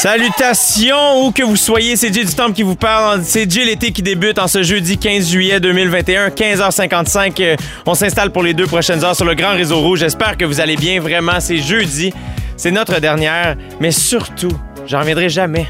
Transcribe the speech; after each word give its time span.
Salutations, 0.00 1.24
où 1.26 1.32
que 1.32 1.42
vous 1.42 1.56
soyez, 1.56 1.96
c'est 1.96 2.14
Jay 2.14 2.24
du 2.24 2.32
Temple 2.32 2.52
qui 2.52 2.62
vous 2.62 2.76
parle. 2.76 3.24
C'est 3.24 3.50
Jay 3.50 3.64
l'été 3.64 3.90
qui 3.90 4.00
débute 4.00 4.38
en 4.38 4.46
ce 4.46 4.62
jeudi 4.62 4.96
15 4.96 5.28
juillet 5.28 5.58
2021, 5.58 6.28
15h55. 6.28 7.42
Euh, 7.42 7.56
On 7.84 7.94
s'installe 7.94 8.30
pour 8.30 8.44
les 8.44 8.54
deux 8.54 8.68
prochaines 8.68 9.02
heures 9.02 9.16
sur 9.16 9.24
le 9.24 9.34
Grand 9.34 9.54
Réseau 9.54 9.80
Rouge. 9.80 9.98
J'espère 9.98 10.36
que 10.36 10.44
vous 10.44 10.60
allez 10.60 10.76
bien, 10.76 11.00
vraiment. 11.00 11.40
C'est 11.40 11.58
jeudi, 11.58 12.12
c'est 12.56 12.70
notre 12.70 13.00
dernière, 13.00 13.56
mais 13.80 13.90
surtout, 13.90 14.56
j'en 14.86 15.00
reviendrai 15.00 15.28
jamais. 15.28 15.66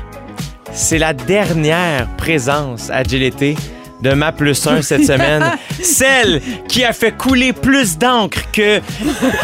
C'est 0.75 0.99
la 0.99 1.15
dernière 1.15 2.07
présence 2.19 2.91
à 2.91 3.05
Jay 3.05 3.21
l'été 3.21 3.57
de 4.03 4.13
ma 4.13 4.33
plus 4.33 4.67
1 4.67 4.83
cette 4.83 5.05
semaine. 5.05 5.45
Celle 5.83 6.41
qui 6.69 6.85
a 6.85 6.93
fait 6.93 7.13
couler 7.13 7.53
plus 7.53 7.99
d'encre 7.99 8.39
que 8.53 8.79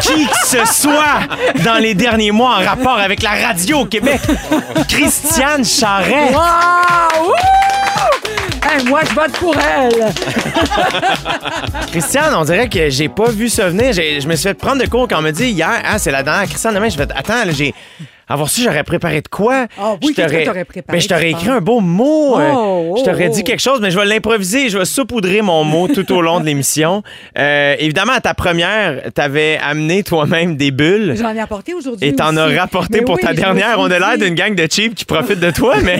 qui 0.01 0.25
que 0.27 0.47
ce 0.47 0.65
soit 0.65 1.19
dans 1.63 1.75
les 1.81 1.93
derniers 1.93 2.31
mois 2.31 2.57
en 2.57 2.65
rapport 2.65 2.99
avec 2.99 3.21
la 3.21 3.31
radio 3.47 3.79
au 3.79 3.85
Québec. 3.85 4.19
Christiane 4.87 5.63
Charret. 5.65 6.31
Wow! 6.33 7.33
Hey, 8.67 8.83
moi, 8.85 9.01
je 9.07 9.13
vote 9.13 9.31
pour 9.33 9.55
elle. 9.55 10.11
Christiane, 11.91 12.33
on 12.35 12.43
dirait 12.43 12.67
que 12.67 12.89
j'ai 12.89 13.09
pas 13.09 13.29
vu 13.29 13.47
ça 13.49 13.69
venir. 13.69 13.93
J'ai- 13.93 14.19
Je 14.21 14.27
me 14.27 14.35
suis 14.35 14.43
fait 14.49 14.53
prendre 14.53 14.81
de 14.81 14.87
cours 14.89 15.07
quand 15.07 15.19
on 15.19 15.21
me 15.21 15.31
dit 15.31 15.49
hier, 15.51 15.81
ah, 15.85 15.99
c'est 15.99 16.11
la 16.11 16.23
dernière 16.23 16.47
Christiane 16.47 16.73
demain. 16.73 16.89
Je 16.89 16.97
fait, 16.97 17.09
attends, 17.15 17.45
là, 17.45 17.51
j'ai. 18.27 18.33
Avoir 18.33 18.49
su, 18.49 18.61
j'aurais 18.63 18.83
préparé 18.83 19.21
de 19.21 19.27
quoi? 19.27 19.67
Ah 19.79 19.95
oui, 20.03 20.13
Je 20.17 20.21
t'aurais- 20.21 20.43
préparé, 20.43 20.65
Ben, 20.87 20.99
je 21.01 21.07
t'aurais 21.07 21.29
écrit 21.31 21.49
un 21.49 21.61
beau 21.61 21.79
mot. 21.79 22.39
euh, 22.39 22.51
Oh, 22.55 22.95
je 22.97 23.03
t'aurais 23.03 23.27
oh, 23.29 23.33
dit 23.33 23.41
oh. 23.41 23.47
quelque 23.47 23.61
chose, 23.61 23.79
mais 23.81 23.91
je 23.91 23.99
vais 23.99 24.05
l'improviser. 24.05 24.69
Je 24.69 24.77
vais 24.77 24.85
saupoudrer 24.85 25.41
mon 25.41 25.63
mot 25.63 25.87
tout 25.87 26.11
au 26.13 26.21
long 26.21 26.39
de 26.39 26.45
l'émission. 26.45 27.03
Euh, 27.37 27.75
évidemment, 27.79 28.13
à 28.13 28.21
ta 28.21 28.33
première, 28.33 29.01
t'avais 29.13 29.57
amené 29.61 30.03
toi-même 30.03 30.55
des 30.55 30.71
bulles. 30.71 31.15
J'en 31.19 31.33
ai 31.35 31.39
apporté 31.41 31.73
aujourd'hui. 31.73 32.07
Et 32.07 32.15
t'en 32.15 32.35
as 32.37 32.47
rapporté 32.47 32.99
Mais 32.99 33.01
pour 33.05 33.15
oui, 33.15 33.21
ta 33.21 33.33
dernière. 33.33 33.75
On 33.79 33.91
a 33.91 33.99
l'air 33.99 34.17
d'une 34.17 34.35
gang 34.35 34.55
de 34.55 34.65
cheap 34.71 34.95
qui 34.95 35.03
profitent 35.05 35.39
de 35.41 35.51
toi, 35.51 35.75
mais. 35.83 35.97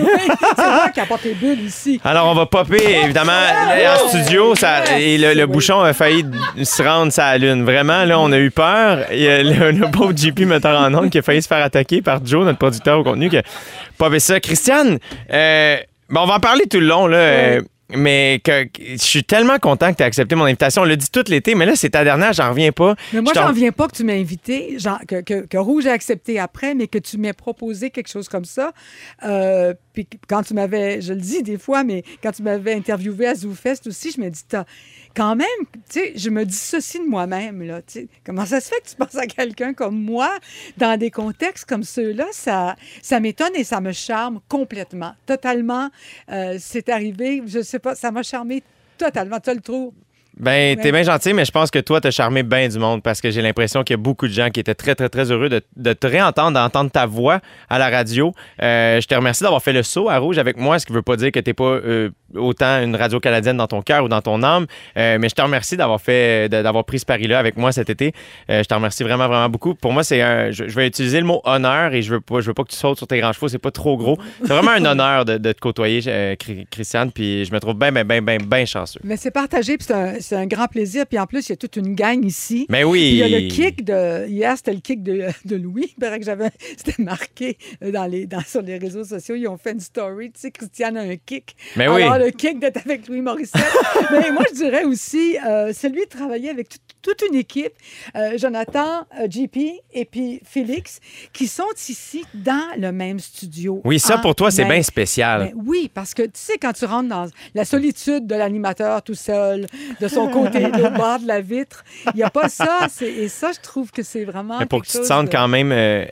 C'est 0.56 0.64
moi 0.64 0.88
qui 0.92 1.00
apporte 1.00 1.24
les 1.24 1.34
bulles 1.34 1.60
ici. 1.66 2.00
Alors, 2.04 2.28
on 2.28 2.34
va 2.34 2.46
popper, 2.46 3.00
évidemment, 3.04 3.32
en 3.32 4.08
studio. 4.08 4.54
Ça, 4.54 4.98
et 4.98 5.18
le, 5.18 5.34
le 5.34 5.44
Oui. 5.44 5.52
bouchon 5.52 5.80
a 5.82 5.92
failli 5.92 6.24
se 6.62 6.82
rendre 6.82 7.12
sa 7.12 7.36
lune. 7.36 7.64
Vraiment, 7.64 8.04
là, 8.04 8.18
on 8.18 8.32
a 8.32 8.38
eu 8.38 8.50
peur. 8.50 9.00
Il 9.12 9.20
y 9.20 9.28
a 9.28 9.42
le, 9.42 9.72
le 9.72 9.90
pauvre 9.90 10.12
JP 10.16 10.40
metteur 10.40 10.80
en 10.80 10.94
ondes 10.94 11.10
qui 11.10 11.18
a 11.18 11.22
failli 11.22 11.42
se 11.42 11.48
faire 11.48 11.62
attaquer 11.64 12.00
par 12.02 12.15
Joe, 12.24 12.44
notre 12.44 12.58
producteur 12.58 13.00
au 13.00 13.04
contenu, 13.04 13.28
qui 13.28 13.38
a 13.38 13.42
popé 13.98 14.20
ça. 14.20 14.40
Christiane, 14.40 14.98
euh, 15.32 15.76
on 16.10 16.26
va 16.26 16.34
en 16.34 16.40
parler 16.40 16.66
tout 16.66 16.80
le 16.80 16.86
long, 16.86 17.06
là. 17.06 17.16
euh, 17.16 17.60
mais 17.94 18.40
que, 18.42 18.66
je 18.78 18.96
suis 18.96 19.22
tellement 19.22 19.58
content 19.58 19.92
que 19.92 19.98
tu 19.98 20.02
aies 20.02 20.06
accepté 20.06 20.34
mon 20.34 20.44
invitation. 20.44 20.82
On 20.82 20.84
l'a 20.84 20.96
dit 20.96 21.10
tout 21.10 21.24
l'été, 21.28 21.54
mais 21.54 21.66
là, 21.66 21.76
c'est 21.76 21.90
ta 21.90 22.02
dernière, 22.02 22.32
j'en 22.32 22.50
reviens 22.50 22.72
pas. 22.72 22.96
Mais 23.12 23.20
moi, 23.20 23.32
j'en 23.34 23.52
viens 23.52 23.70
pas 23.72 23.86
que 23.86 23.96
tu 23.96 24.04
m'as 24.04 24.14
invité, 24.14 24.78
genre, 24.78 24.98
que, 25.06 25.20
que, 25.20 25.46
que 25.46 25.56
Rouge 25.56 25.86
a 25.86 25.92
accepté 25.92 26.38
après, 26.38 26.74
mais 26.74 26.88
que 26.88 26.98
tu 26.98 27.16
m'aies 27.16 27.32
proposé 27.32 27.90
quelque 27.90 28.08
chose 28.08 28.28
comme 28.28 28.44
ça. 28.44 28.72
Euh, 29.24 29.74
puis 29.92 30.06
quand 30.28 30.42
tu 30.42 30.54
m'avais, 30.54 31.00
je 31.00 31.12
le 31.12 31.20
dis 31.20 31.42
des 31.42 31.58
fois, 31.58 31.84
mais 31.84 32.02
quand 32.22 32.32
tu 32.32 32.42
m'avais 32.42 32.74
interviewé 32.74 33.28
à 33.28 33.34
ZooFest 33.34 33.86
aussi, 33.86 34.10
je 34.10 34.20
me 34.20 34.30
dis, 34.30 34.42
t'as 34.48 34.64
quand 35.16 35.34
même, 35.34 35.46
tu 35.88 36.00
sais, 36.00 36.12
je 36.14 36.28
me 36.28 36.44
dissocie 36.44 37.02
de 37.02 37.08
moi-même, 37.08 37.62
là. 37.62 37.80
Comment 38.24 38.44
ça 38.44 38.60
se 38.60 38.68
fait 38.68 38.80
que 38.82 38.90
tu 38.90 38.96
penses 38.96 39.16
à 39.16 39.26
quelqu'un 39.26 39.72
comme 39.72 39.98
moi 39.98 40.30
dans 40.76 40.98
des 40.98 41.10
contextes 41.10 41.64
comme 41.64 41.84
ceux-là? 41.84 42.26
Ça, 42.32 42.76
ça 43.00 43.18
m'étonne 43.18 43.56
et 43.56 43.64
ça 43.64 43.80
me 43.80 43.92
charme 43.92 44.40
complètement, 44.46 45.14
totalement. 45.24 45.90
Euh, 46.30 46.58
c'est 46.60 46.90
arrivé, 46.90 47.42
je 47.46 47.62
sais 47.62 47.78
pas, 47.78 47.94
ça 47.94 48.10
m'a 48.10 48.22
charmé 48.22 48.62
totalement. 48.98 49.40
Tu 49.40 49.50
as 49.50 49.54
le 49.54 49.60
trou. 49.60 49.94
Ben, 50.38 50.76
t'es 50.76 50.92
bien 50.92 51.02
gentil, 51.02 51.32
mais 51.32 51.46
je 51.46 51.50
pense 51.50 51.70
que 51.70 51.78
toi, 51.78 52.00
t'as 52.00 52.10
charmé 52.10 52.42
bien 52.42 52.68
du 52.68 52.78
monde 52.78 53.02
parce 53.02 53.22
que 53.22 53.30
j'ai 53.30 53.40
l'impression 53.40 53.82
qu'il 53.84 53.94
y 53.94 53.98
a 53.98 54.02
beaucoup 54.02 54.26
de 54.28 54.32
gens 54.32 54.50
qui 54.50 54.60
étaient 54.60 54.74
très, 54.74 54.94
très, 54.94 55.08
très 55.08 55.30
heureux 55.32 55.48
de, 55.48 55.62
de 55.76 55.92
te 55.94 56.06
réentendre, 56.06 56.52
d'entendre 56.52 56.90
ta 56.90 57.06
voix 57.06 57.40
à 57.70 57.78
la 57.78 57.88
radio. 57.88 58.34
Euh, 58.62 59.00
je 59.00 59.06
te 59.06 59.14
remercie 59.14 59.42
d'avoir 59.44 59.62
fait 59.62 59.72
le 59.72 59.82
saut 59.82 60.10
à 60.10 60.18
Rouge 60.18 60.36
avec 60.38 60.58
moi, 60.58 60.78
ce 60.78 60.84
qui 60.84 60.92
veut 60.92 61.00
pas 61.00 61.16
dire 61.16 61.32
que 61.32 61.40
t'es 61.40 61.54
pas 61.54 61.64
euh, 61.64 62.10
autant 62.34 62.82
une 62.82 62.94
radio 62.96 63.18
canadienne 63.18 63.56
dans 63.56 63.66
ton 63.66 63.80
cœur 63.80 64.04
ou 64.04 64.08
dans 64.08 64.20
ton 64.20 64.42
âme, 64.42 64.66
Euh, 64.98 65.16
mais 65.18 65.28
je 65.30 65.34
te 65.34 65.40
remercie 65.42 65.76
d'avoir 65.78 66.00
fait, 66.00 66.48
d'avoir 66.50 66.84
pris 66.84 66.98
ce 66.98 67.06
pari-là 67.06 67.38
avec 67.38 67.56
moi 67.56 67.72
cet 67.72 67.88
été. 67.88 68.12
Je 68.48 68.62
te 68.62 68.74
remercie 68.74 69.02
vraiment, 69.04 69.28
vraiment 69.28 69.48
beaucoup. 69.48 69.74
Pour 69.74 69.92
moi, 69.92 70.04
c'est 70.04 70.20
un, 70.20 70.50
je, 70.50 70.68
je 70.68 70.74
vais 70.74 70.86
utiliser 70.86 71.18
le 71.20 71.26
mot 71.26 71.40
honneur 71.44 71.94
et 71.94 72.02
je 72.02 72.12
veux 72.12 72.20
pas, 72.20 72.40
je 72.40 72.46
veux 72.48 72.54
pas 72.54 72.64
que 72.64 72.70
tu 72.70 72.76
sautes 72.76 72.98
sur 72.98 73.06
tes 73.06 73.18
grands 73.20 73.32
chevaux, 73.32 73.48
c'est 73.48 73.58
pas 73.58 73.70
trop 73.70 73.96
gros. 73.96 74.18
C'est 74.42 74.52
vraiment 74.52 74.72
un 74.72 74.84
honneur 74.84 75.24
de, 75.24 75.38
de 75.38 75.52
te 75.52 75.60
côtoyer, 75.60 76.00
Chri- 76.00 76.66
Christiane, 76.70 77.10
puis 77.10 77.44
je 77.46 77.52
me 77.52 77.58
trouve 77.60 77.74
bien, 77.74 77.90
bien, 77.90 78.04
bien, 78.04 78.20
bien, 78.20 78.36
bien 78.38 78.64
chanceux. 78.66 79.00
Mais 79.02 79.16
c'est 79.16 79.30
partagé, 79.30 79.78
puis 79.78 79.86
c'est 79.86 79.94
un, 79.94 80.20
c'est 80.26 80.36
un 80.36 80.46
grand 80.46 80.66
plaisir. 80.66 81.06
Puis 81.06 81.18
en 81.18 81.26
plus, 81.26 81.48
il 81.48 81.50
y 81.50 81.52
a 81.52 81.56
toute 81.56 81.76
une 81.76 81.94
gang 81.94 82.24
ici. 82.24 82.66
Mais 82.68 82.84
oui. 82.84 82.98
Puis 83.00 83.10
il 83.10 83.16
y 83.18 83.22
a 83.22 83.28
le 83.40 83.48
kick 83.48 83.84
de. 83.84 84.26
Hier, 84.28 84.56
c'était 84.56 84.72
le 84.74 84.80
kick 84.80 85.02
de, 85.02 85.26
de 85.44 85.56
Louis. 85.56 85.94
Que 86.00 86.22
j'avais. 86.22 86.50
C'était 86.76 87.02
marqué 87.02 87.58
euh, 87.82 87.90
dans 87.90 88.06
les, 88.06 88.26
dans, 88.26 88.40
sur 88.40 88.62
les 88.62 88.78
réseaux 88.78 89.04
sociaux. 89.04 89.34
Ils 89.34 89.46
ont 89.48 89.56
fait 89.56 89.72
une 89.72 89.80
story. 89.80 90.30
Tu 90.32 90.40
sais, 90.40 90.50
Christiane 90.50 90.96
a 90.96 91.02
un 91.02 91.16
kick. 91.16 91.56
Mais 91.76 91.88
oui. 91.88 92.02
Alors, 92.02 92.18
le 92.18 92.30
kick 92.30 92.58
d'être 92.58 92.78
avec 92.84 93.08
Louis 93.08 93.20
Morissette. 93.20 93.62
Mais 94.10 94.30
moi, 94.30 94.42
je 94.50 94.56
dirais 94.56 94.84
aussi 94.84 95.36
euh, 95.46 95.72
celui 95.72 96.00
de 96.00 96.08
travailler 96.08 96.50
avec 96.50 96.68
tout- 96.68 96.78
toute 97.06 97.22
une 97.28 97.36
équipe. 97.36 97.72
Euh, 98.16 98.36
Jonathan, 98.36 99.06
euh, 99.20 99.26
JP 99.30 99.56
et 99.92 100.04
puis 100.04 100.40
Félix, 100.44 100.98
qui 101.32 101.46
sont 101.46 101.64
ici 101.88 102.24
dans 102.34 102.68
le 102.78 102.90
même 102.92 103.18
studio. 103.20 103.80
Oui, 103.84 104.00
ça 104.00 104.18
pour 104.18 104.34
toi, 104.34 104.50
c'est 104.50 104.64
bien 104.64 104.82
spécial. 104.82 105.52
ben 105.52 105.62
oui, 105.66 105.90
parce 105.92 106.14
que 106.14 106.22
tu 106.22 106.30
sais, 106.34 106.58
quand 106.58 106.72
tu 106.72 106.84
rentres 106.84 107.08
dans 107.08 107.26
la 107.54 107.64
solitude 107.64 108.26
de 108.26 108.34
l'animateur 108.34 109.02
tout 109.02 109.14
seul, 109.14 109.66
de 110.00 110.08
son 110.08 110.28
côté, 110.28 110.66
au 110.66 110.90
bord 110.90 111.20
de 111.20 111.26
la 111.26 111.40
vitre, 111.40 111.84
il 112.14 112.16
n'y 112.16 112.22
a 112.22 112.30
pas 112.30 112.48
ça. 112.48 112.88
Et 113.00 113.28
ça, 113.28 113.52
je 113.52 113.60
trouve 113.60 113.90
que 113.92 114.02
c'est 114.02 114.24
vraiment. 114.24 114.58
Mais 114.58 114.66
pour 114.66 114.82
que 114.82 114.86
tu 114.88 114.98
te 114.98 115.04
sentes 115.04 115.26
de- 115.26 115.32
quand 115.32 115.48
même 115.48 115.70
euh, 115.72 116.04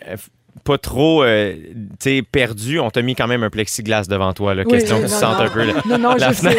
pas 0.62 0.78
trop 0.78 1.22
euh, 1.25 1.54
tu 1.54 1.87
sais, 1.98 2.22
perdu, 2.22 2.78
on 2.78 2.91
t'a 2.91 3.03
mis 3.03 3.15
quand 3.15 3.26
même 3.26 3.42
un 3.42 3.50
plexiglas 3.50 4.04
devant 4.09 4.32
toi. 4.32 4.54
Là, 4.54 4.62
Oui, 4.65 4.72
question 4.72 4.97
oui, 4.97 5.03
que 5.03 5.09
tu 5.09 5.12
sentes 5.15 5.41
un 5.41 5.48
peu. 5.48 5.65
là. 5.65 5.72
Non, 5.88 5.98
non, 5.98 6.15
la 6.15 6.31
je 6.32 6.37
sais. 6.37 6.56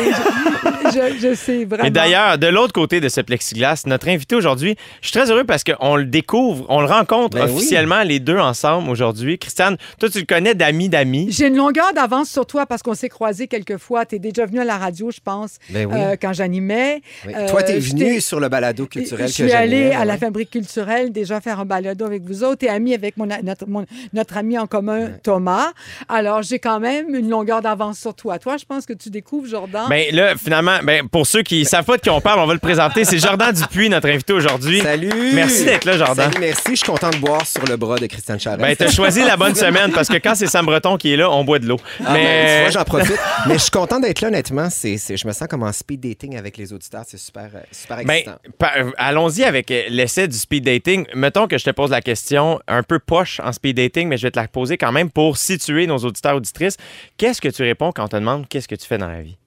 Je, 0.85 0.89
je- 0.91 1.27
je 1.29 1.33
sais 1.35 1.65
vraiment. 1.65 1.85
Et 1.85 1.89
d'ailleurs, 1.89 2.37
de 2.37 2.47
l'autre 2.47 2.73
côté 2.73 2.99
de 3.01 3.09
ce 3.09 3.21
plexiglas, 3.21 3.83
notre 3.87 4.07
invité 4.09 4.35
aujourd'hui, 4.35 4.75
je 5.01 5.07
suis 5.07 5.17
très 5.17 5.31
heureux 5.31 5.43
parce 5.43 5.63
qu'on 5.63 5.95
le 5.95 6.05
découvre, 6.05 6.65
on 6.69 6.81
le 6.81 6.87
rencontre 6.87 7.37
Ben 7.37 7.45
oui. 7.47 7.51
officiellement 7.55 8.03
les 8.03 8.19
deux 8.19 8.37
ensemble 8.37 8.89
aujourd'hui. 8.89 9.37
Christiane, 9.39 9.77
toi, 9.99 10.09
tu 10.09 10.19
le 10.19 10.25
connais 10.25 10.53
d'amis 10.55 10.89
d'amis. 10.89 11.27
J'ai 11.31 11.47
une 11.47 11.55
longueur 11.57 11.91
d'avance 11.93 12.29
sur 12.29 12.45
toi 12.45 12.65
parce 12.65 12.83
qu'on 12.83 12.93
s'est 12.93 13.09
croisés 13.09 13.47
quelques 13.47 13.77
fois. 13.77 14.05
Tu 14.05 14.15
es 14.15 14.19
déjà 14.19 14.45
venu 14.45 14.59
à 14.59 14.65
la 14.65 14.77
radio, 14.77 15.09
je 15.11 15.19
pense, 15.23 15.57
Ben 15.71 15.85
oui. 15.87 15.93
euh, 15.97 16.15
quand 16.21 16.33
j'animais. 16.33 17.01
Oui. 17.25 17.33
Euh, 17.35 17.49
Toi, 17.49 17.63
t'es 17.63 17.81
je 17.81 17.91
venu 17.91 18.21
sur 18.21 18.39
le 18.39 18.49
balado 18.49 18.85
culturel 18.85 19.25
Je 19.27 19.31
que 19.31 19.33
suis 19.33 19.49
j'animais, 19.49 19.85
allée 19.85 19.91
à 19.95 20.03
la. 20.05 20.15
Fabrique 20.17 20.49
culturelle 20.51 21.11
déjà 21.11 21.41
faire 21.41 21.59
un 21.59 21.65
balado 21.65 22.05
avec 22.05 22.23
vous 22.23 22.43
autres 22.43 22.63
et 22.65 22.69
amie 22.69 22.93
avec 22.93 23.17
mon, 23.17 23.27
notre, 23.43 23.67
mon- 23.67 23.84
notre 24.13 24.37
ami 24.37 24.57
en 24.57 24.67
commun, 24.67 25.09
Thomas. 25.23 25.71
Alors, 26.09 26.41
j'ai 26.41 26.59
quand 26.59 26.79
même 26.79 27.13
une 27.15 27.29
longueur 27.29 27.61
d'avance 27.61 27.99
sur 27.99 28.13
toi. 28.13 28.39
Toi, 28.39 28.57
je 28.57 28.65
pense 28.65 28.85
que 28.85 28.93
tu 28.93 29.09
découvres 29.09 29.47
Jordan. 29.47 29.85
Ben 29.89 30.13
là, 30.13 30.35
finalement, 30.35 30.77
ben, 30.83 31.07
pour 31.07 31.25
ceux 31.27 31.41
qui 31.43 31.65
savent 31.65 31.85
pas 31.85 31.97
de 31.97 32.01
qui 32.01 32.09
on 32.09 32.21
parle, 32.21 32.39
on 32.39 32.47
va 32.47 32.53
le 32.53 32.59
présenter. 32.59 33.05
C'est 33.05 33.19
Jordan 33.19 33.53
Dupuis, 33.53 33.89
notre 33.89 34.09
invité 34.09 34.33
aujourd'hui. 34.33 34.81
Salut! 34.81 35.33
Merci 35.33 35.65
d'être 35.65 35.85
là, 35.85 35.97
Jordan. 35.97 36.31
Salut, 36.31 36.45
merci. 36.45 36.61
Je 36.71 36.75
suis 36.75 36.85
content 36.85 37.09
de 37.09 37.17
boire 37.17 37.45
sur 37.45 37.65
le 37.65 37.75
bras 37.77 37.97
de 37.97 38.05
Christiane 38.07 38.39
Charest. 38.39 38.61
Ben, 38.61 38.75
t'as 38.75 38.91
choisi 38.91 39.21
la 39.23 39.37
bonne 39.37 39.55
semaine 39.55 39.91
parce 39.91 40.07
que 40.07 40.17
quand 40.17 40.35
c'est 40.35 40.47
Sam 40.47 40.65
Breton 40.65 40.97
qui 40.97 41.13
est 41.13 41.17
là, 41.17 41.29
on 41.31 41.43
boit 41.43 41.59
de 41.59 41.67
l'eau. 41.67 41.77
Ah, 42.01 42.13
ben, 42.13 42.13
Mais 42.13 42.71
j'en 42.71 42.83
profite. 42.83 43.17
Mais 43.47 43.55
je 43.55 43.59
suis 43.63 43.71
content 43.71 43.99
d'être 43.99 44.21
là, 44.21 44.27
honnêtement. 44.29 44.69
C'est, 44.69 44.97
je 44.97 45.27
me 45.27 45.31
sens 45.33 45.47
comme 45.47 45.63
en 45.63 45.71
speed 45.71 46.01
dating 46.01 46.37
avec 46.37 46.57
les 46.57 46.73
auditeurs. 46.73 47.03
C'est 47.07 47.17
super, 47.17 47.49
euh, 47.55 47.59
super 47.71 47.97
Ben, 48.03 48.13
excitant. 48.13 48.37
euh, 48.77 48.91
allons-y 48.97 49.43
avec 49.43 49.71
euh, 49.71 49.83
l'essai 49.89 50.27
du 50.27 50.37
speed 50.37 50.65
dating. 50.65 51.05
Mettons 51.15 51.47
que 51.47 51.57
je 51.57 51.63
te 51.65 51.69
pose 51.71 51.91
la 51.91 52.01
question 52.01 52.59
un 52.67 52.83
peu 52.83 52.99
poche 52.99 53.39
en 53.43 53.51
speed 53.51 53.74
dating, 53.75 54.07
mais 54.07 54.17
je 54.17 54.27
vais 54.27 54.31
te 54.31 54.39
la 54.39 54.47
poser 54.47 54.77
quand 54.77 54.91
même 54.91 55.11
pour 55.11 55.37
situer 55.37 55.87
nos 55.87 55.97
auditeurs 55.97 56.35
auditrices. 56.35 56.77
Qu'est-ce 57.17 57.41
que 57.41 57.49
tu 57.49 57.63
réponds 57.63 57.91
quand 57.91 58.05
on 58.05 58.07
te 58.07 58.15
demande 58.15 58.47
qu'est-ce 58.47 58.67
que 58.67 58.75
tu 58.75 58.87
fais 58.87 58.97
dans 58.97 59.09
la 59.09 59.21
vie? 59.21 59.37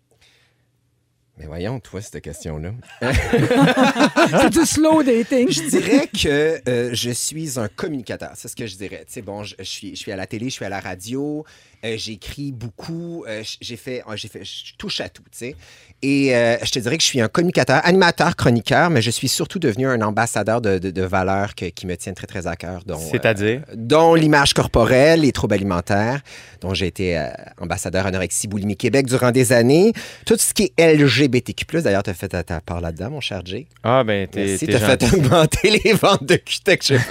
Mais 1.38 1.46
voyons, 1.46 1.78
toi, 1.78 2.02
cette 2.02 2.20
question-là. 2.20 2.72
c'est 4.40 4.50
du 4.50 4.66
slow 4.66 5.04
dating. 5.04 5.48
Je 5.50 5.68
dirais 5.68 6.08
que 6.08 6.60
euh, 6.68 6.90
je 6.92 7.10
suis 7.10 7.60
un 7.60 7.68
communicateur. 7.68 8.32
C'est 8.34 8.48
ce 8.48 8.56
que 8.56 8.66
je 8.66 8.76
dirais. 8.76 9.04
Tu 9.06 9.12
sais, 9.12 9.22
bon, 9.22 9.44
je, 9.44 9.54
je 9.58 9.64
suis, 9.64 9.90
je 9.90 10.00
suis 10.00 10.10
à 10.10 10.16
la 10.16 10.26
télé, 10.26 10.46
je 10.46 10.54
suis 10.54 10.64
à 10.64 10.68
la 10.68 10.80
radio, 10.80 11.44
euh, 11.84 11.94
j'écris 11.96 12.52
beaucoup, 12.52 13.24
euh, 13.28 13.42
j'ai 13.60 13.76
fait, 13.76 14.02
euh, 14.08 14.16
j'ai 14.16 14.28
fait, 14.28 14.44
je 14.44 14.74
touche 14.76 15.00
à 15.00 15.08
tout, 15.08 15.22
tu 15.30 15.38
sais. 15.38 15.56
Et 16.00 16.34
euh, 16.36 16.56
je 16.62 16.70
te 16.70 16.78
dirais 16.78 16.96
que 16.96 17.02
je 17.02 17.08
suis 17.08 17.20
un 17.20 17.26
communicateur, 17.26 17.80
animateur, 17.84 18.36
chroniqueur, 18.36 18.88
mais 18.88 19.02
je 19.02 19.10
suis 19.10 19.26
surtout 19.28 19.58
devenu 19.58 19.88
un 19.88 20.00
ambassadeur 20.02 20.60
de, 20.60 20.78
de- 20.78 20.90
de 20.92 21.02
valeurs 21.02 21.56
que- 21.56 21.64
qui 21.66 21.86
me 21.88 21.96
tiennent 21.96 22.14
très, 22.14 22.28
très 22.28 22.46
à 22.46 22.54
cœur. 22.54 22.82
dont, 22.86 22.98
C'est-à-dire? 22.98 23.62
euh, 23.68 23.74
dont 23.76 24.14
l'image 24.14 24.54
corporelle, 24.54 25.22
les 25.22 25.32
troubles 25.32 25.54
alimentaires, 25.54 26.20
dont 26.60 26.72
j'ai 26.72 26.86
été 26.86 27.18
euh, 27.18 27.26
ambassadeur 27.60 28.06
anorexie 28.06 28.46
boulimie 28.46 28.76
Québec 28.76 29.06
durant 29.06 29.32
des 29.32 29.52
années. 29.52 29.92
Tout 30.24 30.36
ce 30.38 30.54
qui 30.54 30.72
est 30.76 30.94
LGBTQ+, 30.94 31.64
d'ailleurs, 31.82 32.04
tu 32.04 32.10
as 32.10 32.14
fait 32.14 32.28
ta, 32.28 32.60
part 32.60 32.80
là-dedans, 32.80 33.10
mon 33.10 33.20
cher 33.20 33.42
Jay. 33.44 33.66
Ah, 33.82 34.04
ben, 34.04 34.28
t'es. 34.28 34.56
T'es 34.56 34.66
t'as 34.68 34.78
fait 34.78 35.02
augmenter 35.12 35.80
les 35.84 35.92
ventes 35.94 36.24
de 36.24 36.36
Cutex 36.36 36.86
chez. 36.86 36.98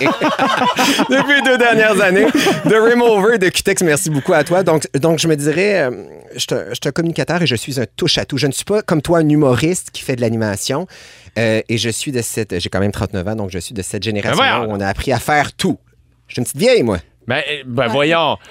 Depuis 1.10 1.34
les 1.36 1.42
deux 1.42 1.58
dernières 1.58 2.00
années. 2.00 2.26
De 2.64 2.74
Remover 2.76 3.38
de 3.38 3.48
Cutex, 3.48 3.82
merci 3.82 3.99
beaucoup 4.08 4.32
à 4.32 4.42
toi. 4.44 4.62
Donc, 4.62 4.86
donc 4.94 5.18
je 5.18 5.28
me 5.28 5.36
dirais, 5.36 5.82
euh, 5.82 5.90
je 6.34 6.38
suis 6.38 6.46
un- 6.54 6.64
je 6.70 6.74
suis 6.74 6.86
un 6.88 6.92
communicateur 6.92 7.42
et 7.42 7.46
je 7.46 7.56
suis 7.56 7.78
un 7.78 7.84
touche-à-tout. 7.96 8.38
Je 8.38 8.46
ne 8.46 8.52
suis 8.52 8.64
pas 8.64 8.80
comme 8.80 9.02
toi 9.02 9.18
un 9.18 9.28
humoriste 9.28 9.90
qui 9.92 10.02
fait 10.02 10.16
de 10.16 10.22
l'animation. 10.22 10.86
Euh, 11.38 11.60
et 11.68 11.76
je 11.76 11.90
suis 11.90 12.12
de 12.12 12.22
cette. 12.22 12.58
J'ai 12.58 12.70
quand 12.70 12.80
même 12.80 12.92
39 12.92 13.28
ans, 13.28 13.36
donc 13.36 13.50
je 13.50 13.58
suis 13.58 13.74
de 13.74 13.82
cette 13.82 14.02
génération 14.02 14.40
Ben 14.42 14.56
voyons. 14.58 14.72
où 14.72 14.76
on 14.76 14.80
a 14.80 14.86
appris 14.86 15.12
à 15.12 15.18
faire 15.18 15.52
tout. 15.52 15.78
Je 16.28 16.34
suis 16.34 16.40
une 16.40 16.44
petite 16.44 16.56
vieille, 16.56 16.82
moi. 16.82 16.98
Ben, 17.28 17.42
euh, 17.48 17.62
ben 17.66 17.86
voyons. 17.86 18.38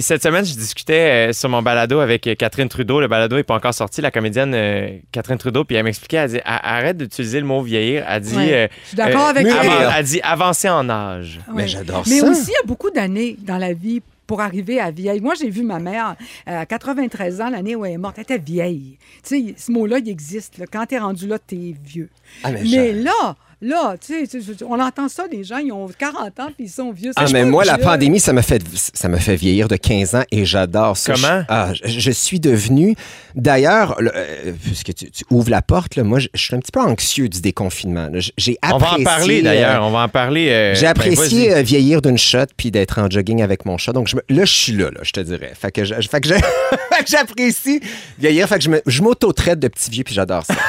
Cette 0.00 0.22
semaine, 0.22 0.44
je 0.44 0.54
discutais 0.54 1.28
euh, 1.28 1.32
sur 1.32 1.48
mon 1.48 1.62
balado 1.62 2.00
avec 2.00 2.28
Catherine 2.38 2.68
Trudeau. 2.68 3.00
Le 3.00 3.06
balado 3.08 3.36
n'est 3.36 3.42
pas 3.44 3.54
encore 3.54 3.74
sorti. 3.74 4.00
La 4.00 4.10
comédienne 4.10 5.00
Catherine 5.12 5.38
Trudeau, 5.38 5.64
puis 5.64 5.76
elle 5.76 5.84
m'expliquait, 5.84 6.16
elle 6.16 6.30
dit 6.30 6.40
"A- 6.44 6.76
arrête 6.76 6.96
d'utiliser 6.96 7.38
le 7.40 7.46
mot 7.46 7.62
vieillir. 7.62 8.04
Elle 8.08 8.22
dit, 8.22 8.36
Ouais. 8.36 8.52
euh, 8.54 8.68
Je 8.84 8.88
suis 8.88 8.96
d'accord 8.96 9.26
avec 9.28 9.46
avan- 9.46 9.92
elle 9.96 10.04
dit 10.04 10.20
avancer 10.22 10.68
en 10.68 10.88
âge. 10.88 11.40
Mais 11.54 11.68
j'adore 11.68 12.02
Mais 12.08 12.18
ça. 12.20 12.30
aussi, 12.30 12.46
il 12.48 12.52
y 12.52 12.64
a 12.64 12.66
beaucoup 12.66 12.90
d'années 12.90 13.36
dans 13.42 13.58
la 13.58 13.72
vie 13.74 14.02
pour 14.26 14.40
arriver 14.40 14.80
à 14.80 14.90
vieille. 14.90 15.20
Moi, 15.20 15.34
j'ai 15.34 15.50
vu 15.50 15.62
ma 15.62 15.78
mère 15.78 16.16
euh, 16.48 16.60
à 16.60 16.66
93 16.66 17.40
ans, 17.40 17.50
l'année 17.50 17.76
où 17.76 17.84
elle 17.84 17.92
est 17.92 17.98
morte. 17.98 18.16
Elle 18.18 18.22
était 18.22 18.38
vieille. 18.38 18.98
Tu 19.22 19.48
sais, 19.48 19.54
ce 19.56 19.72
mot-là, 19.72 19.98
il 19.98 20.08
existe. 20.08 20.58
là. 20.58 20.66
Quand 20.70 20.86
tu 20.86 20.94
es 20.94 20.98
rendu 20.98 21.26
là, 21.26 21.38
tu 21.38 21.54
es 21.56 21.74
vieux. 21.84 22.10
Ah, 22.42 22.52
mais 22.52 22.92
là, 22.92 23.36
là, 23.62 23.94
tu 24.04 24.26
sais, 24.26 24.40
on 24.68 24.78
entend 24.80 25.08
ça, 25.08 25.24
les 25.30 25.44
gens, 25.44 25.58
ils 25.58 25.72
ont 25.72 25.88
40 25.98 26.16
ans 26.40 26.46
puis 26.56 26.66
ils 26.66 26.68
sont 26.68 26.92
vieux. 26.92 27.12
Ah, 27.16 27.24
mais 27.32 27.44
moi, 27.44 27.64
la 27.64 27.78
pandémie, 27.78 28.20
ça 28.20 28.32
m'a 28.32 28.42
fait, 28.42 28.62
ça 28.94 29.08
m'a 29.08 29.18
fait 29.18 29.36
vieillir 29.36 29.68
de 29.68 29.76
15 29.76 30.14
ans 30.14 30.22
et 30.30 30.44
j'adore 30.44 30.96
ça. 30.96 31.14
Comment? 31.14 31.40
Je, 31.40 31.44
ah, 31.48 31.72
je, 31.84 31.98
je 32.00 32.10
suis 32.10 32.40
devenu. 32.40 32.94
D'ailleurs, 33.34 33.96
le- 34.00 34.12
euh, 34.14 34.52
puisque 34.62 34.94
tu, 34.94 35.10
tu 35.10 35.24
ouvres 35.30 35.50
la 35.50 35.62
porte, 35.62 35.96
là, 35.96 36.04
moi, 36.04 36.18
je, 36.18 36.28
je 36.34 36.40
suis 36.42 36.54
un 36.54 36.58
petit 36.60 36.72
peu 36.72 36.80
anxieux 36.80 37.28
du 37.28 37.40
déconfinement. 37.40 38.08
J'ai 38.36 38.56
On 38.62 38.68
va 38.68 38.74
en 38.74 38.78
apprécié, 38.78 39.04
parler 39.04 39.40
euh, 39.40 39.42
d'ailleurs. 39.42 39.84
On 39.84 39.90
va 39.90 40.00
en 40.00 40.08
parler. 40.08 40.48
euh, 40.50 40.74
J'ai 40.74 40.82
ben, 40.82 40.88
apprécié 40.90 41.52
euh, 41.54 41.62
vieillir 41.62 42.00
d'une 42.02 42.18
shot 42.18 42.46
puis 42.56 42.70
d'être 42.70 42.98
en 42.98 43.10
jogging 43.10 43.42
avec 43.42 43.64
mon 43.66 43.78
chat. 43.78 43.92
Donc, 43.92 44.08
je 44.08 44.16
me- 44.16 44.22
là, 44.28 44.44
je 44.44 44.52
suis 44.52 44.72
là, 44.72 44.90
là, 44.90 45.00
je 45.02 45.10
te 45.12 45.20
dirais. 45.20 45.52
Fait 45.58 45.72
que 45.72 45.82
j'apprécie 47.06 47.80
vieillir. 48.18 48.48
Fait 48.48 48.58
que 48.58 48.64
je 48.64 48.70
me- 48.70 48.82
je 48.86 49.02
m'auto-traite 49.02 49.58
de 49.58 49.68
petit 49.68 49.90
vieux 49.90 50.04
puis 50.04 50.14
j'adore 50.14 50.44
ça. 50.44 50.54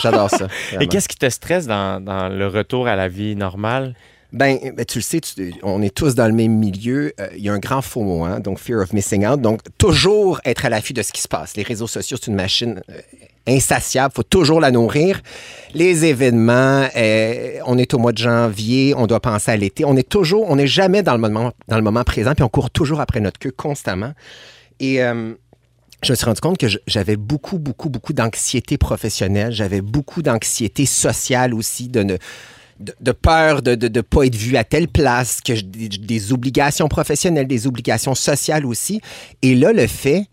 j'adore 0.00 0.30
ça. 0.30 0.48
Et 0.80 0.86
qu'est-ce 0.86 1.08
qui 1.08 1.16
te 1.16 1.28
stresse 1.28 1.66
dans, 1.66 2.00
dans 2.02 2.28
le 2.28 2.46
retour 2.46 2.86
à 2.86 2.96
la 2.96 3.08
vie 3.08 3.36
normale? 3.36 3.94
Ben, 4.32 4.58
ben, 4.74 4.84
tu 4.86 4.96
le 4.98 5.02
sais, 5.02 5.20
tu- 5.20 5.52
on 5.62 5.82
est 5.82 5.94
tous 5.94 6.14
dans 6.14 6.26
le 6.26 6.32
même 6.32 6.52
milieu. 6.56 7.12
Euh, 7.20 7.28
Il 7.36 7.42
y 7.42 7.50
a 7.50 7.52
un 7.52 7.58
grand 7.58 7.82
faux 7.82 8.00
mot, 8.02 8.24
hein, 8.24 8.40
donc 8.40 8.58
fear 8.58 8.80
of 8.80 8.94
missing 8.94 9.26
out. 9.26 9.40
Donc, 9.42 9.60
toujours 9.76 10.40
être 10.46 10.64
à 10.64 10.70
l'affût 10.70 10.94
de 10.94 11.02
ce 11.02 11.12
qui 11.12 11.20
se 11.20 11.28
passe. 11.28 11.54
Les 11.56 11.62
réseaux 11.62 11.86
sociaux, 11.86 12.16
c'est 12.18 12.30
une 12.30 12.36
machine 12.36 12.80
euh, 12.88 12.94
insatiable. 13.46 14.14
faut 14.16 14.22
toujours 14.22 14.58
la 14.58 14.70
nourrir. 14.70 15.20
Les 15.74 16.06
événements, 16.06 16.86
euh, 16.96 17.58
on 17.66 17.76
est 17.76 17.92
au 17.92 17.98
mois 17.98 18.12
de 18.12 18.18
janvier, 18.18 18.94
on 18.96 19.06
doit 19.06 19.20
penser 19.20 19.50
à 19.50 19.56
l'été. 19.58 19.84
On 19.84 19.96
est 19.98 20.08
toujours, 20.08 20.48
on 20.50 20.56
n'est 20.56 20.66
jamais 20.66 21.02
dans 21.02 21.12
le 21.12 21.18
moment, 21.20 21.52
dans 21.68 21.76
le 21.76 21.82
moment 21.82 22.02
présent, 22.04 22.32
puis 22.34 22.42
on 22.42 22.48
court 22.48 22.70
toujours 22.70 23.02
après 23.02 23.20
notre 23.20 23.38
queue 23.38 23.52
constamment. 23.54 24.12
Et 24.80 25.02
euh, 25.02 25.34
je 26.02 26.12
me 26.12 26.16
suis 26.16 26.24
rendu 26.24 26.40
compte 26.40 26.58
que 26.58 26.66
j'avais 26.86 27.16
beaucoup, 27.16 27.58
beaucoup, 27.58 27.88
beaucoup 27.88 28.12
d'anxiété 28.12 28.76
professionnelle. 28.76 29.52
J'avais 29.52 29.80
beaucoup 29.80 30.22
d'anxiété 30.22 30.84
sociale 30.84 31.54
aussi, 31.54 31.88
de 31.88 32.02
ne 32.02 32.16
de, 32.80 32.94
de 33.00 33.12
peur 33.12 33.62
de 33.62 33.76
ne 33.76 34.00
pas 34.00 34.24
être 34.26 34.34
vu 34.34 34.56
à 34.56 34.64
telle 34.64 34.88
place, 34.88 35.40
que 35.40 35.52
des, 35.52 35.88
des 35.88 36.32
obligations 36.32 36.88
professionnelles, 36.88 37.46
des 37.46 37.66
obligations 37.66 38.14
sociales 38.14 38.66
aussi. 38.66 39.00
Et 39.42 39.54
là, 39.54 39.72
le 39.72 39.86
fait 39.86 40.26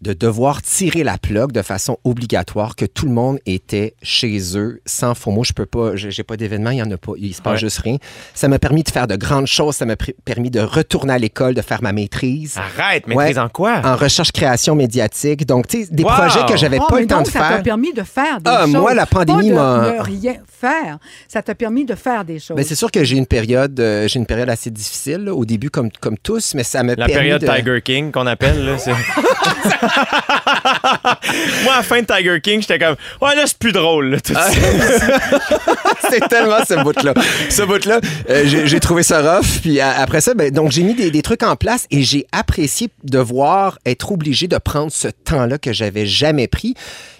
de 0.00 0.12
devoir 0.12 0.62
tirer 0.62 1.02
la 1.02 1.18
plug 1.18 1.52
de 1.52 1.62
façon 1.62 1.98
obligatoire, 2.04 2.76
que 2.76 2.84
tout 2.84 3.06
le 3.06 3.12
monde 3.12 3.38
était 3.46 3.94
chez 4.02 4.56
eux, 4.56 4.80
sans 4.86 5.14
faux 5.14 5.30
mots. 5.30 5.44
Je 5.44 5.52
peux 5.52 5.66
pas, 5.66 5.96
j'ai 5.96 6.22
pas 6.22 6.36
d'événement, 6.36 6.70
il 6.70 6.78
y 6.78 6.82
en 6.82 6.90
a 6.90 6.96
pas, 6.96 7.12
il 7.18 7.34
se 7.34 7.42
passe 7.42 7.54
Ouais. 7.54 7.58
juste 7.58 7.78
rien. 7.78 7.96
Ça 8.34 8.46
m'a 8.48 8.58
permis 8.58 8.82
de 8.84 8.90
faire 8.90 9.06
de 9.06 9.16
grandes 9.16 9.46
choses, 9.46 9.74
ça 9.76 9.86
m'a 9.86 9.96
permis 10.24 10.50
de 10.50 10.60
retourner 10.60 11.12
à 11.14 11.18
l'école, 11.18 11.54
de 11.54 11.62
faire 11.62 11.82
ma 11.82 11.92
maîtrise 11.92 12.56
Arrête, 12.58 13.06
maîtrise 13.06 13.36
Ouais. 13.36 13.38
en 13.38 13.48
quoi? 13.48 13.80
en 13.84 13.96
recherche-création 13.96 14.74
médiatique. 14.74 15.46
Donc, 15.46 15.66
tu 15.66 15.84
sais, 15.84 15.88
des 15.92 16.04
Wow! 16.04 16.10
projets 16.12 16.46
que 16.46 16.56
j'avais 16.56 16.78
Ah, 16.80 16.86
pas 16.88 16.94
mais 16.96 17.00
le 17.02 17.06
temps 17.08 17.16
donc, 17.18 17.26
de 17.26 17.30
ça 17.32 17.38
t'a 17.40 17.48
faire. 17.48 17.62
permis 17.62 17.92
de 17.92 18.02
faire 18.02 18.40
des 18.40 18.50
Ah, 18.50 18.60
choses. 18.62 18.72
moi, 18.74 18.94
la 18.94 19.06
pandémie 19.06 19.50
m'a- 19.50 19.90
de 19.90 19.96
ne 19.96 20.00
rien 20.02 20.34
faire. 20.46 20.98
Ça 21.26 21.42
t'a 21.42 21.54
permis 21.54 21.84
de 21.84 21.94
faire 21.94 22.24
des 22.24 22.38
choses. 22.38 22.56
Ben, 22.56 22.64
c'est 22.64 22.74
sûr 22.76 22.90
que 22.90 23.02
j'ai 23.04 23.16
une 23.16 23.26
période, 23.26 23.78
euh, 23.80 24.06
j'ai 24.08 24.18
une 24.18 24.26
période 24.26 24.48
assez 24.48 24.70
difficile 24.70 25.24
là, 25.24 25.34
au 25.34 25.44
début 25.44 25.70
comme 25.70 25.90
comme 26.00 26.18
tous, 26.18 26.54
mais 26.54 26.62
ça 26.62 26.82
m'a 26.82 26.90
La 26.94 27.06
permis 27.06 27.12
période 27.14 27.40
de... 27.42 27.46
Tiger 27.46 27.80
King 27.82 28.12
qu'on 28.12 28.26
appelle. 28.26 28.64
Là, 28.64 28.78
c'est- 28.78 28.92
Moi, 31.64 31.72
à 31.72 31.78
la 31.78 31.82
fin 31.82 32.00
de 32.00 32.06
Tiger 32.06 32.40
King, 32.40 32.60
j'étais 32.60 32.78
comme, 32.78 32.96
ouais, 33.20 33.34
là, 33.34 33.42
c'est 33.46 33.58
plus 33.58 33.72
drôle. 33.72 34.10
là, 34.10 34.20
tout 34.20 34.34
c'est 36.10 36.28
tellement 36.28 36.64
ce 36.66 36.82
bout-là. 36.82 37.14
Ce 37.50 37.62
bout-là, 37.62 38.00
euh, 38.30 38.42
j'ai 38.44 38.80
trouvé 38.80 39.02
ça 39.02 39.20
rough. 39.20 39.60
Puis 39.62 39.80
après 39.80 40.20
ça, 40.20 40.34
ben, 40.34 40.50
donc 40.50 40.70
j'ai 40.72 40.82
mis 40.82 40.94
des, 40.94 41.10
des 41.10 41.22
trucs 41.22 41.42
en 41.42 41.56
place 41.56 41.86
et 41.90 42.02
j'ai 42.02 42.26
apprécié 42.32 42.88
de 43.04 43.18
voir 43.18 43.78
être 43.86 44.12
obligé 44.12 44.48
de 44.48 44.58
prendre 44.58 44.92
ce 44.92 45.08
temps-là 45.08 45.58
que 45.58 45.72
j'avais 45.72 46.06
jamais 46.06 46.48
pris. 46.48 46.74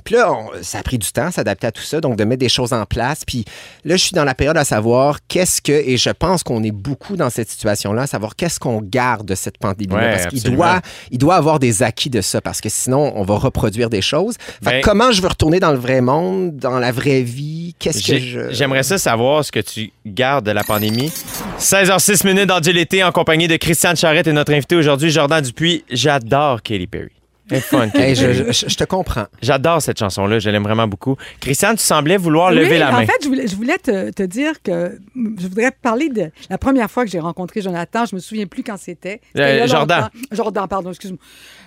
Puis 0.08 0.16
là, 0.16 0.32
on- 0.32 0.49
ça 0.62 0.78
a 0.78 0.82
pris 0.82 0.96
du 0.96 1.12
temps, 1.12 1.31
s'adapter 1.31 1.66
à 1.66 1.70
tout 1.70 1.82
ça, 1.82 2.00
donc 2.00 2.16
de 2.16 2.25
mettre 2.25 2.40
des 2.40 2.49
choses 2.49 2.72
en 2.72 2.87
place. 2.87 3.25
Puis 3.26 3.44
là, 3.84 3.94
je 3.96 4.02
suis 4.05 4.14
dans 4.14 4.25
la 4.25 4.34
période 4.34 4.56
à 4.56 4.64
savoir 4.64 5.19
qu'est-ce 5.28 5.60
que, 5.60 5.70
et 5.72 5.99
je 5.99 6.08
pense 6.08 6.43
qu'on 6.43 6.62
est 6.64 6.70
beaucoup 6.70 7.14
dans 7.14 7.28
cette 7.28 7.50
situation-là, 7.50 8.00
à 8.02 8.06
savoir 8.06 8.34
qu'est-ce 8.34 8.58
qu'on 8.58 8.81
garde 8.81 9.26
de 9.26 9.34
cette 9.34 9.58
pandémie 9.58 9.93
Ouais, 9.93 10.12
parce 10.12 10.26
qu'il 10.28 10.43
doit, 10.44 10.81
il 11.10 11.19
doit 11.19 11.34
avoir 11.34 11.58
des 11.58 11.82
acquis 11.82 12.08
de 12.08 12.22
ça, 12.22 12.40
parce 12.40 12.62
que 12.62 12.70
sinon, 12.70 13.12
on 13.16 13.22
va 13.22 13.34
reproduire 13.37 13.90
des 13.90 14.00
choses. 14.00 14.37
Fait 14.64 14.70
Ben- 14.70 14.81
comment 14.82 15.12
je 15.12 15.20
veux 15.20 15.28
retourner 15.28 15.60
dans 15.60 15.72
le 15.72 15.78
vrai 15.78 16.00
monde, 16.00 16.56
dans 16.56 16.78
la 16.78 16.90
vraie 16.90 17.20
vie? 17.20 17.75
Qu'est-ce 17.78 18.06
que 18.10 18.19
je... 18.19 18.50
J'aimerais 18.50 18.84
ça 18.84 18.96
savoir 18.96 19.44
ce 19.44 19.52
que 19.52 19.60
tu 19.60 19.93
gardes 20.06 20.46
de 20.46 20.52
la 20.52 20.64
pandémie. 20.64 21.12
16h06 21.58 22.26
minutes 22.26 22.46
dans 22.46 22.60
l'été 22.60 23.05
en 23.05 23.12
compagnie 23.12 23.46
de 23.46 23.56
Christiane 23.56 23.94
Charrette 23.96 24.26
et 24.26 24.32
notre 24.32 24.55
invité 24.55 24.75
aujourd'hui, 24.75 25.10
Jordan 25.10 25.44
Dupuis. 25.44 25.84
J'adore 25.90 26.62
Katy 26.62 26.87
Perry. 26.87 27.10
Elle 27.50 27.56
est 27.59 27.61
fun, 27.61 27.89
Hey, 27.95 28.15
je, 28.15 28.27
Perry. 28.27 28.53
je- 28.53 28.69
je 28.69 28.77
te 28.77 28.85
comprends. 28.85 29.27
J'adore 29.43 29.81
cette 29.83 29.99
chanson-là, 29.99 30.39
je 30.39 30.50
l'aime 30.50 30.62
vraiment 30.65 30.87
beaucoup. 30.87 31.17
Christiane, 31.41 31.77
tu 31.77 31.83
semblais 31.83 32.17
vouloir 32.17 32.50
Oui, 32.50 32.56
lever 32.59 32.79
la 32.79 32.91
main. 32.93 33.03
En 33.03 33.06
fait, 33.06 33.12
je 33.23 33.29
voulais, 33.29 33.47
je 33.47 33.56
voulais 33.56 33.79
te, 33.79 34.11
te 34.11 34.23
dire 34.23 34.62
que 34.62 34.99
je 35.15 35.47
voudrais 35.49 35.71
te 35.71 35.81
parler 35.83 36.09
de 36.11 36.31
la 36.50 36.59
première 36.59 36.91
fois 36.91 37.05
que 37.05 37.11
j'ai 37.11 37.21
rencontré 37.21 37.61
Jonathan. 37.62 38.05
Je 38.06 38.15
me 38.15 38.21
souviens 38.21 38.47
plus 38.47 38.62
quand 38.62 38.77
c'était. 38.79 39.21
Euh, 39.37 39.67
Jordan. 39.67 40.03
longtemps. 40.03 40.11
Jordan, 40.33 40.67
pardon, 40.69 40.91
excuse-moi. 40.91 41.19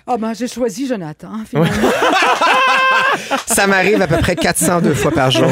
Ah 0.06 0.16
ben, 0.16 0.32
j'ai 0.34 0.48
choisi 0.48 0.86
Jonathan, 0.86 1.32
finalement. 1.48 1.70
Ça 3.46 3.66
m'arrive 3.66 4.00
à 4.02 4.06
peu 4.06 4.18
près 4.18 4.36
402 4.36 4.94
fois 4.94 5.10
par 5.10 5.30
jour. 5.30 5.50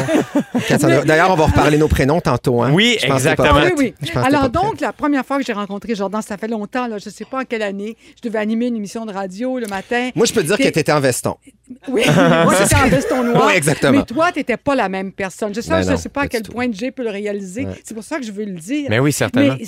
402. 0.67 1.05
D'ailleurs, 1.05 1.31
on 1.31 1.35
va 1.35 1.45
reparler 1.45 1.77
nos 1.77 1.87
prénoms 1.87 2.21
tantôt. 2.21 2.61
Hein? 2.61 2.71
Oui, 2.73 2.97
exactement. 3.01 3.61
oui, 3.77 3.93
oui. 4.03 4.11
Alors 4.15 4.49
donc, 4.49 4.79
la 4.81 4.93
première 4.93 5.25
fois 5.25 5.37
que 5.37 5.45
j'ai 5.45 5.53
rencontré 5.53 5.95
Jordan, 5.95 6.21
ça 6.21 6.37
fait 6.37 6.47
longtemps, 6.47 6.87
là, 6.87 6.97
je 6.97 7.09
ne 7.09 7.13
sais 7.13 7.25
pas 7.25 7.41
en 7.41 7.45
quelle 7.45 7.61
année. 7.61 7.97
Je 8.21 8.27
devais 8.27 8.39
animer 8.39 8.67
une 8.67 8.75
émission 8.75 9.05
de 9.05 9.13
radio 9.13 9.59
le 9.59 9.67
matin. 9.67 10.09
Moi, 10.15 10.25
je 10.25 10.33
peux 10.33 10.41
te 10.41 10.47
dire 10.47 10.57
que 10.57 10.63
tu 10.63 10.79
étais 10.79 10.91
en 10.91 10.99
veston. 10.99 11.35
Oui, 11.87 12.03
moi, 12.15 12.53
j'étais 12.61 12.75
en 12.75 12.87
veston 12.87 13.23
noir. 13.23 13.43
Oui, 13.47 13.53
exactement. 13.55 13.99
Mais 13.99 14.03
toi, 14.05 14.31
tu 14.31 14.39
n'étais 14.39 14.57
pas 14.57 14.75
la 14.75 14.89
même 14.89 15.11
personne. 15.11 15.53
Je 15.55 15.61
sais, 15.61 15.69
Ben 15.69 15.89
je 15.89 15.95
sais 15.95 16.09
pas 16.09 16.21
à 16.21 16.27
quel 16.27 16.41
tout. 16.41 16.51
point 16.51 16.67
Jay 16.71 16.91
peut 16.91 17.03
le 17.03 17.09
réaliser. 17.09 17.65
Ouais. 17.65 17.81
C'est 17.83 17.93
pour 17.93 18.03
ça 18.03 18.19
que 18.19 18.25
je 18.25 18.31
veux 18.31 18.45
le 18.45 18.53
dire. 18.59 18.87
Mais 18.89 18.99
oui, 18.99 19.11
certainement. 19.13 19.55
Mais 19.59 19.65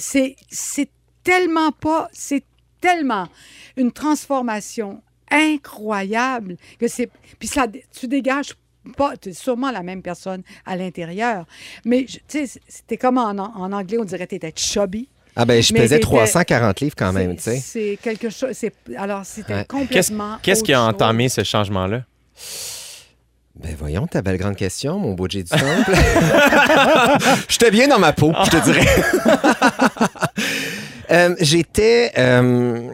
c'est 0.50 0.90
tellement 1.24 1.72
pas, 1.72 2.10
c'est 2.12 2.44
tellement 2.82 3.28
une 3.78 3.92
transformation 3.92 5.02
incroyable 5.34 6.58
que 6.80 6.88
c'est. 6.88 7.10
Puis 7.40 7.48
ça, 7.48 7.66
tu 8.00 8.08
dégages 8.08 8.54
pas, 8.98 9.16
tu 9.18 9.30
es 9.30 9.34
sûrement 9.34 9.72
la 9.72 9.82
même 9.84 10.02
personne 10.02 10.44
à 10.66 10.76
l'intérieur. 10.76 11.46
Mais 11.86 12.06
tu 12.06 12.20
sais, 12.28 12.60
c'était 12.68 12.98
comme 12.98 13.18
en, 13.18 13.30
en 13.32 13.72
anglais, 13.72 13.98
on 14.00 14.06
dirait 14.06 14.26
que 14.26 14.30
tu 14.32 14.36
étais 14.36 14.54
chubby. 14.56 15.08
Ah 15.36 15.46
ben, 15.46 15.64
je 15.64 15.74
Mais 15.74 15.80
pesais 15.82 15.96
t'étais- 15.96 16.06
340 16.06 16.80
livres 16.82 16.96
quand 16.96 17.12
même, 17.12 17.36
tu 17.36 17.42
C'est- 17.42 17.56
sais. 17.58 17.62
C'est 17.62 17.98
quelque 18.02 18.30
chose. 18.30 18.52
c'est- 18.54 18.74
Alors, 18.98 19.26
c'était 19.26 19.54
Ouais. 19.54 19.66
Qu'est-ce 19.68 20.12
complètement. 20.12 20.38
qu'est-ce 20.44 20.64
qui 20.64 20.74
a 20.74 20.78
chose. 20.78 20.88
entamé 20.94 21.28
ce 21.30 21.44
changement-là? 21.44 22.04
Ben 23.56 23.76
voyons, 23.78 24.06
ta 24.08 24.22
belle 24.22 24.38
grande 24.38 24.56
question, 24.56 24.98
mon 25.00 25.14
beau 25.14 25.28
Jay 25.30 25.44
du 25.44 25.50
Temple. 25.50 25.92
J'étais 27.50 27.72
bien 27.72 27.88
dans 27.88 28.00
ma 28.00 28.12
peau, 28.14 28.32
je 28.46 28.50
te 28.50 28.64
dirais. 28.64 28.86
Euh, 31.12 31.36
J'étais... 31.42 32.12
euh, 32.18 32.90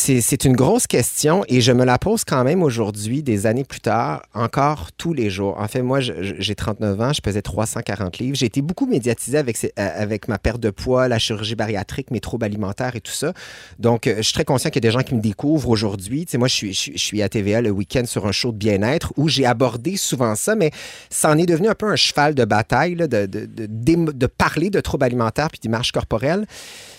c'est 0.00 0.44
une 0.44 0.56
grosse 0.56 0.86
question 0.86 1.44
et 1.48 1.60
je 1.60 1.72
me 1.72 1.84
la 1.84 1.98
pose 1.98 2.24
quand 2.24 2.42
même 2.42 2.62
aujourd'hui, 2.62 3.22
des 3.22 3.46
années 3.46 3.64
plus 3.64 3.80
tard, 3.80 4.22
encore 4.34 4.92
tous 4.96 5.12
les 5.12 5.28
jours. 5.28 5.58
En 5.58 5.68
fait, 5.68 5.82
moi, 5.82 6.00
j'ai 6.00 6.54
39 6.54 7.00
ans, 7.00 7.12
je 7.12 7.20
pesais 7.20 7.42
340 7.42 8.18
livres. 8.18 8.34
J'ai 8.36 8.46
été 8.46 8.62
beaucoup 8.62 8.86
médiatisé 8.86 9.36
avec, 9.36 9.58
ces- 9.58 9.72
euh, 9.78 9.88
avec 9.94 10.26
ma 10.28 10.38
perte 10.38 10.58
de 10.60 10.70
poids, 10.70 11.06
la 11.06 11.18
chirurgie 11.18 11.54
bariatrique, 11.54 12.10
mes 12.10 12.20
troubles 12.20 12.46
alimentaires 12.46 12.96
et 12.96 13.00
tout 13.00 13.12
ça. 13.12 13.34
Donc, 13.78 14.06
euh, 14.06 14.14
je 14.16 14.22
suis 14.22 14.32
très 14.32 14.44
conscient 14.46 14.70
qu'il 14.70 14.82
y 14.82 14.86
a 14.86 14.90
des 14.90 14.96
gens 14.98 15.02
qui 15.04 15.14
me 15.14 15.20
découvrent 15.20 15.68
aujourd'hui. 15.68 16.24
Tu 16.24 16.32
sais, 16.32 16.38
moi, 16.38 16.48
je 16.48 16.72
suis, 16.72 17.22
à 17.22 17.28
TVA 17.28 17.60
le 17.60 17.70
week-end 17.70 18.04
sur 18.06 18.26
un 18.26 18.32
show 18.32 18.52
de 18.52 18.56
bien-être 18.56 19.12
où 19.18 19.28
j'ai 19.28 19.44
abordé 19.44 19.96
souvent 19.98 20.34
ça, 20.34 20.54
mais 20.54 20.70
ça 21.10 21.30
en 21.30 21.36
est 21.36 21.46
devenu 21.46 21.68
un 21.68 21.74
peu 21.74 21.90
un 21.90 21.96
cheval 21.96 22.34
de 22.34 22.44
bataille 22.46 22.94
de, 22.96 23.06
de 23.26 24.26
parler 24.26 24.70
de 24.70 24.80
troubles 24.80 25.04
alimentaires 25.04 25.48
puis 25.50 25.60
d'image 25.60 25.92
corporelle. 25.92 26.46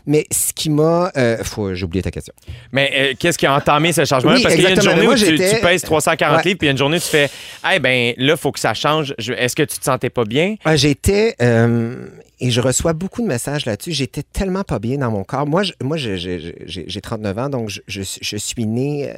Mais 0.05 0.25
ce 0.31 0.53
qui 0.53 0.69
m'a... 0.69 1.11
euh, 1.17 1.43
faut- 1.43 1.73
j'ai 1.73 1.85
oublié 1.85 2.01
ta 2.01 2.11
question. 2.11 2.33
Mais 2.71 2.91
euh, 2.95 3.13
qu'est-ce 3.19 3.37
qui 3.37 3.45
a 3.45 3.55
entamé 3.55 3.93
ce 3.93 4.03
changement-là? 4.05 4.37
Oui, 4.37 4.43
Parce 4.43 4.55
qu'il 4.55 4.63
y 4.63 4.67
a 4.67 4.71
une 4.71 4.81
journée 4.81 5.03
Moi, 5.03 5.13
où 5.13 5.17
tu, 5.17 5.35
tu 5.35 5.61
pèses 5.61 5.81
340 5.83 6.37
Ouais. 6.37 6.43
livres, 6.43 6.57
puis 6.57 6.65
il 6.65 6.67
y 6.67 6.69
a 6.69 6.71
une 6.71 6.77
journée 6.77 6.97
où 6.97 7.01
tu 7.01 7.07
fais 7.07 7.29
Eh 7.73 7.79
ben 7.79 8.13
là, 8.17 8.33
il 8.33 8.37
faut 8.37 8.51
que 8.51 8.59
ça 8.59 8.73
change. 8.73 9.13
Je- 9.19 9.33
Est-ce 9.33 9.55
que 9.55 9.63
tu 9.63 9.77
te 9.77 9.83
sentais 9.85 10.09
pas 10.09 10.25
bien? 10.25 10.55
Ah, 10.65 10.75
J'étais, 10.75 11.35
euh, 11.41 11.95
et 12.39 12.49
je 12.49 12.59
reçois 12.61 12.93
beaucoup 12.93 13.21
de 13.21 13.27
messages 13.27 13.65
là-dessus, 13.65 13.91
j'étais 13.91 14.23
tellement 14.23 14.63
pas 14.63 14.79
bien 14.79 14.97
dans 14.97 15.11
mon 15.11 15.23
corps. 15.23 15.45
Moi, 15.45 15.63
je- 15.63 15.73
moi 15.83 15.97
j'ai 15.97 16.17
j'ai 16.65 17.01
39 17.01 17.37
ans, 17.37 17.49
donc 17.49 17.69
je, 17.69 17.81
je- 17.87 18.01
je 18.21 18.37
suis 18.37 18.65
né 18.65 19.11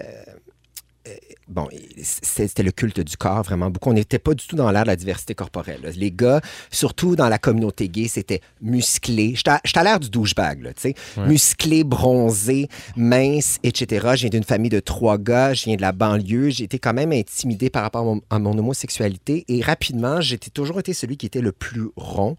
bon, 1.48 1.68
c'était 2.02 2.64
le 2.64 2.72
culte 2.72 3.00
du 3.00 3.18
corps, 3.18 3.44
vraiment 3.44 3.70
beaucoup. 3.70 3.90
On 3.90 3.94
n'était 3.94 4.20
pas 4.20 4.34
du 4.34 4.46
tout 4.48 4.56
dans 4.56 4.70
l'ère 4.72 4.84
de 4.84 4.88
la 4.88 4.96
diversité 4.96 5.36
corporelle. 5.36 5.80
là. 5.84 5.90
Les 5.96 6.12
gars, 6.12 6.42
surtout 6.72 7.16
dans 7.16 7.30
la 7.30 7.38
communauté 7.38 7.90
gay, 7.90 8.08
c'était 8.08 8.42
musclé. 8.62 9.34
J'étais 9.36 9.52
à- 9.80 9.84
l'ère 9.84 10.00
du 10.00 10.10
douchebag, 10.10 10.74
tu 10.76 10.82
sais. 10.82 10.96
Musclé, 11.28 11.84
bronzé, 11.84 12.68
mince, 12.96 13.60
etc. 13.64 14.08
Je 14.16 14.22
viens 14.22 14.30
d'une 14.30 14.44
famille 14.44 14.70
de 14.70 14.80
trois 14.80 15.18
gars, 15.18 15.54
je 15.54 15.66
viens 15.66 15.76
de 15.76 15.82
la 15.82 15.92
banlieue. 15.92 16.50
J'ai 16.50 16.64
été 16.66 16.80
quand 16.80 16.94
même 16.94 17.12
intimidé 17.12 17.70
par 17.70 17.84
rapport 17.84 18.02
à 18.02 18.06
mon, 18.06 18.22
à 18.30 18.40
mon 18.40 18.58
homosexualité. 18.58 19.46
Et 19.48 19.62
rapidement, 19.62 20.22
j'étais 20.22 20.50
toujours 20.50 20.80
été 20.80 20.94
celui 20.94 21.18
qui 21.18 21.26
était 21.26 21.42
le 21.42 21.52
plus 21.52 21.88
rond 21.96 22.32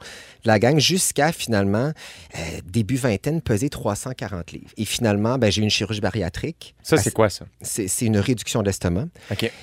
de 0.45 0.49
la 0.49 0.59
gang 0.59 0.79
jusqu'à 0.79 1.33
finalement, 1.33 1.93
euh, 2.37 2.39
début 2.67 2.97
vingtaine, 2.97 3.41
peser 3.41 3.69
340 3.69 4.53
livres. 4.53 4.71
Et 4.77 4.85
finalement, 4.85 5.39
ben, 5.39 5.51
j'ai 5.51 5.61
eu 5.61 5.65
une 5.65 5.71
chirurgie 5.71 6.01
bariatrique. 6.01 6.75
Ça, 6.83 6.97
c'est 6.97 7.13
quoi, 7.13 7.29
ça? 7.31 7.47
C'est 7.63 8.07
une 8.07 8.19
réduction 8.19 8.63
de 8.63 8.67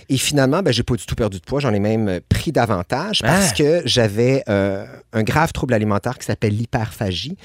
Et 0.09 0.17
finalement, 0.17 0.61
ben, 0.61 0.71
j'ai 0.73 0.83
pas 0.83 0.95
du 0.95 1.05
tout 1.05 1.15
perdu 1.15 1.39
de 1.39 1.43
poids. 1.43 1.59
J'en 1.59 1.73
ai 1.73 1.79
même 1.79 2.07
euh, 2.07 2.19
pris 2.29 2.51
davantage 2.51 3.21
parce 3.21 3.49
Ah! 3.51 3.53
que 3.55 3.81
j'avais 3.85 4.43
euh, 4.49 4.85
un 5.13 5.23
grave 5.23 5.51
trouble 5.53 5.73
alimentaire 5.73 6.17
qui 6.17 6.25
s'appelle 6.25 6.55
l'hyperphagie. 6.55 7.37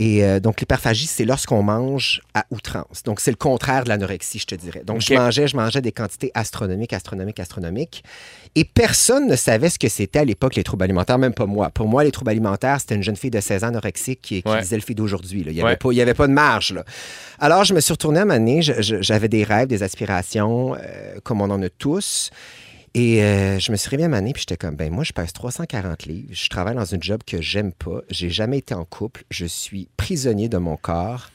Et 0.00 0.22
euh, 0.24 0.38
donc, 0.38 0.60
l'hyperphagie, 0.60 1.06
c'est 1.06 1.24
lorsqu'on 1.24 1.62
mange 1.64 2.20
à 2.32 2.44
outrance. 2.52 3.02
Donc, 3.04 3.18
c'est 3.18 3.32
le 3.32 3.36
contraire 3.36 3.82
de 3.82 3.88
l'anorexie, 3.88 4.38
je 4.38 4.46
te 4.46 4.54
dirais. 4.54 4.82
Donc, 4.84 5.00
je 5.00 5.12
mangeais, 5.12 5.48
je 5.48 5.56
mangeais 5.56 5.80
des 5.82 5.90
quantités 5.90 6.30
astronomiques, 6.34 6.92
astronomiques, 6.92 7.40
astronomiques. 7.40 8.04
Et 8.54 8.64
personne 8.64 9.26
ne 9.26 9.34
savait 9.34 9.70
ce 9.70 9.78
que 9.78 9.88
c'était 9.88 10.20
à 10.20 10.24
l'époque, 10.24 10.54
les 10.54 10.62
troubles 10.62 10.84
alimentaires, 10.84 11.18
même 11.18 11.34
pas 11.34 11.46
moi. 11.46 11.70
Pour 11.70 11.88
moi, 11.88 12.04
les 12.04 12.12
troubles 12.12 12.30
alimentaires, 12.30 12.78
c'était 12.80 12.94
une 12.94 13.02
jeune 13.02 13.16
fille 13.16 13.30
de 13.32 13.40
16 13.40 13.64
ans 13.64 13.68
anorexique 13.68 14.20
qui, 14.22 14.42
qui 14.42 14.48
Ouais. 14.48 14.60
disait 14.60 14.76
le 14.76 14.82
fille 14.82 14.94
d'aujourd'hui. 14.94 15.42
Il 15.44 15.52
n'y 15.52 15.60
avait, 15.60 15.76
Ouais. 15.84 16.00
avait 16.00 16.14
pas 16.14 16.28
de 16.28 16.32
marge. 16.32 16.72
Là. 16.74 16.84
Alors, 17.40 17.64
je 17.64 17.74
me 17.74 17.80
suis 17.80 17.92
retourné 17.92 18.20
à 18.20 18.24
ma 18.24 18.34
année. 18.34 18.60
J'avais 18.62 19.28
des 19.28 19.42
rêves, 19.42 19.66
des 19.66 19.82
aspirations, 19.82 20.76
euh, 20.76 21.18
comme 21.24 21.40
on 21.40 21.50
en 21.50 21.60
a 21.60 21.68
tous. 21.70 22.30
Et 22.94 23.22
euh, 23.22 23.58
je 23.58 23.70
me 23.70 23.76
suis 23.76 23.90
réveillé 23.90 24.12
à 24.12 24.20
puis 24.22 24.32
j'étais 24.40 24.56
comme, 24.56 24.76
ben 24.76 24.92
moi, 24.92 25.04
je 25.04 25.12
pèse 25.12 25.32
340 25.32 26.06
livres. 26.06 26.28
Je 26.32 26.48
travaille 26.48 26.74
dans 26.74 26.84
une 26.84 27.02
job 27.02 27.20
que 27.26 27.40
j'aime 27.40 27.72
pas. 27.72 28.00
J'ai 28.10 28.30
jamais 28.30 28.58
été 28.58 28.74
en 28.74 28.84
couple. 28.84 29.24
Je 29.30 29.46
suis 29.46 29.88
prisonnier 29.96 30.48
de 30.48 30.58
mon 30.58 30.76
corps. 30.76 31.28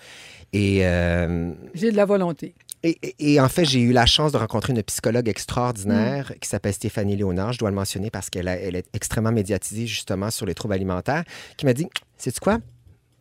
Et, 0.52 0.86
euh, 0.86 1.52
J'ai 1.74 1.92
de 1.92 1.96
la 1.98 2.06
volonté. 2.06 2.54
et, 2.84 2.98
et- 3.02 3.34
et 3.34 3.40
en 3.42 3.50
fait, 3.50 3.66
j'ai 3.66 3.80
eu 3.80 3.92
la 3.92 4.06
chance 4.06 4.32
de 4.32 4.38
rencontrer 4.38 4.74
une 4.74 4.84
psychologue 4.84 5.28
extraordinaire 5.30 6.34
qui 6.42 6.50
s'appelle 6.50 6.74
Stéphanie 6.74 7.16
Léonard. 7.16 7.54
Je 7.54 7.60
dois 7.60 7.70
le 7.70 7.76
mentionner 7.76 8.10
parce 8.12 8.30
qu'elle 8.30 8.48
elle 8.48 8.76
est 8.76 8.86
extrêmement 8.94 9.32
médiatisée 9.32 9.88
justement 9.88 10.30
sur 10.32 10.46
les 10.46 10.54
troubles 10.54 10.74
alimentaires, 10.76 11.24
qui 11.58 11.66
m'a 11.66 11.74
dit, 11.74 11.88
sais-tu 12.18 12.40
quoi? 12.40 12.60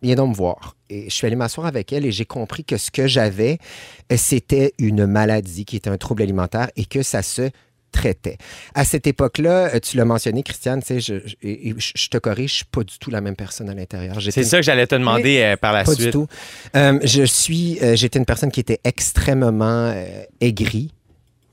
Viens 0.03 0.17
donc 0.17 0.31
me 0.31 0.35
voir. 0.35 0.77
Et 0.91 1.05
je 1.09 1.15
suis 1.15 1.27
allé 1.27 1.37
m'asseoir 1.37 1.67
avec 1.67 1.93
elle 1.93 2.05
et 2.05 2.11
j'ai 2.12 2.25
compris 2.25 2.65
que 2.65 2.77
ce 2.77 2.91
que 2.91 3.07
j'avais, 3.07 3.59
euh, 4.11 4.17
c'était 4.19 4.73
une 4.79 5.07
maladie 5.07 5.65
qui 5.65 5.77
était 5.77 5.91
un 5.91 5.97
trouble 5.97 6.23
alimentaire 6.23 6.71
et 6.77 6.85
que 6.85 7.03
ça 7.03 7.23
se 7.23 7.51
traitait. 7.93 8.39
À 8.75 8.85
cette 8.85 9.07
époque-là, 9.07 9.75
euh, 9.75 9.79
tu 9.81 9.97
l'as 9.97 10.05
mentionné, 10.05 10.43
Christiane, 10.43 10.83
tu 10.83 11.01
sais, 11.01 11.01
je, 11.01 12.09
te 12.09 12.19
corrige, 12.19 12.51
je 12.51 12.57
suis 12.57 12.65
pas 12.65 12.83
du 12.83 12.99
tout 12.99 13.11
la 13.11 13.21
même 13.21 13.37
personne 13.37 13.69
à 13.71 13.75
l'intérieur. 13.75 14.17
C'est 14.21 14.43
ça 14.43 14.57
que 14.57 14.63
j'allais 14.65 14.87
te 14.87 14.95
demander 14.97 15.41
euh, 15.43 15.57
par 15.57 15.73
la 15.73 15.85
pas 15.85 15.93
suite. 15.95 16.07
du 16.07 16.11
tout. 16.11 16.27
Euh, 16.75 16.99
je 17.05 17.23
suis, 17.23 17.79
euh, 17.83 17.95
j'étais 17.95 18.19
une 18.19 18.25
personne 18.25 18.51
qui 18.51 18.61
était 18.61 18.81
extrêmement 18.85 19.93
euh, 19.95 20.25
aigrie, 20.41 20.91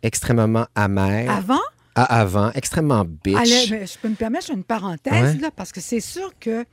extrêmement 0.01 0.65
amère. 0.75 1.29
Avant, 1.29 1.59
À 1.95 2.19
avant, 2.21 2.51
extrêmement 2.53 3.05
bitch. 3.05 3.35
allez, 3.37 3.65
mais 3.71 3.85
je 3.85 3.97
peux 3.99 4.09
me 4.09 4.15
permettre 4.15 4.49
une 4.51 4.63
parenthèse, 4.63 5.35
Ouais. 5.35 5.41
là, 5.41 5.51
parce 5.55 5.71
que 5.71 5.81
c'est 5.81 5.99
sûr 5.99 6.31
que 6.39 6.65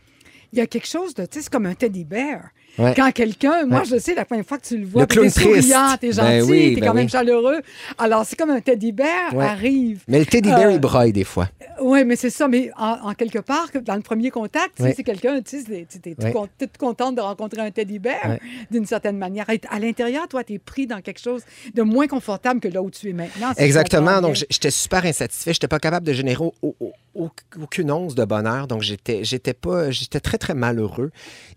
il 0.53 0.59
y 0.61 0.63
a 0.63 0.67
quelque 0.67 0.87
chose 0.87 1.13
de, 1.15 1.27
tu 1.27 1.35
sais, 1.39 1.43
c'est 1.43 1.51
comme 1.53 1.67
un 1.67 1.75
teddy 1.75 2.05
bear. 2.05 2.51
Ouais. 2.78 2.92
Quand 2.95 3.11
quelqu'un, 3.12 3.64
moi, 3.66 3.83
je 3.85 3.97
sais, 3.99 4.14
la 4.14 4.25
première 4.25 4.45
fois 4.45 4.59
que 4.59 4.66
tu 4.66 4.76
le 4.76 4.87
vois, 4.87 5.02
Le 5.02 5.06
puis 5.06 5.18
t'es 5.21 5.30
clown 5.30 5.52
triste. 5.52 5.68
souriant, 5.73 5.97
t'es 6.00 6.12
gentil, 6.12 6.28
Ben 6.28 6.42
oui, 6.45 6.75
t'es 6.75 6.80
ben 6.80 6.87
quand 6.88 6.95
même 6.95 7.09
chaleureux. 7.09 7.61
Alors, 7.99 8.25
c'est 8.26 8.37
comme 8.37 8.50
un 8.50 8.61
teddy 8.61 8.92
bear 8.92 9.38
arrive. 9.40 10.02
Mais 10.09 10.18
le 10.18 10.26
teddy 10.26 10.50
bear, 10.50 10.68
Euh, 10.68 10.73
il 10.73 10.78
broille 10.80 11.12
des 11.12 11.25
fois. 11.25 11.49
Oui, 11.80 12.04
mais 12.04 12.16
c'est 12.16 12.30
ça. 12.30 12.49
Mais 12.49 12.71
en, 12.76 13.11
en 13.11 13.14
quelque 13.14 13.38
part, 13.38 13.68
dans 13.85 13.97
le 13.97 14.00
premier 14.02 14.30
contact, 14.30 14.80
Ouais. 14.80 14.95
c'est 14.97 15.02
quelqu'un, 15.02 15.40
tu 15.42 15.61
sais, 15.61 15.87
tu 15.88 16.11
es 16.11 16.33
con- 16.33 16.49
toute 16.59 16.76
contente 16.78 17.16
de 17.16 17.21
rencontrer 17.21 17.61
un 17.62 17.71
teddy 17.71 17.99
bear, 17.99 18.38
d'une 18.71 18.87
certaine 18.87 19.18
manière. 19.18 19.49
Et 19.50 19.61
à 19.71 19.78
l'intérieur, 19.78 20.28
toi, 20.28 20.45
tu 20.45 20.54
es 20.54 20.59
pris 20.59 20.87
dans 20.87 21.00
quelque 21.00 21.21
chose 21.21 21.42
de 21.75 21.83
moins 21.83 22.06
confortable 22.06 22.61
que 22.61 22.68
là 22.68 22.83
où 22.83 22.90
tu 22.90 23.11
es 23.11 23.12
maintenant. 23.12 23.52
si 23.56 23.62
Exactement. 23.62 24.21
Donc, 24.21 24.37
j'étais 24.50 24.71
super 24.71 25.04
insatisfait. 25.04 25.52
J'étais 25.52 25.68
pas 25.68 25.78
capable 25.78 26.06
de 26.06 26.12
générer 26.12 26.42
au- 26.45 26.54
au- 26.62 26.76
au- 27.14 27.30
aucune 27.61 27.90
once 27.90 28.14
de 28.14 28.25
bonheur. 28.25 28.66
Donc, 28.66 28.83
j'étais, 28.83 29.25
j'étais 29.25 29.54
pas, 29.54 29.90
j'étais 29.90 30.21
très, 30.21 30.38
très 30.38 30.54
malheureux. 30.54 31.11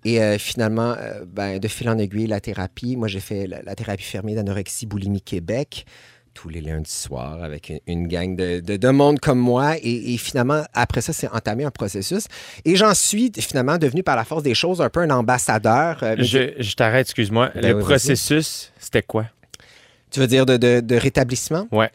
Et 0.06 0.22
euh, 0.22 0.38
finalement, 0.38 0.96
euh, 0.98 1.26
ben, 1.26 1.60
de 1.60 1.68
fil 1.68 1.90
en 1.90 1.98
aiguille, 1.98 2.28
la 2.28 2.40
thérapie. 2.40 2.96
Moi, 2.96 3.08
j'ai 3.08 3.20
fait 3.20 3.48
la, 3.48 3.62
la 3.62 3.76
thérapie 3.76 4.04
fermée 4.04 4.36
d'anorexie 4.36 4.86
boulimie 4.86 5.22
Québec 5.22 5.86
tous 6.42 6.48
les 6.50 6.62
lundis 6.62 6.90
soirs 6.90 7.44
avec 7.44 7.68
une, 7.70 7.80
une 7.88 8.08
gang 8.08 8.34
de, 8.36 8.62
de, 8.62 8.78
de 8.78 8.90
monde 8.90 9.20
comme 9.20 9.40
moi. 9.40 9.76
Et, 9.82 10.14
et 10.14 10.18
finalement, 10.18 10.64
après 10.74 11.02
ça, 11.02 11.12
c'est 11.12 11.28
entamé 11.30 11.66
un 11.66 11.72
processus. 11.72 12.28
Et 12.64 12.76
j'en 12.78 12.94
suis 12.94 13.30
finalement 13.38 13.78
devenu 13.78 14.04
par 14.04 14.16
la 14.16 14.24
force 14.24 14.44
des 14.44 14.54
choses 14.54 14.80
un 14.82 14.90
peu 14.90 15.02
un 15.02 15.10
ambassadeur. 15.10 16.02
euh, 16.02 16.16
Je, 16.20 16.54
je 16.58 16.76
t'arrête, 16.76 17.08
excuse-moi. 17.08 17.52
Ben 17.56 17.62
le 17.62 17.76
oui, 17.76 17.84
processus, 17.84 18.72
c'était 18.80 19.02
quoi? 19.04 19.26
Tu 20.12 20.20
veux 20.22 20.28
dire 20.28 20.46
de, 20.46 20.96
rétablissement? 20.96 21.68
Ouais. 21.72 21.92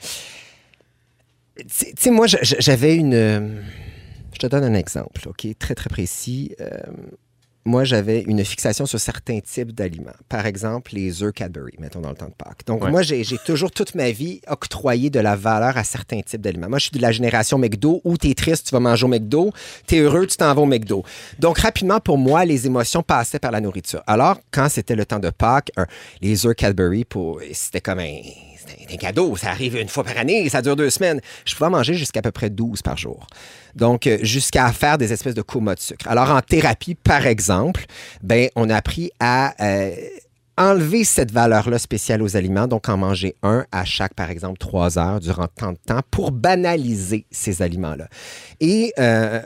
Tu 1.57 1.65
sais- 1.97 2.11
moi, 2.11 2.27
j'avais 2.27 2.97
une. 2.97 3.15
euh, 3.15 3.61
Je 4.35 4.39
te 4.41 4.47
donne 4.47 4.65
un 4.65 4.75
exemple, 4.75 5.27
OK? 5.29 5.47
Très, 5.59 5.75
très 5.75 5.89
précis. 5.89 6.55
Euh, 6.61 6.69
moi, 7.65 7.85
j'avais 7.85 8.21
une 8.23 8.45
fixation 8.45 8.85
sur 8.87 9.01
certains 9.01 9.41
types 9.41 9.73
d'aliments. 9.73 10.13
Par 10.29 10.45
exemple, 10.47 10.93
les 10.95 11.23
œufs 11.23 11.33
Cadbury, 11.33 11.75
mettons, 11.79 12.01
dans 12.01 12.11
le 12.11 12.15
temps 12.17 12.29
de 12.29 12.35
Pâques. 12.35 12.67
Donc, 12.67 12.85
Ouais. 12.85 12.91
moi, 12.91 13.03
j'ai 13.03 13.25
toujours 13.45 13.71
toute 13.71 13.95
ma 13.95 14.11
vie 14.11 14.41
octroyé 14.49 15.09
de 15.11 15.19
la 15.21 15.35
valeur 15.37 15.77
à 15.79 15.85
certains 15.85 16.21
types 16.21 16.41
d'aliments. 16.43 16.69
Moi, 16.69 16.79
je 16.79 16.85
suis 16.89 16.97
de 16.97 17.01
la 17.03 17.13
génération 17.13 17.57
McDo 17.59 18.01
où 18.05 18.17
t'es 18.17 18.35
triste, 18.35 18.67
tu 18.69 18.73
vas 18.75 18.81
manger 18.81 19.05
au 19.07 19.09
McDo. 19.09 19.51
T'es 19.87 19.99
heureux, 20.01 20.27
tu 20.27 20.37
t'en 20.37 20.53
vas 20.55 20.61
au 20.61 20.67
McDo. 20.67 21.05
Donc, 21.39 21.59
rapidement, 21.59 22.01
pour 22.01 22.19
moi, 22.19 22.45
les 22.45 22.67
émotions 22.67 23.03
passaient 23.03 23.39
par 23.39 23.51
la 23.51 23.61
nourriture. 23.61 24.03
Alors, 24.07 24.39
quand 24.51 24.69
c'était 24.69 24.95
le 24.97 25.07
temps 25.07 25.19
de 25.19 25.31
Pâques, 25.31 25.71
un- 25.77 25.87
les 26.21 26.47
œufs 26.47 26.55
Cadbury, 26.55 27.05
pour- 27.05 27.41
c'était 27.53 27.81
comme 27.81 28.01
un, 28.01 28.21
c'était 28.67 28.95
un 28.95 28.97
cadeau. 28.97 29.37
Ça 29.37 29.51
arrive 29.51 29.77
une 29.77 29.89
fois 29.89 30.05
par 30.05 30.17
année, 30.19 30.49
ça 30.49 30.63
dure 30.63 30.77
deux 30.77 30.91
semaines. 30.91 31.21
Je 31.45 31.55
pouvais 31.55 31.71
manger 31.71 31.95
jusqu'à 31.95 32.23
peu 32.23 32.31
près 32.31 32.51
12 32.51 32.83
par 32.83 32.97
jour. 32.97 33.27
Donc, 33.75 34.07
euh, 34.07 34.19
jusqu'à 34.23 34.71
faire 34.73 34.99
des 34.99 35.13
espèces 35.13 35.35
de 35.35 35.43
comas 35.43 35.75
de 35.75 35.81
sucre. 35.81 36.07
Alors, 36.09 36.31
en 36.31 36.41
thérapie, 36.41 36.95
par 36.95 37.27
exemple, 37.27 37.85
ben, 38.23 38.49
on 38.57 38.71
a 38.71 38.77
appris 38.77 39.11
à 39.21 39.55
euh, 39.65 39.95
enlever 40.57 41.05
cette 41.05 41.33
valeur-là 41.33 41.79
spéciale 41.79 42.23
aux 42.23 42.37
aliments, 42.37 42.69
donc 42.69 42.89
en 42.89 42.97
manger 42.97 43.35
un 43.43 43.65
à 43.73 43.85
chaque, 43.85 44.15
par 44.15 44.31
exemple, 44.31 44.59
trois 44.59 44.99
heures 44.99 45.21
durant 45.21 45.49
tant 45.49 45.73
de 45.73 45.79
temps 45.85 46.01
pour 46.11 46.31
banaliser 46.31 47.27
ces 47.31 47.63
aliments-là. 47.63 48.09
Et 48.61 48.93
euh, 48.99 49.41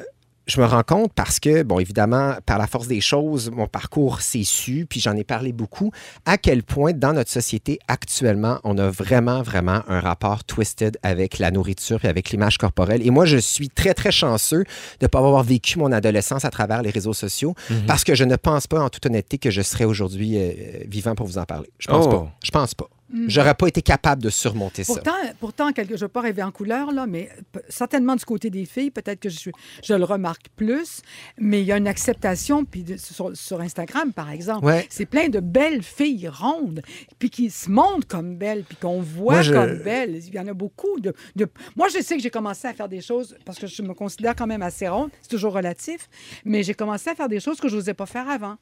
je 0.49 0.61
me 0.61 0.67
rends 0.67 0.83
compte 0.83 1.13
parce 1.15 1.39
que, 1.41 1.63
bon, 1.63 1.79
évidemment, 1.79 2.35
par 2.47 2.59
la 2.59 2.67
force 2.67 2.89
des 2.89 3.01
choses, 3.03 3.51
mon 3.51 3.67
parcours 3.67 4.23
s'est 4.23 4.45
su, 4.45 4.87
puis 4.89 4.99
j'en 4.99 5.15
ai 5.15 5.23
parlé 5.25 5.53
beaucoup, 5.53 5.93
à 6.25 6.39
quel 6.39 6.63
point 6.63 6.93
dans 6.93 7.13
notre 7.13 7.31
société 7.31 7.79
actuellement, 7.87 8.59
on 8.65 8.79
a 8.79 8.89
vraiment, 8.91 9.43
vraiment 9.43 9.83
un 9.89 10.01
rapport 10.01 10.45
twisted 10.45 10.97
avec 11.03 11.39
la 11.39 11.51
nourriture 11.51 12.05
et 12.05 12.09
avec 12.09 12.31
l'image 12.31 12.57
corporelle. 12.59 13.07
Et 13.07 13.11
moi, 13.11 13.27
je 13.27 13.37
suis 13.37 13.69
très, 13.69 13.93
très 13.95 14.11
chanceux 14.11 14.65
de 14.65 15.03
ne 15.03 15.07
pas 15.07 15.19
avoir 15.19 15.43
vécu 15.45 15.79
mon 15.79 15.93
adolescence 15.93 16.45
à 16.45 16.51
travers 16.51 16.83
les 16.83 16.91
réseaux 16.91 17.13
sociaux 17.15 17.55
parce 17.87 18.03
que 18.05 18.15
je 18.15 18.25
ne 18.25 18.37
pense 18.37 18.67
pas, 18.67 18.81
en 18.81 18.89
toute 18.89 19.05
honnêteté, 19.07 19.39
que 19.39 19.51
je 19.51 19.63
serais 19.63 19.85
aujourd'hui 19.85 20.39
euh, 20.39 20.53
vivant 20.87 21.15
pour 21.15 21.27
vous 21.27 21.39
en 21.39 21.45
parler. 21.45 21.69
Je 21.79 21.89
pense 21.89 22.07
Oh. 22.07 22.11
pas. 22.11 22.33
Je 22.43 22.51
pense 22.51 22.75
pas. 22.75 22.89
J'aurais 23.27 23.55
pas 23.55 23.67
été 23.69 23.81
capable 23.81 24.23
de 24.23 24.29
surmonter 24.31 24.85
ça. 24.85 24.93
Pourtant, 25.41 25.73
quelque, 25.73 25.91
je 25.91 25.95
ne 25.95 26.01
veux 26.01 26.09
pas 26.09 26.21
rêver 26.21 26.43
en 26.43 26.51
couleur, 26.53 26.93
là, 26.93 27.07
mais 27.07 27.31
certainement 27.69 28.17
du 28.17 28.25
côté 28.25 28.51
des 28.51 28.67
filles, 28.67 28.91
peut-être 28.91 29.21
que 29.21 29.29
je, 29.31 29.51
le 29.95 30.05
remarque 30.05 30.47
plus, 30.57 31.01
mais 31.39 31.61
il 31.63 31.67
y 31.67 31.73
a 31.73 31.79
une 31.79 31.89
acceptation, 31.89 32.65
puis 32.65 32.83
de- 32.85 32.97
sur, 32.99 33.35
sur 33.37 33.61
Instagram, 33.61 34.13
par 34.13 34.31
exemple, 34.31 34.67
Ouais. 34.67 34.87
c'est 34.91 35.07
plein 35.07 35.29
de 35.29 35.41
belles 35.41 35.83
filles 35.83 36.29
rondes, 36.29 36.83
puis 37.19 37.31
qui 37.31 37.51
se 37.51 37.71
montrent 37.71 38.07
comme 38.07 38.37
belles, 38.37 38.65
puis 38.65 38.77
qu'on 38.77 39.01
voit 39.01 39.35
Moi, 39.35 39.43
je- 39.43 39.53
comme 39.55 39.79
belles. 39.79 40.17
Il 40.27 40.35
y 40.35 40.39
en 40.39 40.47
a 40.47 40.53
beaucoup. 40.55 41.01
De, 41.01 41.15
de- 41.37 41.49
Moi, 41.77 41.89
je 41.89 42.03
sais 42.03 42.17
que 42.17 42.23
j'ai 42.23 42.31
commencé 42.31 42.69
à 42.69 42.75
faire 42.75 42.89
des 42.89 43.01
choses, 43.01 43.37
parce 43.47 43.59
que 43.59 43.67
je 43.67 43.83
me 43.83 43.95
considère 43.95 44.37
quand 44.37 44.47
même 44.47 44.63
assez 44.63 44.87
ronde, 44.89 45.11
c'est 45.23 45.31
toujours 45.31 45.55
relatif, 45.55 46.09
mais 46.45 46.63
j'ai 46.63 46.75
commencé 46.75 47.09
à 47.11 47.15
faire 47.15 47.29
des 47.29 47.41
choses 47.41 47.59
que 47.61 47.69
je 47.69 47.77
n'osais 47.77 47.95
pas 47.95 48.07
faire 48.07 48.29
avant. 48.29 48.57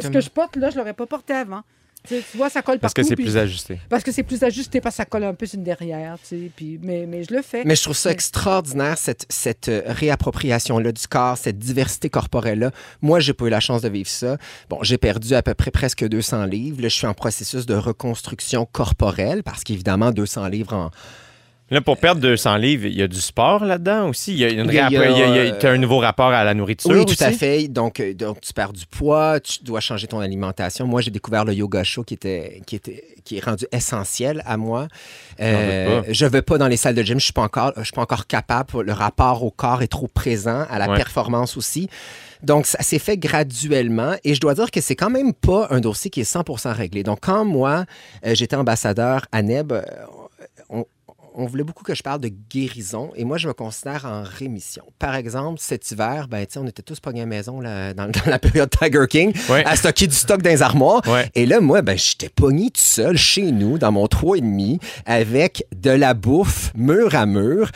Ce 0.00 0.08
que 0.08 0.20
je 0.20 0.28
porte, 0.30 0.56
là, 0.56 0.68
je 0.70 0.74
ne 0.74 0.80
l'aurais 0.80 0.94
pas 0.94 1.06
porté 1.06 1.32
avant. 1.32 1.62
Tu, 2.06 2.14
sais, 2.14 2.24
tu 2.30 2.36
vois, 2.36 2.50
ça 2.50 2.62
colle 2.62 2.78
Parce 2.78 2.94
que 2.94 3.02
partout, 3.02 3.14
c'est 3.16 3.22
plus 3.22 3.36
ajusté. 3.36 3.78
parce 3.88 4.02
que 4.02 4.12
c'est 4.12 4.22
plus 4.22 4.42
ajusté, 4.42 4.80
parce 4.80 4.94
que 4.94 4.96
ça 4.98 5.04
colle 5.04 5.24
un 5.24 5.34
peu 5.34 5.46
sur 5.46 5.58
une 5.58 5.64
derrière, 5.64 6.16
tu 6.20 6.28
sais. 6.28 6.50
Puis, 6.54 6.78
mais, 6.82 7.06
mais 7.06 7.24
je 7.24 7.34
le 7.34 7.42
fais. 7.42 7.64
Mais 7.64 7.76
je 7.76 7.82
trouve 7.82 7.96
ça 7.96 8.10
extraordinaire, 8.10 8.98
cette, 8.98 9.26
cette 9.28 9.68
euh, 9.68 9.82
réappropriation-là 9.86 10.92
du 10.92 11.06
corps, 11.08 11.36
cette 11.36 11.58
diversité 11.58 12.10
corporelle-là. 12.10 12.70
Moi, 13.02 13.20
j'ai 13.20 13.32
pas 13.32 13.46
eu 13.46 13.50
la 13.50 13.60
chance 13.60 13.82
de 13.82 13.88
vivre 13.88 14.08
ça. 14.08 14.36
Bon, 14.68 14.78
j'ai 14.82 14.98
perdu 14.98 15.34
à 15.34 15.42
peu 15.42 15.54
près 15.54 15.70
presque 15.70 16.06
200 16.06 16.44
livres. 16.46 16.82
Là, 16.82 16.88
je 16.88 16.94
suis 16.94 17.06
en 17.06 17.14
processus 17.14 17.66
de 17.66 17.74
reconstruction 17.74 18.66
corporelle 18.70 19.42
parce 19.42 19.64
qu'évidemment, 19.64 20.10
200 20.10 20.48
livres 20.48 20.74
en, 20.74 20.90
Là, 21.68 21.80
pour 21.80 21.96
perdre 21.96 22.20
200 22.20 22.56
livres, 22.58 22.86
il 22.86 22.96
y 22.96 23.02
a 23.02 23.08
du 23.08 23.20
sport 23.20 23.64
là-dedans 23.64 24.08
aussi. 24.08 24.32
Il 24.32 24.38
y 24.38 24.44
a 24.44 24.50
une 24.50 24.70
y 24.70 24.74
y 24.74 25.64
y 25.64 25.66
un 25.66 25.78
nouveau 25.78 25.98
rapport 25.98 26.28
à 26.28 26.44
la 26.44 26.54
nourriture 26.54 26.90
Oui, 26.92 26.98
aussi? 26.98 27.16
tout 27.16 27.24
à 27.24 27.32
fait. 27.32 27.66
Donc, 27.66 27.98
euh, 27.98 28.14
donc, 28.14 28.40
tu 28.40 28.52
perds 28.52 28.72
du 28.72 28.86
poids, 28.86 29.40
tu 29.40 29.64
dois 29.64 29.80
changer 29.80 30.06
ton 30.06 30.20
alimentation. 30.20 30.86
Moi, 30.86 31.00
j'ai 31.00 31.10
découvert 31.10 31.44
le 31.44 31.52
yoga 31.54 31.82
chaud 31.82 32.04
qui, 32.04 32.14
était, 32.14 32.62
qui, 32.66 32.76
était, 32.76 33.02
qui 33.24 33.38
est 33.38 33.44
rendu 33.44 33.66
essentiel 33.72 34.44
à 34.46 34.56
moi. 34.56 34.86
Euh, 35.40 36.02
pas. 36.02 36.06
je 36.12 36.24
ne 36.24 36.30
vais 36.30 36.42
pas 36.42 36.56
dans 36.56 36.68
les 36.68 36.76
salles 36.76 36.94
de 36.94 37.02
gym, 37.02 37.08
je 37.08 37.14
ne 37.14 37.20
suis, 37.20 37.32
pas 37.32 37.42
encore- 37.42 37.72
je 37.76 37.82
suis 37.82 37.92
pas 37.92 38.02
encore 38.02 38.28
capable. 38.28 38.82
Le 38.82 38.92
rapport 38.92 39.42
au 39.42 39.50
corps 39.50 39.82
est 39.82 39.88
trop 39.88 40.06
présent, 40.06 40.64
à 40.70 40.78
la 40.78 40.88
Ouais. 40.88 40.96
performance 40.96 41.56
aussi. 41.56 41.88
Donc, 42.42 42.66
ça 42.66 42.80
s'est 42.82 42.98
fait 43.00 43.16
graduellement 43.16 44.12
et 44.22 44.34
je 44.34 44.40
dois 44.40 44.54
dire 44.54 44.70
que 44.70 44.80
c'est 44.80 44.94
quand 44.94 45.10
même 45.10 45.32
pas 45.32 45.66
un 45.70 45.80
dossier 45.80 46.10
qui 46.10 46.20
est 46.20 46.24
100% 46.30 46.72
réglé. 46.74 47.02
Donc, 47.02 47.18
quand 47.22 47.44
moi, 47.44 47.86
euh, 48.24 48.34
j'étais 48.36 48.54
ambassadeur 48.56 49.26
à 49.32 49.42
NEB, 49.42 49.72
euh, 49.72 49.82
on 51.38 51.44
voulait 51.46 51.64
beaucoup 51.64 51.84
que 51.84 51.94
je 51.94 52.02
parle 52.02 52.20
de 52.20 52.30
guérison 52.50 53.10
et 53.14 53.24
moi, 53.24 53.36
je 53.36 53.46
me 53.46 53.52
considère 53.52 54.06
en 54.06 54.22
rémission. 54.22 54.82
Par 54.98 55.14
exemple, 55.14 55.60
cet 55.60 55.90
hiver, 55.90 56.28
ben, 56.28 56.46
on 56.56 56.66
était 56.66 56.82
tous 56.82 56.98
pognés 56.98 57.20
à 57.20 57.24
la 57.24 57.28
maison 57.28 57.60
là, 57.60 57.92
dans, 57.94 58.06
dans 58.10 58.22
la 58.30 58.38
période 58.38 58.70
Tiger 58.70 59.04
King 59.08 59.32
Ouais. 59.50 59.62
à 59.66 59.76
stocker 59.76 60.06
du 60.06 60.14
stock 60.14 60.40
dans 60.42 60.48
les 60.50 60.62
armoires. 60.62 61.02
Ouais. 61.06 61.30
Et 61.34 61.44
là, 61.46 61.60
moi, 61.60 61.82
ben, 61.82 61.96
j'étais 61.98 62.30
pogné 62.30 62.70
tout 62.70 62.80
seul 62.80 63.16
chez 63.18 63.52
nous, 63.52 63.76
dans 63.78 63.92
mon 63.92 64.06
3,5, 64.06 64.80
avec 65.04 65.66
de 65.76 65.90
la 65.90 66.14
bouffe 66.14 66.72
mur 66.74 67.14
à 67.14 67.26
mur. 67.26 67.70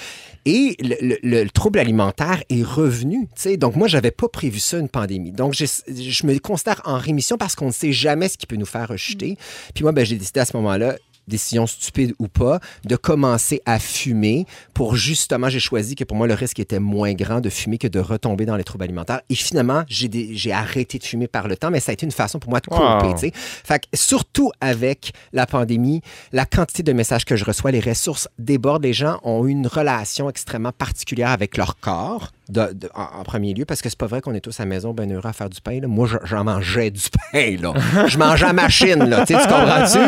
Et 0.47 0.75
le, 0.81 0.97
le- 1.07 1.19
le- 1.23 1.43
le 1.45 1.50
trouble 1.50 1.79
alimentaire 1.79 2.43
est 2.49 2.62
revenu. 2.64 3.26
tu 3.37 3.43
sais. 3.43 3.57
Donc, 3.59 3.76
moi, 3.76 3.88
j'avais 3.88 4.11
pas 4.11 4.26
prévu 4.29 4.59
ça, 4.59 4.79
une 4.79 4.88
pandémie. 4.88 5.33
Donc, 5.33 5.52
je 5.55 6.26
me 6.26 6.38
considère 6.38 6.81
en 6.87 6.97
rémission 6.97 7.37
parce 7.37 7.55
qu'on 7.55 7.67
ne 7.67 7.73
sait 7.73 7.93
jamais 7.93 8.29
ce 8.29 8.38
qui 8.38 8.47
peut 8.47 8.57
nous 8.57 8.64
faire 8.64 8.88
rejeter. 8.88 9.37
Puis 9.75 9.85
moi, 9.85 9.93
ben, 9.93 10.05
j'ai 10.07 10.17
décidé 10.17 10.40
à 10.40 10.47
ce 10.47 10.57
moment-là, 10.57 10.97
décision 11.31 11.67
stupide 11.67 12.15
ou 12.19 12.29
pas, 12.29 12.61
de 12.85 12.97
commencer 12.97 13.63
à 13.65 13.79
fumer 13.79 14.47
pour 14.75 14.97
justement, 14.97 15.49
j'ai 15.49 15.61
choisi 15.61 15.95
que 15.95 16.05
pour 16.05 16.17
moi, 16.17 16.27
le 16.27 16.35
risque 16.35 16.61
était 16.61 16.79
moins 16.79 17.15
grand 17.15 17.41
de 17.41 17.49
fumer 17.49 17.79
que 17.79 17.89
de 17.89 18.01
retomber 18.01 18.47
dans 18.47 18.57
les 18.57 18.65
troubles 18.65 18.85
alimentaires. 18.85 19.21
Et 19.31 19.35
finalement, 19.35 19.85
j'ai 19.89 20.53
arrêté 20.53 20.99
de 20.99 21.05
fumer 21.05 21.29
par 21.29 21.49
le 21.49 21.57
temps, 21.57 21.71
mais 21.71 21.81
ça 21.81 21.91
a 21.91 21.95
été 21.95 22.05
une 22.05 22.13
façon 22.13 22.39
pour 22.39 22.51
moi 22.51 22.61
de 22.61 22.67
couper, 22.67 22.81
Wow. 22.81 23.17
Fait 23.65 23.81
que 23.81 23.87
surtout 23.95 24.51
avec 24.61 25.13
la 25.33 25.47
pandémie, 25.47 26.03
la 26.33 26.45
quantité 26.45 26.83
de 26.83 26.93
messages 26.93 27.25
que 27.25 27.37
je 27.37 27.45
reçois, 27.45 27.71
les 27.71 27.81
ressources 27.81 28.29
débordent. 28.39 28.85
Les 28.85 28.93
gens 28.93 29.21
ont 29.23 29.47
une 29.47 29.67
relation 29.67 30.29
extrêmement 30.29 30.73
particulière 30.73 31.31
avec 31.31 31.57
leur 31.57 31.79
corps. 31.79 32.33
De- 32.50 32.73
de- 32.75 32.90
en, 32.95 33.21
en 33.21 33.23
premier 33.23 33.54
lieu, 33.54 33.64
parce 33.64 33.80
que 33.83 33.88
c'est 33.88 33.99
pas 33.99 34.07
vrai 34.07 34.21
qu'on 34.21 34.35
est 34.35 34.40
tous 34.40 34.59
à 34.61 34.64
la 34.64 34.69
maison 34.69 34.92
ben 34.92 35.11
heureux 35.12 35.26
à 35.26 35.33
faire 35.33 35.49
du 35.49 35.61
pain. 35.61 35.80
là. 35.80 35.87
Moi, 35.88 36.07
je- 36.07 36.16
j'en 36.25 36.45
mangeais 36.45 36.90
du 36.90 37.02
pain. 37.33 37.57
Là. 37.61 37.73
Je 38.07 38.19
mangeais 38.19 38.47
à 38.47 38.52
machine. 38.52 39.04
Là, 39.04 39.25
tu 39.26 39.35
comprends-tu? 39.35 39.99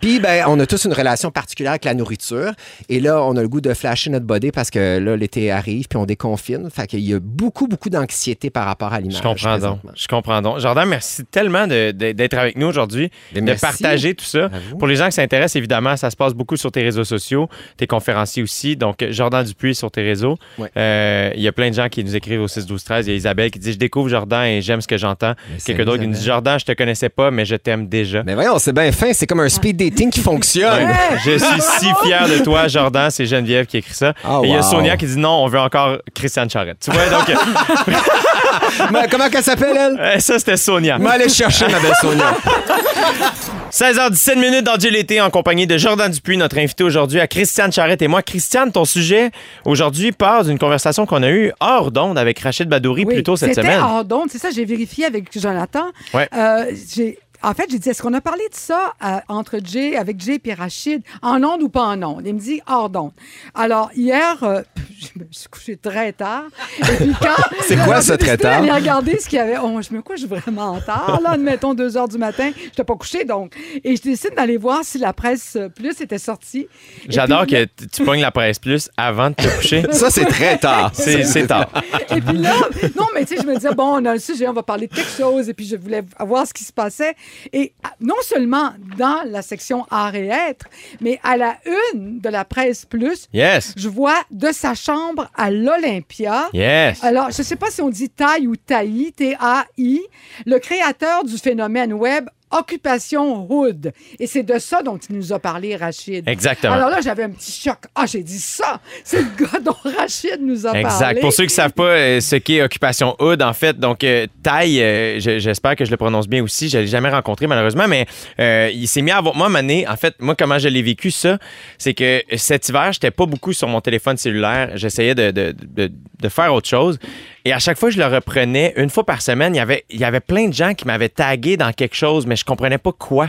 Puis, 0.00 0.20
ben, 0.20 0.44
on 0.48 0.58
a 0.60 0.66
tous 0.66 0.84
une 0.84 0.92
relation 0.92 1.30
particulière 1.30 1.72
avec 1.72 1.84
la 1.84 1.94
nourriture. 1.94 2.52
Et 2.88 3.00
là, 3.00 3.22
on 3.22 3.36
a 3.36 3.42
le 3.42 3.48
goût 3.48 3.60
de 3.60 3.72
flasher 3.74 4.10
notre 4.10 4.26
body 4.26 4.50
parce 4.52 4.70
que 4.70 4.98
là, 4.98 5.16
l'été 5.16 5.50
arrive, 5.50 5.86
puis 5.88 5.96
on 5.96 6.06
déconfine. 6.06 6.68
Fait 6.70 6.86
qu'il 6.86 7.00
y 7.00 7.14
a 7.14 7.18
beaucoup, 7.20 7.66
beaucoup 7.66 7.90
d'anxiété 7.90 8.50
par 8.50 8.66
rapport 8.66 8.92
à 8.92 9.00
l'image. 9.00 9.16
Je 9.18 9.22
comprends 9.22 9.58
donc. 9.58 9.80
Je 9.94 10.06
comprends 10.08 10.42
donc. 10.42 10.58
Jordan, 10.58 10.88
merci 10.88 11.24
tellement 11.24 11.66
d'être 11.66 12.34
avec 12.38 12.56
nous 12.56 12.66
aujourd'hui, 12.66 13.10
Ben, 13.34 13.40
de 13.40 13.46
merci. 13.46 13.60
partager 13.60 14.14
tout 14.14 14.24
ça. 14.24 14.48
Pour 14.78 14.86
les 14.88 14.96
gens 14.96 15.06
qui 15.06 15.12
s'intéressent, 15.12 15.56
évidemment, 15.56 15.96
ça 15.96 16.10
se 16.10 16.16
passe 16.16 16.34
beaucoup 16.34 16.56
sur 16.56 16.70
tes 16.70 16.82
réseaux 16.82 17.04
sociaux, 17.04 17.48
tes 17.76 17.86
conférenciers 17.86 18.42
aussi. 18.42 18.76
Donc, 18.76 19.04
Jordan 19.10 19.44
Dupuis 19.44 19.74
sur 19.74 19.90
tes 19.90 20.02
réseaux. 20.02 20.36
Ouais. 20.58 20.70
Euh, 20.76 21.30
Il 21.34 21.42
y 21.42 21.48
a 21.48 21.52
plein 21.52 21.70
de 21.70 21.74
gens 21.74 21.85
qui 21.88 22.04
nous 22.04 22.16
écrivent 22.16 22.40
au 22.42 22.48
6 22.48 22.66
12 22.66 22.84
13 22.84 23.06
Il 23.06 23.10
y 23.10 23.12
a 23.14 23.16
Isabelle 23.16 23.50
qui 23.50 23.58
dit 23.58 23.72
Je 23.72 23.78
découvre 23.78 24.08
Jordan 24.08 24.44
et 24.44 24.62
j'aime 24.62 24.80
ce 24.80 24.86
que 24.88 24.96
j'entends. 24.96 25.34
Quelqu'un 25.64 25.84
d'autre 25.84 26.02
qui 26.02 26.08
nous 26.08 26.14
dit. 26.14 26.24
Jordan, 26.24 26.58
je 26.58 26.64
te 26.64 26.72
connaissais 26.72 27.08
pas, 27.08 27.30
mais 27.30 27.44
je 27.44 27.56
t'aime 27.56 27.86
déjà. 27.88 28.22
Mais 28.24 28.34
voyons, 28.34 28.58
c'est 28.58 28.72
bien 28.72 28.90
fin. 28.92 29.12
C'est 29.12 29.26
comme 29.26 29.40
un 29.40 29.48
speed 29.48 29.76
dating 29.76 30.10
qui 30.10 30.20
fonctionne. 30.20 30.88
Je 31.24 31.38
suis 31.38 31.60
si 31.78 31.86
fier 32.04 32.28
de 32.28 32.42
toi, 32.44 32.68
Jordan. 32.68 33.10
C'est 33.10 33.26
Geneviève 33.26 33.66
qui 33.66 33.78
écrit 33.78 33.94
ça. 33.94 34.14
Ah, 34.24 34.40
et 34.42 34.48
il 34.48 34.52
y 34.52 34.56
a. 34.56 34.62
Sonia 34.62 34.96
qui 34.96 35.06
dit 35.06 35.18
non, 35.18 35.44
on 35.44 35.48
veut 35.48 35.60
encore 35.60 35.98
Christiane 36.14 36.50
Charrette. 36.50 36.78
Tu 36.84 36.90
vois, 36.90 37.06
donc, 37.08 37.30
Mais 38.92 39.06
comment 39.10 39.28
qu'elle 39.28 39.42
s'appelle, 39.42 39.76
elle? 39.76 39.98
euh, 40.00 40.18
ça, 40.18 40.38
c'était 40.38 40.56
Sonia. 40.56 40.98
Mais 40.98 41.10
allez 41.10 41.28
chercher 41.28 41.66
ma 41.68 41.78
belle 41.80 41.94
Sonia. 42.00 42.34
16h17 43.70 44.38
minutes 44.38 44.64
dans 44.64 44.76
Dieu 44.76 44.90
l'été 44.90 45.20
en 45.20 45.28
compagnie 45.28 45.66
de 45.66 45.76
Jordan 45.76 46.10
Dupuis, 46.10 46.36
notre 46.36 46.56
invité 46.58 46.84
aujourd'hui 46.84 47.20
à 47.20 47.26
Christiane 47.26 47.72
Charrette 47.72 48.00
et 48.00 48.08
moi. 48.08 48.22
Christiane, 48.22 48.72
ton 48.72 48.84
sujet 48.84 49.30
aujourd'hui 49.64 50.12
part 50.12 50.44
d'une 50.44 50.58
conversation 50.58 51.04
qu'on 51.04 51.22
a 51.22 51.28
eue 51.30 51.52
hors 51.60 51.75
d'onde 51.90 52.18
avec 52.18 52.38
Rachid 52.40 52.68
Badouri 52.68 53.04
Oui, 53.04 53.14
plus 53.14 53.22
tôt 53.22 53.36
cette 53.36 53.50
C'était 53.54 53.62
semaine. 53.62 53.80
hors 53.82 54.04
d'onde, 54.04 54.28
c'est 54.30 54.38
ça, 54.38 54.50
j'ai 54.50 54.64
vérifié 54.64 55.04
avec 55.04 55.26
Jonathan. 55.38 55.84
Ouais. 56.14 56.28
Euh, 56.34 56.66
j'ai- 56.94 57.18
en 57.46 57.54
fait, 57.54 57.66
j'ai 57.70 57.78
dit, 57.78 57.88
est-ce 57.88 58.02
qu'on 58.02 58.12
a 58.12 58.20
parlé 58.20 58.42
de 58.50 58.56
ça 58.56 58.94
euh, 59.04 59.18
entre 59.28 59.60
Jay, 59.62 59.96
avec 59.96 60.20
Jay 60.20 60.40
et 60.44 60.54
Rachid, 60.54 61.02
en 61.22 61.44
onde 61.44 61.62
ou 61.62 61.68
pas 61.68 61.84
en 61.84 62.02
onde? 62.02 62.26
Il 62.26 62.34
me 62.34 62.40
dit 62.40 62.60
hors 62.66 62.90
d'onde. 62.90 63.12
Alors, 63.54 63.88
hier, 63.94 64.42
euh, 64.42 64.62
je 64.98 65.20
me 65.20 65.26
suis 65.30 65.48
couché 65.48 65.76
très 65.76 66.12
tard. 66.12 66.46
Et 66.80 66.96
puis 66.96 67.12
quand... 67.20 67.56
C'est 67.68 67.76
quoi, 67.76 68.00
j'ai 68.00 68.18
très 68.18 68.36
tard? 68.36 68.60
d'aller 68.60 68.72
regarder 68.72 69.20
ce 69.20 69.28
qu'il 69.28 69.38
y 69.38 69.40
avait. 69.40 69.58
Oh, 69.62 69.80
je 69.80 69.94
me 69.94 70.02
couche 70.02 70.24
vraiment 70.24 70.80
tard, 70.80 71.20
là, 71.22 71.30
admettons 71.30 71.72
2 71.72 71.96
heures 71.96 72.08
du 72.08 72.18
matin. 72.18 72.50
Je 72.56 72.64
n'étais 72.64 72.82
pas 72.82 72.96
couché, 72.96 73.24
donc. 73.24 73.52
Et 73.84 73.94
je 73.94 74.02
décide 74.02 74.34
d'aller 74.34 74.56
voir 74.56 74.80
si 74.82 74.98
la 74.98 75.12
presse 75.12 75.56
plus 75.76 76.00
était 76.00 76.18
sortie. 76.18 76.66
J'adore 77.08 77.46
que 77.46 77.64
tu 77.64 78.04
pognes 78.04 78.22
la 78.22 78.32
presse 78.32 78.58
plus 78.58 78.90
avant 78.96 79.30
de 79.30 79.36
te 79.36 79.56
coucher. 79.56 79.84
Ça, 79.92 80.10
c'est 80.10 80.26
très 80.26 80.58
tard. 80.58 80.90
C'est 80.94 81.22
c'est 81.22 81.46
tard. 81.46 81.70
Et 82.10 82.20
puis 82.20 82.38
là, 82.38 82.54
non, 82.96 83.06
mais 83.14 83.24
tu 83.24 83.36
sais, 83.36 83.42
je 83.42 83.46
me 83.46 83.54
disais, 83.54 83.72
bon, 83.72 84.00
on 84.00 84.04
a 84.04 84.14
le 84.14 84.20
sujet, 84.20 84.48
on 84.48 84.52
va 84.52 84.64
parler 84.64 84.88
de 84.88 84.94
quelque 84.94 85.16
chose. 85.16 85.48
Et 85.48 85.54
puis, 85.54 85.66
je 85.66 85.76
voulais 85.76 86.02
voir 86.18 86.44
ce 86.44 86.52
qui 86.52 86.64
se 86.64 86.72
passait. 86.72 87.14
Et 87.52 87.72
ah, 87.84 87.92
non 88.00 88.14
seulement 88.22 88.72
dans 88.98 89.22
la 89.26 89.42
section 89.42 89.86
art 89.90 90.14
et 90.14 90.26
être, 90.28 90.66
mais 91.00 91.18
à 91.22 91.36
la 91.36 91.56
une 91.94 92.20
de 92.20 92.28
la 92.28 92.44
presse 92.44 92.84
plus, 92.84 93.28
Yes. 93.32 93.74
je 93.76 93.88
vois 93.88 94.22
de 94.30 94.52
sa 94.52 94.74
chambre 94.74 95.30
à 95.36 95.50
l'Olympia. 95.50 96.48
Yes. 96.52 97.02
Alors, 97.02 97.30
je 97.30 97.40
ne 97.40 97.44
sais 97.44 97.56
pas 97.56 97.70
si 97.70 97.82
on 97.82 97.88
dit 97.90 98.08
taille 98.10 98.46
ou 98.46 98.56
taillis, 98.56 99.12
T-A-I, 99.12 100.00
le 100.46 100.58
créateur 100.58 101.24
du 101.24 101.36
phénomène 101.38 101.92
web 101.92 102.28
Occupation 102.50 103.46
Hood. 103.50 103.92
Et 104.18 104.26
c'est 104.26 104.42
de 104.42 104.58
ça 104.58 104.82
dont 104.82 104.96
il 104.98 105.16
nous 105.16 105.32
a 105.32 105.38
parlé, 105.38 105.76
Rachid. 105.76 106.28
Exactement. 106.28 106.74
Alors 106.74 106.90
là, 106.90 107.00
j'avais 107.00 107.24
un 107.24 107.30
petit 107.30 107.52
choc. 107.52 107.78
Ah, 107.94 108.06
j'ai 108.06 108.22
dit 108.22 108.38
ça! 108.38 108.80
C'est 109.04 109.20
le 109.20 109.28
gars 109.44 109.58
dont 109.60 109.76
Rachid 109.98 110.38
nous 110.40 110.66
a 110.66 110.72
parlé. 110.72 110.80
Exact. 110.86 111.20
Pour 111.20 111.32
ceux 111.32 111.44
qui 111.44 111.50
ne 111.52 111.54
savent 111.54 111.72
pas 111.72 111.84
euh, 111.84 112.20
ce 112.20 112.36
qu'est 112.36 112.62
Occupation 112.62 113.16
Hood, 113.18 113.42
en 113.42 113.52
fait, 113.52 113.78
donc 113.78 114.04
euh, 114.04 114.26
Taille, 114.42 114.80
euh, 114.82 115.18
je- 115.20 115.38
j'espère 115.38 115.76
que 115.76 115.84
je 115.84 115.90
le 115.90 115.96
prononce 115.96 116.28
bien 116.28 116.42
aussi, 116.42 116.68
je 116.68 116.76
ne 116.78 116.82
l'ai 116.82 116.88
jamais 116.88 117.10
rencontré 117.10 117.46
malheureusement, 117.46 117.88
mais 117.88 118.06
euh, 118.40 118.70
il 118.72 118.86
s'est 118.88 119.02
mis 119.02 119.10
à 119.10 119.18
avoir. 119.18 119.34
Moi, 119.34 119.48
Mané, 119.48 119.86
en 119.88 119.96
fait, 119.96 120.14
moi, 120.20 120.34
comment 120.36 120.58
je 120.58 120.68
l'ai 120.68 120.82
vécu, 120.82 121.10
ça, 121.10 121.38
c'est 121.78 121.94
que 121.94 122.22
cet 122.36 122.68
hiver, 122.68 122.92
j'étais 122.92 123.10
pas 123.10 123.26
beaucoup 123.26 123.52
sur 123.52 123.68
mon 123.68 123.80
téléphone 123.80 124.16
cellulaire. 124.16 124.70
J'essayais 124.74 125.14
de, 125.14 125.30
de, 125.30 125.52
de- 125.52 125.92
de 126.20 126.28
faire 126.28 126.52
autre 126.54 126.68
chose. 126.68 126.98
Et 127.46 127.52
à 127.52 127.60
chaque 127.60 127.78
fois 127.78 127.90
je 127.90 127.98
le 127.98 128.06
reprenais, 128.06 128.74
une 128.76 128.90
fois 128.90 129.06
par 129.06 129.22
semaine, 129.22 129.54
il 129.54 129.58
y 130.00 130.04
avait, 130.04 130.20
plein 130.20 130.48
de 130.48 130.52
gens 130.52 130.74
qui 130.74 130.84
m'avaient 130.84 131.08
tagué 131.08 131.56
dans 131.56 131.72
quelque 131.72 131.94
chose, 131.94 132.26
mais 132.26 132.34
je 132.34 132.44
comprenais 132.44 132.76
pas 132.76 132.90
quoi. 132.90 133.28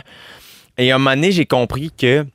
Et 0.79 0.91
à 0.91 0.95
un 0.95 0.97
moment 0.97 1.13
donné, 1.13 1.31
j'ai 1.31 1.45
compris 1.45 1.91
que 1.95 2.25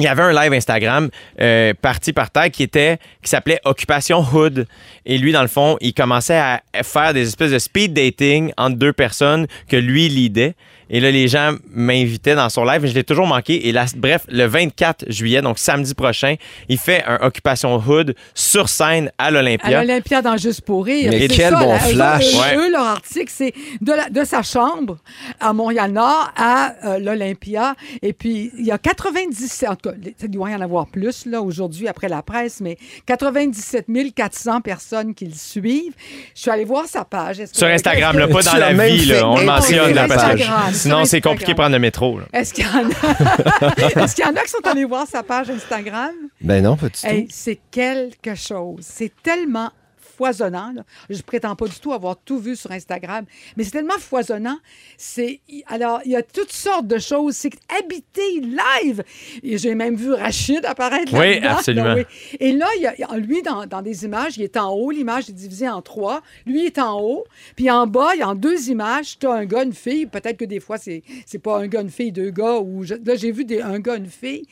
il 0.00 0.04
y 0.04 0.08
avait 0.08 0.22
un 0.22 0.32
live 0.32 0.52
Instagram 0.52 1.10
euh, 1.40 1.74
parti 1.80 2.12
par 2.12 2.32
terre 2.32 2.50
qui 2.50 2.64
était 2.64 2.98
qui 3.22 3.30
s'appelait 3.30 3.60
Occupation 3.64 4.20
Hood. 4.20 4.66
Et 5.06 5.16
lui 5.16 5.30
dans 5.30 5.42
le 5.42 5.48
fond 5.48 5.76
il 5.80 5.94
commençait 5.94 6.38
à 6.38 6.60
faire 6.82 7.14
des 7.14 7.28
espèces 7.28 7.52
de 7.52 7.60
speed 7.60 7.92
dating 7.92 8.52
entre 8.56 8.76
deux 8.76 8.92
personnes 8.92 9.46
que 9.68 9.76
lui 9.76 10.08
lidait 10.08 10.56
et 10.92 11.00
là 11.00 11.10
les 11.10 11.26
gens 11.26 11.52
m'invitaient 11.72 12.34
dans 12.36 12.48
son 12.50 12.64
live 12.64 12.84
et 12.84 12.88
je 12.88 12.94
l'ai 12.94 13.04
toujours 13.04 13.26
manqué 13.26 13.68
et 13.68 13.72
là 13.72 13.86
bref 13.96 14.22
le 14.28 14.44
24 14.44 15.06
juillet 15.10 15.42
donc 15.42 15.58
samedi 15.58 15.94
prochain 15.94 16.36
il 16.68 16.78
fait 16.78 17.02
un 17.06 17.18
Occupation 17.22 17.76
Hood 17.84 18.14
sur 18.34 18.68
scène 18.68 19.10
à 19.18 19.24
À 19.26 19.30
l'Olympia 19.30 19.80
l'Olympia 19.82 20.20
dans 20.22 20.36
Juste 20.42 20.62
pour 20.62 20.84
rire. 20.84 21.10
Mais 21.12 21.20
C'est 21.20 21.28
quel 21.28 21.52
ça, 21.52 21.60
bon 21.60 21.72
là, 21.72 21.78
eux 21.88 21.92
flash. 21.92 22.34
autres, 22.34 22.40
Ouais. 22.40 22.56
Eux, 22.56 22.70
leur 22.72 22.84
article, 22.84 23.32
c'est 23.32 23.52
de, 23.80 23.92
la- 23.92 24.08
de 24.10 24.24
sa 24.24 24.42
chambre 24.42 24.98
à 25.38 25.52
Montréal-Nord 25.52 26.32
à 26.36 26.72
euh, 26.84 26.98
l'Olympia. 26.98 27.74
Et 28.02 28.12
puis, 28.12 28.50
il 28.58 28.66
y 28.66 28.72
a 28.72 28.78
97, 28.78 29.68
en 29.68 29.76
tout 29.76 29.90
cas, 29.90 29.96
il 30.20 30.30
doit 30.30 30.50
y 30.50 30.54
en 30.54 30.60
avoir 30.60 30.86
plus 30.88 31.26
là 31.26 31.40
aujourd'hui 31.40 31.86
après 31.86 32.08
la 32.08 32.22
presse, 32.22 32.60
mais 32.60 32.76
97 33.06 33.86
400 34.16 34.60
personnes 34.62 35.14
qui 35.14 35.26
le 35.26 35.34
suivent. 35.34 35.94
Je 36.34 36.40
suis 36.40 36.50
allée 36.50 36.64
voir 36.64 36.86
sa 36.86 37.04
page. 37.04 37.42
Sur 37.52 37.68
Instagram 37.68 38.18
là, 38.18 38.26
pas 38.28 38.42
dans 38.42 38.54
la 38.56 38.72
vie 38.72 39.04
là, 39.06 39.28
on 39.28 39.38
le 39.38 39.44
mentionne 39.46 39.94
là, 39.94 40.06
la 40.06 40.08
parce 40.08 40.22
que 40.22 40.38
page. 40.38 40.72
Sinon 40.82 41.04
c'est 41.04 41.20
compliqué 41.20 41.52
de 41.52 41.56
prendre 41.56 41.72
le 41.72 41.78
métro. 41.78 42.20
Est-ce 42.32 42.52
qu'il 42.54 42.64
y 42.64 42.68
en 42.68 42.88
a? 42.88 44.02
Est-ce 44.04 44.14
qu'il 44.14 44.24
y 44.24 44.28
en 44.28 44.34
a 44.34 44.42
qui 44.42 44.50
sont 44.50 44.66
allés 44.66 44.84
voir 44.84 45.06
sa 45.06 45.22
page 45.22 45.50
Instagram? 45.50 46.12
Ben 46.40 46.62
non, 46.62 46.76
pas 46.76 46.86
du 46.86 46.92
tout. 46.92 47.06
Hey, 47.06 47.26
c'est 47.30 47.60
quelque 47.70 48.34
chose. 48.34 48.80
C'est 48.80 49.12
tellement 49.22 49.70
foisonnant. 50.16 50.72
là. 50.74 50.84
Je 51.10 51.16
ne 51.16 51.22
prétends 51.22 51.56
pas 51.56 51.66
du 51.66 51.78
tout 51.80 51.92
avoir 51.92 52.16
tout 52.16 52.38
vu 52.38 52.56
sur 52.56 52.70
Instagram, 52.72 53.24
mais 53.56 53.64
c'est 53.64 53.70
tellement 53.72 53.98
foisonnant. 53.98 54.58
C'est 54.96 55.40
alors 55.66 56.00
il 56.04 56.12
y 56.12 56.16
a 56.16 56.22
toutes 56.22 56.52
sortes 56.52 56.86
de 56.86 56.98
choses. 56.98 57.34
C'est 57.36 57.52
habité 57.80 58.40
live. 58.40 59.02
Et 59.42 59.58
j'ai 59.58 59.74
même 59.74 59.96
vu 59.96 60.12
Rachid 60.12 60.64
apparaître 60.64 61.12
Oui, 61.18 61.38
absolument. 61.44 61.84
Là, 61.94 61.94
oui. 61.96 62.36
Et 62.40 62.52
là, 62.52 62.66
il 62.76 62.82
y 62.82 62.86
a- 62.86 63.16
lui 63.16 63.42
dans, 63.42 63.66
dans 63.66 63.82
des 63.82 64.04
images, 64.04 64.36
il 64.36 64.42
est 64.42 64.56
en 64.56 64.70
haut. 64.72 64.90
L'image 64.90 65.28
est 65.28 65.32
divisée 65.32 65.68
en 65.68 65.82
trois. 65.82 66.22
Lui 66.46 66.66
est 66.66 66.78
en 66.78 67.00
haut. 67.00 67.24
Puis 67.56 67.70
en 67.70 67.86
bas, 67.86 68.10
il 68.14 68.20
y 68.20 68.22
a 68.22 68.28
en 68.28 68.34
deux 68.34 68.68
images. 68.70 69.18
Tu 69.18 69.26
as 69.26 69.32
un 69.32 69.44
gars, 69.44 69.64
une 69.64 69.72
fille. 69.72 70.06
Peut-être 70.06 70.36
que 70.36 70.44
des 70.44 70.60
fois 70.60 70.78
c'est 70.78 71.02
c'est 71.26 71.38
pas 71.38 71.58
un 71.58 71.66
gars, 71.68 71.80
une 71.82 71.90
fille, 71.90 72.12
deux 72.12 72.30
gars. 72.30 72.58
Ou 72.58 72.84
je- 72.84 72.94
là 72.94 73.14
j'ai 73.16 73.32
vu 73.32 73.44
des, 73.44 73.60
un 73.60 73.78
gars, 73.80 73.96
une 73.96 74.06
fille 74.10 74.44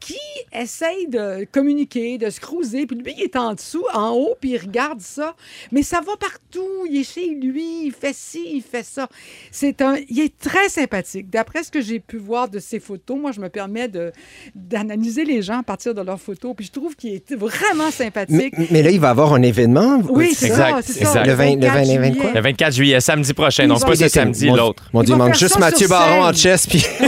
qui 0.00 0.16
essaye 0.52 1.06
de 1.08 1.46
communiquer, 1.52 2.16
de 2.18 2.30
se 2.30 2.40
cruiser, 2.40 2.86
puis 2.86 2.96
lui, 2.96 3.14
il 3.18 3.22
est 3.22 3.36
en 3.36 3.52
dessous, 3.54 3.84
en 3.94 4.10
haut, 4.10 4.34
puis 4.40 4.50
il 4.52 4.58
regarde 4.58 5.00
ça. 5.00 5.34
Mais 5.72 5.82
ça 5.82 5.98
va 6.00 6.16
partout. 6.18 6.86
Il 6.90 7.00
est 7.00 7.04
chez 7.04 7.28
lui, 7.34 7.84
il 7.86 7.92
fait 7.92 8.14
ci, 8.14 8.40
il 8.54 8.62
fait 8.62 8.82
ça. 8.84 9.08
C'est 9.52 9.82
un, 9.82 9.96
il 10.08 10.20
est 10.20 10.36
très 10.38 10.68
sympathique. 10.68 11.28
D'après 11.30 11.62
ce 11.62 11.70
que 11.70 11.80
j'ai 11.80 12.00
pu 12.00 12.16
voir 12.16 12.48
de 12.48 12.58
ses 12.58 12.80
photos, 12.80 13.18
moi, 13.18 13.30
je 13.32 13.40
me 13.40 13.48
permets 13.48 13.88
de, 13.88 14.10
d'analyser 14.54 15.24
les 15.24 15.42
gens 15.42 15.58
à 15.60 15.62
partir 15.62 15.94
de 15.94 16.00
leurs 16.02 16.20
photos, 16.20 16.54
puis 16.56 16.66
je 16.66 16.72
trouve 16.72 16.96
qu'il 16.96 17.14
est 17.14 17.34
vraiment 17.34 17.84
Mais, 17.86 17.90
sympathique. 17.90 18.54
mais 18.70 18.82
là, 18.82 18.90
il 18.90 19.00
va 19.00 19.10
avoir 19.10 19.34
un 19.34 19.42
événement. 19.42 20.00
Oui, 20.08 20.32
c'est 20.34 20.48
ça, 20.48 20.78
c'est 20.82 20.92
ça. 20.94 21.00
exact. 21.22 21.26
Le 21.26 21.32
20, 21.34 21.54
le 21.56 21.66
20, 21.68 21.80
le 21.94 22.00
20 22.00 22.14
quoi? 22.20 22.30
Le 22.32 22.40
24 22.40 22.72
juillet, 22.74 23.00
samedi 23.00 23.34
prochain. 23.34 23.66
Va- 23.68 23.76
c'est 23.76 23.86
pas 23.86 23.96
ce 23.96 24.08
samedi, 24.08 24.46
l'autre. 24.48 24.84
Mon 24.92 25.02
Dieu, 25.02 25.14
il 25.14 25.18
manque 25.18 25.34
juste 25.34 25.58
Mathieu 25.58 25.88
Baron 25.88 26.24
en 26.24 26.32
chess, 26.32 26.66
puis 26.66 26.80
puis 26.98 27.06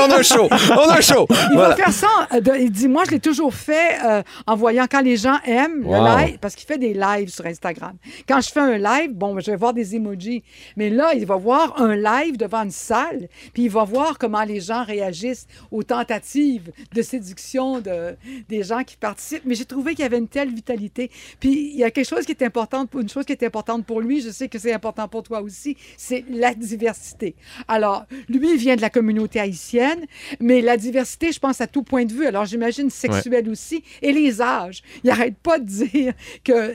on 0.00 0.10
a 0.10 0.18
un 0.18 0.22
show. 0.22 0.48
On 0.50 0.88
a 0.88 0.98
un 0.98 1.00
show. 1.00 1.26
Il 1.30 1.36
Voilà. 1.54 1.68
va 1.70 1.76
faire 1.76 1.92
ça. 1.92 2.08
Euh, 2.32 2.40
de- 2.40 2.56
il 2.60 2.70
dit, 2.70 2.88
moi, 2.88 3.04
je 3.06 3.10
l'ai 3.12 3.20
toujours 3.20 3.54
fait 3.54 3.98
euh, 4.04 4.22
en 4.46 4.56
voyant 4.56 4.86
quand 4.90 5.00
les 5.00 5.16
gens 5.16 5.38
aiment 5.44 5.84
Wow. 5.84 5.92
le 5.94 6.26
live, 6.26 6.38
parce 6.40 6.54
qu'il 6.54 6.66
fait 6.66 6.78
des 6.78 6.94
lives 6.94 7.28
sur 7.28 7.46
Instagram. 7.46 7.96
Quand 8.28 8.40
je 8.40 8.50
fais 8.50 8.60
un 8.60 8.78
live, 8.78 9.12
bon, 9.12 9.38
je 9.40 9.50
vais 9.50 9.56
voir 9.56 9.72
des 9.74 9.94
emojis. 9.96 10.42
Mais 10.76 10.90
là, 10.90 11.12
il 11.14 11.26
va 11.26 11.36
voir 11.36 11.80
un 11.80 11.96
live 11.96 12.36
devant 12.36 12.62
une 12.62 12.70
salle, 12.70 13.28
puis 13.52 13.64
il 13.64 13.70
va 13.70 13.84
voir 13.84 14.18
comment 14.18 14.44
les 14.44 14.60
gens 14.60 14.84
réagissent 14.84 15.46
aux 15.70 15.82
tentatives 15.82 16.70
de 16.94 17.02
séduction 17.02 17.80
de, 17.80 18.16
des 18.48 18.62
gens 18.62 18.84
qui 18.84 18.96
participent. 18.96 19.42
Mais 19.44 19.54
j'ai 19.54 19.64
trouvé 19.64 19.94
qu'il 19.94 20.02
y 20.02 20.06
avait 20.06 20.18
une 20.18 20.28
telle 20.28 20.52
vitalité. 20.54 21.10
Puis 21.40 21.70
il 21.72 21.76
y 21.76 21.84
a 21.84 21.90
quelque 21.90 22.08
chose 22.08 22.24
qui 22.24 22.32
est 22.32 22.42
important, 22.42 22.86
une 22.98 23.08
chose 23.08 23.24
qui 23.24 23.32
est 23.32 23.42
importante 23.42 23.84
pour 23.86 24.00
lui, 24.00 24.20
je 24.20 24.30
sais 24.30 24.48
que 24.48 24.58
c'est 24.58 24.72
important 24.72 25.08
pour 25.08 25.22
toi 25.22 25.40
aussi, 25.42 25.76
c'est 25.96 26.24
la 26.30 26.54
diversité. 26.54 27.34
Alors, 27.68 28.04
lui, 28.28 28.52
il 28.52 28.56
vient 28.58 28.76
de 28.76 28.80
la 28.82 28.90
communauté 28.90 29.40
haïtienne, 29.40 30.04
mais 30.40 30.60
la 30.60 30.76
diversité, 30.76 31.32
je 31.32 31.38
pense, 31.38 31.60
à 31.60 31.66
tout 31.66 31.82
point 31.82 32.03
de 32.04 32.12
vue. 32.12 32.26
Alors, 32.26 32.44
j'imagine 32.44 32.90
sexuelle 32.90 33.48
aussi, 33.48 33.82
et 34.02 34.12
les 34.12 34.40
âges. 34.40 34.82
Il 35.02 35.08
n'arrête 35.08 35.36
pas 35.42 35.58
de 35.58 35.64
dire 35.64 36.12
que 36.44 36.74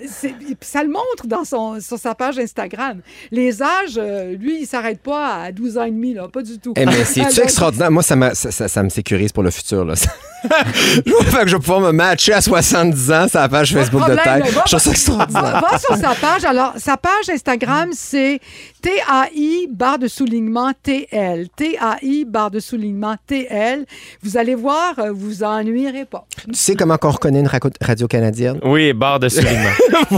ça 0.62 0.84
le 0.84 0.90
montre 0.90 1.26
dans 1.28 1.44
son, 1.44 1.80
sur 1.80 1.98
sa 1.98 2.16
page 2.16 2.38
Instagram. 2.40 3.02
Les 3.32 3.62
âges, 3.62 3.98
euh, 3.98 4.36
lui, 4.36 4.62
il 4.62 4.68
s'arrête 4.68 5.02
pas 5.02 5.44
à 5.44 5.52
12 5.52 5.78
ans 5.78 5.84
et 5.86 5.92
demi, 5.92 6.14
là, 6.14 6.28
pas 6.28 6.42
du 6.42 6.60
tout. 6.60 6.74
Eh, 6.78 6.86
mais 6.86 7.04
c'est 7.06 7.22
extraordinaire? 7.42 7.92
Moi, 7.92 8.04
ça, 8.04 8.16
ça, 8.36 8.52
ça- 8.52 8.68
ça 8.68 8.84
me 8.84 8.90
sécurise 8.90 9.32
pour 9.32 9.44
le 9.44 9.52
futur. 9.52 9.86
Là. 9.86 9.94
je 10.44 11.36
vais 11.36 11.44
que 11.44 11.48
je 11.48 11.56
vais 11.56 11.60
pouvoir 11.60 11.82
me 11.82 11.92
matcher 11.92 12.34
à 12.34 12.42
70 12.42 13.12
ans 13.12 13.28
sur 13.28 13.40
la 13.40 13.50
page 13.50 13.74
Facebook 13.74 14.08
de. 14.08 14.14
Va- 14.14 14.40
Je 14.66 14.70
trouve 14.70 14.80
ça 14.80 14.92
extraordinaire. 14.92 15.62
va 15.70 15.78
sur 15.78 15.96
sa 15.98 16.16
page. 16.16 16.46
Alors, 16.46 16.74
sa 16.78 16.98
page 16.98 17.30
Instagram, 17.30 17.90
c'est 17.94 18.40
TAI 18.82 19.68
barre 19.70 20.00
de 20.00 20.08
soulignement 20.08 20.72
TL. 20.82 21.48
TAI 21.56 22.26
barre 22.26 22.52
de 22.52 22.60
soulignement 22.60 23.16
TL. 23.28 23.86
Vous 24.24 24.38
allez 24.38 24.56
voir, 24.56 24.98
euh, 25.00 25.12
vous 25.20 25.44
ennuierez 25.44 26.06
pas. 26.06 26.26
Tu 26.48 26.54
sais 26.54 26.76
comment 26.76 26.98
qu'on 26.98 27.12
reconnaît 27.12 27.40
une 27.42 27.50
radio 27.82 28.08
canadienne? 28.08 28.60
Oui, 28.64 28.94
barre 28.94 29.20
de 29.20 29.30
soulignement. 29.30 29.70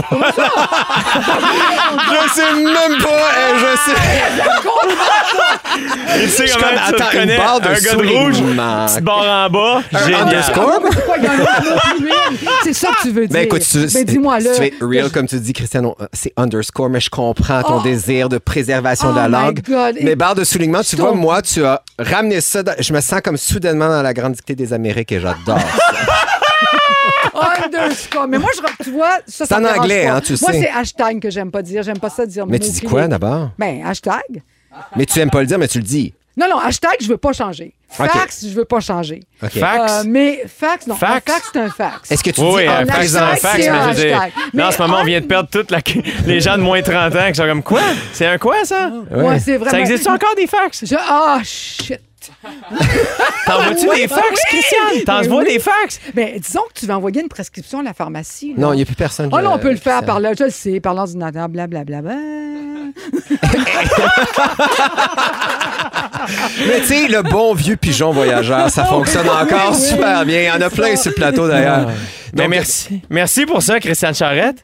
Je 1.02 2.30
sais 2.34 2.54
même 2.54 2.98
pas. 3.02 3.28
eh, 3.36 3.58
je 3.58 3.76
sais. 3.90 3.98
Il 6.22 6.28
sait 6.30 6.46
Je 6.46 6.54
comment 6.54 6.66
connais- 6.66 6.76
tu 6.76 6.94
attends, 6.94 7.04
reconnais 7.06 7.32
une 7.34 7.38
barre 7.40 7.60
de 7.60 7.68
un 7.68 7.72
gars 7.72 7.80
de 7.94 7.96
rouge, 7.96 8.34
soulignement. 8.36 8.86
petite 8.86 9.04
barre 9.04 9.46
en 9.46 9.50
bas. 9.50 9.82
Génial. 10.04 10.22
underscore? 10.22 10.80
Pourquoi 10.82 11.16
il 11.18 11.24
y 11.24 11.28
en 11.28 11.30
a 11.30 11.34
un 11.34 11.40
autre 11.40 11.94
lui? 12.00 12.10
C'est 12.64 12.72
ça 12.72 12.88
que 12.88 13.02
tu 13.02 13.10
veux 13.10 13.26
dire. 13.26 13.34
Ben 13.34 13.44
écoute, 13.44 13.62
tu, 13.70 13.78
Ben, 13.92 14.04
dis-moi 14.04 14.40
là. 14.40 14.50
tu 14.56 14.62
es 14.62 14.72
real, 14.80 15.10
comme 15.10 15.26
tu 15.26 15.38
dis, 15.40 15.52
Christian, 15.52 15.84
on- 15.84 15.96
c'est 16.12 16.32
underscore, 16.36 16.88
mais 16.90 17.00
je 17.00 17.10
comprends 17.10 17.62
ton 17.62 17.78
Oh. 17.80 17.82
désir 17.82 18.28
de 18.28 18.38
préservation 18.38 19.08
de 19.12 19.18
Oh 19.18 19.22
la 19.22 19.28
my 19.28 19.32
langue. 19.34 19.60
God. 19.66 19.96
Mais 20.02 20.14
barre 20.16 20.34
de 20.34 20.44
soulignement, 20.44 20.82
tu 20.82 20.96
Je 20.96 21.02
vois, 21.02 21.12
moi, 21.12 21.42
tu 21.42 21.64
as 21.64 21.82
ramené 21.98 22.40
ça. 22.40 22.62
dans- 22.62 22.74
je 22.78 22.92
me 22.92 23.00
sens 23.00 23.20
comme 23.22 23.36
soudainement 23.36 23.88
dans 23.88 24.02
la 24.02 24.14
grande 24.14 24.32
dictée 24.32 24.54
des 24.54 24.72
Amériques 24.82 25.12
et 25.12 25.20
j'adore. 25.20 25.58
Underscore. 27.64 28.26
Mais 28.28 28.38
moi, 28.38 28.50
je, 28.54 28.84
tu 28.84 28.90
vois, 28.90 29.16
ça, 29.26 29.46
C'est 29.46 29.46
ça 29.46 29.56
en 29.56 29.60
me 29.60 29.64
dérange 29.66 29.78
anglais, 29.80 30.04
pas. 30.06 30.12
hein, 30.14 30.20
tu 30.20 30.32
Moi, 30.40 30.52
sais. 30.52 30.60
c'est 30.62 30.70
hashtag 30.70 31.20
que 31.20 31.30
j'aime 31.30 31.50
pas 31.50 31.62
dire. 31.62 31.82
J'aime 31.82 31.98
pas 31.98 32.10
ça 32.10 32.26
dire 32.26 32.46
mais 32.46 32.58
tu 32.58 32.70
dis 32.70 32.80
quoi 32.82 33.06
d'abord? 33.08 33.50
Ben, 33.58 33.84
hashtag. 33.86 34.42
Mais 34.96 35.06
tu 35.06 35.18
aimes 35.20 35.30
pas 35.30 35.40
le 35.40 35.46
dire, 35.46 35.58
mais 35.58 35.68
tu 35.68 35.78
le 35.78 35.84
dis. 35.84 36.12
Non, 36.36 36.46
non, 36.48 36.58
hashtag, 36.58 36.96
je 37.00 37.08
veux 37.08 37.18
pas 37.18 37.32
changer. 37.34 37.74
Fax, 37.90 38.46
je 38.46 38.54
veux 38.54 38.64
pas 38.64 38.80
changer. 38.80 39.20
OK. 39.42 39.50
Fax? 39.50 39.92
Euh, 39.92 40.02
mais 40.06 40.42
fax, 40.48 40.86
non. 40.86 40.94
Fax? 40.96 41.12
Un 41.28 41.32
fax, 41.34 41.50
c'est 41.52 41.60
un 41.60 41.68
fax. 41.70 42.10
Est-ce 42.10 42.24
que 42.24 42.30
tu 42.30 42.40
Oui, 42.40 42.46
dis 42.48 42.54
oui, 42.56 42.68
en 42.68 42.72
un 42.72 42.86
fax, 42.86 43.06
c'est 43.10 43.16
un 43.18 43.26
hashtag, 43.26 43.38
fax, 43.50 43.62
c'est 43.64 43.70
mais 43.70 43.76
un 43.78 43.82
je 43.82 43.88
veux 43.98 44.04
dire, 44.06 44.16
hashtag. 44.22 44.32
là, 44.54 44.68
en 44.68 44.70
ce 44.70 44.78
moment, 44.82 44.94
on 44.96 45.00
un- 45.00 45.04
vient 45.04 45.20
de 45.20 45.26
perdre 45.26 45.50
toute 45.50 45.70
la... 45.70 45.78
les 46.26 46.40
gens 46.40 46.56
de 46.56 46.62
moins 46.62 46.80
de 46.80 46.86
30 46.90 47.14
ans 47.16 47.28
qui 47.28 47.34
sont 47.34 47.46
comme, 47.46 47.62
quoi? 47.62 47.80
C'est 48.14 48.24
un 48.26 48.38
quoi, 48.38 48.64
ça? 48.64 48.90
Ouais, 49.10 49.38
c'est 49.40 49.56
vraiment. 49.58 49.70
Ça 49.70 49.80
existe 49.80 50.06
encore 50.08 50.34
des 50.34 50.46
fax? 50.46 50.84
Je... 50.86 50.96
Ah, 50.98 51.38
shit. 51.44 52.00
T'envoies-tu 53.46 53.86
des 53.96 54.08
fax, 54.08 54.40
Christiane? 54.48 55.04
T'envoies 55.04 55.42
oui. 55.44 55.52
des 55.54 55.58
fax? 55.58 56.00
Mais 56.14 56.38
disons 56.38 56.62
que 56.72 56.80
tu 56.80 56.86
vas 56.86 56.96
envoyer 56.96 57.20
une 57.22 57.28
prescription 57.28 57.80
à 57.80 57.82
la 57.82 57.94
pharmacie. 57.94 58.54
là. 58.56 58.60
Non, 58.66 58.72
il 58.72 58.76
n'y 58.76 58.82
a 58.82 58.84
plus 58.86 58.94
personne. 58.94 59.28
Ah 59.32 59.42
non, 59.42 59.52
on 59.54 59.58
peut 59.58 59.70
le 59.70 59.76
faire 59.76 60.04
par 60.04 60.20
là, 60.20 60.32
je 60.38 60.44
le 60.44 60.50
sais, 60.50 60.80
par 60.80 60.94
l'ordinateur, 60.94 61.48
blablabla. 61.48 62.02
Mais 66.66 66.80
tu 66.80 66.86
sais, 66.86 67.08
le 67.08 67.22
bon 67.22 67.54
vieux 67.54 67.76
pigeon 67.76 68.12
voyageur, 68.12 68.70
ça 68.70 68.84
fonctionne 68.84 69.28
encore 69.42 69.74
super 69.74 70.24
bien. 70.24 70.40
Il 70.40 70.46
y 70.46 70.50
en 70.50 70.60
a 70.60 70.70
plein 70.70 70.96
sur 70.96 71.10
le 71.10 71.16
plateau 71.16 71.48
d'ailleurs. 71.48 71.86
Ben, 72.32 72.44
Donc, 72.44 72.48
merci. 72.50 73.02
Merci 73.10 73.46
pour 73.46 73.62
ça, 73.62 73.80
Christiane 73.80 74.14
Charrette. 74.14 74.62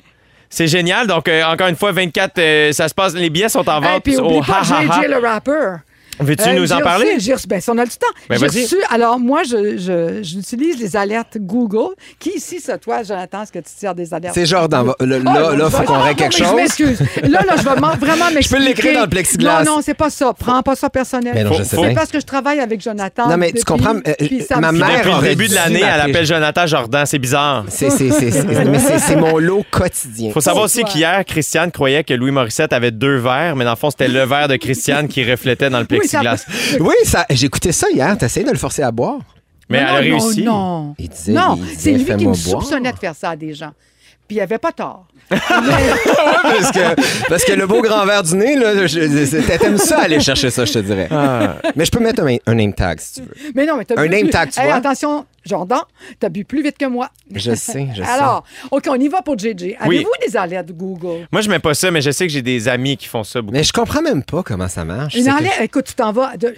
C'est 0.50 0.66
génial. 0.66 1.06
Donc, 1.06 1.28
euh, 1.28 1.42
encore 1.44 1.68
une 1.68 1.76
fois, 1.76 1.92
24, 1.92 2.38
euh, 2.38 2.72
ça 2.72 2.88
se 2.88 2.94
passe. 2.94 3.12
Les 3.14 3.28
billets 3.28 3.50
sont 3.50 3.68
en 3.68 3.82
Et 3.82 3.84
vente 3.84 4.02
puis 4.02 4.16
oublie 4.16 4.38
au 4.38 4.42
pas 4.42 4.60
ha, 4.62 4.76
ha, 4.76 4.78
ha. 4.78 5.02
JJ 5.02 5.08
le 5.08 5.18
rapper. 5.18 5.76
Veux-tu 6.20 6.48
Euh, 6.48 6.54
nous 6.54 6.72
en 6.72 6.80
parler? 6.80 7.14
reçu- 7.16 7.32
reçu- 7.32 7.46
ben, 7.46 7.60
si 7.60 7.70
on 7.70 7.78
a 7.78 7.84
du 7.84 7.90
temps. 7.92 8.06
Ben, 8.28 8.38
reçu, 8.38 8.76
alors, 8.90 9.18
moi, 9.18 9.42
je, 9.44 9.76
je- 9.78 10.22
j'utilise 10.22 10.78
les 10.80 10.96
alertes 10.96 11.38
Google. 11.38 11.94
Qui 12.18 12.30
ici, 12.36 12.60
ça, 12.60 12.78
toi, 12.78 13.02
Jonathan, 13.02 13.42
est-ce 13.42 13.52
que 13.52 13.58
tu 13.58 13.70
tires 13.78 13.94
des 13.94 14.12
alertes? 14.12 14.34
C'est 14.34 14.46
Jordan. 14.46 14.86
Va- 14.86 14.96
le- 15.00 15.22
Ah, 15.26 15.32
Là, 15.32 15.56
là, 15.56 15.70
faut 15.70 15.82
qu'on 15.82 15.94
non, 15.94 16.00
règle 16.02 16.18
quelque 16.20 16.34
mais 16.38 16.38
Je 16.38 16.44
chose. 16.44 16.56
m'excuse. 16.56 17.00
Là, 17.22 17.42
là, 17.46 17.54
je 17.56 17.62
vais 17.62 17.80
m'en- 17.80 17.96
vraiment 17.96 18.30
m'expliquer. 18.34 18.48
peux 18.62 18.68
l'écrire 18.68 18.94
dans 18.94 19.00
le 19.02 19.08
plexiglas. 19.08 19.64
Non, 19.64 19.76
non, 19.76 19.80
c'est 19.82 19.94
pas 19.94 20.10
ça. 20.10 20.32
Prends 20.38 20.62
pas 20.62 20.74
ça 20.76 20.90
personnel. 20.90 21.32
Mais 21.34 21.44
non, 21.44 21.52
je 21.52 21.62
sais 21.62 21.76
C'est 21.76 21.94
parce 21.94 22.10
que 22.10 22.20
je 22.20 22.26
travaille 22.26 22.60
avec 22.60 22.80
Jonathan. 22.80 23.28
Non, 23.28 23.36
mais 23.36 23.52
tu 23.52 23.62
comprends, 23.64 23.94
euh, 23.96 24.12
puis 24.18 24.42
ça 24.42 24.58
ma 24.60 24.72
mère 24.72 24.88
Depuis 25.04 25.10
le 25.12 25.28
début 25.28 25.48
de 25.48 25.54
l'année, 25.54 25.82
elle 25.82 26.00
appelle 26.10 26.26
Jonathan 26.26 26.66
Jordan. 26.66 27.04
C'est 27.06 27.18
bizarre. 27.18 27.64
C'est, 27.68 27.90
c'est, 27.90 28.10
c'est, 28.10 28.30
c'est- 28.30 28.64
mais 28.64 28.78
c'est, 28.78 28.98
c'est 28.98 29.16
mon 29.16 29.38
lot 29.38 29.64
quotidien. 29.70 30.32
Faut 30.32 30.40
savoir 30.40 30.68
C'est 30.68 30.82
aussi 30.82 30.92
qu'hier, 30.92 31.24
Christiane 31.24 31.70
croyait 31.70 32.04
que 32.04 32.14
Louis 32.14 32.30
Morissette 32.30 32.72
avait 32.72 32.90
deux 32.90 33.16
verres, 33.16 33.56
mais 33.56 33.64
dans 33.64 33.70
le 33.72 33.76
fond, 33.76 33.90
c'était 33.90 34.08
le 34.08 34.24
verre 34.24 34.48
de 34.48 34.56
Christiane 34.56 35.08
qui 35.08 35.28
reflétait 35.28 35.70
dans 35.70 35.80
le 35.80 35.86
Oui, 35.90 35.98
Oui, 36.80 36.94
ça, 37.04 37.26
j'ai 37.30 37.46
écouté 37.46 37.72
ça 37.72 37.86
hier. 37.90 38.16
T'as 38.18 38.26
essayé 38.26 38.44
de 38.46 38.50
le 38.50 38.58
forcer 38.58 38.82
à 38.82 38.90
boire? 38.90 39.18
Mais 39.68 39.82
Non, 39.84 39.96
elle 39.98 40.06
a 40.06 40.10
non, 40.16 40.18
réussi. 40.24 40.42
Non, 40.42 40.94
Il 40.98 41.08
disait, 41.08 41.32
non. 41.32 41.58
il 41.60 41.78
c'est 41.78 41.92
lui 41.92 42.04
qui 42.04 42.10
me 42.12 42.18
boire. 42.18 42.34
soupçonnait 42.36 42.92
de 42.92 42.98
faire 42.98 43.14
ça 43.14 43.30
à 43.30 43.36
des 43.36 43.52
gens. 43.54 43.72
Puis 44.26 44.36
il 44.36 44.40
avait 44.40 44.58
pas 44.58 44.72
tort. 44.72 45.06
Parce, 45.28 46.70
que, 46.72 47.28
parce 47.28 47.44
que 47.44 47.52
le 47.52 47.66
beau 47.66 47.82
grand 47.82 48.04
verre 48.06 48.22
du 48.22 48.34
nez, 48.36 48.56
là, 48.56 48.86
je- 48.86 49.56
t'aimes 49.58 49.78
ça 49.78 50.00
aller 50.00 50.20
chercher 50.20 50.50
ça, 50.50 50.64
je 50.64 50.72
te 50.72 50.78
dirais. 50.78 51.08
Ah. 51.10 51.56
Mais 51.76 51.84
je 51.84 51.90
peux 51.90 52.00
mettre 52.00 52.22
un, 52.22 52.36
un 52.46 52.54
name 52.54 52.72
tag 52.72 53.00
si 53.00 53.14
tu 53.14 53.20
veux. 53.22 53.34
Mais 53.54 53.66
non, 53.66 53.76
mais 53.76 53.84
t'as 53.84 53.98
Un 53.98 54.04
bu 54.04 54.08
name 54.10 54.20
plus- 54.22 54.30
tag, 54.30 54.50
tu 54.50 54.60
Hey, 54.60 54.66
vois. 54.66 54.76
Attention, 54.76 55.26
Jordan, 55.44 55.80
t'as 56.20 56.28
bu 56.28 56.44
plus 56.44 56.62
vite 56.62 56.78
que 56.78 56.86
moi. 56.86 57.08
Je 57.34 57.54
sais, 57.54 57.88
je 57.94 58.02
sais. 58.02 58.08
Alors, 58.08 58.44
OK, 58.70 58.84
on 58.88 58.94
y 58.96 59.08
va 59.08 59.22
pour 59.22 59.38
JJ. 59.38 59.62
Oui. 59.62 59.76
Avez-vous 59.80 60.10
des 60.26 60.36
alertes 60.36 60.72
Google? 60.72 61.26
Moi, 61.32 61.42
je 61.42 61.48
mets 61.48 61.58
pas 61.58 61.74
ça, 61.74 61.90
mais 61.90 62.00
je 62.00 62.10
sais 62.10 62.26
que 62.26 62.32
j'ai 62.32 62.42
des 62.42 62.68
amis 62.68 62.96
qui 62.96 63.06
font 63.06 63.24
ça 63.24 63.40
beaucoup. 63.40 63.52
Mais 63.54 63.64
je 63.64 63.72
comprends 63.72 64.02
même 64.02 64.22
pas 64.22 64.42
comment 64.42 64.68
ça 64.68 64.84
marche. 64.84 65.14
Une 65.14 65.24
que- 65.26 65.30
alerte, 65.30 65.60
écoute, 65.62 65.84
tu 65.86 65.94
t'en 65.94 66.12
vas. 66.12 66.36
de- 66.36 66.54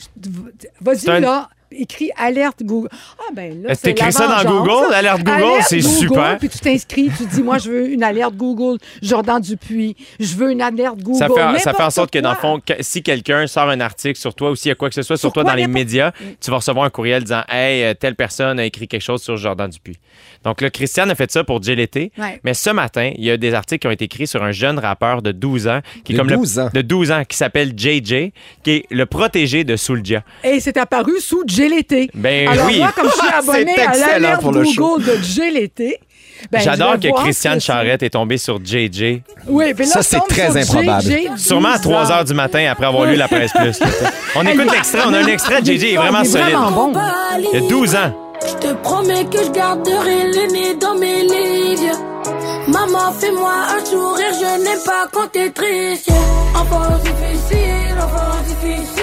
Vas-y, 0.80 1.20
là. 1.20 1.48
Écris 1.72 2.11
alerte 2.16 2.62
Google. 2.62 2.88
Ah, 2.92 3.33
ben 3.33 3.62
là. 3.62 3.70
Est-ce 3.70 3.83
que 3.83 3.88
c'est 3.88 3.94
t'écris 3.94 4.12
ça 4.12 4.42
dans. 4.42 4.50
Google? 4.50 4.92
Alerte 4.94 5.22
Google, 5.22 5.62
c'est 5.62 5.80
super. 5.80 6.38
Puis 6.38 6.48
tu 6.48 6.59
t'inscris, 6.59 7.11
tu 7.16 7.26
dis, 7.26 7.42
moi, 7.42 7.59
je 7.59 7.70
veux 7.70 7.88
une 7.90 8.02
alerte 8.02 8.35
Google. 8.35 8.78
Jordan 9.02 9.40
Dupuis. 9.40 9.96
Je 10.18 10.35
veux 10.35 10.50
une 10.50 10.62
alerte 10.62 10.98
Google. 10.98 11.18
Ça 11.18 11.28
fait, 11.28 11.59
ça 11.61 11.72
fait 11.72 11.83
en 11.83 11.90
sorte 11.90 12.11
que, 12.11 12.18
dans 12.18 12.30
le 12.30 12.37
fond, 12.37 12.61
si 12.80 13.02
quelqu'un 13.02 13.46
sort 13.46 13.68
un 13.68 13.80
article 13.80 14.18
sur 14.18 14.35
toi 14.35 14.50
ou 14.50 14.56
s'il 14.56 14.70
y 14.70 14.72
a 14.72 14.74
quoi 14.74 14.88
que 14.88 14.94
ce 14.94 15.02
soit 15.02 15.16
sur, 15.16 15.28
Sur 15.28 15.33
toi 15.33 15.44
dans 15.44 15.54
les 15.54 15.66
médias, 15.66 16.12
tu 16.40 16.50
vas 16.50 16.56
recevoir 16.56 16.85
un 16.85 16.90
courriel 16.90 17.22
disant 17.22 17.42
Hey, 17.48 17.85
euh, 17.85 17.94
telle 17.94 18.16
personne 18.16 18.59
a 18.59 18.64
écrit 18.64 18.88
quelque 18.88 19.02
chose 19.02 19.22
sur 19.22 19.37
Jordan 19.37 19.70
Dupuis. 19.70 19.98
Donc 20.44 20.62
là, 20.62 20.70
Christiane 20.70 21.11
a 21.11 21.14
fait 21.14 21.31
ça 21.31 21.44
pour 21.44 21.62
JLT. 21.62 22.12
Ouais. 22.18 22.40
Mais 22.44 22.55
ce 22.55 22.70
matin, 22.70 23.11
il 23.14 23.24
y 23.24 23.31
a 23.31 23.37
des 23.37 23.53
articles 23.53 23.81
qui 23.81 23.87
ont 23.87 23.90
été 23.90 24.07
écrits 24.07 24.26
sur 24.26 24.42
un 24.42 24.53
jeune 24.53 24.79
rappeur 24.79 25.20
de 25.20 25.33
12 25.33 25.68
ans 25.68 25.81
qui 26.05 26.12
est 26.12 26.16
De 26.16 26.20
comme 26.20 26.31
12 26.31 26.57
le, 26.57 26.62
ans. 26.62 26.70
de 26.72 26.81
12 26.81 27.11
ans 27.12 27.22
qui 27.29 27.37
s'appelle 27.37 27.72
JJ, 27.76 28.31
qui 28.62 28.70
est 28.70 28.85
le 28.90 29.05
protégé 29.07 29.64
de 29.64 29.76
Soulja. 29.76 30.22
Et 30.42 30.61
c'est 30.61 30.76
apparu 30.79 31.20
sous 31.20 31.44
GLT. 31.44 32.11
Ben 32.14 32.48
Alors, 32.48 32.66
oui. 32.66 32.79
moi, 32.79 32.92
comme 32.96 33.09
je 33.09 33.12
suis 33.12 33.29
abonné 33.35 33.72
C'est 33.76 33.81
à 33.83 33.88
excellent 33.90 34.07
l'alerte 34.12 34.40
pour 34.40 34.53
le 34.53 34.64
show. 34.64 34.98
Google 34.98 35.05
de 35.05 35.16
GLT, 35.16 35.98
ben, 36.50 36.61
J'adore 36.62 36.98
que 36.98 37.22
Christiane 37.22 37.61
Charrette 37.61 38.03
est 38.03 38.11
tombée 38.11 38.38
sur 38.38 38.64
JJ. 38.64 39.20
Oui, 39.46 39.74
puis 39.74 39.85
là, 39.85 39.90
Ça, 39.90 40.03
c'est 40.03 40.20
très 40.26 40.48
sur 40.64 40.79
improbable. 40.79 41.03
JJ, 41.03 41.29
Sûrement 41.37 41.68
à 41.68 41.76
12 41.79 41.83
3 41.83 42.07
ans. 42.07 42.14
heures 42.14 42.24
du 42.24 42.33
matin 42.33 42.66
après 42.70 42.87
avoir 42.87 43.05
lu 43.05 43.16
la 43.16 43.29
presse 43.29 43.53
plus. 43.53 43.79
On 44.35 44.46
écoute 44.46 44.72
l'extrait, 44.72 45.00
on 45.07 45.12
a 45.12 45.18
un 45.18 45.26
extrait 45.26 45.61
de 45.61 45.66
JJ, 45.66 45.83
il 45.83 45.85
est 45.88 45.96
vraiment 45.96 46.20
Il 46.22 46.26
est 46.26 46.31
solide. 46.31 46.46
vraiment 46.55 46.70
bon. 46.92 47.00
Il 47.53 47.61
y 47.61 47.64
a 47.64 47.68
12 47.68 47.94
ans. 47.96 48.30
Je 48.46 48.55
te 48.55 48.74
promets 48.83 49.24
que 49.26 49.44
je 49.44 49.50
garderai 49.50 50.33
le 50.33 50.53
nez 50.53 50.74
dans 50.74 50.94
mes 50.94 51.22
livres. 51.22 51.98
Maman, 52.68 53.12
fais-moi 53.18 53.53
un 53.76 53.85
sourire, 53.85 54.35
je 54.35 54.62
n'aime 54.64 54.85
pas 54.85 55.09
quand 55.12 55.29
t'es 55.33 55.50
triste. 55.50 56.11
Enfant 56.55 56.98
difficile, 57.03 57.96
enfant 57.98 58.37
difficile. 58.46 58.99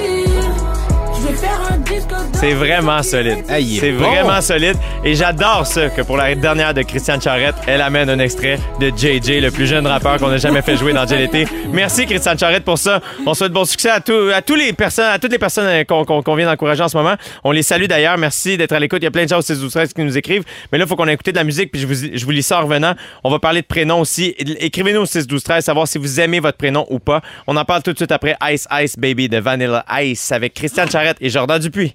C'est 2.33 2.53
vraiment 2.53 3.01
solide. 3.01 3.43
Ah, 3.49 3.55
C'est 3.59 3.91
bon. 3.91 4.09
vraiment 4.09 4.41
solide. 4.41 4.75
Et 5.03 5.15
j'adore 5.15 5.65
ça 5.65 5.89
que 5.89 6.01
pour 6.01 6.17
la 6.17 6.35
dernière 6.35 6.73
de 6.73 6.83
Christiane 6.83 7.21
Charrette, 7.21 7.55
elle 7.65 7.81
amène 7.81 8.09
un 8.09 8.19
extrait 8.19 8.59
de 8.79 8.89
JJ, 8.89 9.41
le 9.41 9.49
plus 9.49 9.65
jeune 9.65 9.87
rappeur 9.87 10.17
qu'on 10.17 10.29
a 10.29 10.37
jamais 10.37 10.61
fait 10.61 10.77
jouer 10.77 10.93
dans 10.93 11.07
JLT. 11.07 11.47
Merci 11.71 12.05
Christiane 12.05 12.37
Charrette 12.37 12.63
pour 12.63 12.77
ça. 12.77 13.01
On 13.25 13.33
souhaite 13.33 13.51
bon 13.51 13.65
succès 13.65 13.89
à, 13.89 13.99
tous 13.99 14.29
à, 14.31 14.41
tous 14.41 14.55
les 14.55 14.71
personnes, 14.73 15.05
à 15.11 15.17
toutes 15.17 15.31
les 15.31 15.39
personnes 15.39 15.65
euh, 15.65 15.83
qu'on 15.83 16.35
vient 16.35 16.45
d'encourager 16.45 16.83
en 16.83 16.89
ce 16.89 16.97
moment. 16.97 17.15
On 17.43 17.51
les 17.51 17.63
salue 17.63 17.85
d'ailleurs. 17.85 18.17
Merci 18.17 18.57
d'être 18.57 18.73
à 18.73 18.79
l'écoute. 18.79 18.99
Il 19.01 19.05
y 19.05 19.07
a 19.07 19.11
plein 19.11 19.23
de 19.23 19.29
gens 19.29 19.39
au 19.39 19.41
6 19.41 19.59
12 19.59 19.71
13 19.71 19.93
qui 19.93 20.03
nous 20.03 20.17
écrivent. 20.17 20.43
Mais 20.71 20.77
là, 20.77 20.85
il 20.85 20.87
faut 20.87 20.95
qu'on 20.95 21.07
ait 21.07 21.13
écouté 21.13 21.31
de 21.31 21.37
la 21.37 21.43
musique 21.43 21.71
puis 21.71 21.81
je 21.81 21.87
vous, 21.87 21.95
je 22.13 22.23
vous 22.23 22.31
lis 22.31 22.43
ça 22.43 22.59
en 22.59 22.65
revenant. 22.65 22.93
On 23.23 23.31
va 23.31 23.39
parler 23.39 23.61
de 23.61 23.67
prénoms 23.67 24.01
aussi. 24.01 24.35
Écrivez-nous 24.59 25.01
au 25.01 25.05
6 25.05 25.25
12 25.25 25.43
13 25.43 25.65
savoir 25.65 25.87
si 25.87 25.97
vous 25.97 26.19
aimez 26.19 26.39
votre 26.39 26.57
prénom 26.57 26.85
ou 26.89 26.99
pas. 26.99 27.21
On 27.47 27.57
en 27.57 27.65
parle 27.65 27.81
tout 27.81 27.93
de 27.93 27.97
suite 27.97 28.11
après 28.11 28.35
Ice 28.51 28.67
Ice 28.79 28.97
Baby 28.97 29.27
de 29.29 29.39
Vanilla 29.39 29.83
Ice 30.01 30.31
avec 30.31 30.53
Christiane 30.53 30.89
Charrette 30.89 31.17
et 31.21 31.26
Jordan 31.29 31.59
Dupuis. 31.59 31.93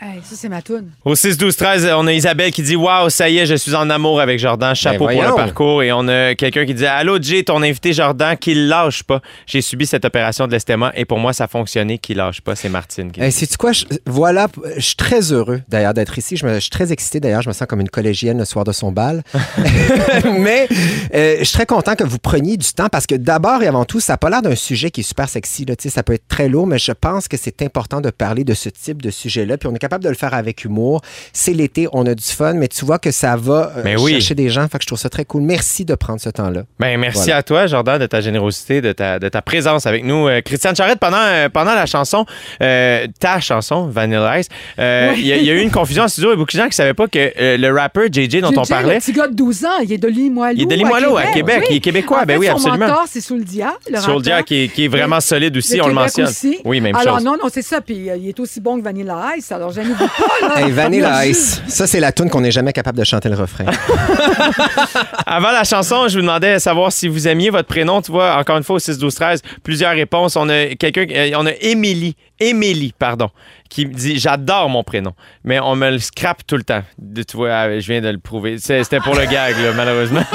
Hey, 0.00 0.20
ça, 0.24 0.34
c'est 0.36 0.48
ma 0.48 0.60
toune. 0.60 0.90
Au 1.04 1.14
6 1.14 1.38
12 1.38 1.56
13, 1.56 1.88
on 1.96 2.06
a 2.08 2.12
Isabelle 2.12 2.50
qui 2.50 2.62
dit 2.62 2.74
waouh, 2.74 3.08
ça 3.10 3.28
y 3.28 3.38
est, 3.38 3.46
je 3.46 3.54
suis 3.54 3.74
en 3.76 3.88
amour 3.90 4.20
avec 4.20 4.38
Jordan. 4.40 4.74
Chapeau 4.74 5.06
Ben 5.06 5.14
pour 5.14 5.22
le 5.28 5.34
parcours 5.36 5.82
et 5.84 5.92
on 5.92 6.08
a 6.08 6.34
quelqu'un 6.34 6.66
qui 6.66 6.74
dit 6.74 6.84
allô 6.84 7.18
Jay, 7.22 7.44
ton 7.44 7.62
invité 7.62 7.92
Jordan 7.92 8.36
qui 8.36 8.54
lâche 8.54 9.04
pas. 9.04 9.22
J'ai 9.46 9.62
subi 9.62 9.86
cette 9.86 10.04
opération 10.04 10.46
de 10.48 10.52
l'estomac 10.52 10.92
et 10.96 11.04
pour 11.04 11.18
moi 11.20 11.32
ça 11.32 11.44
a 11.44 11.46
fonctionné, 11.48 11.98
qui 11.98 12.12
lâche 12.12 12.40
pas, 12.40 12.56
c'est 12.56 12.68
Martine. 12.68 13.12
Qui... 13.12 13.20
Hey, 13.22 13.30
sais-tu 13.30 13.56
quoi? 13.56 13.70
Je- 13.72 13.84
voilà, 14.04 14.48
je 14.76 14.80
suis 14.80 14.96
très 14.96 15.32
heureux 15.32 15.62
d'ailleurs 15.68 15.94
d'être 15.94 16.18
ici. 16.18 16.36
Je, 16.36 16.44
me- 16.44 16.54
je 16.54 16.60
suis 16.60 16.70
très 16.70 16.92
excité 16.92 17.20
d'ailleurs. 17.20 17.42
Je 17.42 17.48
me 17.48 17.54
sens 17.54 17.66
comme 17.68 17.80
une 17.80 17.88
collégienne 17.88 18.38
le 18.38 18.44
soir 18.44 18.64
de 18.64 18.72
son 18.72 18.90
bal. 18.90 19.22
Mais 20.38 20.66
euh, 21.14 21.36
je 21.38 21.44
suis 21.44 21.54
très 21.54 21.66
content 21.66 21.94
que 21.94 22.04
vous 22.04 22.18
preniez 22.18 22.56
du 22.56 22.72
temps 22.72 22.88
parce 22.90 23.06
que 23.06 23.14
d'abord 23.14 23.62
et 23.62 23.68
avant 23.68 23.84
tout, 23.84 24.00
ça 24.00 24.14
n'a 24.14 24.16
pas 24.18 24.28
l'air 24.28 24.42
d'un 24.42 24.56
sujet 24.56 24.90
qui 24.90 25.00
est 25.00 25.04
super 25.04 25.28
sexy. 25.28 25.64
Là. 25.64 25.76
Tu 25.76 25.84
sais, 25.84 25.94
Ça 25.94 26.02
peut 26.02 26.14
être 26.14 26.26
très 26.28 26.48
lourd, 26.48 26.66
mais 26.66 26.78
je 26.80 26.92
pense 26.92 27.28
que 27.28 27.36
c'est 27.36 27.62
important 27.62 28.00
de 28.00 28.10
parler 28.10 28.42
de 28.44 28.54
ce 28.54 28.68
type 28.68 29.00
de 29.00 29.10
sujet-là. 29.10 29.56
Puis 29.56 29.68
on 29.68 29.74
est 29.74 29.83
capable 29.84 30.04
de 30.04 30.08
le 30.08 30.14
faire 30.14 30.34
avec 30.34 30.64
humour. 30.64 31.00
C'est 31.32 31.52
l'été, 31.52 31.86
on 31.92 32.06
a 32.06 32.14
du 32.14 32.24
fun, 32.24 32.54
mais 32.54 32.68
tu 32.68 32.84
vois 32.84 32.98
que 32.98 33.10
ça 33.10 33.36
va 33.36 33.72
euh, 33.76 33.96
oui. 33.98 34.12
chercher 34.12 34.34
des 34.34 34.48
gens. 34.48 34.66
Fait 34.68 34.78
que 34.78 34.82
je 34.82 34.86
trouve 34.88 34.98
ça 34.98 35.08
très 35.10 35.24
cool. 35.24 35.42
Merci 35.42 35.84
de 35.84 35.94
prendre 35.94 36.20
ce 36.20 36.30
temps-là. 36.30 36.62
Ben, 36.78 36.98
merci 36.98 37.18
Voilà. 37.24 37.36
à 37.36 37.42
toi, 37.42 37.66
Jordan, 37.66 37.98
de 37.98 38.06
ta 38.06 38.20
générosité, 38.20 38.80
de 38.80 38.92
ta, 38.92 39.18
de 39.18 39.28
ta 39.28 39.42
présence 39.42 39.86
avec 39.86 40.04
nous. 40.04 40.26
Euh, 40.28 40.40
Christiane 40.40 40.74
Charrette, 40.74 40.98
pendant, 40.98 41.18
euh, 41.20 41.48
pendant 41.48 41.74
la 41.74 41.86
chanson, 41.86 42.24
euh, 42.62 43.06
ta 43.20 43.40
chanson, 43.40 43.86
Vanilla 43.86 44.38
Ice, 44.40 44.48
euh, 44.78 45.12
il 45.16 45.26
y, 45.26 45.32
a- 45.32 45.36
il 45.36 45.44
y 45.44 45.50
a 45.50 45.54
eu 45.54 45.60
une 45.60 45.70
confusion 45.70 46.04
en 46.04 46.08
studio. 46.08 46.30
Il 46.30 46.32
y 46.32 46.34
a 46.34 46.36
beaucoup 46.36 46.52
de 46.52 46.56
gens 46.56 46.62
qui 46.64 46.68
ne 46.70 46.74
savaient 46.74 46.94
pas 46.94 47.08
que 47.08 47.32
euh, 47.40 47.56
le 47.56 47.70
rappeur 47.72 48.04
JJ 48.10 48.40
dont 48.40 48.52
on 48.56 48.64
parlait, 48.64 48.94
Le 48.94 49.00
petit 49.00 49.12
gars 49.12 49.28
de 49.28 49.34
12 49.34 49.64
ans, 49.64 49.78
il 49.82 49.92
est 49.92 49.98
de 49.98 50.08
Limoilou. 50.08 50.56
Il 50.58 50.62
est 50.62 50.66
de 50.66 50.74
Limoilou, 50.74 51.16
à 51.16 51.26
Québec. 51.26 51.64
Il 51.70 51.76
est 51.76 51.80
québécois, 51.80 52.20
En 52.22 52.26
ben 52.26 52.34
fait, 52.34 52.38
oui, 52.38 52.46
son 52.46 52.52
absolument. 52.54 52.86
mentor, 52.88 53.04
c'est 53.08 53.20
Souldia, 53.20 53.74
le 53.90 53.98
rappeur. 53.98 54.44
qui, 54.44 54.64
est- 54.64 54.68
qui 54.68 54.84
est 54.86 54.88
vraiment 54.88 55.20
solide 55.20 55.56
aussi, 55.56 55.76
Le 55.76 55.84
on 55.84 55.88
le 55.88 55.94
mentionne. 55.94 56.26
Aussi. 56.26 56.58
Oui, 56.64 56.80
même 56.80 56.94
Alors, 56.96 57.16
chose. 57.16 57.24
non, 57.24 57.32
non, 57.42 57.48
c'est 57.52 57.62
ça. 57.62 57.80
Puis 57.80 58.08
euh, 58.10 58.16
il 58.16 58.28
est 58.28 58.40
aussi 58.40 58.60
bon 58.60 58.78
que 58.78 58.84
Vanilla 58.84 59.32
Ice. 59.36 59.50
Alors, 59.52 59.70
j'aime 59.74 59.94
pas, 59.96 60.48
là. 60.48 60.54
Hey, 60.64 60.70
Vanilla 60.70 61.26
Ice, 61.26 61.62
ça 61.66 61.86
c'est 61.86 62.00
la 62.00 62.12
tune 62.12 62.30
qu'on 62.30 62.40
n'est 62.40 62.50
jamais 62.50 62.72
capable 62.72 62.98
de 62.98 63.04
chanter 63.04 63.28
le 63.28 63.36
refrain. 63.36 63.64
Avant 65.26 65.50
la 65.52 65.64
chanson, 65.64 66.08
je 66.08 66.14
vous 66.16 66.22
demandais 66.22 66.54
de 66.54 66.58
savoir 66.58 66.92
si 66.92 67.08
vous 67.08 67.26
aimiez 67.28 67.50
votre 67.50 67.68
prénom. 67.68 68.00
Tu 68.02 68.12
vois, 68.12 68.36
encore 68.36 68.56
une 68.56 68.62
fois, 68.62 68.76
au 68.76 68.78
6 68.78 68.98
12 68.98 69.14
13 69.14 69.42
plusieurs 69.62 69.92
réponses. 69.92 70.36
On 70.36 70.48
a 70.48 70.74
quelqu'un, 70.74 71.06
euh, 71.10 71.30
on 71.36 71.46
a 71.46 71.52
Émilie, 71.60 72.16
Émilie, 72.44 72.92
pardon, 72.98 73.30
qui 73.70 73.86
me 73.86 73.92
dit 73.94 74.18
J'adore 74.18 74.68
mon 74.68 74.82
prénom, 74.82 75.12
mais 75.44 75.58
on 75.60 75.76
me 75.76 75.90
le 75.90 75.98
scrape 75.98 76.46
tout 76.46 76.56
le 76.56 76.62
temps. 76.62 76.82
De- 76.98 77.22
Tu 77.22 77.36
vois, 77.36 77.48
euh, 77.68 77.80
je 77.80 77.90
viens 77.92 78.00
de 78.00 78.08
le 78.08 78.18
prouver. 78.18 78.58
C'était 78.58 79.00
pour 79.00 79.14
le 79.14 79.24
gag, 79.26 79.54
là, 79.56 79.72
malheureusement. 79.74 80.22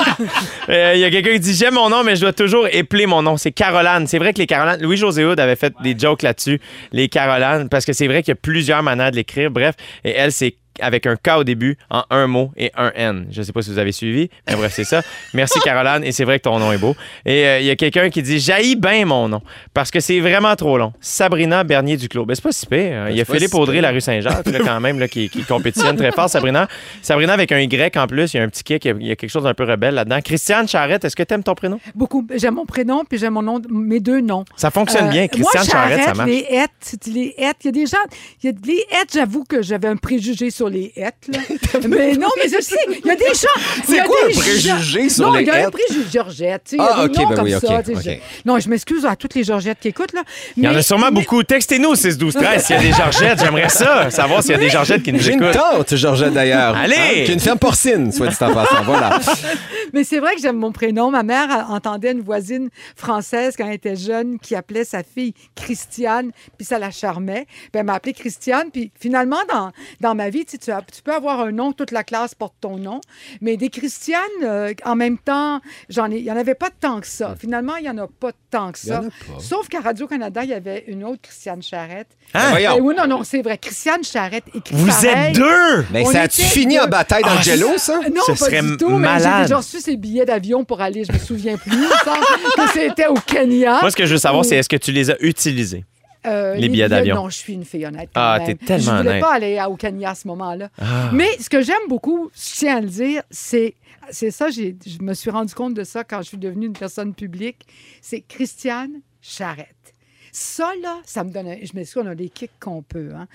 Euh, 0.70 0.92
Il 0.96 1.00
y 1.00 1.04
a 1.06 1.10
quelqu'un 1.10 1.32
qui 1.34 1.40
dit 1.40 1.54
J'aime 1.56 1.74
mon 1.76 1.90
nom, 1.90 2.04
mais 2.04 2.16
je 2.16 2.22
dois 2.22 2.34
toujours 2.34 2.68
épeler 2.72 3.06
mon 3.08 3.22
nom. 3.24 3.38
C'est 3.38 3.52
Caroline. 3.52 4.06
C'est 4.08 4.20
vrai 4.20 4.34
que 4.34 4.38
les 4.40 4.46
Carolanes, 4.46 4.82
Louis-José 4.82 5.26
Hood 5.26 5.40
avait 5.40 5.56
fait 5.56 5.74
des 5.82 5.98
jokes 5.98 6.22
là-dessus, 6.22 6.60
les 6.92 7.10
Carolanes, 7.10 7.70
parce 7.70 7.86
que 7.86 7.94
c'est 7.94 8.08
vrai 8.08 8.22
qu'il 8.22 8.32
y 8.32 8.34
a 8.34 8.36
plusieurs 8.36 8.84
manières 8.84 9.10
de 9.12 9.16
l'écrire. 9.16 9.50
Bref, 9.50 9.76
et 10.04 10.12
elle, 10.12 10.32
c'est 10.32 10.56
avec 10.82 11.06
un 11.06 11.16
K 11.16 11.38
au 11.38 11.44
début, 11.44 11.78
en 11.90 12.04
un 12.10 12.28
mot 12.28 12.52
et 12.58 12.72
un 12.76 12.92
N. 12.96 13.28
Je 13.32 13.40
ne 13.40 13.44
sais 13.46 13.52
pas 13.52 13.62
si 13.62 13.70
vous 13.72 13.80
avez 13.80 13.92
suivi, 13.92 14.30
mais 14.48 14.56
bref, 14.56 14.74
c'est 14.76 14.84
ça. 14.84 15.02
Merci 15.34 15.60
Caroline, 15.60 16.04
et 16.04 16.12
c'est 16.12 16.24
vrai 16.26 16.40
que 16.40 16.44
ton 16.44 16.60
nom 16.60 16.72
est 16.72 16.78
beau. 16.78 16.96
Et 17.26 17.46
euh, 17.48 17.60
il 17.60 17.66
y 17.66 17.70
a 17.70 17.76
quelqu'un 17.76 18.10
qui 18.10 18.22
dit 18.24 18.40
Jaillit 18.40 18.76
bien 18.76 19.06
mon 19.06 19.28
nom, 19.30 19.42
parce 19.74 19.92
que 19.92 20.00
c'est 20.00 20.20
vraiment 20.20 20.56
trop 20.56 20.78
long. 20.78 20.94
Sabrina 21.02 21.64
Bernier 21.64 21.98
Duclos. 21.98 22.26
Ben, 22.26 22.36
c'est 22.36 22.44
pas 22.44 22.52
si 22.52 22.66
pire. 22.66 22.80
hein. 22.94 23.08
Il 23.10 23.18
y 23.18 23.22
a 23.22 23.26
Philippe 23.26 23.50
si 23.52 23.56
Audrey, 23.56 23.82
la 23.82 23.92
rue 23.92 24.02
Saint-Jacques, 24.02 24.48
là, 24.48 24.60
quand 24.64 24.80
même, 24.80 25.00
là, 25.00 25.08
qui, 25.08 25.30
qui 25.30 25.44
compétitionne 25.44 25.96
très 25.96 26.12
fort. 26.12 26.30
Sabrina. 26.30 26.68
Sabrina 27.02 27.34
avec 27.34 27.52
un 27.52 27.60
Y 27.60 27.98
en 27.98 28.08
plus, 28.08 28.34
il 28.34 28.38
y 28.38 28.40
a 28.40 28.44
un 28.44 28.50
petit 28.50 28.64
kick, 28.64 28.86
il 28.86 28.88
y 28.88 28.92
a- 28.92 28.96
il 29.00 29.08
y 29.08 29.12
a 29.12 29.16
quelque 29.16 29.30
chose 29.30 29.44
d'un 29.44 29.54
peu 29.54 29.64
rebelle 29.64 29.96
là-dedans. 29.96 30.20
Christiane 30.22 30.68
Charrette, 30.68 31.06
est-ce 31.06 31.16
que 31.16 31.24
tu 31.24 31.34
aimes 31.34 31.44
ton 31.44 31.56
prénom? 31.56 31.80
Beaucoup. 31.96 32.26
J'aime 32.36 32.56
mon 32.56 32.66
prénom, 32.66 33.04
puis 33.08 33.18
j'aime 33.18 33.34
mon 33.34 33.42
nom, 33.42 33.62
mes 33.70 34.00
deux 34.00 34.22
noms. 34.22 34.46
Ça 34.56 34.72
fonctionne 34.72 35.08
Euh, 35.08 35.12
bien. 35.12 35.28
Christiane 35.28 35.64
moi, 35.66 35.72
Charrette, 35.74 36.04
ça 36.04 36.14
marche. 36.14 36.30
les 36.30 36.46
hêtes. 36.50 37.08
Les 37.08 37.34
hêtes, 37.38 37.58
il 37.64 37.66
y 37.66 37.70
a 37.70 37.72
des 37.72 37.86
gens... 37.86 37.98
Il 38.44 38.48
y 38.48 38.50
a 38.50 38.56
les 38.66 38.86
hêtes, 38.92 39.14
j'avoue 39.14 39.44
que 39.44 39.62
j'avais 39.62 39.88
un 39.88 39.96
préjugé 39.96 40.50
sur 40.52 40.69
les 40.70 40.92
hêtes. 40.96 41.28
mais 41.90 42.14
non, 42.14 42.28
mais 42.38 42.50
je 42.50 42.62
sais, 42.62 42.76
il 42.88 43.06
y 43.06 43.12
a 43.12 43.16
des 43.16 43.26
gens... 43.26 43.62
C'est 43.86 44.04
quoi 44.04 44.18
des 44.28 44.36
un 44.36 44.40
préjugé 44.40 44.70
gens- 45.04 45.10
sur 45.16 45.28
non, 45.28 45.34
les 45.34 45.42
il 45.42 45.48
y 45.48 45.50
a 45.50 45.56
un 45.56 45.58
hêtes? 45.68 45.72
préjugé 45.72 46.06
Georgette. 46.12 46.64
tu 46.70 46.78
sais, 46.78 46.82
Ah, 46.82 47.02
a 47.02 47.08
des 47.08 47.14
ok, 47.14 47.18
noms 47.24 47.30
ben 47.30 47.36
comme 47.36 47.46
oui, 47.46 47.52
ça. 47.52 47.80
ok, 47.80 47.86
je- 48.04 48.12
Non, 48.46 48.60
je 48.60 48.70
m'excuse 48.70 49.06
à 49.06 49.16
toutes 49.16 49.36
les 49.36 49.44
Georgettes 49.44 49.80
qui 49.80 49.88
écoutent. 49.90 50.14
Là, 50.14 50.24
Il 50.58 50.64
y 50.64 50.68
en 50.68 50.76
a 50.76 50.82
sûrement 50.82 51.08
mais- 51.12 51.22
beaucoup. 51.22 51.44
Textez-nous 51.44 51.96
6 51.96 52.18
12 52.18 52.34
13 52.36 52.66
s'il 52.66 52.76
y 52.76 52.80
a 52.80 52.82
des 52.82 52.92
Georgettes. 52.94 53.40
J'aimerais 53.40 53.70
ça, 53.70 54.10
savoir 54.12 54.42
s'il 54.42 54.52
y 54.52 54.56
a 54.56 54.58
des 54.58 54.70
Georgettes 54.70 55.04
qui 55.04 55.14
nous 55.14 55.20
J'ai 55.20 55.34
une 55.34 55.44
écoutent. 55.44 55.54
tante, 55.60 55.96
Georgette 55.96 56.34
d'ailleurs. 56.34 56.76
Allez! 56.76 56.96
Hein, 56.96 57.24
qui 57.26 57.34
une 57.34 57.40
ferme 57.40 57.60
porcine, 57.60 58.12
soit 58.12 58.28
dit 58.28 58.36
en 58.42 58.54
passant. 58.54 58.84
Voilà. 58.86 59.20
Mais 59.94 60.04
c'est 60.04 60.20
vrai 60.20 60.36
que 60.36 60.42
j'aime 60.42 60.58
mon 60.58 60.72
prénom. 60.72 61.10
Ma 61.12 61.24
mère 61.24 61.66
entendait 61.70 62.12
une 62.12 62.22
voisine 62.22 62.70
française 62.96 63.56
quand 63.58 63.66
elle 63.66 63.74
était 63.74 63.96
jeune 63.96 64.38
qui 64.40 64.56
appelait 64.56 64.84
sa 64.84 65.02
fille 65.04 65.34
Christiane, 65.56 66.32
puis 66.58 66.66
ça 66.66 66.78
la 66.80 66.92
charmait. 66.92 67.46
Puis 67.48 67.70
elle 67.80 67.86
m'a 67.86 67.94
appelée 67.94 68.14
Christiane. 68.14 68.70
Puis 68.72 68.92
finalement, 69.00 69.40
dans, 69.52 69.72
dans 70.02 70.16
ma 70.16 70.30
vie, 70.30 70.46
tu, 70.46 70.52
sais, 70.52 70.58
tu, 70.60 70.72
as- 70.72 70.82
tu 70.94 71.02
peux 71.02 71.14
avoir 71.14 71.40
un 71.42 71.52
nom, 71.52 71.72
toute 71.74 71.92
la 71.92 72.04
classe 72.04 72.36
porte 72.36 72.56
ton 72.62 72.78
nom. 72.78 73.02
Mais 73.42 73.58
des 73.58 73.70
Christianes, 73.70 74.20
euh, 74.44 74.74
en 74.86 74.96
même 74.96 75.18
temps, 75.18 75.60
j'en 75.90 76.10
ai, 76.12 76.18
il 76.18 76.24
n'y 76.24 76.32
en 76.32 76.38
avait 76.38 76.56
pas 76.56 76.70
tant 76.70 77.00
que 77.02 77.08
ça. 77.08 77.36
Finalement, 77.40 77.76
il 77.78 77.84
n'y 77.84 77.90
en 77.90 77.98
a 77.98 78.08
pas 78.08 78.32
tant 78.52 78.72
que 78.72 78.80
Il 78.84 78.90
y 78.90 78.94
en 78.94 79.02
ça. 79.02 79.08
a 79.08 79.34
pas. 79.34 79.40
Sauf 79.40 79.68
qu'à 79.70 79.80
Radio-Canada, 79.80 80.44
il 80.44 80.50
y 80.50 80.54
avait 80.54 80.84
une 80.88 81.04
autre 81.04 81.22
Christiane 81.22 81.62
Charrette. 81.62 82.08
Hein? 82.34 82.50
Voyons. 82.52 82.74
Eh 82.78 82.82
oui, 82.82 82.94
non, 82.98 83.08
non, 83.08 83.24
c'est 83.24 83.42
vrai. 83.42 83.58
Christiane 83.58 84.04
Charrette 84.04 84.46
écrit 84.54 84.76
Vous 84.76 84.88
pareil. 84.88 85.30
êtes 85.32 85.36
deux! 85.36 85.86
Mais 85.92 86.04
On 86.06 86.12
ça 86.12 86.22
a-tu 86.22 86.42
fini 86.44 86.76
deux. 86.76 86.82
en 86.82 86.88
bataille 86.88 87.24
dans 87.24 87.30
Ah, 87.32 87.38
le 87.38 87.42
jello, 87.44 87.70
ça? 87.78 88.00
Non, 88.14 88.22
Ce 88.28 88.32
pas 88.34 88.38
serait 88.38 88.62
du 88.62 88.78
tout, 88.78 88.90
mais 88.90 88.96
j'ai 88.96 89.00
malade. 89.26 89.42
déjà 89.44 89.58
reçu 89.58 89.80
ses 89.80 89.98
billets 89.98 90.26
d'avion 90.26 90.64
pour 90.64 90.82
aller, 90.82 91.04
je 91.06 91.12
me 91.12 91.18
souviens 91.18 91.58
plus, 91.58 91.72
que 91.72 92.70
c'était 92.74 93.08
au 93.08 93.16
Kenya. 93.16 93.80
Moi, 93.82 93.92
ce 93.92 93.96
que 93.96 94.06
je 94.06 94.12
veux 94.14 94.18
savoir, 94.20 94.42
Ou- 94.42 94.48
c'est 94.48 94.58
est-ce 94.58 94.70
que 94.70 94.76
tu 94.76 94.92
les 94.92 95.10
as 95.10 95.18
utilisés? 95.22 95.86
Euh, 96.26 96.56
les 96.56 96.68
billets 96.70 96.90
d'avion. 96.90 97.16
Non, 97.16 97.30
je 97.30 97.38
suis 97.38 97.54
une 97.54 97.64
fille 97.66 97.86
honnête. 97.86 98.10
quand 98.14 98.22
Ah, 98.22 98.40
t'es 98.46 98.56
tellement 98.56 98.84
Je 98.84 98.98
voulais 98.98 99.10
honnête. 99.10 99.22
pas 99.22 99.34
aller 99.34 99.58
à- 99.58 99.70
au 99.70 99.76
Kenya 99.78 100.12
à 100.12 100.16
ce 100.16 100.28
moment-là. 100.28 100.70
Ah. 100.82 101.12
Mais 101.14 101.30
ce 101.40 101.50
que 101.50 101.62
j'aime 101.62 101.88
beaucoup, 101.88 102.30
je 102.36 102.56
tiens 102.58 102.78
à 102.78 102.82
le 102.82 102.88
dire, 102.90 103.24
c'est 103.32 103.76
c'est 104.12 104.32
ça, 104.32 104.50
je 104.50 104.74
me 105.02 105.14
suis 105.14 105.30
rendu 105.30 105.54
compte 105.54 105.76
de 105.76 105.84
ça 105.84 106.04
quand 106.04 106.18
je 106.24 106.30
suis 106.30 106.38
devenue 106.38 106.66
une 106.66 106.74
personne 106.74 107.14
publique, 107.14 107.66
c'est 108.02 108.22
Christiane 108.22 109.02
Charrette. 109.22 109.94
Ça, 110.32 110.72
là, 110.82 110.98
ça 111.06 111.24
me 111.24 111.32
donne 111.32 111.48
un... 111.48 111.56
Je 111.64 111.72
m'excuse, 111.74 112.02
on 112.04 112.08
a 112.08 112.14
les 112.14 112.30
kicks 112.30 112.52
qu'on 112.60 112.82
peut, 112.82 113.10
hein? 113.16 113.28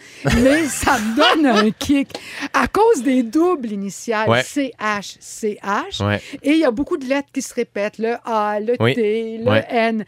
mais 0.42 0.64
ça 0.68 0.98
me 0.98 1.16
donne 1.16 1.46
un 1.46 1.70
kick 1.70 2.08
à 2.52 2.66
cause 2.68 3.02
des 3.02 3.22
doubles 3.22 3.72
initiales 3.72 4.28
Ouais. 4.28 4.42
CH, 4.42 5.16
CH. 5.20 6.00
Ouais. 6.00 6.20
Et 6.42 6.52
il 6.52 6.58
y 6.58 6.64
a 6.64 6.70
beaucoup 6.70 6.96
de 6.96 7.04
lettres 7.06 7.28
qui 7.32 7.42
se 7.42 7.52
répètent, 7.54 7.98
le 7.98 8.14
A, 8.24 8.58
le 8.60 8.74
Oui. 8.80 8.94
T, 8.94 9.38
le 9.38 9.44
Ouais. 9.50 9.64
N. 9.68 10.04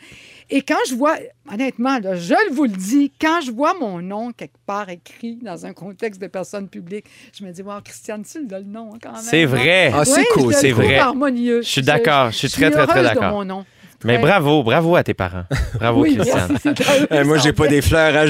Et 0.48 0.62
quand 0.62 0.78
je 0.88 0.94
vois, 0.94 1.16
honnêtement, 1.52 1.98
là, 1.98 2.14
je 2.14 2.34
vous 2.52 2.64
le 2.64 2.70
dis, 2.70 3.10
quand 3.20 3.40
je 3.44 3.50
vois 3.50 3.74
mon 3.74 4.00
nom 4.00 4.30
quelque 4.32 4.58
part 4.64 4.88
écrit 4.88 5.36
dans 5.42 5.66
un 5.66 5.72
contexte 5.72 6.20
de 6.20 6.28
personne 6.28 6.68
publique, 6.68 7.06
je 7.36 7.44
me 7.44 7.50
dis, 7.50 7.62
wow, 7.62 7.80
Christiane, 7.84 8.22
tu 8.24 8.46
le 8.46 8.62
nom 8.62 8.92
hein, 8.94 8.98
quand 9.02 9.12
même. 9.12 9.22
C'est 9.22 9.42
hein? 9.42 9.46
vrai. 9.46 9.90
Ah, 9.92 10.04
c'est 10.04 10.20
Oui, 10.20 10.26
cool, 10.34 10.52
le 10.52 10.52
c'est 10.52 10.70
vrai. 10.70 10.98
harmonieux. 10.98 11.62
Je 11.62 11.68
suis 11.68 11.82
d'accord, 11.82 12.30
je 12.30 12.36
suis 12.36 12.48
très, 12.48 12.70
très, 12.70 12.86
très 12.86 13.00
heureuse 13.00 13.10
de 13.10 13.14
d'accord. 13.14 13.32
mon 13.32 13.44
nom. 13.44 13.64
Mais 14.06 14.18
bravo, 14.18 14.62
bravo 14.62 14.96
à 14.96 15.02
tes 15.02 15.14
parents. 15.14 15.44
Bravo, 15.74 16.02
Oui, 16.02 16.16
Christiane. 16.16 16.58
merci. 16.64 16.82
Euh, 17.12 17.24
moi, 17.24 17.38
j'ai 17.38 17.52
pas 17.52 17.66
des 17.68 17.82
fleurs 17.82 18.14
à... 18.16 18.26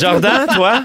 Jordan, 0.00 0.46
toi? 0.54 0.84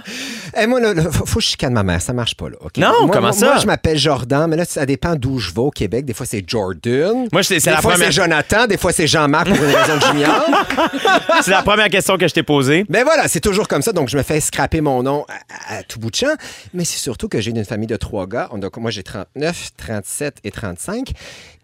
Eh, 0.58 0.68
moi, 0.68 0.80
là, 0.80 0.94
là, 0.94 1.04
faut, 1.12 1.26
que 1.26 1.42
je 1.42 1.48
chicane 1.48 1.74
ma 1.74 1.84
mère. 1.84 2.02
Ça 2.02 2.14
marche 2.14 2.36
pas, 2.36 2.48
là. 2.50 2.56
Non, 2.78 2.88
Moi- 3.02 3.10
comment 3.12 3.22
moi, 3.28 3.32
ça? 3.34 3.46
Moi, 3.48 3.58
je 3.58 3.66
m'appelle 3.66 3.98
Jordan, 3.98 4.48
mais 4.50 4.56
là, 4.56 4.64
ça 4.66 4.86
dépend 4.86 5.16
d'où 5.16 5.38
je 5.40 5.52
vais 5.52 5.60
au 5.60 5.70
Québec. 5.72 6.06
Des 6.06 6.14
fois, 6.14 6.26
c'est 6.26 6.44
Jordan. 6.48 7.28
Moi, 7.32 7.44
c'est 7.44 7.58
des 7.58 7.70
la, 7.70 7.82
fois, 7.82 7.92
première- 7.92 8.08
c'est 8.08 8.14
Jonathan. 8.14 8.68
Des 8.68 8.78
fois, 8.78 8.92
c'est 8.94 9.08
Jean-Marc 9.08 9.48
pour 9.50 9.58
une 9.58 9.76
raison 9.76 9.98
de 9.98 10.04
junior. 10.14 10.46
c'est 11.42 11.52
la 11.52 11.62
première 11.62 11.90
question 11.90 12.18
que 12.18 12.28
je 12.28 12.34
t'ai 12.34 12.44
posée. 12.44 12.86
Mais 12.90 13.04
voilà, 13.04 13.28
c'est 13.28 13.42
toujours 13.42 13.68
comme 13.68 13.82
ça. 13.82 13.92
Donc, 13.92 14.08
je 14.10 14.18
me 14.18 14.24
fais 14.24 14.40
scraper 14.40 14.80
mon 14.80 15.04
nom 15.04 15.26
à, 15.70 15.78
à 15.80 15.84
tout 15.84 16.00
bout 16.00 16.10
de 16.12 16.16
champ. 16.16 16.36
Mais 16.74 16.86
c'est 16.86 17.00
surtout 17.00 17.28
que 17.28 17.42
j'ai 17.42 17.52
une 17.52 17.66
famille 17.66 17.88
de 17.88 17.98
trois 17.98 18.26
gars. 18.28 18.48
On 18.52 18.62
a- 18.62 18.70
moi, 18.78 18.92
j'ai 18.92 19.04
39, 19.04 19.72
37 19.78 20.38
et 20.44 20.52
35. 20.52 21.12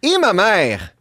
Et 0.04 0.18
ma 0.20 0.34
mère 0.34 0.94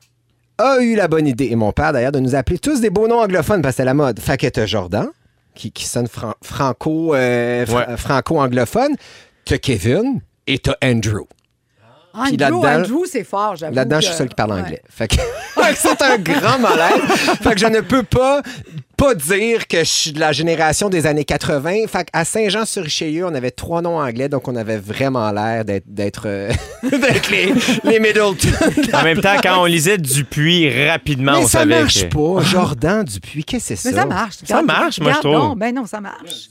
a 0.61 0.81
eu 0.81 0.95
la 0.97 1.09
bonne 1.09 1.27
idée, 1.27 1.49
et 1.51 1.57
mon 1.57 1.73
père 1.73 1.93
d'ailleurs, 1.93 2.13
de 2.13 2.21
nous 2.21 2.35
appeler 2.35 2.59
tous 2.59 2.81
des 2.81 2.91
beaux 2.91 3.09
noms 3.09 3.21
anglophones 3.21 3.63
parce 3.63 3.75
que 3.75 3.77
c'est 3.79 3.85
la 3.85 3.95
mode. 3.95 4.21
Fait 4.21 4.37
que 4.37 4.47
t'as 4.47 4.67
Jordan, 4.67 5.09
qui, 5.55 5.73
qui 5.73 5.85
sonne 5.85 6.07
fran- 6.09 6.35
franco, 6.43 7.15
euh, 7.15 7.65
Ouais. 7.67 7.97
franco-anglophone. 7.97 8.95
T'as 9.45 9.59
Kevin 9.59 10.21
et 10.47 10.59
t'as 10.59 10.75
Andrew. 10.85 11.25
Puis 12.25 12.33
Andrew, 12.43 12.63
là-dedans- 12.63 12.81
Andrew, 12.81 13.05
c'est 13.11 13.23
fort, 13.25 13.55
j'avoue. 13.57 13.75
Là-dedans, 13.75 14.01
je 14.01 14.07
suis 14.07 14.15
seul 14.17 14.29
qui 14.29 14.35
parle 14.35 14.53
ouais. 14.55 14.61
anglais. 14.61 14.83
Fait 14.89 15.07
que 15.09 15.15
c'est 15.77 16.03
un 16.03 16.19
grand 16.19 16.59
malaise. 16.59 17.01
fait 17.43 17.53
que 17.55 17.59
je 17.61 17.67
ne 17.67 17.81
peux 17.81 18.03
pas 18.03 18.43
pas 19.01 19.15
dire 19.15 19.67
que 19.67 19.79
je 19.79 19.85
suis 19.85 20.13
de 20.13 20.21
la 20.21 20.33
génération 20.33 20.91
des 20.91 21.07
années 21.07 21.25
80. 21.25 21.87
Fait 21.89 22.07
à 22.13 22.27
Saint-Jean-sur-Richelieu, 22.27 23.25
on 23.25 23.35
avait 23.35 23.51
trois 23.51 23.81
noms 23.81 23.99
anglais, 23.99 24.29
donc 24.29 24.47
on 24.47 24.55
avait 24.55 24.77
vraiment 24.77 25.33
l'air 25.33 25.65
d'être 25.65 26.25
euh, 26.27 26.53
les, 26.83 27.55
les 27.85 27.99
Middleton. 27.99 28.37
En 28.93 29.03
même 29.03 29.23
temps, 29.23 29.37
quand 29.43 29.63
on 29.63 29.65
lisait 29.65 29.97
Dupuis 29.97 30.87
rapidement, 30.87 31.33
Mais 31.33 31.39
on 31.39 31.49
ça 31.49 31.61
savait 31.61 31.81
marche 31.81 32.09
que... 32.09 32.15
pas. 32.15 32.43
Jordan 32.43 33.03
Dupuis, 33.05 33.43
qu'est-ce 33.45 33.71
que 33.71 33.77
c'est 33.77 33.91
ça? 33.91 33.91
Mais 33.91 33.97
ça 33.97 34.07
marche. 34.07 34.35
Ça 34.45 34.63
marche, 34.63 35.01
moi, 35.01 35.13
je 35.15 35.19
trouve. 35.21 35.33
donc. 35.33 35.59
Ben 35.59 35.75
non, 35.75 35.87
ça 35.87 36.03
marche. 36.03 36.51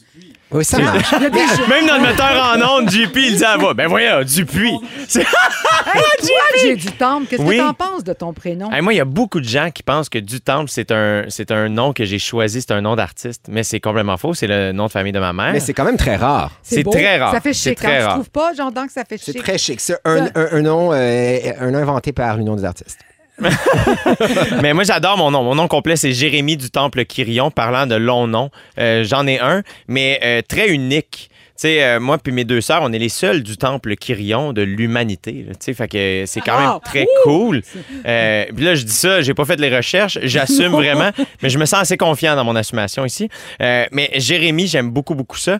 Oui, 0.52 0.66
ça 0.66 0.80
marche. 0.80 1.12
Même 1.12 1.86
dans 1.88 1.96
le 1.98 2.02
metteur 2.02 2.56
en 2.56 2.78
ondes, 2.80 2.90
JP, 2.90 3.16
il 3.18 3.36
dit 3.38 3.44
à 3.44 3.56
voix, 3.58 3.74
ben 3.76 3.88
voyons, 3.88 4.24
Dupuis. 4.24 4.74
C'est- 5.08 5.20
Hey, 5.22 6.02
toi, 6.20 6.38
j'ai 6.62 6.76
du 6.76 6.92
temple. 6.92 7.26
Qu'est-ce 7.30 7.42
Oui. 7.42 7.58
que 7.58 7.62
t'en 7.64 7.74
penses 7.74 8.04
de 8.04 8.14
ton 8.14 8.34
prénom? 8.34 8.72
Hey, 8.72 8.82
moi, 8.82 8.94
il 8.94 8.98
y 8.98 9.02
a 9.02 9.06
beaucoup 9.06 9.40
de 9.40 9.48
gens 9.48 9.70
qui 9.72 9.82
pensent 9.84 10.10
que 10.10 10.20
du 10.20 10.40
Temple, 10.42 10.70
c'est 10.70 10.92
un, 10.92 11.24
c'est 11.30 11.52
un 11.52 11.68
nom 11.70 11.94
que 11.94 12.06
j'ai 12.06 12.20
choisi, 12.20 12.62
c'est 12.62 12.72
un 12.74 12.82
nom 12.82 12.96
d'artiste. 12.96 13.46
Mais 13.48 13.64
c'est 13.64 13.80
complètement 13.80 14.18
faux, 14.18 14.34
c'est 14.34 14.46
le 14.48 14.72
nom 14.72 14.86
de 14.88 14.92
famille 14.92 15.12
de 15.14 15.20
ma 15.20 15.34
mère. 15.34 15.52
Mais 15.54 15.60
c'est 15.60 15.74
quand 15.74 15.86
même 15.86 15.98
très 15.98 16.16
rare. 16.16 16.52
c'est 16.62 16.84
beau. 16.84 16.92
très 16.92 17.18
rare. 17.18 17.32
Ça 17.34 17.42
fait 17.42 17.54
C'est 17.54 17.70
chic. 17.72 17.78
très 17.80 17.96
hein? 17.96 18.00
Tu 18.00 18.04
rare. 18.06 18.14
trouves 18.16 18.30
pas, 18.30 18.52
j'entends 18.56 18.86
que 18.86 18.92
ça 18.94 19.04
fait 19.06 19.18
C'est 19.18 19.32
chic? 19.32 19.42
très 19.44 19.58
chic. 19.58 19.80
C'est 19.80 19.98
un, 20.06 20.26
un- 20.36 20.48
un 20.52 20.62
nom, 20.62 20.92
euh, 20.94 21.38
un 21.60 21.72
nom 21.72 21.80
inventé 21.80 22.12
par 22.12 22.38
l'Union 22.38 22.56
des 22.56 22.66
artistes. 22.66 23.00
Mais 24.62 24.74
moi, 24.74 24.84
j'adore 24.84 25.18
mon 25.18 25.32
nom. 25.32 25.44
Mon 25.44 25.56
nom 25.56 25.68
complet, 25.68 25.96
c'est 25.96 26.12
Jérémy 26.14 26.58
du 26.58 26.70
Temple 26.70 27.06
Quirion, 27.06 27.52
parlant 27.52 27.88
de 27.88 27.96
long 27.96 28.28
nom. 28.28 28.50
Euh, 28.80 29.04
J'en 29.04 29.26
ai 29.28 29.40
un, 29.40 29.64
mais 29.88 30.20
euh, 30.24 30.42
très 30.48 30.70
unique. 30.70 31.30
Tu 31.32 31.64
sais, 31.68 31.84
euh, 31.84 32.00
moi 32.00 32.18
puis 32.18 32.32
mes 32.32 32.46
deux 32.46 32.62
sœurs, 32.62 32.80
on 32.84 32.94
est 32.94 33.00
les 33.00 33.10
seuls 33.10 33.44
du 33.44 33.58
temple 33.58 33.98
Quirion 33.98 34.54
de 34.54 34.62
l'humanité. 34.62 35.46
Tu 35.50 35.56
sais, 35.60 35.74
fait 35.74 35.90
que 35.90 36.24
c'est 36.26 36.40
quand 36.40 36.58
même 36.58 36.70
Ah, 36.76 36.80
très 36.84 37.06
cool. 37.24 37.62
Euh, 38.06 38.46
puis 38.56 38.64
là, 38.64 38.76
je 38.76 38.84
dis 38.84 38.94
ça, 38.94 39.22
j'ai 39.22 39.34
pas 39.34 39.44
fait 39.44 39.60
les 39.60 39.76
recherches, 39.76 40.18
j'assume 40.24 40.72
vraiment, 40.72 41.10
mais 41.44 41.50
je 41.50 41.58
me 41.60 41.66
sens 41.66 41.82
assez 41.82 41.98
confiant 41.98 42.38
dans 42.38 42.46
mon 42.46 42.56
assumation 42.56 43.04
ici. 43.04 43.28
Euh, 43.62 43.86
mais 43.92 44.10
Jérémy, 44.16 44.68
j'aime 44.68 44.90
beaucoup, 44.90 45.16
beaucoup 45.16 45.38
ça. 45.38 45.60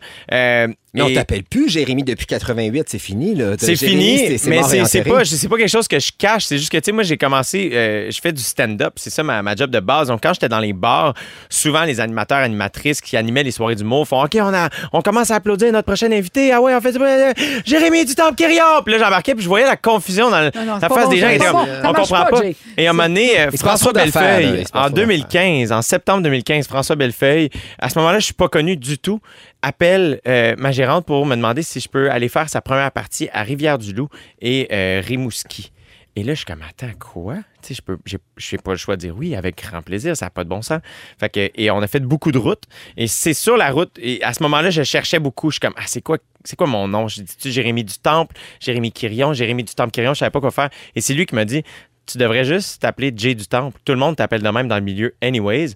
Mais 0.94 1.02
on 1.04 1.08
et- 1.08 1.14
t'appelle 1.14 1.44
plus 1.44 1.70
Jérémy 1.70 2.04
depuis 2.04 2.26
88, 2.26 2.86
c'est 2.90 2.98
fini. 3.00 3.36
là. 3.36 3.54
c'est 3.60 3.76
Jérémy, 3.76 4.18
fini, 4.18 4.38
c'est 4.40 4.50
mais 4.50 4.62
c'est 4.86 5.04
pas, 5.04 5.24
c'est 5.26 5.48
pas 5.48 5.58
quelque 5.58 5.68
chose 5.70 5.88
que 5.88 6.00
je 6.00 6.12
cache. 6.18 6.46
C'est 6.46 6.58
juste 6.58 6.72
que, 6.72 6.78
tu 6.78 6.86
sais, 6.86 6.92
moi, 6.92 7.04
j'ai 7.04 7.18
commencé, 7.18 7.70
euh, 7.74 8.10
je 8.12 8.20
fais 8.20 8.32
du 8.34 8.42
stand-up. 8.42 8.94
C'est 8.96 9.10
ça 9.12 9.22
ma, 9.24 9.42
ma 9.44 9.56
job 9.56 9.70
de 9.70 9.80
base. 9.80 10.08
Donc, 10.08 10.22
quand 10.24 10.34
j'étais 10.34 10.50
dans 10.50 10.60
les 10.60 10.74
bars, 10.74 11.14
souvent, 11.50 11.84
les 11.84 12.00
animateurs, 12.00 12.40
animatrices 12.40 13.02
qui 13.02 13.18
animaient 13.18 13.44
les 13.44 13.52
soirées 13.52 13.76
d'humour 13.76 14.08
font 14.08 14.24
OK, 14.24 14.36
on, 14.42 14.54
a, 14.54 14.70
on 14.94 15.02
commence 15.02 15.30
à 15.32 15.36
applaudir 15.36 15.72
notre 15.72 15.86
prochain 15.86 16.12
invité. 16.12 16.52
Ah 16.52 16.62
ouais, 16.62 16.74
on 16.74 16.82
fait 16.82 16.92
du. 16.92 16.98
euh, 17.02 17.34
Jérémy 17.66 18.06
du 18.06 18.16
Temple 18.16 18.36
Quirion. 18.36 18.82
Puis 18.84 18.94
là, 18.94 19.00
j'embarquais, 19.00 19.36
puis 19.36 19.44
je 19.44 19.50
voyais 19.50 19.66
la 19.66 19.78
confusion 19.78 20.30
dans 20.30 20.42
Non, 20.42 20.66
non, 20.66 20.78
la 20.82 20.90
face 20.90 21.04
bon, 21.06 21.10
des 21.10 21.20
gens. 21.20 21.28
bon. 21.52 21.60
on 21.84 21.92
marche 21.92 22.10
comprend 22.10 22.26
pas. 22.26 22.42
Et 22.78 22.88
à 22.88 22.90
un 22.90 22.94
moment 22.94 23.08
donné, 23.08 23.40
euh, 23.40 23.52
François 23.58 23.94
là. 23.94 24.04
Bellefeuille, 24.04 24.64
en 24.74 24.80
trop 24.82 24.90
d'affaires. 24.90 24.92
2015, 24.92 25.72
en 25.72 25.82
septembre 25.82 26.24
2015, 26.24 26.68
François 26.68 26.96
Bellefeuille, 26.96 27.50
à 27.80 27.90
ce 27.90 27.98
moment-là, 28.00 28.20
je 28.20 28.26
suis 28.26 28.34
pas 28.34 28.48
connu 28.48 28.76
du 28.78 28.98
tout, 28.98 29.20
appelle 29.62 30.22
euh, 30.28 30.56
ma 30.58 30.72
gérante 30.72 31.06
pour 31.06 31.26
me 31.26 31.36
demander 31.36 31.64
si 31.64 31.80
je 31.80 31.90
peux 31.90 32.10
aller 32.12 32.30
faire 32.30 32.50
sa 32.50 32.62
première 32.62 32.92
partie 32.92 33.30
à 33.34 33.44
Rivière-du-Loup 33.44 34.10
et 34.42 34.68
euh, 34.72 35.02
Rimouski. 35.06 35.72
Et 36.16 36.24
là, 36.24 36.34
je 36.34 36.40
suis 36.40 36.46
comme, 36.46 36.64
attends, 36.68 36.92
quoi? 37.00 37.36
Tu 37.62 37.74
je 37.74 37.82
peux, 37.82 37.98
j'ai, 38.06 38.18
j'ai 38.38 38.58
pas 38.58 38.72
le 38.72 38.78
choix 38.78 38.96
de 38.96 39.02
dire 39.02 39.16
oui 39.16 39.36
avec 39.36 39.62
grand 39.62 39.82
plaisir, 39.82 40.18
ça 40.18 40.26
n'a 40.26 40.30
pas 40.32 40.44
de 40.44 40.50
bon 40.50 40.62
sens. 40.62 40.82
Fait 41.20 41.30
que, 41.30 41.50
et 41.56 41.72
on 41.72 41.82
a 41.82 41.88
fait 41.88 42.00
beaucoup 42.00 42.32
de 42.32 42.38
routes. 42.38 42.64
Et 42.98 43.08
c'est 43.08 43.34
sur 43.34 43.56
la 43.56 43.72
route. 43.72 43.98
Et 44.02 44.22
à 44.24 44.34
ce 44.34 44.44
moment-là, 44.44 44.70
je 44.70 44.84
cherchais 44.84 45.20
beaucoup. 45.20 45.50
Je 45.50 45.56
suis 45.56 45.60
comme, 45.60 45.76
ah, 45.78 45.84
c'est 45.86 46.02
quoi, 46.02 46.18
c'est 46.44 46.56
quoi 46.56 46.68
mon 46.68 46.88
nom? 46.88 47.08
Je 47.08 47.22
dis, 47.22 47.52
Jérémy 47.52 47.84
du 47.84 47.98
Temple, 48.00 48.36
Jérémy 48.60 48.92
Quirion, 48.92 49.34
Jérémy 49.34 49.64
du 49.64 49.74
Temple 49.76 49.92
Quirion, 49.92 50.14
je 50.14 50.20
savais 50.20 50.32
pas 50.32 50.42
quoi 50.42 50.52
faire. 50.52 50.70
Et 50.96 51.02
c'est 51.02 51.14
lui 51.14 51.26
qui 51.26 51.36
m'a 51.36 51.46
dit, 51.46 51.64
tu 52.06 52.18
devrais 52.18 52.44
juste 52.44 52.82
t'appeler 52.82 53.14
Jay 53.16 53.36
du 53.36 53.46
Temple. 53.46 53.78
Tout 53.86 53.94
le 53.94 54.00
monde 54.00 54.16
t'appelle 54.16 54.42
de 54.42 54.50
même 54.50 54.68
dans 54.68 54.78
le 54.78 54.84
milieu, 54.84 55.16
anyways. 55.22 55.76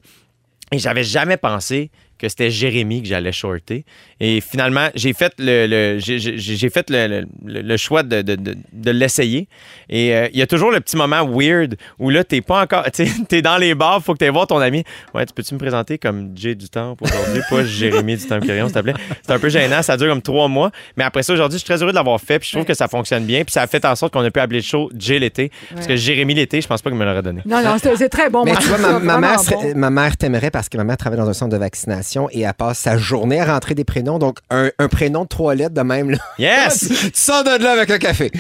Et 0.71 0.79
j'avais 0.79 1.03
jamais 1.03 1.37
pensé 1.37 1.91
que 2.17 2.29
c'était 2.29 2.49
Jérémy 2.51 3.01
que 3.01 3.07
j'allais 3.07 3.31
shorter. 3.31 3.85
Et 4.19 4.39
finalement, 4.41 4.87
j'ai 4.95 5.13
fait 5.13 5.33
le, 5.39 5.67
le- 5.67 5.99
j'ai- 5.99 6.19
j'ai 6.19 6.37
j'ai 6.37 6.69
fait 6.69 6.89
le, 6.89 7.25
le- 7.45 7.77
choix 7.77 8.03
de, 8.03 8.21
de- 8.21 8.35
de- 8.35 8.55
de 8.71 8.91
l'essayer. 8.91 9.47
Et 9.89 10.15
euh, 10.15 10.27
il 10.31 10.39
y 10.39 10.41
a 10.41 10.47
toujours 10.47 10.71
le 10.71 10.79
petit 10.79 10.95
moment 10.95 11.25
weird 11.27 11.75
où 11.99 12.09
là, 12.09 12.23
t'es 12.23 12.41
pas 12.41 12.61
encore. 12.61 12.85
Tu 12.93 13.35
es 13.35 13.41
dans 13.41 13.57
les 13.57 13.75
bars, 13.75 14.01
faut 14.03 14.13
que 14.13 14.23
tu 14.23 14.31
voir 14.31 14.47
ton 14.47 14.59
ami. 14.59 14.83
Ouais, 15.13 15.25
tu 15.25 15.33
peux-tu 15.33 15.53
me 15.53 15.59
présenter 15.59 15.97
comme 15.97 16.31
Jay 16.35 16.55
du 16.55 16.69
Temple 16.69 17.03
aujourd'hui, 17.03 17.41
pas 17.49 17.63
Jérémy 17.65 18.15
du 18.17 18.25
Temple 18.25 18.45
Quirion, 18.45 18.67
s'il 18.67 18.75
te 18.75 18.79
plaît? 18.81 18.93
C'est 19.25 19.33
un 19.33 19.39
peu 19.39 19.49
gênant, 19.49 19.81
ça 19.81 19.97
dure 19.97 20.07
comme 20.09 20.21
trois 20.21 20.47
mois. 20.47 20.71
Mais 20.97 21.03
après 21.03 21.23
ça, 21.23 21.33
aujourd'hui, 21.33 21.57
je 21.59 21.63
suis 21.65 21.73
très 21.73 21.81
heureux 21.81 21.91
de 21.91 21.95
l'avoir 21.95 22.19
fait. 22.21 22.39
Puis 22.39 22.49
je 22.51 22.55
trouve 22.57 22.65
que 22.65 22.73
ça 22.73 22.87
fonctionne 22.87 23.25
bien. 23.25 23.43
Puis 23.43 23.51
ça 23.53 23.63
a 23.63 23.67
fait 23.67 23.83
en 23.85 23.95
sorte 23.95 24.13
qu'on 24.13 24.23
a 24.23 24.31
pu 24.31 24.39
appeler 24.39 24.59
le 24.59 24.63
show 24.65 24.89
Jay 24.97 25.19
l'été. 25.19 25.51
Parce 25.73 25.87
que 25.87 25.95
Jérémy 25.95 26.33
l'été, 26.35 26.61
je 26.61 26.67
pense 26.67 26.81
pas 26.81 26.89
qu'il 26.89 26.99
me 26.99 27.05
l'aurait 27.05 27.21
donné. 27.23 27.41
Non, 27.45 27.61
non, 27.63 27.75
c'est 27.81 27.95
c'est 27.97 28.09
très 28.09 28.29
bon. 28.29 28.43
Mais 28.45 28.51
moi, 28.53 28.61
tu 28.61 28.67
vois, 28.67 28.77
ma, 28.77 28.99
ma 28.99 29.17
mère, 29.19 29.39
bon. 29.49 29.73
ma 29.75 29.89
mère 29.89 30.17
t'aimerait 30.17 30.51
parce 30.51 30.69
que 30.69 30.77
ma 30.77 30.83
mère 30.83 30.97
travaille 30.97 31.19
dans 31.19 31.29
un 31.29 31.33
centre 31.33 31.51
de 31.51 31.57
vaccination 31.57 32.12
et 32.31 32.41
elle 32.41 32.53
passe 32.53 32.79
sa 32.79 32.97
journée 32.97 33.39
à 33.39 33.45
rentrer 33.45 33.75
des 33.75 33.83
prénoms. 33.83 34.19
Donc, 34.19 34.37
un, 34.49 34.69
un 34.79 34.87
prénom 34.87 35.23
de 35.23 35.27
trois 35.27 35.55
lettres 35.55 35.73
de 35.73 35.81
même, 35.81 36.11
là. 36.11 36.17
Yes! 36.37 36.87
tu 36.87 37.11
sors 37.13 37.43
de 37.43 37.63
là 37.63 37.71
avec 37.71 37.89
le 37.89 37.97
café. 37.97 38.31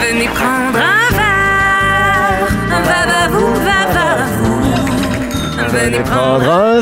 Venez 0.00 0.28
prendre 0.28 0.78
un 0.78 1.08
verre, 1.12 2.48
un 2.72 2.80
va 2.82 3.06
va 3.06 3.28
vous, 3.28 3.54
va 3.54 3.86
va 3.92 4.16
vous. 4.42 4.60
Venez 5.72 6.00
prendre 6.00 6.50
un 6.50 6.80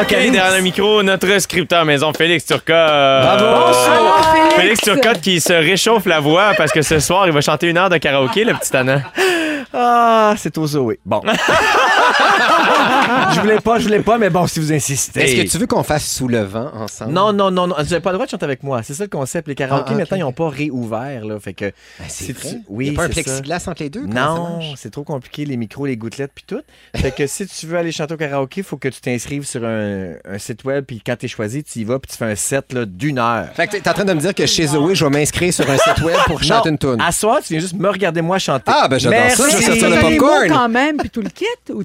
OK, 0.00 0.08
derrière 0.08 0.56
le 0.56 0.62
micro, 0.62 1.02
notre 1.02 1.38
scripteur 1.40 1.84
maison, 1.84 2.12
Félix 2.14 2.46
Turcotte. 2.46 2.66
Bravo! 2.68 3.44
Alors, 3.44 4.32
Félix. 4.32 4.54
Félix 4.54 4.80
Turcotte 4.80 5.20
qui 5.20 5.40
se 5.40 5.52
réchauffe 5.52 6.06
la 6.06 6.20
voix 6.20 6.52
parce 6.56 6.72
que 6.72 6.80
ce 6.80 7.00
soir, 7.00 7.26
il 7.26 7.32
va 7.32 7.40
chanter 7.42 7.68
une 7.68 7.76
heure 7.76 7.90
de 7.90 7.98
karaoké, 7.98 8.44
le 8.44 8.54
petit 8.54 8.74
Anna. 8.74 9.02
Ah, 9.72 10.34
c'est 10.36 10.56
au 10.58 10.66
Zoé. 10.66 11.00
Bon. 11.04 11.22
je 13.34 13.40
voulais 13.40 13.60
pas, 13.60 13.78
je 13.78 13.84
voulais 13.84 14.00
pas, 14.00 14.18
mais 14.18 14.30
bon, 14.30 14.46
si 14.46 14.60
vous 14.60 14.72
insistez. 14.72 15.20
Est-ce 15.22 15.42
que 15.42 15.50
tu 15.50 15.58
veux 15.58 15.66
qu'on 15.66 15.82
fasse 15.82 16.06
sous 16.10 16.28
le 16.28 16.40
vent 16.42 16.70
ensemble? 16.74 17.12
Non, 17.12 17.32
non, 17.32 17.50
non, 17.50 17.66
non. 17.66 17.74
Vous 17.78 17.84
n'avez 17.84 18.00
pas 18.00 18.10
le 18.10 18.14
droit 18.16 18.26
de 18.26 18.30
chanter 18.30 18.44
avec 18.44 18.62
moi. 18.62 18.82
C'est 18.82 18.94
ça 18.94 19.04
le 19.04 19.08
concept. 19.10 19.48
Les 19.48 19.54
karaokés, 19.54 19.92
Ah, 19.94 19.98
maintenant, 19.98 20.16
ils 20.16 20.20
n'ont 20.20 20.32
pas 20.32 20.48
réouvert. 20.48 21.24
Là, 21.24 21.38
fait 21.40 21.54
que, 21.54 21.66
Ben, 21.66 21.72
c'est 22.08 22.24
si 22.24 22.32
vrai. 22.32 22.48
tu- 22.50 22.54
Il 22.56 22.62
Oui, 22.68 22.88
n'y 22.90 22.94
a 22.94 22.98
pas 22.98 23.04
un 23.04 23.08
plexiglas 23.08 23.64
entre 23.66 23.82
les 23.82 23.90
deux? 23.90 24.06
Non, 24.06 24.60
c'est 24.76 24.90
trop 24.90 25.04
compliqué, 25.04 25.44
les 25.44 25.56
micros, 25.56 25.86
les 25.86 25.96
gouttelettes, 25.96 26.32
puis 26.34 26.44
tout. 26.46 26.60
Fait 26.96 27.10
que 27.14 27.26
si 27.26 27.46
tu 27.46 27.66
veux 27.66 27.76
aller 27.78 27.92
chanter 27.92 28.14
au 28.14 28.16
karaoké, 28.16 28.60
il 28.60 28.64
faut 28.64 28.76
que 28.76 28.88
tu 28.88 29.00
t'inscrives 29.00 29.46
sur 29.46 29.64
un, 29.64 30.14
un 30.28 30.38
site 30.38 30.64
web, 30.64 30.84
puis 30.84 31.02
quand 31.04 31.16
tu 31.16 31.26
es 31.26 31.28
choisi, 31.28 31.62
tu 31.62 31.80
y 31.80 31.84
vas, 31.84 31.98
puis 31.98 32.10
tu 32.10 32.16
fais 32.16 32.24
un 32.26 32.34
set 32.34 32.72
là, 32.72 32.84
d'une 32.86 33.18
heure. 33.18 33.48
Fait 33.54 33.66
que 33.66 33.76
t'es 33.76 33.88
en 33.88 33.92
train 33.92 34.04
de 34.04 34.12
me 34.12 34.20
dire 34.20 34.34
que 34.34 34.46
chez 34.46 34.66
Zoé, 34.66 34.94
je 34.94 35.04
vais 35.04 35.10
m'inscrire 35.10 35.52
sur 35.52 35.68
un 35.70 35.76
site 35.76 36.02
web 36.02 36.16
pour 36.26 36.42
chanter 36.42 36.70
Non, 36.70 36.76
une 36.76 36.78
tune. 36.78 37.00
À 37.00 37.12
soir, 37.12 37.38
tu 37.44 37.52
viens 37.54 37.60
juste 37.60 37.74
me 37.74 37.88
regarder 37.88 38.22
moi 38.22 38.38
chanter. 38.38 38.64
Ah, 38.74 38.88
ben 38.88 38.98
j'adore 38.98 39.30
ça, 39.30 39.48
je 39.48 39.56
vais 39.56 39.62
sortir 39.62 39.88
le 39.90 39.96
T'as 39.96 40.08
les 40.10 40.18
mots 40.18 40.26
popcorn. 40.26 40.48
quand 40.48 40.68
même, 40.68 40.96
puis 40.96 41.10
tout 41.10 41.22
le 41.22 41.28
kit? 41.30 41.44
Ou? 41.70 41.82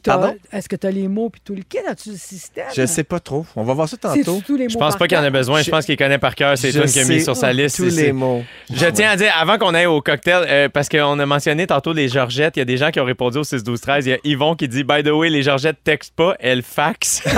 Est-ce 0.51 0.69
que 0.69 0.75
les 0.91 1.07
mots, 1.07 1.29
puis 1.29 1.41
tout 1.43 1.55
le 1.55 1.61
kit? 1.61 1.77
As-tu 1.87 2.11
le 2.11 2.17
système? 2.17 2.65
Je 2.75 2.85
sais 2.85 3.03
pas 3.03 3.19
trop. 3.19 3.45
On 3.55 3.63
va 3.63 3.73
voir 3.73 3.87
ça 3.89 3.97
C'est 4.13 4.23
tantôt. 4.23 4.41
tous 4.45 4.55
les 4.55 4.65
mots 4.65 4.69
Je 4.69 4.77
pense 4.77 4.95
pas 4.95 5.07
qu'il 5.07 5.17
en 5.17 5.23
a 5.23 5.29
besoin. 5.29 5.61
Je 5.61 5.69
pense 5.71 5.85
qu'il 5.85 5.97
connaît 5.97 6.17
par 6.17 6.35
cœur 6.35 6.57
ces 6.57 6.71
Je 6.71 6.79
tunes 6.81 6.89
qu'il 6.91 7.01
a 7.01 7.05
mis 7.05 7.21
sur 7.23 7.35
sa 7.35 7.51
liste. 7.53 7.77
Tous 7.77 7.89
C'est- 7.89 8.03
les 8.03 8.11
mots. 8.11 8.43
Je 8.73 8.85
tiens 8.87 9.11
à 9.11 9.15
dire, 9.15 9.31
avant 9.39 9.57
qu'on 9.57 9.73
aille 9.73 9.85
au 9.85 10.01
cocktail, 10.01 10.45
euh, 10.47 10.69
parce 10.69 10.89
qu'on 10.89 11.19
a 11.19 11.25
mentionné 11.25 11.67
tantôt 11.67 11.93
les 11.93 12.07
Georgettes, 12.09 12.57
il 12.57 12.59
y 12.59 12.61
a 12.61 12.65
des 12.65 12.77
gens 12.77 12.91
qui 12.91 12.99
ont 12.99 13.05
répondu 13.05 13.37
au 13.37 13.43
6-12-13. 13.43 14.05
Il 14.05 14.09
y 14.09 14.13
a 14.13 14.17
Yvon 14.23 14.55
qui 14.55 14.67
dit 14.67 14.83
By 14.83 15.03
the 15.03 15.09
way, 15.09 15.29
les 15.29 15.43
Georgettes 15.43 15.77
textent 15.83 16.15
pas, 16.15 16.35
elles 16.39 16.63
faxent. 16.63 17.23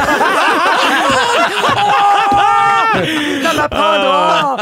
Ça 3.43 3.53
m'apprendra! 3.53 4.57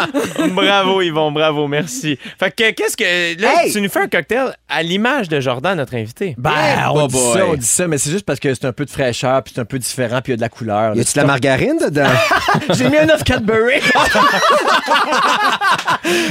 bravo, 0.52 1.02
Yvon, 1.02 1.32
bravo, 1.32 1.68
merci. 1.68 2.18
Fait 2.40 2.52
que, 2.52 2.72
qu'est-ce 2.72 2.98
que. 2.98 3.42
Là, 3.42 3.64
Hey! 3.64 3.72
tu 3.72 3.82
nous 3.82 3.90
fais 3.90 4.02
un 4.02 4.08
cocktail 4.08 4.56
à 4.70 4.84
l'image 4.84 5.30
de 5.30 5.40
Jordan, 5.40 5.78
notre 5.78 5.96
invité. 5.96 6.36
Ben, 6.38 6.52
Yeah, 6.56 6.92
on 6.94 7.08
dit 7.08 7.18
ça, 7.18 7.46
on 7.48 7.54
dit 7.56 7.66
ça, 7.66 7.88
mais 7.88 7.98
c'est 7.98 8.12
juste 8.12 8.26
parce 8.26 8.40
que 8.40 8.54
c'est 8.54 8.66
un 8.66 8.74
peu 8.74 8.86
de 8.86 8.90
fraîcheur, 8.90 9.42
puis 9.44 9.54
c'est 9.56 9.62
un 9.62 9.66
peu 9.66 9.80
différent, 9.80 10.22
puis 10.22 10.32
il 10.32 10.34
y 10.34 10.36
a 10.36 10.38
de 10.38 10.42
la 10.42 10.50
couleur. 10.50 10.96
Y 10.96 11.02
a-tu 11.02 11.14
de 11.14 11.18
la 11.20 11.26
margarine 11.26 11.78
dedans? 11.78 12.10
J'ai 12.78 12.90
mis 12.90 12.98
un 12.98 13.10
œuf 13.10 13.24
Cadbury. 13.24 13.76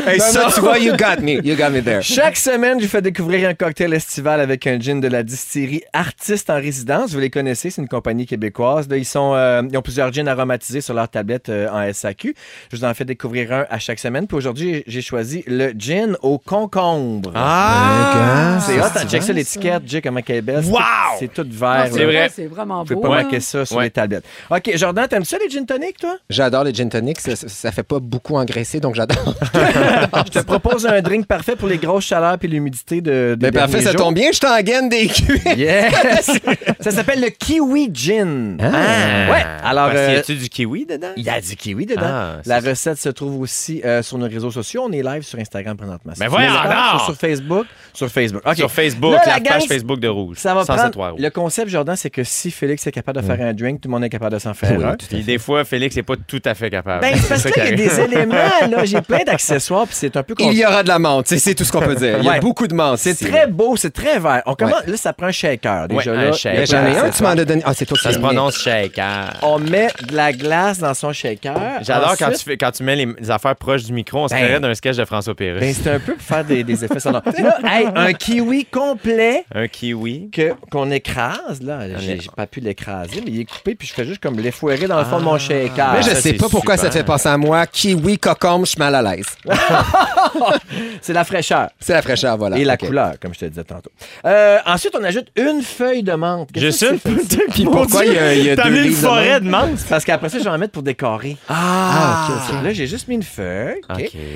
hey, 0.06 0.20
ça, 0.20 0.48
tu 0.54 0.60
vois, 0.60 0.78
you 0.78 0.92
got 0.96 1.20
me. 1.22 1.40
You 1.44 1.56
got 1.56 1.70
me 1.70 1.82
there. 1.82 2.02
Chaque 2.02 2.36
semaine, 2.36 2.80
je 2.80 2.86
fais 2.86 3.02
découvrir 3.02 3.48
un 3.48 3.54
cocktail 3.54 3.92
estival 3.94 4.40
avec 4.40 4.66
un 4.66 4.78
gin 4.78 5.00
de 5.00 5.08
la 5.08 5.22
distillerie 5.22 5.82
Artiste 5.92 6.50
en 6.50 6.56
résidence. 6.56 7.12
Vous 7.12 7.20
les 7.20 7.30
connaissez, 7.30 7.70
c'est 7.70 7.82
une 7.82 7.88
compagnie 7.88 8.26
québécoise. 8.26 8.88
Là, 8.88 8.96
ils, 8.96 9.04
sont, 9.04 9.32
euh, 9.34 9.62
ils 9.70 9.76
ont 9.76 9.82
plusieurs 9.82 10.12
gins 10.12 10.26
aromatisés 10.26 10.80
sur 10.80 10.94
leur 10.94 11.08
tablette 11.08 11.48
euh, 11.48 11.68
en 11.70 11.80
SAQ. 11.92 12.34
Je 12.72 12.76
vous 12.76 12.84
en 12.84 12.94
fais 12.94 13.04
découvrir 13.04 13.52
un 13.52 13.66
à 13.70 13.78
chaque 13.78 13.98
semaine. 13.98 14.26
Puis 14.26 14.36
aujourd'hui, 14.36 14.82
j'ai 14.86 15.02
choisi 15.02 15.44
le 15.46 15.72
gin 15.76 16.16
au 16.22 16.38
concombre. 16.38 17.32
Ah! 17.34 18.58
c'est 18.64 18.78
hot, 18.80 18.84
hein? 18.84 19.06
check 19.08 19.22
ça 19.22 19.32
l'étiquette, 19.32 19.82
Jay, 19.86 20.00
comment 20.00 20.20
qu'elle 20.22 20.36
est 20.36 20.42
belle. 20.42 20.62
C'est 20.64 20.70
Wow! 20.70 20.78
tout- 20.78 21.18
C'est 21.20 21.32
tout 21.34 21.46
vert. 21.50 21.88
c'est 21.92 22.04
vrai. 22.04 22.30
C'est 22.34 22.46
vraiment 22.46 22.78
Vous 22.80 22.94
pouvez 22.94 22.94
beau. 22.96 23.02
pas 23.08 23.18
hein? 23.18 23.22
manquer 23.24 23.40
ça 23.40 23.64
sur 23.66 23.76
Ouais. 23.76 23.84
les 23.84 23.90
tablettes. 23.90 24.24
OK, 24.50 24.70
Jordan, 24.76 25.06
t'aimes 25.08 25.24
ça 25.24 25.36
les 25.38 25.48
gin 25.50 25.66
tonic, 25.66 25.98
toi? 25.98 26.16
J'adore 26.30 26.64
les 26.64 26.72
gin 26.74 26.88
tonics. 26.88 27.20
Ça, 27.20 27.72
fait 27.72 27.82
pas 27.82 27.98
beaucoup 28.00 28.36
engraisser, 28.36 28.80
donc 28.80 28.94
j'adore. 28.94 29.34
Je 30.26 30.30
te 30.30 30.38
propose 30.40 30.86
un 30.86 31.00
drink 31.02 31.26
parfait 31.26 31.56
pour 31.56 31.68
les 31.68 31.78
grosses 31.78 32.04
chaleurs 32.06 32.38
puis 32.38 32.48
l'humidité 32.48 33.00
de, 33.00 33.36
Mais 33.40 33.52
parfait, 33.52 33.80
ça 33.82 33.94
tombe 33.94 34.14
bien, 34.14 34.30
je 34.32 34.38
t'en 34.40 34.58
gaine 34.60 34.88
des 34.88 35.06
culs. 35.08 35.40
Yes! 35.56 36.30
ça 36.80 36.90
s'appelle 36.90 37.20
le 37.20 37.28
Kiwi 37.30 37.90
Gin. 37.92 38.58
Ah! 38.60 39.32
Ouais. 39.32 39.44
Alors, 39.64 39.92
y 39.92 39.96
euh, 39.96 40.18
a-tu 40.20 40.34
du 40.36 40.48
kiwi 40.48 40.86
dedans? 40.86 41.08
il 41.16 41.24
y 41.24 41.30
a 41.30 41.40
du 41.40 41.56
kiwi 41.56 41.73
kiwi 41.74 41.86
dedans. 41.86 42.02
Ah, 42.04 42.36
la 42.46 42.60
recette 42.60 42.98
se 42.98 43.08
trouve 43.08 43.40
aussi 43.40 43.82
euh, 43.84 44.02
sur 44.02 44.18
nos 44.18 44.26
réseaux 44.28 44.50
sociaux. 44.50 44.84
On 44.88 44.92
est 44.92 45.02
live 45.02 45.22
sur 45.22 45.38
Instagram 45.38 45.76
présentement. 45.76 46.12
Ben 46.16 46.24
Si 46.26 46.30
voyons! 46.30 46.50
Sur, 46.98 47.04
sur 47.06 47.16
Facebook. 47.16 47.66
Sur 47.92 48.08
Facebook. 48.08 48.42
OK. 48.46 48.56
Sur 48.56 48.70
Facebook, 48.70 49.12
Là, 49.12 49.22
la, 49.26 49.32
la 49.34 49.40
page 49.40 49.58
gang, 49.60 49.68
Facebook 49.68 50.00
de 50.00 50.08
Rouge. 50.08 50.36
Ça 50.38 50.54
va 50.54 50.62
107.3 50.62 50.90
prendre. 50.90 51.10
Rouge. 51.12 51.20
Le 51.22 51.30
concept, 51.30 51.68
Jordan, 51.70 51.96
c'est 51.96 52.10
que 52.10 52.24
si 52.24 52.50
Félix 52.50 52.86
est 52.86 52.92
capable 52.92 53.20
de 53.20 53.26
faire 53.26 53.40
un 53.46 53.52
drink, 53.52 53.80
tout 53.80 53.88
le 53.88 53.92
monde 53.94 54.04
est 54.04 54.08
capable 54.08 54.32
de 54.34 54.38
s'en 54.38 54.54
faire 54.54 54.76
Oui, 54.78 54.84
un. 54.84 54.96
Puis 54.96 55.22
des 55.22 55.38
fois, 55.38 55.64
Félix 55.64 55.96
n'est 55.96 56.02
pas 56.02 56.14
tout 56.26 56.42
à 56.44 56.54
fait 56.54 56.70
capable. 56.70 57.00
Ben, 57.02 57.14
c'est 57.16 57.28
parce 57.28 57.42
qu'il 57.50 57.64
y 57.64 57.68
a 57.68 57.72
des 57.72 58.00
éléments, 58.00 58.34
là. 58.70 58.84
J'ai 58.84 59.00
plein 59.00 59.24
d'accessoires, 59.24 59.86
puis 59.86 59.94
c'est 59.96 60.16
un 60.16 60.22
peu 60.22 60.34
Il 60.38 60.52
y 60.54 60.64
aura 60.64 60.82
de 60.82 60.88
la 60.88 60.98
menthe, 60.98 61.28
c'est- 61.28 61.54
tout 61.54 61.64
ce 61.64 61.72
qu'on 61.72 61.80
peut 61.80 61.94
dire. 61.94 62.18
Il 62.18 62.24
y 62.24 62.28
a 62.28 62.32
Ouais. 62.32 62.40
beaucoup 62.40 62.66
de 62.66 62.74
menthe. 62.74 62.98
C'est 62.98 63.14
très 63.14 63.46
beau, 63.46 63.76
c'est 63.76 63.92
très 63.92 64.18
vert. 64.18 64.42
On 64.46 64.54
commence, 64.54 64.86
là, 64.86 64.96
ça 64.96 65.12
prend 65.12 65.26
un 65.26 65.32
shaker. 65.32 65.88
Déjà, 65.88 66.10
Ouais, 66.12 66.16
là, 66.16 66.28
un 66.28 66.32
shaker. 66.32 66.60
Mais 66.60 66.66
J'en 66.66 66.84
ai 66.86 66.98
un, 66.98 67.10
tu 67.10 67.22
m'en 67.22 67.28
as 67.30 67.44
donné. 67.44 67.62
Ah, 67.64 67.72
c'est 67.74 67.86
toi 67.86 67.96
qui 67.96 68.02
Ça 68.04 68.12
se 68.12 68.18
prononce 68.18 68.56
shaker. 68.58 69.34
On 69.42 69.58
met 69.58 69.88
de 70.08 70.14
la 70.16 70.32
glace 70.32 70.78
dans 70.78 70.94
son 70.94 71.12
shaker. 71.12 71.54
J'adore 71.82 72.16
quand, 72.18 72.26
Ensuite, 72.26 72.38
tu 72.38 72.44
fais, 72.50 72.56
quand 72.56 72.70
tu 72.70 72.82
mets 72.82 72.96
les, 72.96 73.06
les 73.18 73.30
affaires 73.30 73.56
proches 73.56 73.84
du 73.84 73.92
micro. 73.92 74.20
On 74.24 74.28
se 74.28 74.34
Ben. 74.34 74.40
croirait 74.42 74.60
d'un 74.60 74.74
sketch 74.74 74.96
de 74.96 75.04
François 75.04 75.34
Pérus. 75.34 75.60
Ben, 75.60 75.74
c'est 75.74 75.90
un 75.90 76.00
peu 76.00 76.14
pour 76.14 76.22
faire 76.22 76.44
des, 76.44 76.64
des 76.64 76.84
effets 76.84 77.00
sonores. 77.00 77.22
Là, 77.38 77.58
hey, 77.64 77.86
un 77.94 78.12
kiwi 78.12 78.64
complet 78.66 79.44
Un 79.54 79.68
kiwi. 79.68 80.30
que, 80.30 80.52
qu'on 80.70 80.90
écrase. 80.90 81.60
Là, 81.62 81.80
j'ai, 81.98 82.20
j'ai 82.20 82.30
pas 82.34 82.46
pu 82.46 82.60
l'écraser, 82.60 83.22
mais 83.24 83.30
il 83.30 83.40
est 83.40 83.44
coupé, 83.44 83.74
puis 83.74 83.86
je 83.88 83.92
fais 83.94 84.04
juste 84.04 84.20
comme 84.22 84.38
l'effouérer 84.38 84.86
dans 84.86 84.98
le 84.98 85.04
fond 85.04 85.18
de 85.18 85.24
mon 85.24 85.38
shaker. 85.38 85.92
Mais 85.94 86.02
je 86.02 86.10
ça, 86.10 86.14
sais 86.16 86.32
pas 86.34 86.48
pourquoi 86.48 86.76
super. 86.76 86.78
ça 86.78 86.88
te 86.90 86.94
fait 86.98 87.04
penser 87.04 87.28
à 87.28 87.36
moi. 87.36 87.66
Kiwi, 87.66 88.18
cocombe, 88.18 88.64
je 88.64 88.70
suis 88.70 88.78
mal 88.78 88.94
à 88.94 89.02
l'aise. 89.02 89.26
C'est 91.00 91.12
la 91.12 91.24
fraîcheur. 91.24 91.68
C'est 91.80 91.92
la 91.92 92.02
fraîcheur, 92.02 92.36
voilà. 92.36 92.56
Et 92.58 92.64
la 92.64 92.76
couleur, 92.76 93.14
comme 93.20 93.34
je 93.34 93.40
te 93.40 93.44
disais 93.46 93.64
tantôt. 93.64 93.90
Euh, 94.24 94.58
ensuite, 94.66 94.94
on 94.98 95.04
ajoute 95.04 95.26
une 95.36 95.62
feuille 95.62 96.02
de 96.02 96.12
menthe. 96.12 96.50
Qu'est-ce 96.52 96.64
Juste 96.90 97.04
une. 97.04 97.48
Puis 97.50 97.64
pourquoi 97.64 98.04
il 98.04 98.12
y 98.12 98.18
a- 98.18 98.34
y 98.34 98.56
deux 98.56 98.70
mis 98.70 98.88
une 98.88 98.92
forêt 98.94 99.40
de 99.40 99.48
menthe? 99.48 99.84
Parce 99.88 100.04
qu'après 100.04 100.28
ça, 100.28 100.38
je 100.38 100.44
vais 100.44 100.50
en 100.50 100.58
mettre 100.58 100.72
pour 100.72 100.82
décorer. 100.82 101.36
Ah, 101.48 101.53
ok, 101.54 102.36
ok. 102.56 102.62
Là, 102.64 102.72
j'ai 102.72 102.86
juste 102.86 103.08
mis 103.08 103.14
une 103.16 103.22
feuille. 103.22 103.80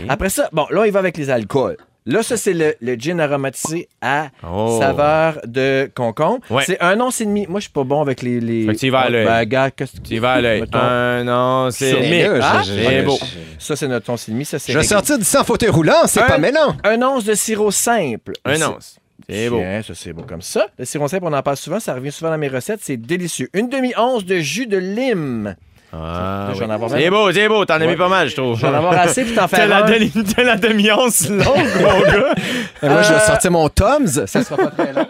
Après 0.08 0.28
ça, 0.30 0.48
bon, 0.52 0.66
là, 0.70 0.86
il 0.86 0.92
va 0.92 0.98
avec 1.00 1.16
les 1.16 1.30
alcools. 1.30 1.76
Là, 2.06 2.22
ça, 2.22 2.38
c'est 2.38 2.54
le, 2.54 2.74
le 2.80 2.94
gin 2.94 3.20
aromatisé 3.20 3.86
à 4.00 4.28
Oh. 4.42 4.78
saveur 4.80 5.40
de 5.46 5.90
concombre. 5.94 6.38
Ouais. 6.48 6.62
C'est 6.64 6.80
un 6.80 6.98
once 7.00 7.20
et 7.20 7.26
demi. 7.26 7.46
Moi, 7.46 7.60
je 7.60 7.64
suis 7.64 7.72
pas 7.72 7.84
bon 7.84 8.00
avec 8.00 8.22
les. 8.22 8.40
les... 8.40 8.64
Fait 8.64 8.72
que 8.72 8.78
tu 8.78 8.86
y 8.86 8.90
vas 8.90 9.00
à 9.00 9.10
l'œil. 9.10 9.26
Ben, 9.26 9.44
gars, 9.44 9.70
qu'est-ce 9.70 9.92
que 10.00 10.06
Tu 10.06 10.14
y 10.14 10.18
vas 10.18 10.32
à 10.32 10.40
l'œil. 10.40 10.64
Un, 10.72 11.24
non, 11.24 11.70
c'est 11.70 11.92
Ah, 12.40 12.62
je- 12.64 13.04
beau. 13.04 13.18
Ça, 13.58 13.76
c'est 13.76 13.88
notre 13.88 14.10
once 14.10 14.26
et 14.26 14.32
demi. 14.32 14.46
Ça, 14.46 14.58
c'est. 14.58 14.72
Je 14.72 14.78
vais 14.78 14.84
sortir 14.84 15.18
d'ici 15.18 15.36
en 15.36 15.44
fauteuil 15.44 15.68
roulant, 15.68 16.06
c'est 16.06 16.24
pas 16.24 16.38
mêlant. 16.38 16.74
Un 16.82 17.02
once 17.02 17.24
de 17.24 17.34
sirop 17.34 17.70
simple. 17.70 18.32
Un 18.46 18.54
once. 18.62 18.96
C'est 19.28 19.50
beau. 19.50 19.60
Ça, 19.86 19.92
c'est 19.94 20.12
beau 20.14 20.22
comme 20.22 20.40
ça. 20.40 20.68
Le 20.78 20.86
sirop 20.86 21.08
simple, 21.08 21.24
on 21.26 21.32
en 21.34 21.42
parle 21.42 21.58
souvent. 21.58 21.78
Ça 21.80 21.92
revient 21.92 22.12
souvent 22.12 22.30
dans 22.30 22.38
mes 22.38 22.48
recettes. 22.48 22.80
C'est 22.82 22.96
délicieux. 22.96 23.50
Une 23.52 23.68
demi-once 23.68 24.24
de 24.24 24.38
jus 24.38 24.66
de 24.66 24.78
lime. 24.78 25.54
Ah, 25.90 26.48
Là, 26.48 26.48
je 26.54 26.58
vais 26.58 26.64
oui. 26.66 26.70
en 26.70 26.74
avoir 26.74 26.90
C'est 26.90 27.10
beau, 27.10 27.32
c'est 27.32 27.48
beau. 27.48 27.64
T'en 27.64 27.74
as 27.74 27.78
Ouais. 27.80 27.86
mis 27.86 27.96
pas 27.96 28.08
mal, 28.08 28.28
je 28.28 28.36
trouve. 28.36 28.56
Je 28.56 28.62
vais 28.62 28.68
en 28.68 28.74
avoir 28.74 28.92
assez 28.98 29.24
pour 29.24 29.34
t'en 29.48 29.56
la, 29.66 29.84
un. 29.84 29.90
demi- 29.90 30.12
t'as 30.36 30.42
la 30.42 30.56
demi-once 30.56 31.28
longue, 31.30 31.44
mon 31.80 32.00
gars. 32.00 32.34
Mais 32.82 32.88
Moi, 32.90 33.02
je 33.02 33.08
vais 33.08 33.14
Euh, 33.14 33.26
sortir 33.26 33.50
mon 33.50 33.68
Tom's. 33.70 34.24
Ça 34.26 34.44
sera 34.44 34.56
pas 34.56 34.66
très 34.84 34.92
long. 34.92 35.06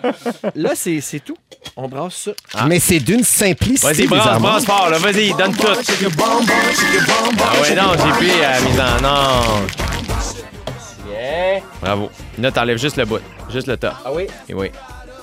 Là, 0.55 0.70
c'est 0.74 1.01
c'est 1.01 1.18
tout. 1.18 1.37
On 1.76 1.89
brasse 1.89 2.31
ça. 2.55 2.64
Mais 2.68 2.79
c'est 2.79 3.01
d'une 3.01 3.24
simplicité. 3.24 3.93
Vas-y, 3.93 4.07
brasse, 4.07 4.41
brasse 4.41 4.64
fort, 4.64 4.89
là. 4.91 4.99
Vas-y, 4.99 5.33
donne 5.35 5.53
tout. 5.57 5.66
Ah 5.66 5.74
ouais, 7.62 7.74
non, 7.74 7.93
j'ai 7.95 8.12
pris 8.12 8.45
à 8.45 8.53
la 8.53 8.61
mise 8.61 8.81
en 8.81 9.03
non. 9.03 9.66
Bravo. 11.83 12.11
Là, 12.39 12.51
t'enlèves 12.53 12.79
juste 12.79 12.97
le 12.97 13.05
bout. 13.05 13.20
Juste 13.51 13.66
le 13.66 13.76
top. 13.76 13.95
Ah 14.05 14.11
oui? 14.12 14.26
Et 14.49 14.55
oui, 14.55 14.70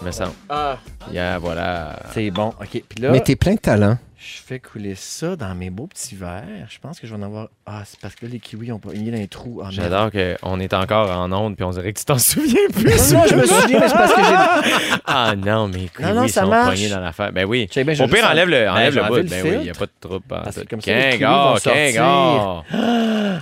me 0.03 0.11
semble. 0.11 0.31
Ah. 0.49 0.77
Yeah, 1.11 1.37
voilà. 1.37 1.99
C'est 2.13 2.31
bon. 2.31 2.47
OK. 2.59 2.67
Puis 2.71 3.01
là, 3.01 3.11
Mais 3.11 3.19
t'es 3.21 3.35
plein 3.35 3.53
de 3.53 3.59
talent. 3.59 3.97
Je 4.25 4.41
fais 4.43 4.59
couler 4.59 4.95
ça 4.95 5.35
dans 5.35 5.53
mes 5.53 5.69
beaux 5.69 5.85
petits 5.85 6.15
verres. 6.15 6.43
Je 6.67 6.79
pense 6.79 6.99
que 6.99 7.05
je 7.05 7.13
vais 7.13 7.19
en 7.19 7.25
avoir. 7.25 7.47
Ah, 7.67 7.83
c'est 7.85 7.99
parce 7.99 8.15
que 8.15 8.25
là, 8.25 8.31
les 8.33 8.39
kiwis 8.39 8.71
ont 8.71 8.79
pas 8.79 8.89
mis 8.89 9.11
dans 9.11 9.17
les 9.17 9.27
trous. 9.27 9.61
Ah. 9.63 9.67
J'adore 9.69 10.09
qu'on 10.11 10.59
est 10.59 10.73
encore 10.73 11.11
en 11.11 11.31
onde 11.31 11.55
puis 11.55 11.63
on 11.63 11.69
dirait 11.69 11.93
que 11.93 11.99
tu 11.99 12.05
t'en 12.05 12.17
souviens 12.17 12.55
plus. 12.73 13.13
Non, 13.13 13.19
non, 13.19 13.25
je 13.27 13.35
me 13.35 13.45
souviens, 13.45 13.79
mais 13.79 13.87
c'est 13.87 13.93
parce 13.95 14.13
que 14.13 14.21
j'ai. 14.23 14.95
Ah 15.07 15.33
non, 15.35 15.67
mais 15.67 15.87
Non, 15.99 16.15
non, 16.15 16.21
oui, 16.23 16.29
ça 16.29 16.41
sont 16.41 16.47
marche. 16.49 16.69
pognés 16.71 16.89
dans 16.89 16.99
l'affaire. 16.99 17.31
Ben 17.31 17.45
oui. 17.45 17.69
Bien, 17.73 17.93
je 17.93 18.03
Au 18.03 18.07
pire, 18.07 18.27
enlève 18.29 18.49
le, 18.49 18.67
en- 18.67 18.73
enlève 18.73 18.95
Ben, 18.95 19.01
le 19.03 19.07
bout. 19.09 19.15
le 19.17 19.23
Ben 19.23 19.41
oui, 19.43 19.51
il 19.53 19.61
n'y 19.61 19.69
a 19.69 19.73
pas 19.73 19.85
de. 19.85 20.17
Parce 20.27 20.55
que 20.55 20.65
comme 20.67 20.81
ça, 20.81 20.91
les 20.93 21.01
kiwis 21.11 21.19
Quingor, 21.19 21.51
vont 21.53 21.57
sortir. 21.59 21.93
Quingor. 21.93 22.65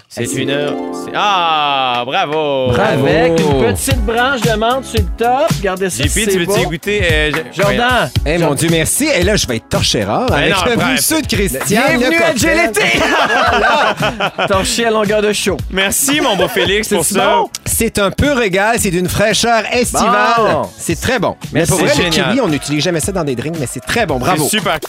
C'est 0.09 0.33
une 0.33 0.49
heure. 0.49 0.73
Ah, 1.15 2.03
bravo. 2.05 2.71
Bravo. 2.73 3.05
Avec 3.07 3.39
une 3.39 3.73
petite 3.73 4.01
branche 4.05 4.41
de 4.41 4.53
menthe 4.57 4.85
sur 4.85 4.99
le 4.99 5.07
top. 5.17 5.47
Regardez 5.57 5.89
ça. 5.89 6.03
JP, 6.03 6.29
tu 6.29 6.39
veux-tu 6.45 6.65
goûter? 6.67 7.01
euh, 7.03 7.31
je- 7.53 7.61
Jordan! 7.61 8.09
Eh 8.25 8.37
mon 8.39 8.53
Dieu, 8.55 8.69
merci. 8.69 9.05
Et 9.05 9.23
là, 9.23 9.35
je 9.35 9.47
vais 9.47 9.57
être 9.57 9.69
torché 9.69 10.03
rare 10.03 10.27
Ben 10.27 10.35
avec 10.35 10.53
mousseux 10.75 11.21
de 11.21 11.27
Christian. 11.27 11.59
Bienvenue 11.67 12.21
à. 12.21 12.33
GLT! 12.33 12.79
Torché 14.47 14.85
à 14.85 14.91
longueur 14.91 15.21
de 15.21 15.33
show. 15.33 15.57
Merci, 15.71 16.21
mon 16.21 16.35
beau 16.35 16.47
Félix, 16.47 16.87
pour 16.89 17.03
C'est 17.05 17.15
ça. 17.15 17.35
bon? 17.35 17.49
C'est 17.65 17.99
un 17.99 18.11
peu 18.11 18.31
régal, 18.33 18.77
c'est 18.79 18.91
d'une 18.91 19.09
fraîcheur 19.09 19.63
estivale. 19.71 20.33
Bon. 20.37 20.69
C'est 20.77 20.99
très 20.99 21.19
bon. 21.19 21.35
Mais 21.51 21.59
Merci, 21.61 21.71
pour 21.71 21.79
vrai, 21.81 21.91
c'est 21.95 22.03
le 22.03 22.11
génial. 22.11 22.29
kiwi, 22.31 22.41
on 22.41 22.47
n'utilise 22.47 22.83
jamais 22.83 22.99
ça 22.99 23.11
dans 23.11 23.23
des 23.23 23.35
drinks, 23.35 23.57
mais 23.59 23.67
c'est 23.71 23.79
très 23.85 24.05
bon. 24.05 24.17
Bravo. 24.19 24.47
Super.« 24.47 24.77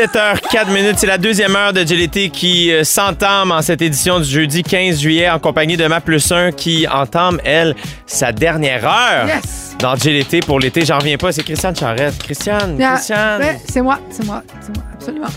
17h04 0.00 0.70
minutes, 0.74 0.96
c'est 0.98 1.06
la 1.06 1.16
deuxième 1.16 1.56
heure 1.56 1.72
de 1.72 1.82
GLT 1.82 2.28
qui 2.30 2.70
euh, 2.70 2.84
s'entame 2.84 3.50
en 3.50 3.62
cette 3.62 3.80
édition 3.80 4.20
du 4.20 4.26
jeudi 4.28 4.62
15 4.62 5.00
juillet 5.00 5.30
en 5.30 5.38
compagnie 5.38 5.78
de 5.78 5.86
Ma 5.86 6.02
Plus 6.02 6.30
1 6.30 6.52
qui 6.52 6.86
entame, 6.86 7.40
elle, 7.46 7.74
sa 8.04 8.30
dernière 8.30 8.84
heure 8.84 9.26
Yes! 9.26 9.74
dans 9.78 9.94
GLT 9.94 10.44
pour 10.44 10.60
l'été. 10.60 10.84
J'en 10.84 10.98
reviens 10.98 11.16
pas, 11.16 11.32
c'est 11.32 11.42
Christiane 11.42 11.74
Charrette. 11.74 12.18
Christiane, 12.18 12.78
Ah, 12.82 12.92
Christiane. 12.96 13.42
c'est 13.66 13.80
moi, 13.80 13.98
c'est 14.10 14.26
moi, 14.26 14.42
c'est 14.60 14.76
moi, 14.76 14.84
absolument. 15.06 15.26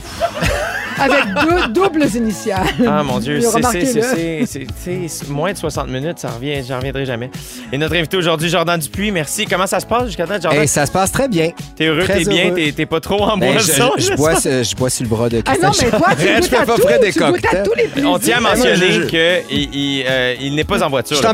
Avec 1.02 1.24
deux 1.46 1.68
doubles 1.74 2.06
initiales. 2.14 2.68
Ah 2.86 3.04
mon 3.04 3.20
Dieu, 3.20 3.40
c'est- 3.42 5.30
moins 5.30 5.54
de 5.54 5.58
60 5.58 5.88
minutes, 5.88 6.20
ça 6.20 6.30
revient, 6.30 6.62
j'en 6.68 6.76
reviendrai 6.78 7.06
jamais. 7.06 7.32
Et 7.72 7.78
notre 7.78 7.96
invité 7.96 8.18
aujourd'hui, 8.18 8.50
Jordan 8.50 8.78
Dupuis, 8.78 9.10
merci. 9.12 9.46
Comment 9.46 9.66
ça 9.68 9.80
se 9.80 9.86
passe 9.86 10.08
jusqu'à 10.08 10.26
date, 10.26 10.42
Jordan? 10.44 10.62
Hey, 10.62 10.68
ça 10.68 10.86
se 10.86 10.92
passe 10.92 11.12
très 11.14 11.30
bien. 11.30 11.52
T'es 11.78 11.86
heureux, 11.86 12.04
t'es 12.06 12.26
bien, 12.26 12.54
t'es 12.76 12.86
pas 12.86 13.00
trop 13.00 13.22
en 13.24 13.38
Ben, 13.38 13.58
je, 13.60 13.66
boisson? 13.66 13.92
je- 13.98 14.04
je 14.04 14.14
bois, 14.16 14.36
ce- 14.36 14.64
je 14.64 14.76
bois 14.76 14.90
sur 14.90 15.04
le 15.04 15.10
bras 15.10 15.30
de 15.30 15.42
Ah 15.46 15.54
non, 15.62 15.72
mais 15.82 15.90
toi, 15.90 16.08
tu 16.16 16.22
Je 16.22 16.42
fais 16.50 16.66
pas 16.66 16.76
tout. 16.76 16.82
des 17.02 17.12
Tu 17.14 17.20
goûtes 17.20 17.28
à 17.28 17.32
cocktails. 17.32 17.64
tous 17.64 17.76
les 17.76 17.88
plaisirs. 17.88 18.12
On 18.12 18.20
tient 18.20 18.38
à 18.38 18.42
mentionner 18.42 19.08
qu'il 19.08 19.70
il, 19.74 20.06
euh, 20.06 20.36
il 20.42 20.56
n'est 20.56 20.64
pas 20.66 20.84
en 20.84 20.90
voiture. 20.90 21.16
Je 21.16 21.22
suis 21.22 21.28
en 21.28 21.34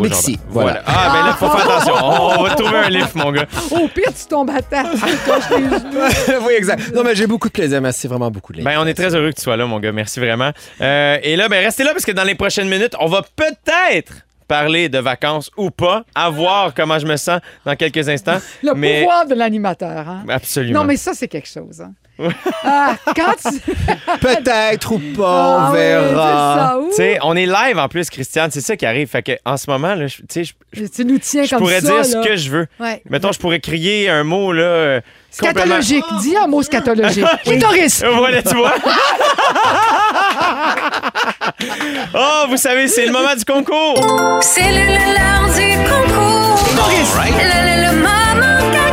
voilà. 0.52 0.84
Ah, 0.86 1.12
ben 1.12 1.26
là, 1.28 1.34
faut 1.40 1.50
faire 1.58 1.72
attention. 1.72 1.94
On 2.40 2.44
va 2.44 2.50
trouver 2.56 2.78
un 2.86 2.90
lift, 2.90 3.16
mon 3.16 3.32
gars. 3.32 3.46
Au 3.72 3.88
pire, 3.88 4.10
tu 4.16 4.26
tombes 4.30 4.52
à 4.52 4.62
terre. 4.62 4.86
oui, 6.48 6.54
exact. 6.58 6.94
Non, 6.94 7.04
mais 7.04 7.16
j'ai 7.16 7.26
beaucoup 7.28 7.48
de 7.48 7.54
plaisir. 7.54 7.82
Merci 7.82 8.08
vraiment 8.08 8.25
beaucoup. 8.30 8.54
les 8.54 8.64
Ben, 8.64 8.78
on 8.80 8.88
est 8.88 8.94
très 8.94 9.14
heureux 9.16 9.32
que 9.32 9.36
tu 9.36 9.42
sois 9.42 9.58
là, 9.58 9.66
mon 9.66 9.80
gars. 9.80 9.92
Merci 9.92 10.20
vraiment. 10.20 10.52
Euh, 10.82 11.18
et 11.22 11.36
là, 11.36 11.48
ben, 11.50 11.64
restez 11.64 11.84
là 11.84 11.92
parce 11.92 12.06
que 12.06 12.12
dans 12.12 12.24
les 12.24 12.36
prochaines 12.36 12.70
minutes, 12.70 12.96
on 13.00 13.08
va 13.08 13.22
peut-être 13.36 14.26
parler 14.48 14.90
de 14.90 15.00
vacances 15.00 15.50
ou 15.58 15.72
pas. 15.72 16.04
À 16.14 16.30
voir 16.30 16.74
comment 16.74 17.00
je 17.00 17.08
me 17.08 17.18
sens 17.18 17.40
dans 17.66 17.76
quelques 17.76 18.08
instants. 18.10 18.40
Le 18.64 18.74
mais 18.74 19.02
pouvoir 19.02 19.26
de 19.26 19.36
l'animateur. 19.36 20.08
Hein? 20.08 20.24
absolument. 20.30 20.82
Non, 20.82 20.86
mais 20.86 20.98
ça, 20.98 21.14
c'est 21.14 21.28
quelque 21.28 21.50
chose. 21.50 21.82
Hein? 21.82 21.94
Ah, 22.64 22.96
quand 23.16 23.34
tu... 23.52 23.60
Peut-être 24.22 24.92
ou 24.94 25.00
pas, 25.18 25.58
Ah 25.60 25.68
on 25.70 25.72
oui, 25.72 25.78
verra. 25.78 26.58
c'est 26.58 26.60
ça, 26.62 26.78
ouh. 26.80 26.90
Tu 26.90 26.96
sais, 26.96 27.20
on 27.24 27.36
est 27.36 27.46
live 27.46 27.78
en 27.78 27.88
plus, 27.90 28.10
Christiane. 28.10 28.50
C'est 28.52 28.62
ça 28.62 28.76
qui 28.78 28.86
arrive. 28.86 29.08
Fait 29.10 29.22
que 29.24 29.34
en 29.46 29.58
ce 29.58 29.70
moment, 29.70 29.96
là, 29.96 30.08
je- 30.08 30.18
tu 30.18 30.26
sais, 30.30 30.44
je, 30.74 30.86
Tu 30.88 31.06
nous 31.06 31.18
tiens 31.20 31.44
je 31.44 31.50
comme 31.50 31.60
pourrais 31.60 31.82
ça. 31.82 31.88
dire 31.88 31.96
là. 31.98 32.04
ce 32.04 32.18
que 32.28 32.36
je 32.38 32.50
veux. 32.50 32.68
Ouais. 32.80 33.02
Mettons, 33.10 33.32
je 33.32 33.40
pourrais 33.40 33.60
crier 33.60 34.10
un 34.10 34.24
mot, 34.24 34.52
là. 34.54 35.02
complètement- 35.40 35.62
Scatologique. 35.82 36.06
Dis 36.22 36.38
un 36.38 36.48
mot 36.48 36.64
scatologique. 36.64 37.26
Clitoris. 37.44 38.04
Voilà, 38.16 38.42
tu 38.42 38.56
vois. 38.56 38.74
oh, 42.14 42.46
vous 42.50 42.58
savez, 42.58 42.88
c'est 42.88 43.06
le 43.06 43.12
moment 43.12 43.36
du 43.36 43.46
concours. 43.46 44.40
C'est 44.42 44.62
le, 44.62 44.86
le 44.88 45.14
l'heure 45.16 45.48
du 45.54 45.90
concours. 45.90 46.60
Le, 46.78 47.42
le, 47.42 47.88
le 47.88 47.98
moment. 47.98 48.85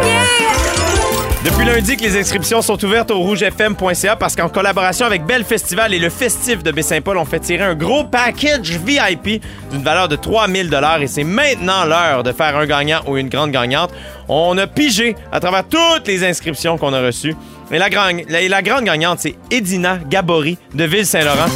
Depuis 1.45 1.65
lundi 1.65 1.97
que 1.97 2.03
les 2.05 2.17
inscriptions 2.17 2.63
sont 2.63 2.83
ouvertes 2.85 3.11
au 3.11 3.19
rougefm.ca 3.19 4.15
parce 4.15 4.37
qu'en 4.37 4.49
collaboration 4.49 5.07
avec 5.07 5.25
Belle 5.25 5.43
Festival 5.45 5.93
et 5.93 5.99
le 5.99 6.09
Festif 6.09 6.63
de 6.63 6.71
Baie-Saint-Paul, 6.71 7.19
on 7.19 7.25
fait 7.25 7.41
tirer 7.41 7.65
un 7.65 7.75
gros 7.75 8.05
package 8.05 8.71
VIP 8.79 9.43
d'une 9.73 9.83
valeur 9.83 10.07
de 10.09 10.15
3000 10.15 10.71
dollars 10.71 11.03
et 11.03 11.09
c'est 11.09 11.25
maintenant 11.25 11.85
l'heure 11.85 12.23
de 12.23 12.31
faire 12.31 12.57
un 12.57 12.65
gagnant 12.67 13.01
ou 13.09 13.17
une 13.17 13.29
grande 13.29 13.51
gagnante. 13.51 13.91
On 14.29 14.57
a 14.57 14.69
pigé 14.69 15.17
à 15.33 15.41
travers 15.41 15.65
toutes 15.67 16.07
les 16.07 16.25
inscriptions 16.25 16.79
qu'on 16.79 16.93
a 16.93 17.01
reçues. 17.01 17.35
Et 17.73 17.79
la, 17.79 17.91
grande- 17.91 18.23
la- 18.29 18.47
la 18.49 18.63
grande 18.63 18.85
gagnante, 18.85 19.19
c'est 19.21 19.35
Edina 19.51 19.99
Gabory 20.09 20.59
de 20.75 20.85
Ville-Saint-Laurent. 20.85 21.49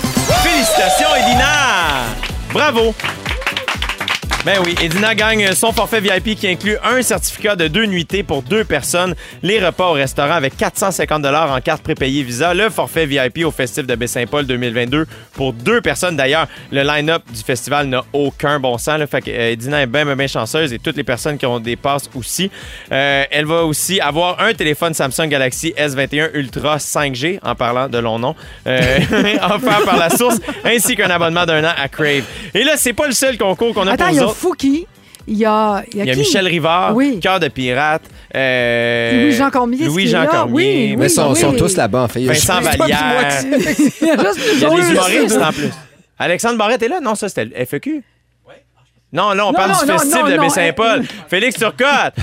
Félicitations, 0.43 1.14
Edina! 1.14 1.45
Bravo! 2.53 2.93
Ben 4.47 4.61
oui, 4.64 4.76
Edina 4.80 5.16
gagne 5.16 5.53
son 5.55 5.72
forfait 5.72 6.01
VIP 6.01 6.38
qui 6.38 6.47
inclut 6.47 6.76
un 6.84 7.03
certificat 7.03 7.57
de 7.57 7.66
deux 7.66 7.86
nuitées 7.86 8.22
pour 8.22 8.42
deux 8.42 8.62
personnes, 8.62 9.16
les 9.42 9.59
repas 9.59 9.88
au 9.88 9.94
restaurant 9.94 10.34
avec 10.34 10.57
450 10.57 11.26
en 11.26 11.61
carte 11.61 11.82
prépayée 11.82 12.22
Visa, 12.22 12.55
le 12.55 12.70
forfait 12.70 13.07
VIP 13.07 13.44
au 13.44 13.51
Festif 13.51 13.88
de 13.88 13.97
Baie-Saint-Paul 13.97 14.47
2022 14.47 15.07
pour 15.32 15.53
deux 15.53 15.80
personnes. 15.80 16.16
D'ailleurs, 16.16 16.47
le 16.70 16.84
line-up 16.84 17.22
du 17.28 17.42
festival 17.42 17.88
n'a 17.88 18.05
aucun 18.12 18.61
bon 18.61 18.78
sens. 18.78 19.01
Là, 19.01 19.09
fait 19.09 19.20
que 19.20 19.30
euh, 19.32 19.51
Edina 19.51 19.82
est 19.82 19.86
bien, 19.86 20.05
bien, 20.05 20.14
bien 20.14 20.28
chanceuse 20.28 20.72
et 20.72 20.78
toutes 20.78 20.97
les 20.97 21.03
personnes 21.03 21.38
qui 21.38 21.47
ont 21.47 21.59
des 21.59 21.74
passes 21.74 22.09
aussi. 22.14 22.49
Euh, 22.92 23.24
elle 23.28 23.47
va 23.47 23.64
aussi 23.64 23.99
avoir 23.99 24.38
un 24.40 24.55
téléphone 24.55 24.94
Samsung 24.94 25.26
Galaxy 25.28 25.74
S21 25.76 26.30
Ultra 26.34 26.76
5G, 26.76 27.40
en 27.42 27.57
parlant 27.57 27.88
de 27.88 27.99
long 27.99 28.20
nom, 28.20 28.36
euh, 28.68 28.99
offert 29.42 29.82
par 29.84 29.97
la 29.97 30.09
source, 30.09 30.38
ainsi 30.64 30.94
qu'un 30.94 31.11
abonnement 31.11 31.47
d'un 31.47 31.64
an 31.64 31.74
à 31.76 31.88
Crave. 31.88 32.22
Et 32.55 32.62
là, 32.62 32.74
c'est 32.76 32.92
pas 32.92 33.09
le 33.09 33.12
seul 33.12 33.36
concours 33.36 33.74
qu'on 33.74 33.88
a 33.88 33.94
Attends, 33.94 34.11
pour 34.11 34.18
a 34.20 34.26
autres. 34.26 34.36
Fouki. 34.37 34.87
Il 35.28 35.37
y 35.39 35.45
a, 35.45 35.82
il 35.91 35.99
y 35.99 36.01
a, 36.01 36.05
Il 36.05 36.07
y 36.07 36.11
a 36.11 36.14
qui? 36.14 36.20
Michel 36.20 36.47
Rivard, 36.47 36.95
Oui. 36.95 37.18
Cœur 37.20 37.41
de 37.41 37.49
pirate. 37.49 38.03
euh, 38.34 39.24
Louis-Jean 39.24 39.51
Cormier, 39.51 39.84
Louis-Jean? 39.87 40.26
Cormier. 40.26 40.55
Oui, 40.55 40.97
Mais 40.97 41.07
ils 41.07 41.11
sont, 41.11 41.32
oui. 41.32 41.41
sont 41.41 41.53
tous 41.53 41.76
là-bas, 41.76 42.03
en 42.03 42.09
fait. 42.09 42.20
Vincent 42.20 42.61
Vallière. 42.61 43.43
Il 44.03 44.07
y 44.07 44.11
a 44.64 44.70
des 44.70 44.91
humoristes 44.93 45.39
en 45.43 45.53
plus. 45.53 45.70
Alexandre 46.18 46.57
Barrette 46.59 46.82
est 46.82 46.89
là? 46.89 47.01
Non, 47.01 47.14
ça, 47.16 47.28
c'était 47.28 47.47
le 47.47 47.64
FEQ. 47.66 48.05
Non, 49.12 49.32
là, 49.32 49.47
on 49.47 49.53
Non, 49.53 49.55
parle 49.55 49.70
non, 49.72 49.78
du 49.80 49.87
festif 50.01 50.20
non, 50.20 50.28
de 50.30 50.37
Baie-Saint-Paul. 50.37 51.03
Félix 51.28 51.57
Turcotte. 51.59 52.14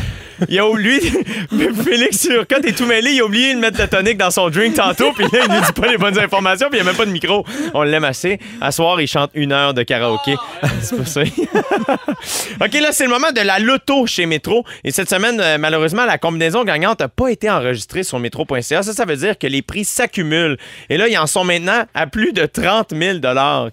Il 0.49 0.59
a 0.59 0.73
lui, 0.75 0.99
Félix 1.83 2.21
Turcotte 2.21 2.65
est 2.65 2.77
tout 2.77 2.85
mêlé. 2.85 3.11
Il 3.11 3.21
a 3.21 3.25
oublié 3.25 3.53
de 3.53 3.59
mettre 3.59 3.79
le 3.79 3.87
tonic 3.87 4.17
dans 4.17 4.31
son 4.31 4.49
drink 4.49 4.75
tantôt. 4.75 5.11
Puis 5.13 5.25
là, 5.31 5.39
il 5.47 5.53
nous 5.53 5.61
dit 5.61 5.73
pas 5.73 5.87
les 5.87 5.97
bonnes 5.97 6.17
informations. 6.19 6.69
Puis 6.69 6.79
il 6.79 6.83
n'y 6.83 6.87
a 6.87 6.91
même 6.91 6.97
pas 6.97 7.05
de 7.05 7.11
micro. 7.11 7.45
On 7.73 7.83
l'aime 7.83 8.03
assez. 8.03 8.39
À 8.61 8.71
soir, 8.71 8.99
il 9.01 9.07
chante 9.07 9.31
une 9.33 9.51
heure 9.51 9.73
de 9.73 9.83
karaoké. 9.83 10.35
C'est 10.81 10.95
pour 10.95 11.07
ça. 11.07 11.21
OK, 12.61 12.73
là, 12.73 12.91
c'est 12.91 13.05
le 13.05 13.09
moment 13.09 13.31
de 13.31 13.41
la 13.41 13.59
loto 13.59 14.05
chez 14.05 14.25
Métro. 14.25 14.63
Et 14.83 14.91
cette 14.91 15.09
semaine, 15.09 15.39
euh, 15.39 15.57
malheureusement, 15.57 16.05
la 16.05 16.17
combinaison 16.17 16.63
gagnante 16.63 16.99
n'a 16.99 17.07
pas 17.07 17.29
été 17.29 17.49
enregistrée 17.49 18.03
sur 18.03 18.19
métro.ca. 18.19 18.83
Ça, 18.83 18.93
ça 18.93 19.05
veut 19.05 19.15
dire 19.15 19.37
que 19.37 19.47
les 19.47 19.61
prix 19.61 19.85
s'accumulent. 19.85 20.57
Et 20.89 20.97
là, 20.97 21.07
ils 21.07 21.17
en 21.17 21.27
sont 21.27 21.43
maintenant 21.43 21.83
à 21.93 22.07
plus 22.07 22.33
de 22.33 22.45
30 22.45 22.93
000 22.95 23.19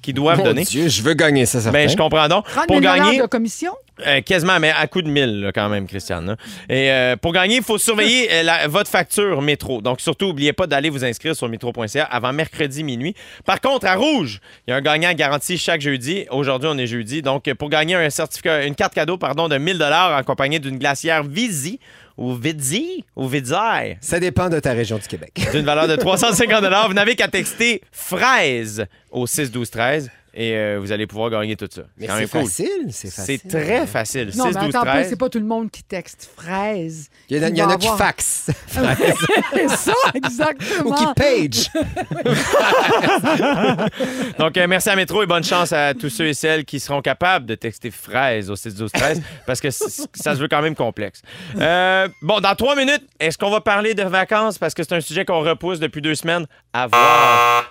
qu'ils 0.03 0.15
doivent 0.15 0.39
Mon 0.39 0.45
donner. 0.45 0.65
Dieu, 0.65 0.89
je 0.89 1.03
veux 1.03 1.15
gagner 1.15 1.47
ça, 1.47 1.61
certain. 1.61 1.73
Ben, 1.79 1.89
je 1.89 1.97
comprends 1.97 2.29
donc. 2.29 2.47
30 2.47 2.67
Pour 2.67 2.81
000 2.81 2.95
gagner, 2.95 3.19
de 3.21 3.27
commission? 3.27 3.73
Euh, 4.07 4.21
quasiment, 4.21 4.59
mais 4.61 4.71
à 4.71 4.87
coup 4.87 5.03
de 5.03 5.09
1000 5.09 5.41
là, 5.41 5.53
quand 5.53 5.69
même, 5.69 5.87
Christiane. 5.87 6.27
là. 6.27 6.37
Et 6.69 6.91
euh, 6.91 7.17
pour 7.17 7.33
gagner, 7.33 7.57
il 7.57 7.63
faut 7.63 7.79
surveiller 7.79 8.29
euh, 8.33 8.43
la- 8.43 8.69
votre 8.69 8.91
facture 8.91 9.43
métro. 9.43 9.81
Donc, 9.83 10.01
surtout, 10.01 10.27
n'oubliez 10.29 10.53
pas 10.53 10.67
d'aller 10.67 10.91
vous 10.91 11.05
inscrire 11.05 11.35
sur 11.37 11.49
métro.ca 11.49 12.05
avant 12.05 12.33
mercredi 12.33 12.85
minuit. 12.85 13.15
Par 13.45 13.61
contre, 13.61 13.87
à 13.87 13.95
Rouge, 13.95 14.41
il 14.67 14.71
y 14.71 14.73
a 14.73 14.77
un 14.77 14.81
gagnant 14.81 15.13
garanti 15.13 15.59
chaque 15.59 15.81
jeudi. 15.81 16.27
Aujourd'hui, 16.31 16.69
on 16.73 16.79
est 16.79 16.87
jeudi. 16.87 17.23
Donc, 17.23 17.53
pour 17.55 17.69
gagner 17.71 17.95
un 17.97 18.11
certificat, 18.11 18.65
une 18.67 18.75
carte 18.75 18.95
cadeau 18.95 19.17
pardon, 19.19 19.49
de 19.49 19.59
1000 19.59 19.83
accompagnée 19.83 20.59
d'une 20.59 20.79
glacière 20.79 21.23
Visi 21.25 21.81
ou 22.17 22.35
Vidzi 22.35 23.05
ou 23.17 23.27
Vidzai 23.29 23.97
Ça 24.01 24.21
dépend 24.21 24.49
de 24.49 24.61
ta 24.61 24.73
région 24.73 24.99
du 24.99 25.07
Québec. 25.09 25.33
d'une 25.53 25.65
valeur 25.65 25.89
de 25.89 25.97
350 26.01 26.65
Vous 26.89 26.95
n'avez 26.95 27.17
qu'à 27.17 27.29
texter 27.29 27.81
fraise 27.93 28.87
au 29.11 29.27
6 29.27 29.51
12 29.51 29.71
13 29.71 30.11
et 30.41 30.57
euh, 30.57 30.79
vous 30.81 30.91
allez 30.91 31.07
pouvoir 31.07 31.29
gagner 31.29 31.55
tout 31.55 31.69
ça. 31.71 31.83
Mais 31.99 32.07
c'est 32.07 32.31
cool. 32.31 32.47
facile, 32.47 32.87
c'est 32.89 33.13
facile. 33.13 33.41
C'est 33.43 33.49
très 33.49 33.87
facile. 33.87 34.31
Non, 34.35 34.47
6 34.47 34.55
mais 34.55 34.61
12 34.65 34.69
attends, 34.69 34.81
un 34.81 34.85
peu, 34.85 34.89
13 34.89 35.09
c'est 35.11 35.17
pas 35.17 35.29
tout 35.29 35.39
le 35.39 35.45
monde 35.45 35.71
qui 35.71 35.83
texte 35.83 36.31
fraise. 36.35 37.11
Il 37.29 37.37
y 37.37 37.41
en 37.41 37.43
a, 37.43 37.49
il 37.51 37.59
y 37.59 37.63
en 37.63 37.69
a 37.69 37.77
qui 37.77 37.89
fax 37.89 38.51
C'est 39.53 39.69
ça, 39.69 39.93
exactement. 40.15 40.91
ou 40.91 40.95
qui 40.95 41.05
page. 41.15 41.69
Donc, 44.39 44.57
euh, 44.57 44.67
merci 44.67 44.89
à 44.89 44.97
Métro 44.97 45.23
et 45.23 45.27
bonne 45.27 45.45
chance 45.45 45.75
à 45.75 45.93
tous 45.93 46.09
ceux 46.09 46.29
et 46.29 46.35
celles 46.35 46.65
qui 46.65 46.81
seront 46.81 47.03
capables 47.03 47.45
de 47.45 47.55
texter 47.55 47.91
fraise 47.91 48.51
au 48.51 48.57
6 48.57 48.77
12 48.77 48.93
13 48.93 49.21
parce 49.47 49.61
que 49.61 49.69
ça 49.71 50.35
se 50.35 50.41
veut 50.41 50.49
quand 50.49 50.63
même 50.63 50.75
complexe. 50.75 51.21
Euh, 51.59 52.09
bon, 52.23 52.41
dans 52.41 52.55
trois 52.55 52.77
minutes, 52.77 53.07
est-ce 53.19 53.37
qu'on 53.37 53.51
va 53.51 53.61
parler 53.61 53.93
de 53.93 54.05
vacances? 54.05 54.57
Parce 54.57 54.73
que 54.73 54.85
c'est 54.85 54.95
un 54.95 55.03
sujet 55.03 55.27
qu'on 55.27 55.41
repousse 55.41 55.81
depuis 55.81 56.01
deux 56.01 56.15
semaines? 56.15 56.47
À 56.73 56.87
voir. 56.87 57.71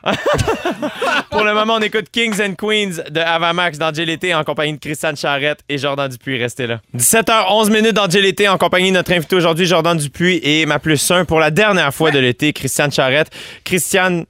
Pour 1.32 1.43
le 1.43 1.55
moment, 1.55 1.74
on 1.76 1.82
écoute 1.82 2.09
Kings 2.11 2.39
and 2.41 2.55
Queens 2.60 3.01
de 3.10 3.20
Avamax 3.20 3.78
dans 3.78 3.91
GLT 3.91 4.34
en 4.34 4.43
compagnie 4.43 4.74
de 4.74 4.80
Christiane 4.80 5.16
Charrette 5.16 5.60
et 5.70 5.78
Jordan 5.78 6.10
Dupuis. 6.10 6.38
Restez 6.38 6.68
là. 6.68 6.82
17h11 6.95 7.72
minutes 7.72 7.93
dans 7.93 8.07
GLT 8.07 8.49
en 8.49 8.57
compagnie 8.57 8.89
de 8.89 8.95
notre 8.95 9.14
invité 9.14 9.36
aujourd'hui, 9.36 9.66
Jordan 9.66 9.97
Dupuis 9.97 10.41
et 10.43 10.66
ma 10.66 10.80
plus 10.80 11.10
1 11.10 11.26
pour 11.26 11.39
la 11.39 11.51
dernière 11.51 11.93
fois 11.93 12.12
de 12.12 12.20
l'été, 12.20 12.51
Christiane 12.51 12.91
Charrette. 12.91 13.30
Christiane, 13.64 14.26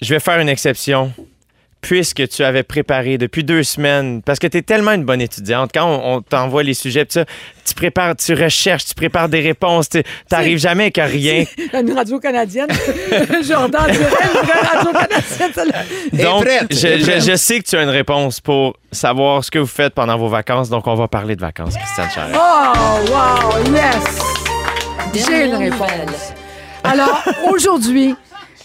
je 0.00 0.14
vais 0.14 0.20
faire 0.20 0.40
une 0.40 0.48
exception. 0.48 1.12
Puisque 1.86 2.28
tu 2.28 2.42
avais 2.42 2.64
préparé 2.64 3.16
depuis 3.16 3.44
deux 3.44 3.62
semaines, 3.62 4.20
parce 4.22 4.40
que 4.40 4.48
tu 4.48 4.56
es 4.58 4.62
tellement 4.62 4.90
une 4.92 5.04
bonne 5.04 5.20
étudiante, 5.20 5.70
quand 5.72 5.84
on, 5.86 6.16
on 6.16 6.20
t'envoie 6.20 6.64
les 6.64 6.74
sujets, 6.74 7.04
pis 7.04 7.12
ça, 7.14 7.24
tu 7.64 7.74
prépares, 7.74 8.16
tu 8.16 8.34
recherches, 8.34 8.86
tu 8.86 8.94
prépares 8.94 9.28
des 9.28 9.40
réponses, 9.40 9.88
tu 9.88 10.02
n'arrives 10.32 10.58
jamais 10.58 10.84
avec 10.84 10.96
rien. 11.02 11.44
Une 11.72 11.92
radio 11.92 12.18
canadienne. 12.18 12.66
Jordan 13.48 13.86
dirait 13.90 14.08
une 14.34 14.50
radio 14.50 14.92
canadienne. 14.92 15.72
Donc, 16.12 16.44
prête, 16.44 16.66
je, 16.70 16.98
je- 17.04 17.20
je 17.30 17.36
sais 17.36 17.60
que 17.60 17.64
tu 17.68 17.76
as 17.76 17.82
une 17.84 17.88
réponse 17.90 18.40
pour 18.40 18.76
savoir 18.90 19.44
ce 19.44 19.50
que 19.52 19.58
vous 19.60 19.66
faites 19.66 19.94
pendant 19.94 20.16
vos 20.18 20.28
vacances, 20.28 20.68
donc 20.68 20.86
on 20.88 20.94
va 20.96 21.06
parler 21.06 21.36
de 21.36 21.40
vacances, 21.40 21.76
Christiane 21.76 22.10
Charest. 22.12 22.36
Oh, 22.36 23.10
wow, 23.12 23.74
yes! 23.74 24.18
J'ai 25.28 25.44
une 25.46 25.54
réponse. 25.54 26.32
Alors, 26.84 27.22
aujourd'hui, 27.50 28.14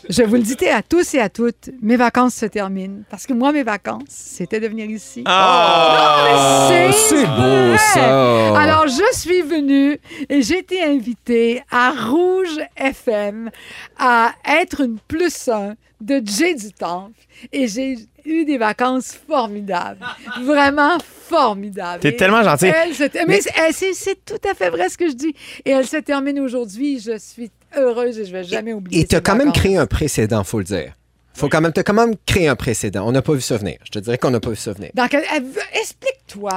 je 0.10 0.24
vous 0.24 0.36
le 0.36 0.42
dis 0.42 0.56
à 0.68 0.82
tous 0.82 1.14
et 1.14 1.20
à 1.20 1.30
toutes, 1.30 1.70
mes 1.82 1.96
vacances 1.96 2.36
se 2.36 2.46
terminent. 2.46 3.04
Parce 3.10 3.26
que 3.26 3.34
moi, 3.34 3.52
mes 3.52 3.64
vacances, 3.64 4.04
c'était 4.10 4.60
de 4.60 4.68
venir 4.68 4.90
ici. 4.90 5.24
Ah! 5.26 6.68
C'est 6.70 6.92
c'est 6.92 7.26
beau, 7.26 7.78
ça. 7.94 8.58
Alors, 8.60 8.88
je 8.88 9.18
suis 9.18 9.42
venue 9.42 10.00
et 10.30 10.42
j'ai 10.42 10.60
été 10.60 10.84
invitée 10.84 11.62
à 11.72 11.92
Rouge 11.92 12.60
FM 12.76 13.50
à 13.98 14.34
être 14.62 14.82
une 14.82 14.98
plus 15.08 15.48
un 15.50 15.76
de 16.00 16.22
Jay 16.26 16.56
du 16.56 16.72
Temple. 16.74 17.14
Et 17.52 17.68
j'ai 17.68 17.96
eu 18.26 18.46
des 18.46 18.58
vacances 18.58 19.14
formidables. 19.28 20.00
Vraiment 20.44 20.98
formidables. 21.00 22.02
T'es 22.02 22.16
tellement 22.16 22.44
gentil. 22.44 22.66
elle 22.68 22.94
se 22.94 23.04
ter- 23.04 23.26
Mais 23.28 23.40
c'est 23.72 23.94
c'est 23.94 24.26
tout 24.26 24.48
à 24.50 24.54
fait 24.54 24.70
vrai 24.70 24.90
ce 24.90 24.98
que 24.98 25.08
je 25.08 25.14
dis. 25.16 25.34
Et 25.66 25.72
elle 25.72 25.88
se 25.88 25.98
termine 25.98 26.40
aujourd'hui. 26.40 27.00
Je 27.00 27.18
suis 27.18 27.52
heureuse 27.78 28.20
et 28.20 28.26
je 28.26 28.32
vais 28.32 28.44
jamais 28.44 28.74
oublier 28.74 29.02
Et 29.02 29.06
tu 29.08 29.16
as 29.16 29.22
quand 29.22 29.36
même 29.36 29.52
créé 29.52 29.78
un 29.78 29.88
précédent, 29.88 30.44
faut 30.44 30.60
le 30.60 30.66
dire. 30.66 30.94
Faut 31.34 31.48
quand 31.48 31.62
même, 31.62 31.72
t'as 31.72 31.84
quand 31.84 31.94
même 31.94 32.14
créé 32.26 32.48
un 32.50 32.56
précédent. 32.58 33.08
On 33.08 33.12
n'a 33.14 33.22
pas 33.22 33.34
vu 33.34 33.42
ça 33.42 33.56
venir. 33.58 33.78
Je 33.86 33.90
te 33.92 34.00
dirais 34.00 34.18
qu'on 34.18 34.32
n'a 34.32 34.42
pas 34.42 34.50
vu 34.50 34.56
ça 34.58 34.74
venir. 34.74 34.92
Dans 34.94 35.08
quel- 35.08 35.24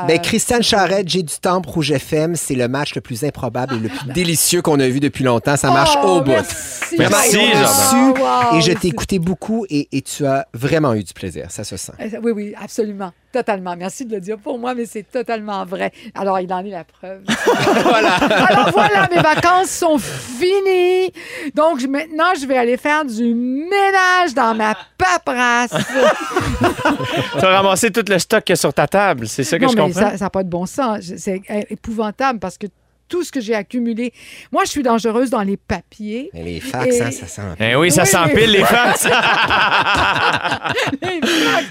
Ben, 0.07 0.19
Christiane 0.21 0.63
Charette, 0.63 1.09
j'ai 1.09 1.23
du 1.23 1.35
temps, 1.41 1.63
Rouge 1.67 1.91
FM, 1.93 2.37
c'est 2.37 2.55
le 2.55 2.69
match 2.69 2.95
le 2.95 3.01
plus 3.01 3.25
improbable 3.25 3.75
et 3.77 3.79
le 3.79 3.89
plus 3.89 4.13
délicieux 4.13 4.63
qu'on 4.63 4.79
a 4.81 4.89
vu 4.89 5.01
depuis 5.01 5.25
longtemps. 5.25 5.57
Ça 5.57 5.71
marche 5.71 5.97
Oh, 6.03 6.19
au 6.19 6.21
bout. 6.21 6.31
Merci, 6.33 6.97
Vraiment, 6.97 7.17
Merci, 7.33 7.97
wow, 7.97 8.57
et 8.57 8.61
je 8.61 8.73
t'ai 8.73 8.89
écouté 8.89 9.19
beaucoup 9.19 9.67
et, 9.71 9.89
et 9.93 10.03
tu 10.03 10.27
as 10.27 10.47
vraiment 10.55 10.95
eu 10.95 11.03
du 11.03 11.13
plaisir. 11.13 11.47
Ça 11.51 11.65
se 11.65 11.77
sent. 11.77 11.93
Euh, 12.01 12.19
Oui, 12.23 12.33
oui, 12.33 12.55
absolument. 12.63 13.13
Totalement. 13.33 13.75
Merci 13.77 14.05
de 14.05 14.15
le 14.15 14.21
dire 14.21 14.39
pour 14.39 14.59
moi, 14.61 14.75
mais 14.75 14.87
c'est 14.87 15.03
totalement 15.03 15.65
vrai. 15.65 15.91
Alors, 16.15 16.39
il 16.39 16.53
en 16.53 16.65
est 16.65 16.71
la 16.71 16.85
preuve. 16.85 17.23
voilà. 17.83 18.15
Alors 18.15 18.71
voilà, 18.71 19.09
mes 19.13 19.21
vacances 19.21 19.71
sont 19.71 19.99
finies. 19.99 21.11
Donc 21.55 21.81
je- 21.81 21.89
maintenant, 21.89 22.33
je 22.41 22.47
vais 22.47 22.57
aller 22.57 22.77
faire 22.77 23.05
du 23.05 23.35
ménage 23.35 24.35
dans 24.37 24.55
ma 24.55 24.77
paperasse. 24.97 25.73
Tu 27.39 27.45
as 27.45 27.49
ramassé 27.49 27.91
tout 27.91 28.05
le 28.09 28.19
stock 28.19 28.45
qu'il 28.45 28.53
y 28.53 28.55
a 28.55 28.57
sur 28.57 28.73
ta 28.73 28.87
table, 28.87 29.27
c'est 29.27 29.45
ça 29.45 29.59
que 29.59 29.64
non, 29.65 29.71
je 29.71 29.77
mais 29.83 29.93
ça 29.93 30.17
n'a 30.17 30.31
pas 30.31 30.43
de 30.43 30.49
bon 30.49 30.67
sens. 30.67 31.01
C'est 31.17 31.43
euh, 31.51 31.63
épouvantable 31.71 32.39
parce 32.39 32.59
que 32.59 32.67
tout 33.09 33.23
ce 33.25 33.31
que 33.33 33.41
j'ai 33.41 33.55
accumulé... 33.55 34.13
Moi, 34.53 34.65
je 34.65 34.71
suis 34.71 34.83
dangereuse 34.83 35.31
dans 35.31 35.43
les 35.43 35.57
papiers. 35.57 36.31
Mais 36.35 36.43
les 36.43 36.61
fax, 36.61 36.95
Et- 36.97 37.03
hein, 37.03 37.11
ça 37.11 37.27
sent. 37.27 37.43
Eh 37.61 37.77
oui, 37.77 37.91
ça 37.91 38.03
Oui, 38.03 38.09
s'empile 38.09 38.51
les 38.51 38.65
faces. 38.65 39.07
Les 41.03 41.21
fax. 41.21 41.67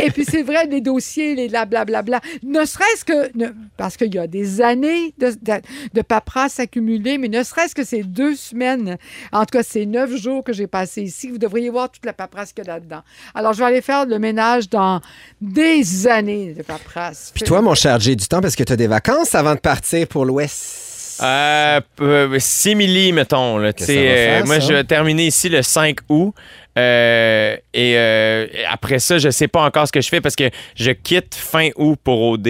et, 0.00 0.06
et 0.06 0.10
puis 0.10 0.24
c'est 0.24 0.42
vrai, 0.42 0.66
les 0.66 0.80
dossiers, 0.80 1.34
les 1.34 1.48
blablabla. 1.48 2.20
Ne 2.42 2.64
serait-ce 2.64 3.04
que, 3.04 3.36
ne- 3.36 3.52
parce 3.76 3.96
qu'il 3.96 4.14
y 4.14 4.18
a 4.18 4.26
des 4.26 4.60
années 4.60 5.14
de, 5.18 5.28
de, 5.42 5.60
de 5.94 6.02
paperasse 6.02 6.58
accumulée, 6.60 7.18
mais 7.18 7.28
ne 7.28 7.42
serait-ce 7.42 7.74
que 7.74 7.84
ces 7.84 8.02
deux 8.02 8.34
semaines, 8.34 8.96
en 9.32 9.40
tout 9.40 9.58
cas 9.58 9.62
ces 9.62 9.86
neuf 9.86 10.14
jours 10.16 10.42
que 10.44 10.52
j'ai 10.52 10.66
passés 10.66 11.02
ici, 11.02 11.30
vous 11.30 11.38
devriez 11.38 11.70
voir 11.70 11.90
toute 11.90 12.04
la 12.06 12.12
paperasse 12.12 12.52
qu'il 12.52 12.64
y 12.64 12.68
a 12.68 12.74
là-dedans. 12.74 13.02
Alors 13.34 13.52
je 13.52 13.58
vais 13.58 13.66
aller 13.66 13.82
faire 13.82 14.06
le 14.06 14.18
ménage 14.18 14.68
dans 14.68 15.00
des 15.40 16.06
années 16.06 16.54
de 16.54 16.62
paperasse. 16.62 17.32
Puis 17.34 17.44
toi, 17.44 17.60
mon 17.62 17.74
cher 17.74 17.98
Jay, 18.00 18.16
du 18.16 18.26
temps 18.26 18.40
parce 18.40 18.56
que 18.56 18.62
tu 18.64 18.72
as 18.72 18.76
des 18.76 18.86
vacances 18.86 19.34
avant 19.34 19.54
de 19.54 19.60
partir 19.60 20.06
pour 20.08 20.24
l'Ouest. 20.24 20.71
Euh, 21.20 21.80
euh, 22.00 22.36
simili, 22.38 23.12
mettons. 23.12 23.58
Là, 23.58 23.72
Qu'est-ce 23.72 23.92
Tu 23.92 23.98
sais, 23.98 24.02
que 24.02 24.08
ça 24.08 24.14
va 24.14 24.36
faire, 24.36 24.46
moi, 24.46 24.60
ça? 24.60 24.66
je 24.68 24.72
vais 24.74 24.84
terminer 24.84 25.26
ici 25.26 25.48
le 25.48 25.62
5 25.62 25.98
août. 26.08 26.34
Euh, 26.78 27.54
et 27.74 27.94
euh, 27.98 28.46
après 28.70 28.98
ça, 28.98 29.18
je 29.18 29.28
sais 29.28 29.46
pas 29.46 29.60
encore 29.62 29.86
ce 29.86 29.92
que 29.92 30.00
je 30.00 30.08
fais 30.08 30.22
parce 30.22 30.36
que 30.36 30.48
je 30.74 30.90
quitte 30.92 31.34
fin 31.34 31.68
août 31.76 31.98
pour 32.02 32.22
OD. 32.30 32.46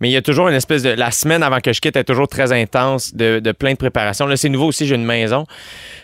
Mais 0.00 0.08
il 0.08 0.12
y 0.12 0.16
a 0.16 0.22
toujours 0.22 0.48
une 0.48 0.54
espèce 0.54 0.82
de. 0.82 0.90
La 0.90 1.10
semaine 1.10 1.42
avant 1.42 1.60
que 1.60 1.72
je 1.74 1.80
quitte 1.80 1.96
est 1.96 2.04
toujours 2.04 2.26
très 2.28 2.52
intense 2.52 3.14
de, 3.14 3.38
de 3.38 3.52
plein 3.52 3.72
de 3.72 3.76
préparations. 3.76 4.26
Là, 4.26 4.36
c'est 4.38 4.48
nouveau 4.48 4.68
aussi, 4.68 4.86
j'ai 4.86 4.94
une 4.94 5.04
maison. 5.04 5.44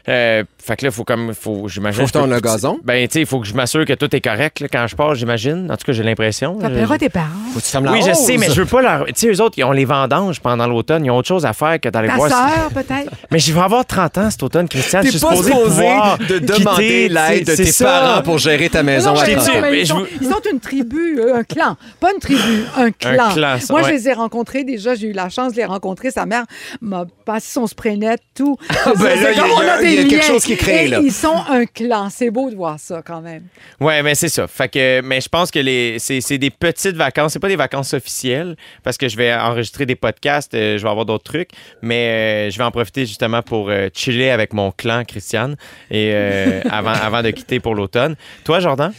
Euh, 0.08 0.44
fait 0.64 0.76
que 0.76 0.84
là, 0.84 0.90
il 0.90 0.94
faut 0.94 1.04
comme. 1.04 1.34
Faut, 1.34 1.68
j'imagine. 1.68 2.06
Faut 2.06 2.26
le 2.26 2.40
gazon. 2.40 2.78
Ben, 2.84 3.06
tu 3.08 3.14
sais, 3.14 3.20
il 3.20 3.26
faut 3.26 3.40
que 3.40 3.46
je 3.46 3.54
m'assure 3.54 3.84
que 3.84 3.92
tout 3.94 4.14
est 4.14 4.20
correct 4.20 4.60
là, 4.60 4.68
quand 4.72 4.86
je 4.86 4.94
pars, 4.96 5.14
j'imagine. 5.14 5.68
En 5.70 5.76
tout 5.76 5.84
cas, 5.86 5.92
j'ai 5.92 6.02
l'impression. 6.02 6.58
T'appelleras 6.58 6.98
tes 6.98 7.08
parents. 7.08 7.26
Faut 7.52 7.58
que 7.60 7.64
tu 7.64 7.70
fermes 7.70 7.84
la 7.86 7.92
Oui, 7.92 8.00
je 8.06 8.12
sais, 8.14 8.36
mais 8.38 8.48
je 8.50 8.60
veux 8.62 8.66
pas 8.66 8.82
leur. 8.82 9.04
Tu 9.06 9.12
sais, 9.16 9.28
eux 9.32 9.40
autres, 9.42 9.58
ils 9.58 9.64
ont 9.64 9.72
les 9.72 9.84
vendanges 9.84 10.40
pendant 10.40 10.66
l'automne. 10.66 11.04
Ils 11.04 11.10
ont 11.10 11.16
autre 11.16 11.28
chose 11.28 11.44
à 11.46 11.52
faire 11.52 11.80
que 11.80 11.88
d'aller 11.88 12.08
Ta 12.08 12.14
voir. 12.16 12.28
sœur, 12.30 12.70
peut-être. 12.74 13.10
Mais 13.30 13.38
je 13.38 13.52
vais 13.52 13.60
avoir 13.60 13.84
30 13.86 14.18
ans 14.18 14.30
cet 14.30 14.42
automne, 14.42 14.68
Christiane. 14.68 15.02
T'es 15.04 15.10
Je 15.10 15.18
suis 15.18 15.26
pas 15.26 15.30
supposé 15.36 15.52
supposé 15.52 15.68
pouvoir 15.68 16.18
de 16.18 16.38
demander 16.38 17.08
l'aide 17.08 17.46
de 17.46 17.50
c'est 17.54 17.64
tes 17.64 17.72
ça. 17.72 17.84
parents 17.84 18.22
pour 18.22 18.38
gérer 18.38 18.68
ta 18.68 18.82
maison. 18.82 19.14
Non, 19.14 19.20
à 19.20 19.26
mais 19.26 19.34
temps. 19.34 19.40
t'ai-tu- 19.42 19.56
non, 19.56 19.62
mais 19.62 19.70
mais 19.70 19.78
ils, 19.80 19.86
je 19.86 19.92
sont, 19.92 19.98
vous- 20.00 20.06
ils 20.20 20.28
sont 20.28 20.40
une 20.52 20.60
tribu, 20.60 21.18
euh, 21.20 21.36
un 21.36 21.44
clan. 21.44 21.76
Pas 22.00 22.12
une 22.12 22.20
tribu, 22.20 22.64
un 22.76 22.90
clan. 22.90 23.30
clan, 23.34 23.56
ça, 23.60 23.72
Moi, 23.72 23.82
ouais. 23.82 23.88
je 23.88 23.94
les 23.94 24.08
ai 24.08 24.12
rencontrés 24.12 24.64
déjà. 24.64 24.94
J'ai 24.94 25.08
eu 25.08 25.12
la 25.12 25.28
chance 25.28 25.52
de 25.52 25.56
les 25.56 25.64
rencontrer. 25.64 26.10
Sa 26.10 26.26
mère 26.26 26.44
m'a 26.80 27.04
passé 27.24 27.48
son 27.52 27.66
spray 27.66 27.96
net, 27.96 28.20
tout. 28.34 28.56
ben 28.68 28.92
là, 28.92 28.94
C'est 28.96 29.16
il 29.16 29.22
y 29.22 29.26
a- 29.26 29.42
comme 29.42 29.50
on 29.52 29.60
a 29.68 29.78
des 29.82 29.96
liens. 30.04 30.18
Qui 30.57 30.88
là. 30.88 31.00
Ils 31.03 31.12
sont 31.12 31.36
un 31.48 31.66
clan. 31.66 32.09
C'est 32.11 32.30
beau 32.30 32.50
de 32.50 32.57
voir 32.57 32.78
ça, 32.78 33.03
quand 33.05 33.20
même. 33.20 33.44
Ouais, 33.80 34.03
mais 34.03 34.14
c'est 34.14 34.28
ça. 34.28 34.46
Fait 34.46 34.68
que, 34.68 35.00
mais 35.03 35.20
je 35.20 35.28
pense 35.28 35.50
que 35.50 35.59
les, 35.59 35.98
c'est, 35.98 36.20
c'est 36.20 36.38
des 36.38 36.50
petites 36.50 36.96
vacances. 36.96 37.32
C'est 37.32 37.38
pas 37.38 37.48
des 37.48 37.57
vacances 37.57 37.94
officielles 37.94 38.57
parce 38.82 38.96
que 38.96 39.09
je 39.09 39.16
vais 39.16 39.34
enregistrer 39.34 39.86
des 39.86 39.96
podcasts, 39.96 40.55
euh, 40.55 40.78
je 40.78 40.82
vais 40.82 40.88
avoir 40.88 41.07
d'autres 41.07 41.24
trucs, 41.24 41.50
mais 41.80 42.48
euh, 42.48 42.50
je 42.50 42.59
vais 42.59 42.64
en 42.64 42.70
profiter 42.70 43.07
justement 43.07 43.42
pour 43.42 43.68
euh, 43.68 43.88
chiller 43.92 44.30
avec 44.30 44.53
mon 44.53 44.70
clan, 44.70 45.05
Christiane, 45.05 45.57
et 45.90 46.11
euh, 46.12 46.61
avant, 46.70 46.92
avant 46.92 47.22
de 47.22 47.30
quitter 47.30 47.61
pour 47.61 47.74
l'automne. 47.74 48.16
Toi, 48.44 48.61
Jordan? 48.61 48.92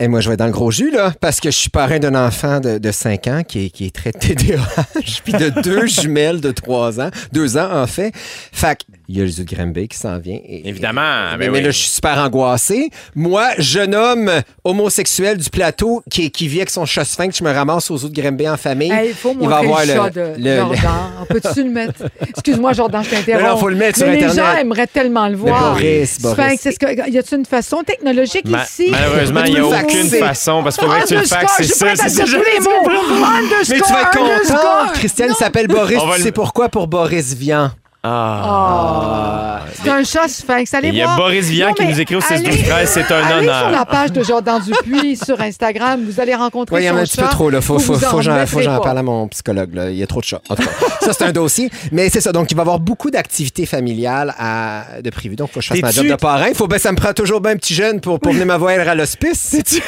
Et 0.00 0.08
moi, 0.08 0.20
je 0.20 0.28
vais 0.28 0.34
être 0.34 0.40
dans 0.40 0.46
le 0.46 0.52
gros 0.52 0.72
jus, 0.72 0.90
là, 0.90 1.12
parce 1.20 1.38
que 1.38 1.50
je 1.50 1.56
suis 1.56 1.70
parrain 1.70 2.00
d'un 2.00 2.16
enfant 2.16 2.58
de, 2.58 2.78
de 2.78 2.90
5 2.90 3.26
ans 3.28 3.42
qui 3.46 3.66
est, 3.66 3.70
qui 3.70 3.86
est 3.86 3.94
très 3.94 4.10
TDAH, 4.12 5.20
puis 5.22 5.32
de 5.32 5.62
deux 5.62 5.86
jumelles 5.86 6.40
de 6.40 6.50
3 6.50 7.00
ans, 7.00 7.10
2 7.32 7.56
ans, 7.56 7.70
en 7.70 7.86
fait. 7.86 8.12
Fait 8.14 8.76
que, 8.78 8.82
il 9.14 9.18
y 9.18 9.20
a 9.20 9.24
le 9.24 9.30
zoo 9.30 9.42
de 9.44 9.54
Granby 9.54 9.88
qui 9.88 9.98
s'en 9.98 10.18
vient. 10.18 10.38
Et- 10.46 10.66
Évidemment, 10.68 11.32
Mais, 11.32 11.38
ben 11.46 11.50
mais 11.52 11.58
oui. 11.58 11.64
là, 11.64 11.70
je 11.70 11.76
suis 11.78 11.90
super 11.90 12.16
angoissé. 12.18 12.88
Moi, 13.14 13.50
jeune 13.58 13.94
homme 13.94 14.30
homosexuel 14.64 15.36
du 15.36 15.50
plateau 15.50 16.02
qui, 16.10 16.30
qui 16.30 16.48
vit 16.48 16.58
avec 16.58 16.70
son 16.70 16.86
chat 16.86 17.04
sphinx, 17.04 17.36
je 17.38 17.44
me 17.44 17.52
ramasse 17.52 17.90
aux 17.90 17.98
zoo 17.98 18.08
de 18.08 18.18
Granby 18.18 18.48
en 18.48 18.56
famille. 18.56 18.90
Hey, 18.90 19.10
Il 19.10 19.14
faut 19.14 19.36
il 19.38 19.46
va 19.46 19.62
montrer 19.62 19.64
avoir 19.66 19.80
le, 19.82 19.92
chat 19.92 20.04
le- 20.06 20.36
de 20.38 20.42
le- 20.42 20.56
Jordan. 20.56 20.90
Peux-tu 21.28 21.62
le 21.64 21.70
mettre? 21.70 22.02
Excuse-moi, 22.26 22.72
Jordan, 22.72 23.04
je 23.04 23.10
t'interromps. 23.10 23.44
Non, 23.44 23.50
non, 23.52 23.56
faut 23.58 23.68
le 23.68 23.76
mettre 23.76 23.98
sur 23.98 24.06
Mais 24.06 24.14
Internet. 24.14 24.36
Les 24.36 24.42
gens 24.42 24.56
aimeraient 24.56 24.86
tellement 24.86 25.28
le 25.28 25.36
voir. 25.36 25.72
Boris, 25.74 26.18
Boris. 26.22 26.38
Sphinx, 26.44 26.66
est-ce 26.66 26.78
que, 26.78 27.10
y 27.10 27.18
a-t-il 27.18 27.38
une 27.38 27.44
façon 27.46 27.82
technologique 27.82 28.46
Ma- 28.48 28.62
ici? 28.64 28.88
malheureusement, 28.90 29.42
il 29.44 29.50
n'y 29.52 29.56
a 29.58 29.60
le 29.60 29.66
aucune 29.66 30.08
façon 30.08 30.62
parce 30.62 30.76
qu'il 30.76 30.86
faudrait 30.86 31.02
que 31.02 31.08
tu 31.08 31.14
le 31.16 31.24
faxes. 31.24 31.52
je 31.58 31.64
C'est 31.64 31.68
suis 31.74 31.78
ça, 31.78 31.86
c'est 31.96 32.08
ça. 32.08 32.24
les 32.24 33.68
Mais 33.68 33.80
tu 33.80 33.92
vas 33.92 34.00
être 34.02 34.10
content. 34.18 34.92
Christiane 34.94 35.34
s'appelle 35.34 35.66
Boris. 35.68 35.98
Tu 36.00 36.18
le- 36.18 36.22
sais 36.24 36.32
pourquoi? 36.32 36.68
Pour 36.70 36.86
Boris 36.88 37.34
Vian. 37.34 37.70
Ah. 38.04 39.60
C'est 39.82 39.90
un 39.90 40.04
chat 40.04 40.28
sphinx. 40.28 40.74
Allez 40.74 40.88
Il 40.88 40.94
y 40.96 41.02
a 41.02 41.06
voir. 41.06 41.16
Boris 41.18 41.46
Vian 41.46 41.68
Non, 41.68 41.74
qui 41.74 41.84
nous 41.86 42.00
écrit 42.00 42.14
au 42.16 42.20
6 42.20 42.32
allez- 42.34 42.50
12 42.50 42.62
13 42.64 42.88
c'est 42.90 43.12
un 43.12 43.22
allez 43.24 43.46
honneur. 43.46 43.60
sur 43.60 43.70
la 43.70 43.84
page 43.86 44.12
de 44.12 44.22
Jordan 44.22 44.60
Dupuis 44.62 45.16
sur 45.24 45.40
Instagram. 45.40 46.04
Vous 46.04 46.20
allez 46.20 46.34
rencontrer 46.34 46.76
Oui, 46.76 46.82
il 46.82 46.86
y 46.86 46.90
en 46.90 46.96
a 46.96 47.00
un 47.00 47.04
petit 47.04 47.16
peu 47.16 47.28
trop, 47.28 47.50
là. 47.50 47.60
Faut, 47.60 47.78
faut, 47.78 47.94
faut, 47.94 48.16
que 48.16 48.22
j'en- 48.22 48.46
faut 48.46 48.60
j'en 48.60 48.80
parle 48.80 48.98
à 48.98 49.02
mon 49.02 49.28
psychologue, 49.28 49.74
là. 49.74 49.90
Il 49.90 49.96
y 49.96 50.02
a 50.02 50.06
trop 50.06 50.20
de 50.20 50.24
chats. 50.24 50.40
En 50.48 50.56
tout 50.56 50.62
cas, 50.62 50.70
ça, 51.00 51.12
c'est 51.12 51.24
un 51.24 51.32
dossier. 51.32 51.70
Mais 51.90 52.08
c'est 52.10 52.20
ça. 52.20 52.32
Donc, 52.32 52.50
il 52.50 52.54
va 52.56 52.60
y 52.60 52.64
avoir 52.64 52.80
beaucoup 52.80 53.10
d'activités 53.10 53.66
familiales 53.66 54.34
à, 54.38 54.84
de 55.02 55.10
prévues. 55.10 55.36
Donc, 55.36 55.50
il 55.50 55.52
faut 55.54 55.60
que 55.60 55.64
je 55.66 55.68
fasse 55.70 55.82
ma 55.82 55.90
job 55.90 56.06
de 56.06 56.14
parrain. 56.16 56.52
Faut, 56.54 56.66
ben, 56.68 56.78
ça 56.78 56.90
me 56.92 56.96
prend 56.96 57.12
toujours 57.12 57.40
bien 57.40 57.52
un 57.52 57.56
petit 57.56 57.74
jeune 57.74 58.00
pour, 58.00 58.18
pour 58.20 58.32
venir 58.32 58.46
me 58.46 58.56
voir 58.56 58.72
à 58.88 58.94
l'hospice. 58.94 59.50
T'es-tu, 59.52 59.82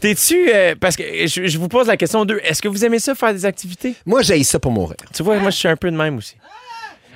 t'es-tu, 0.00 0.50
euh, 0.54 0.74
parce 0.78 0.96
que 0.96 1.02
je, 1.26 1.46
je 1.46 1.58
vous 1.58 1.68
pose 1.68 1.86
la 1.86 1.96
question 1.96 2.24
deux, 2.24 2.40
est-ce 2.44 2.60
que 2.60 2.68
vous 2.68 2.84
aimez 2.84 2.98
ça 2.98 3.14
faire 3.14 3.32
des 3.32 3.44
activités? 3.46 3.94
Moi, 4.06 4.22
j'ai 4.22 4.42
ça 4.42 4.58
pour 4.58 4.72
mourir. 4.72 4.96
Tu 5.14 5.22
vois, 5.22 5.38
moi, 5.38 5.50
je 5.50 5.56
suis 5.56 5.68
un 5.68 5.76
peu 5.76 5.90
de 5.90 5.96
même 5.96 6.18
aussi. 6.18 6.34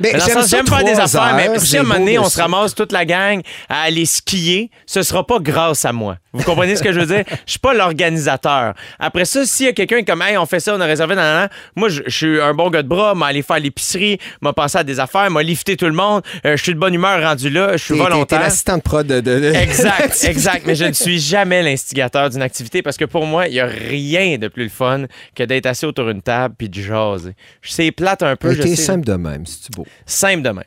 Mais 0.01 0.12
dans 0.12 0.46
j'aime 0.46 0.66
faire 0.66 0.84
des 0.84 0.99
affaires, 0.99 1.34
mais 1.36 1.59
si 1.59 1.76
à 1.76 1.80
un 1.80 1.82
moment 1.82 1.99
donné, 1.99 2.18
on 2.18 2.28
se 2.28 2.40
ramasse 2.40 2.74
toute 2.74 2.92
la 2.92 3.05
gang 3.05 3.40
à 3.68 3.82
aller 3.82 4.07
skier, 4.07 4.70
ce 4.86 5.03
sera 5.03 5.26
pas 5.26 5.38
grâce 5.40 5.84
à 5.84 5.92
moi. 5.92 6.16
Vous 6.32 6.44
comprenez 6.44 6.76
ce 6.76 6.82
que 6.82 6.92
je 6.92 7.01
veux 7.01 7.07
dire? 7.07 7.24
Je 7.46 7.53
suis 7.53 7.59
pas 7.59 7.74
l'organisateur. 7.74 8.74
Après 8.99 9.24
ça, 9.24 9.44
s'il 9.44 9.66
y 9.66 9.68
a 9.68 9.72
quelqu'un 9.72 10.03
comme, 10.05 10.22
hey, 10.22 10.36
on 10.36 10.46
fait 10.46 10.61
ça, 10.61 10.74
on 10.74 10.80
a 10.80 10.84
réservé, 10.84 11.14
nan, 11.14 11.24
nan, 11.40 11.49
moi, 11.74 11.88
je, 11.88 12.03
je 12.07 12.16
suis 12.16 12.40
un 12.40 12.55
bon 12.55 12.70
gars 12.70 12.82
de 12.82 12.88
bras, 12.88 13.14
m'a 13.14 13.26
aller 13.26 13.42
faire 13.42 13.59
l'épicerie, 13.59 14.18
m'a 14.40 14.53
pensé 14.53 14.78
à 14.78 14.84
des 14.84 15.01
affaires, 15.01 15.30
m'a 15.30 15.42
lifté 15.42 15.76
tout 15.76 15.86
le 15.86 15.92
monde, 15.92 16.22
euh, 16.44 16.57
je 16.57 16.62
suis 16.62 16.74
de 16.74 16.78
bonne 16.78 16.94
humeur 16.94 17.20
rendu 17.22 17.51
là, 17.51 17.72
je 17.72 17.82
suis 17.82 17.94
T'es- 17.94 18.01
t'es- 18.01 18.09
volontaire. 18.11 18.40
l'assistant 18.40 18.76
de 18.76 18.82
prod 18.82 19.07
de... 19.07 19.53
Exact, 19.55 20.24
exact. 20.28 20.62
Mais 20.66 20.74
je 20.74 20.84
ne 20.84 20.92
suis 20.92 21.18
jamais 21.18 21.62
l'instigateur 21.62 22.30
d'une 22.30 22.42
activité 22.42 22.82
parce 22.82 22.96
que 22.96 23.05
pour 23.07 23.26
moi, 23.26 23.49
il 23.49 23.55
n'y 23.55 23.61
a 23.61 23.66
rien 23.66 24.38
de 24.38 24.49
plus 24.49 24.64
le 24.64 24.68
fun 24.70 25.05
que 25.34 25.42
d'être 25.42 25.66
assis 25.66 25.86
autour 25.86 26.07
d'une 26.07 26.22
table 26.22 26.55
puis 26.57 26.68
de 26.68 26.80
jaser. 26.80 27.32
C'est 27.62 27.90
plate 27.90 28.22
un 28.22 28.36
peu, 28.36 28.51
Mais 28.51 28.55
je 28.57 28.62
T'es 28.62 28.76
sais. 28.76 28.82
simple 28.82 29.05
de 29.07 29.14
même, 29.14 29.44
c'est 29.46 29.72
beau. 29.74 29.86
Simple 30.07 30.43
de 30.43 30.51
même. 30.51 30.64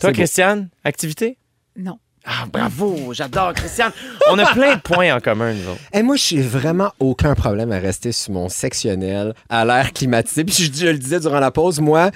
Toi, 0.00 0.10
beau. 0.10 0.14
Christiane, 0.14 0.68
activité? 0.84 1.38
Non. 1.76 1.98
Ah, 2.24 2.46
bravo, 2.52 3.12
j'adore 3.12 3.52
Christiane. 3.52 3.90
On 4.30 4.38
a 4.38 4.52
plein 4.52 4.76
de 4.76 4.80
points 4.80 5.12
en 5.12 5.18
commun, 5.18 5.54
nous 5.54 5.70
autres. 5.70 5.80
Et 5.92 6.02
moi, 6.02 6.14
j'ai 6.14 6.40
vraiment 6.40 6.92
aucun 7.00 7.34
problème 7.34 7.72
à 7.72 7.78
rester 7.78 8.12
sur 8.12 8.32
mon 8.32 8.48
sectionnel 8.48 9.34
à 9.48 9.64
l'air 9.64 9.92
climatisé. 9.92 10.44
Puis 10.44 10.54
je, 10.54 10.72
je 10.72 10.86
le 10.86 10.98
disais 10.98 11.18
durant 11.18 11.40
la 11.40 11.50
pause, 11.50 11.80
moi, 11.80 12.12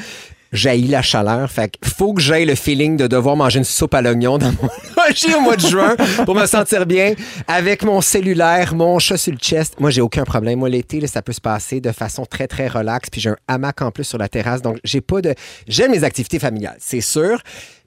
j'haïs 0.52 0.86
la 0.88 1.02
chaleur. 1.02 1.50
Fait 1.50 1.70
qu'il 1.70 1.92
faut 1.92 2.12
que 2.14 2.20
j'aille 2.20 2.44
le 2.46 2.54
feeling 2.54 2.96
de 2.96 3.06
devoir 3.06 3.36
manger 3.36 3.58
une 3.58 3.64
soupe 3.64 3.94
à 3.94 4.02
l'oignon 4.02 4.38
dans 4.38 4.52
mon 4.52 4.68
logis 5.08 5.34
au 5.34 5.40
mois 5.40 5.56
de 5.56 5.66
juin 5.66 5.96
pour 6.24 6.34
me 6.34 6.46
sentir 6.46 6.86
bien 6.86 7.14
avec 7.48 7.82
mon 7.82 8.00
cellulaire, 8.00 8.74
mon 8.74 8.98
chat 8.98 9.16
sur 9.16 9.32
le 9.32 9.38
chest. 9.38 9.74
Moi, 9.80 9.90
j'ai 9.90 10.00
aucun 10.00 10.24
problème. 10.24 10.58
Moi, 10.58 10.68
l'été, 10.68 11.00
là, 11.00 11.06
ça 11.08 11.22
peut 11.22 11.32
se 11.32 11.40
passer 11.40 11.80
de 11.80 11.92
façon 11.92 12.24
très, 12.26 12.46
très 12.46 12.68
relaxe. 12.68 13.10
Puis 13.10 13.20
j'ai 13.20 13.30
un 13.30 13.36
hamac 13.48 13.82
en 13.82 13.90
plus 13.90 14.04
sur 14.04 14.18
la 14.18 14.28
terrasse. 14.28 14.62
Donc, 14.62 14.78
j'ai 14.84 15.00
pas 15.00 15.20
de. 15.20 15.34
J'aime 15.68 15.90
mes 15.92 16.04
activités 16.04 16.38
familiales, 16.38 16.76
c'est 16.78 17.00
sûr. 17.00 17.38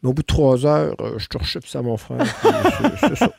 Mais 0.01 0.09
au 0.09 0.13
bout 0.13 0.21
de 0.21 0.27
trois 0.27 0.65
heures, 0.65 0.93
euh, 1.01 1.17
je 1.17 1.27
te 1.27 1.37
ça, 1.67 1.81
mon 1.81 1.97
frère. 1.97 2.19
C'est- 3.01 3.15
ça. 3.15 3.29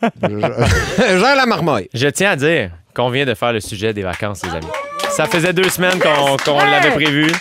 Gère 0.99 1.37
la 1.37 1.47
marmaille. 1.47 1.89
Je 1.95 2.09
tiens 2.09 2.33
à 2.33 2.37
dire 2.37 2.71
qu'on 2.95 3.09
vient 3.11 3.25
de 3.25 3.35
faire 3.35 3.53
le 3.53 3.61
sujet 3.61 3.95
des 3.95 4.03
vacances, 4.03 4.43
les 4.45 4.51
amis. 4.51 4.67
Ça 5.11 5.27
faisait 5.27 5.53
deux 5.53 5.69
semaines 5.69 5.99
qu'on 5.99 6.37
qu'on 6.37 6.59
l'avait 6.59 6.91
prévu. 6.93 7.33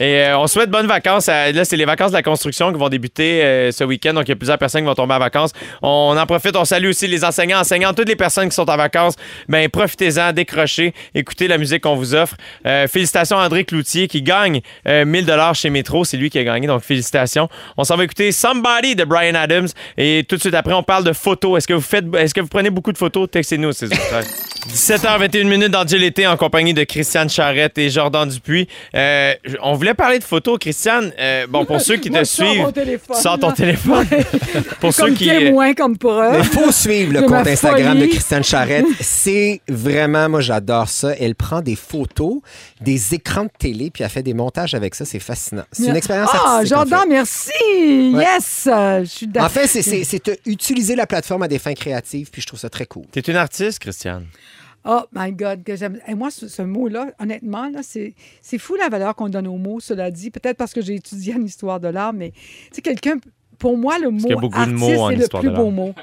Et 0.00 0.22
euh, 0.22 0.38
on 0.38 0.46
souhaite 0.46 0.70
bonnes 0.70 0.86
vacances. 0.86 1.26
là, 1.26 1.64
c'est 1.64 1.76
les 1.76 1.84
vacances 1.84 2.10
de 2.10 2.16
la 2.16 2.22
construction 2.22 2.72
qui 2.72 2.78
vont 2.78 2.88
débuter 2.88 3.42
euh, 3.42 3.72
ce 3.72 3.84
week-end. 3.84 4.14
Donc, 4.14 4.24
il 4.26 4.30
y 4.30 4.32
a 4.32 4.36
plusieurs 4.36 4.58
personnes 4.58 4.82
qui 4.82 4.86
vont 4.86 4.94
tomber 4.94 5.14
en 5.14 5.18
vacances. 5.18 5.52
On 5.82 6.16
en 6.16 6.26
profite. 6.26 6.56
On 6.56 6.64
salue 6.64 6.88
aussi 6.88 7.06
les 7.06 7.24
enseignants, 7.24 7.60
enseignants, 7.60 7.92
toutes 7.92 8.08
les 8.08 8.16
personnes 8.16 8.48
qui 8.48 8.54
sont 8.54 8.68
en 8.68 8.76
vacances. 8.76 9.14
Ben, 9.48 9.68
profitez-en, 9.68 10.32
décrochez, 10.32 10.94
écoutez 11.14 11.48
la 11.48 11.58
musique 11.58 11.82
qu'on 11.82 11.96
vous 11.96 12.14
offre. 12.14 12.36
Euh, 12.66 12.86
félicitations 12.86 13.38
à 13.38 13.46
André 13.46 13.64
Cloutier 13.64 14.08
qui 14.08 14.22
gagne 14.22 14.60
euh, 14.86 15.04
1000 15.04 15.26
dollars 15.26 15.54
chez 15.54 15.70
Métro. 15.70 16.04
C'est 16.04 16.16
lui 16.16 16.30
qui 16.30 16.38
a 16.38 16.44
gagné. 16.44 16.66
Donc, 16.66 16.82
félicitations. 16.82 17.48
On 17.76 17.84
s'en 17.84 17.96
va 17.96 18.04
écouter 18.04 18.32
Somebody 18.32 18.94
de 18.94 19.04
Brian 19.04 19.34
Adams. 19.34 19.68
Et 19.96 20.24
tout 20.28 20.36
de 20.36 20.40
suite 20.40 20.54
après, 20.54 20.74
on 20.74 20.82
parle 20.82 21.04
de 21.04 21.12
photos. 21.12 21.58
Est-ce 21.58 21.68
que 21.68 21.74
vous 21.74 21.80
faites, 21.80 22.04
est-ce 22.14 22.34
que 22.34 22.40
vous 22.40 22.48
prenez 22.48 22.70
beaucoup 22.70 22.92
de 22.92 22.98
photos? 22.98 23.28
Textez-nous, 23.30 23.72
c'est 23.72 23.88
17h21 24.66 25.44
minutes 25.46 25.70
dans 25.70 25.84
l'été 25.84 26.26
en 26.26 26.36
compagnie 26.36 26.74
de 26.74 26.82
Christiane 26.84 27.30
Charrette 27.30 27.78
et 27.78 27.88
Jordan 27.90 28.28
Dupuis. 28.28 28.68
Euh, 28.94 29.34
on 29.62 29.74
voulait 29.74 29.94
parler 29.94 30.18
de 30.18 30.24
photos, 30.24 30.58
Christiane. 30.58 31.12
Euh, 31.18 31.46
bon, 31.48 31.64
pour 31.64 31.80
ceux 31.80 31.96
qui 31.96 32.10
Moi, 32.10 32.20
te 32.20 32.24
je 32.26 32.30
sors 32.30 32.46
suivent, 32.48 32.62
mon 32.62 32.72
téléphone, 32.72 33.16
tu 33.16 33.22
sors 33.22 33.38
ton 33.38 33.48
là. 33.48 33.52
téléphone. 33.54 34.06
pour 34.80 34.92
ceux 34.92 35.04
Comme 35.06 35.14
qui. 35.14 35.30
euh, 35.30 35.38
témoin, 35.38 35.74
comme 35.74 35.96
preuve. 35.96 36.38
Il 36.40 36.44
faut 36.44 36.72
suivre 36.72 37.12
le 37.12 37.20
De 37.22 37.26
ma 37.26 37.38
compte 37.38 37.46
Instagram 37.48 37.98
de. 37.98 38.06
Christiane 38.06 38.44
Charrette. 38.44 38.84
C'est 39.00 39.60
vraiment, 39.68 40.28
moi, 40.28 40.40
j'adore 40.40 40.88
ça. 40.88 41.12
Elle 41.18 41.34
prend 41.34 41.60
des 41.60 41.76
photos, 41.76 42.40
des 42.80 43.14
écrans 43.14 43.44
de 43.44 43.50
télé, 43.58 43.90
puis 43.90 44.02
elle 44.04 44.10
fait 44.10 44.22
des 44.22 44.34
montages 44.34 44.74
avec 44.74 44.94
ça. 44.94 45.04
C'est 45.04 45.20
fascinant. 45.20 45.64
C'est 45.72 45.86
une 45.86 45.96
expérience 45.96 46.30
Ah, 46.32 46.56
artistique. 46.56 46.76
en 46.76 46.78
Jordan, 46.78 47.00
fait. 47.02 47.08
merci! 47.08 48.12
Yes! 48.14 48.68
Euh, 48.70 49.00
Je 49.00 49.08
suis 49.08 49.26
d'accord. 49.28 49.46
En 49.46 49.50
fait, 49.50 49.66
c'est- 49.66 49.82
c'est 49.82 50.04
c'est, 50.04 50.28
euh, 50.28 50.34
utiliser 50.46 50.96
la 50.96 51.06
plateforme 51.06 51.42
à 51.44 51.48
des 51.48 51.58
fins 51.58 51.74
créatives, 51.74 52.28
puis 52.30 52.42
je 52.42 52.46
trouve 52.46 52.60
ça 52.60 52.68
très 52.68 52.86
cool. 52.86 53.04
T'es 53.12 53.20
une 53.20 53.36
artiste, 53.36 53.78
Christiane. 53.78 54.26
Oh 54.84 55.02
my 55.12 55.32
God, 55.32 55.64
que 55.64 55.76
j'aime. 55.76 56.00
Et 56.06 56.14
moi, 56.14 56.30
ce, 56.30 56.62
mot-là, 56.62 57.12
honnêtement, 57.18 57.68
là, 57.68 57.80
c'est, 57.82 58.14
c'est 58.40 58.58
fou 58.58 58.76
la 58.76 58.88
valeur 58.88 59.14
qu'on 59.14 59.28
donne 59.28 59.46
au 59.46 59.56
mot, 59.56 59.80
cela 59.80 60.10
dit. 60.10 60.30
Peut-être 60.30 60.56
parce 60.56 60.72
que 60.72 60.80
j'ai 60.80 60.94
étudié 60.94 61.34
en 61.34 61.42
histoire 61.42 61.80
de 61.80 61.88
l'art, 61.88 62.12
mais 62.12 62.30
tu 62.30 62.38
sais, 62.72 62.82
quelqu'un. 62.82 63.18
Pour 63.58 63.76
moi, 63.76 63.98
le 63.98 64.10
mot 64.10 64.18
qu'il 64.20 64.28
y 64.30 64.32
a 64.32 64.36
beaucoup 64.36 64.64
de 64.64 64.70
mots 64.72 65.00
en 65.00 65.08
c'est 65.10 65.16
le 65.16 65.26
plus 65.28 65.48
de 65.48 65.54
beau 65.54 65.62
l'art. 65.64 65.70
mot. 65.72 65.94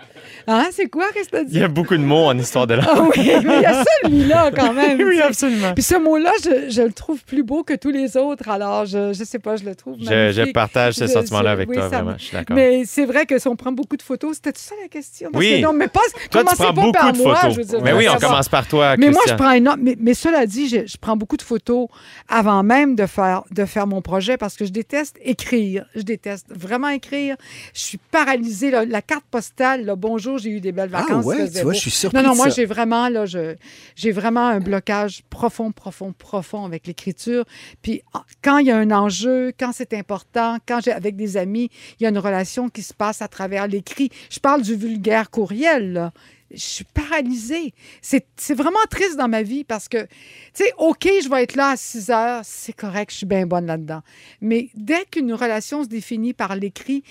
Hein? 0.47 0.66
C'est 0.72 0.88
quoi? 0.88 1.06
Qu'est-ce 1.14 1.30
que 1.30 1.32
tu 1.32 1.38
as 1.38 1.41
Il 1.41 1.47
dit? 1.47 1.60
y 1.60 1.64
a 1.64 1.68
beaucoup 1.68 1.95
de 1.95 2.03
mots 2.03 2.26
en 2.26 2.38
histoire 2.38 2.68
de 2.68 2.76
l'art. 2.76 2.89
Ah 2.91 3.01
oui, 3.01 3.32
mais 3.45 3.56
il 3.58 3.62
y 3.62 3.66
a 3.66 3.84
celui-là 4.03 4.51
quand 4.56 4.74
même. 4.74 4.99
oui, 5.08 5.20
absolument. 5.22 5.74
Puis 5.74 5.82
ce 5.84 5.95
mot-là, 5.95 6.32
je, 6.43 6.70
je 6.70 6.82
le 6.82 6.91
trouve 6.93 7.24
plus 7.24 7.43
beau 7.43 7.64
que 7.64 7.74
tous 7.74 7.89
les 7.91 8.18
autres. 8.18 8.47
Alors, 8.49 8.86
je, 8.86 9.14
je 9.14 9.24
sais 9.24 9.39
pas, 9.39 9.56
je 9.56 9.64
le 9.64 9.74
trouve 9.76 9.95
Je, 9.99 10.51
partage 10.51 10.95
ce 10.95 11.08
sentiment-là 11.08 11.51
avec 11.51 11.70
oui, 11.70 11.76
toi, 11.76 11.86
me- 11.86 11.89
vraiment. 11.89 12.14
Je 12.18 12.24
suis 12.26 12.34
d'accord. 12.34 12.56
Mais 12.56 12.84
c'est 12.86 13.06
vrai 13.06 13.26
que 13.26 13.39
si 13.39 13.47
on 13.47 13.56
prend 13.56 13.72
beaucoup 13.72 13.97
de 13.97 14.01
photos, 14.03 14.36
c'était 14.36 14.51
ça 14.56 14.76
la 14.82 14.88
question? 14.89 15.30
Parce 15.32 15.43
Oui. 15.43 15.58
que 15.62 15.66
non, 15.66 15.74
mais 15.74 15.88
pas, 15.88 16.01
Toi, 16.30 16.41
tu 16.43 16.56
prends 16.56 16.66
pas 16.66 16.72
beaucoup 16.74 16.91
par 16.91 17.14
de 17.14 17.18
moi, 17.20 17.36
photos. 17.36 17.53
je 17.56 17.60
veux 17.62 17.66
dire, 17.66 17.82
mais 17.82 17.93
oui, 17.93 18.06
on 18.08 18.14
savoir. 18.14 18.32
commence 18.32 18.49
par 18.49 18.68
toi, 18.68 18.95
Mais 18.97 19.10
moi, 19.10 19.22
je 19.28 19.34
prends 19.34 19.51
énorme. 19.51 19.80
Mais, 19.82 19.95
mais 19.99 20.14
cela 20.14 20.45
dit, 20.45 20.68
je, 20.70 20.86
je 20.86 20.97
prends 20.97 21.16
beaucoup 21.18 21.38
de 21.38 21.41
photos 21.43 21.88
avant 22.28 22.62
même 22.64 22.95
de 22.95 23.06
faire, 23.06 23.43
de 23.51 23.66
faire 23.66 23.88
mon 23.88 24.01
projet 24.01 24.38
parce 24.38 24.56
que 24.58 24.66
je 24.66 24.72
déteste 24.72 25.18
écrire. 25.24 25.86
Je 25.95 26.01
déteste 26.01 26.47
vraiment 26.56 26.89
écrire. 26.89 27.36
Je 27.74 27.80
suis 27.80 27.98
paralysée. 27.98 28.72
là. 28.72 28.86
La 28.86 29.02
carte 29.02 29.26
postale, 29.30 29.86
là, 29.86 29.96
bonjour, 29.96 30.38
j'ai 30.38 30.50
eu 30.50 30.62
des 30.62 30.72
belles 30.72 30.89
Ah 30.93 31.02
vacances. 31.02 31.26
ouais, 31.26 31.48
ça 31.48 31.60
tu 31.60 31.64
vois, 31.64 31.74
je 31.74 31.80
suis 31.80 31.91
surpris 31.91 32.22
Non, 32.22 32.30
non, 32.30 32.36
moi, 32.36 32.50
j'ai 32.50 32.66
vraiment, 32.66 33.10
là, 33.10 33.26
j'ai 33.26 34.12
vraiment 34.12 34.48
un 34.48 34.60
blocage 34.60 35.24
profond, 35.30 35.72
profond, 35.72 36.14
profond 36.14 36.66
avec 36.66 36.88
l'écriture. 36.88 37.46
Puis 37.82 38.02
ah, 38.14 38.24
quand 38.41 38.58
il 38.60 38.68
y 38.68 38.72
a 38.72 38.78
un 38.78 38.91
enjeu, 38.91 39.52
quand 39.60 39.72
c'est 39.74 39.93
important, 39.93 40.58
quand 40.68 40.80
j'ai 40.84 40.91
avec 40.91 41.16
des 41.16 41.38
amis, 41.38 41.70
il 42.00 42.04
y 42.04 42.06
a 42.06 42.10
une 42.10 42.18
relation 42.20 42.70
qui 42.70 42.82
se 42.82 42.93
passe 42.93 43.22
à 43.22 43.28
travers 43.28 43.68
l'écrit. 43.68 44.10
Je 44.30 44.39
parle 44.39 44.62
du 44.62 44.76
vulgaire 44.76 45.30
courriel, 45.30 45.93
là. 45.93 46.12
Je 46.52 46.60
suis 46.62 46.86
paralysée. 46.86 47.74
C'est 48.02 48.54
vraiment 48.54 48.78
triste 48.89 49.18
dans 49.18 49.28
ma 49.28 49.41
vie 49.41 49.64
parce 49.64 49.89
que, 49.89 50.04
tu 50.04 50.08
sais, 50.64 50.72
OK, 50.78 51.10
je 51.24 51.28
vais 51.28 51.41
être 51.43 51.56
là 51.56 51.70
à 51.72 51.76
6 51.76 52.12
heures, 52.12 52.41
c'est 52.43 52.72
correct, 52.72 53.12
je 53.12 53.18
suis 53.18 53.26
bien 53.26 53.48
bonne 53.48 53.66
là-dedans. 53.66 54.02
Mais 54.41 54.70
dès 54.76 55.06
qu'une 55.12 55.34
relation 55.34 55.84
se 55.84 55.89
définit 55.89 56.34
par 56.34 56.56
l'écrit, 56.56 57.04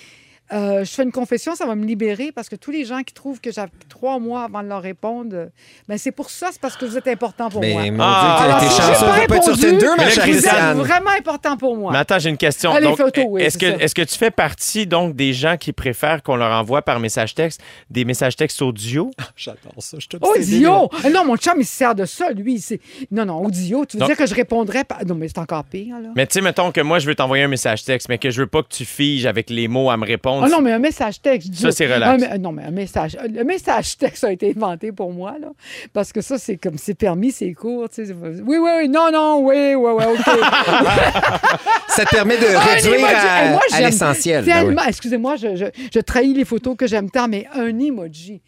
euh, 0.53 0.85
je 0.85 0.91
fais 0.91 1.03
une 1.05 1.11
confession, 1.13 1.55
ça 1.55 1.65
va 1.67 1.75
me 1.75 1.85
libérer 1.87 2.31
parce 2.31 2.49
que 2.51 2.57
tous 2.57 2.71
les 2.71 2.85
gens 2.85 3.03
qui 3.03 3.15
trouvent 3.15 3.41
que 3.41 3.51
j'ai 3.51 3.63
trois 3.89 4.19
mois 4.19 4.45
avant 4.45 4.63
de 4.63 4.69
leur 4.69 4.83
répondre, 4.83 5.49
ben 5.89 5.97
c'est 5.99 6.13
pour 6.13 6.29
ça, 6.31 6.49
c'est 6.53 6.61
parce 6.61 6.77
que 6.77 6.85
vous 6.85 6.99
êtes 6.99 7.09
important 7.09 7.49
pour 7.49 7.63
moi. 7.63 7.83
Mais 7.83 7.91
mon 7.91 8.03
Ah, 8.03 8.37
Dieu, 8.39 8.45
Alors, 8.47 8.61
t'es 8.61 8.67
si 8.69 8.77
j'ai 8.77 8.83
chanceuse 8.83 9.01
pas 9.09 9.21
de 9.23 9.27
pas 9.27 9.37
être 9.37 9.45
sur 9.45 9.55
répondu, 9.55 9.79
Tinder, 9.79 9.91
ma 9.97 10.11
chère 10.11 10.27
Vous 10.27 10.47
êtes 10.47 10.77
vraiment 10.87 11.11
important 11.19 11.57
pour 11.57 11.77
moi. 11.77 11.93
Mais 11.93 11.99
attends, 11.99 12.19
j'ai 12.19 12.29
une 12.31 12.37
question. 12.37 12.73
Ah, 12.75 12.81
les 12.81 12.87
Donc, 12.89 12.99
photos, 12.99 13.25
oui, 13.29 13.43
est-ce 13.43 13.57
que, 13.59 13.67
est-ce 13.67 13.95
que 13.95 14.03
tu 14.03 14.17
fais 14.17 14.31
partie 14.31 14.87
donc 14.87 15.17
des 15.17 15.33
gens 15.33 15.57
qui 15.57 15.73
préfèrent 15.73 16.23
qu'on 16.23 16.37
leur 16.37 16.53
envoie 16.53 16.83
par 16.83 17.01
message 17.01 17.35
texte 17.35 17.63
des 17.91 18.05
messages 18.05 18.37
textes 18.37 18.61
audio? 18.61 19.11
J'adore 19.37 19.73
ça, 19.79 19.97
je 19.99 20.07
te 20.07 20.17
Audio! 20.21 20.91
Ah 21.05 21.11
Non, 21.11 21.25
mon 21.25 21.37
chum, 21.37 21.55
il 21.59 21.65
se 21.67 21.73
sert 21.77 21.95
de 21.95 22.05
ça, 22.05 22.31
lui. 22.33 22.59
c'est- 22.61 22.81
Non, 23.11 23.25
non, 23.25 23.45
audio. 23.45 23.85
Tu 23.87 23.97
veux 23.97 24.01
Donc- 24.01 24.09
dire 24.11 24.17
que 24.19 24.27
je 24.27 24.35
répondrais 24.35 24.85
pas? 24.85 24.99
Non, 25.07 25.15
mais 25.15 25.29
c'est 25.29 25.39
encore 25.39 25.65
pire, 25.65 25.97
là. 26.01 26.09
Mais 26.15 26.27
tu 26.27 26.35
sais, 26.35 26.41
mettons 26.43 26.71
que 26.71 26.81
moi, 26.83 26.99
je 26.99 27.07
veux 27.07 27.15
t'envoyer 27.15 27.45
un 27.45 27.49
message 27.49 27.83
texte, 27.85 28.09
mais 28.11 28.19
que 28.19 28.31
je 28.31 28.43
veux 28.43 28.47
pas 28.47 28.63
que 28.63 28.69
tu 28.69 28.85
figes 28.85 29.25
avec 29.27 29.49
les 29.49 29.69
mots 29.69 29.91
à 29.91 29.97
me 29.97 30.05
répondre. 30.05 30.34
Ah 30.43 30.49
non, 30.49 30.61
mais 30.61 30.73
un 30.73 30.79
message 30.79 31.21
texte. 31.21 31.55
Ça, 31.55 31.71
c'est 31.73 31.87
relax. 31.93 32.25
Un 32.31 32.39
non, 32.39 32.53
mais 32.53 32.65
un 32.65 32.71
message. 32.71 33.17
Le 33.33 33.45
message 33.45 33.97
texte 33.99 34.25
a 34.25 34.33
été 34.33 34.53
inventé 34.57 34.93
pour 34.93 35.13
moi, 35.13 35.37
là. 35.41 35.49
Parce 35.93 36.13
que 36.13 36.21
ça, 36.21 36.39
c'est 36.39 36.57
comme 36.57 36.79
c'est 36.79 36.95
permis, 36.95 37.31
c'est 37.33 37.53
court. 37.53 37.89
tu 37.89 38.07
sais. 38.07 38.13
Oui, 38.13 38.57
oui, 38.59 38.71
oui. 38.79 38.89
Non, 38.89 39.11
non, 39.13 39.39
oui, 39.41 39.75
oui, 39.75 39.91
oui, 39.95 40.05
OK. 40.05 40.25
Ça 41.89 42.05
te 42.05 42.11
permet 42.11 42.37
de 42.37 42.47
Un 42.47 42.59
réduire 42.59 43.07
à, 43.07 43.49
moi, 43.51 43.61
à 43.73 43.81
l'essentiel. 43.81 44.45
ben 44.45 44.67
oui. 44.69 44.75
Excusez-moi, 44.89 45.37
je, 45.37 45.55
je, 45.57 45.67
je 45.93 46.01
trahis 46.01 46.35
les 46.35 46.45
photos 46.45 46.77
que 46.77 46.87
j'aime 46.87 47.11
tant, 47.11 47.29
mais 47.29 47.47
un 47.55 47.79
emoji. 47.79 48.43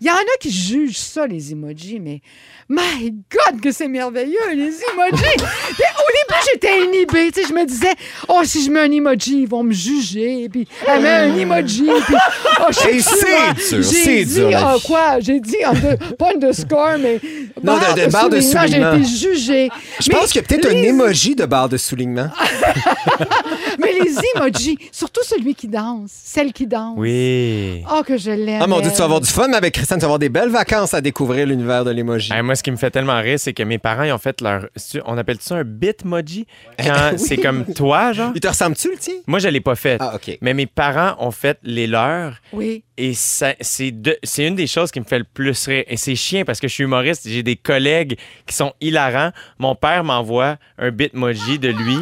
Il 0.00 0.06
y 0.06 0.10
en 0.10 0.14
a 0.14 0.36
qui 0.40 0.50
jugent 0.52 0.96
ça, 0.98 1.26
les 1.26 1.52
emojis, 1.52 1.98
mais 1.98 2.20
my 2.68 3.10
God, 3.30 3.60
que 3.60 3.72
c'est 3.72 3.88
merveilleux, 3.88 4.38
les 4.50 4.54
emojis! 4.92 5.24
Au 5.40 6.10
début, 6.12 6.35
j'étais 6.52 6.84
inhibée. 6.84 7.30
Tu 7.32 7.42
sais, 7.42 7.48
je 7.48 7.52
me 7.54 7.64
disais, 7.66 7.92
oh, 8.28 8.40
si 8.44 8.64
je 8.64 8.70
mets 8.70 8.80
un 8.80 8.90
emoji, 8.90 9.42
ils 9.42 9.48
vont 9.48 9.62
me 9.62 9.72
juger. 9.72 10.48
Puis 10.48 10.66
elle 10.86 11.02
met 11.02 11.08
un 11.08 11.36
emoji. 11.36 11.84
Puis, 12.06 12.14
oh, 12.60 12.64
je 12.70 12.74
c'est 12.74 12.92
dur, 12.92 13.54
J'ai 13.70 13.82
c'est 13.82 14.24
dit, 14.24 14.34
dur, 14.34 14.50
la 14.50 14.74
vie. 14.76 14.82
quoi? 14.82 15.20
J'ai 15.20 15.40
dit, 15.40 15.56
under- 15.64 15.96
pas 16.18 16.30
underscore, 16.34 16.96
mais. 17.00 17.20
Non, 17.62 17.74
de- 17.78 18.04
de 18.06 18.10
barre 18.10 18.28
de 18.30 18.40
soulignement. 18.40 18.92
J'ai 18.94 18.98
été 19.00 19.04
jugée. 19.04 19.68
Je 20.00 20.08
Mais 20.10 20.14
pense 20.18 20.26
qu'il 20.32 20.40
y 20.40 20.44
a 20.44 20.48
peut-être 20.48 20.66
un 20.66 20.82
emoji 20.82 21.34
de 21.34 21.44
barre 21.46 21.68
de 21.68 21.76
soulignement. 21.76 22.28
Mais 23.78 23.92
les 23.92 24.14
emojis, 24.34 24.78
surtout 24.92 25.22
celui 25.24 25.54
qui 25.54 25.68
danse, 25.68 26.10
celle 26.24 26.52
qui 26.52 26.66
danse. 26.66 26.94
Oui. 26.96 27.82
Oh, 27.92 28.02
que 28.06 28.16
je 28.16 28.30
l'aime. 28.30 28.60
Ah 28.62 28.66
mon 28.66 28.80
Dieu, 28.80 28.90
tu 28.90 28.98
vas 28.98 29.04
avoir 29.04 29.20
du 29.20 29.28
fun, 29.30 29.48
mais 29.48 29.56
avec 29.56 29.74
Christiane, 29.74 29.98
tu 29.98 30.02
vas 30.02 30.06
avoir 30.06 30.18
des 30.18 30.28
belles 30.28 30.48
vacances 30.50 30.94
à 30.94 31.00
découvrir 31.00 31.46
l'univers 31.46 31.84
de 31.84 31.90
l'emoji. 31.90 32.32
Hey, 32.32 32.42
moi, 32.42 32.54
ce 32.54 32.62
qui 32.62 32.70
me 32.70 32.76
fait 32.76 32.90
tellement 32.90 33.18
rire, 33.20 33.38
c'est 33.38 33.52
que 33.52 33.62
mes 33.62 33.78
parents, 33.78 34.02
ils 34.04 34.12
ont 34.12 34.18
fait 34.18 34.40
leur. 34.40 34.66
On 35.06 35.16
appelle 35.18 35.38
ça 35.40 35.56
un 35.56 35.64
bitmoji? 35.64 36.35
Quand 36.78 37.12
c'est 37.16 37.36
comme 37.36 37.64
toi, 37.74 38.12
genre? 38.12 38.32
Il 38.34 38.40
te 38.40 38.48
ressemble-tu, 38.48 38.90
le 38.90 38.98
tien? 38.98 39.14
Moi, 39.26 39.38
je 39.38 39.48
l'ai 39.48 39.60
pas 39.60 39.76
fait. 39.76 39.96
Ah, 40.00 40.14
OK. 40.16 40.36
Mais 40.40 40.52
mes 40.54 40.66
parents 40.66 41.14
ont 41.18 41.30
fait 41.30 41.58
les 41.62 41.86
leurs. 41.86 42.34
Oui. 42.52 42.82
Et 42.98 43.14
ça- 43.14 43.54
c'est 43.60 43.92
une 44.38 44.54
des 44.54 44.66
choses 44.66 44.90
qui 44.90 45.00
me 45.00 45.04
fait 45.04 45.18
le 45.18 45.24
plus 45.24 45.66
rire. 45.66 45.84
Et 45.86 45.96
c'est 45.96 46.14
chiant 46.16 46.44
parce 46.46 46.60
que 46.60 46.66
je 46.68 46.72
suis 46.72 46.84
humoriste, 46.84 47.28
j'ai 47.28 47.42
des 47.42 47.56
collègues 47.56 48.16
qui 48.46 48.54
sont 48.54 48.72
hilarants. 48.80 49.32
Mon 49.58 49.74
père 49.74 50.02
m'envoie 50.02 50.56
un 50.78 50.90
bitmoji 50.90 51.58
de 51.58 51.68
lui. 51.68 51.98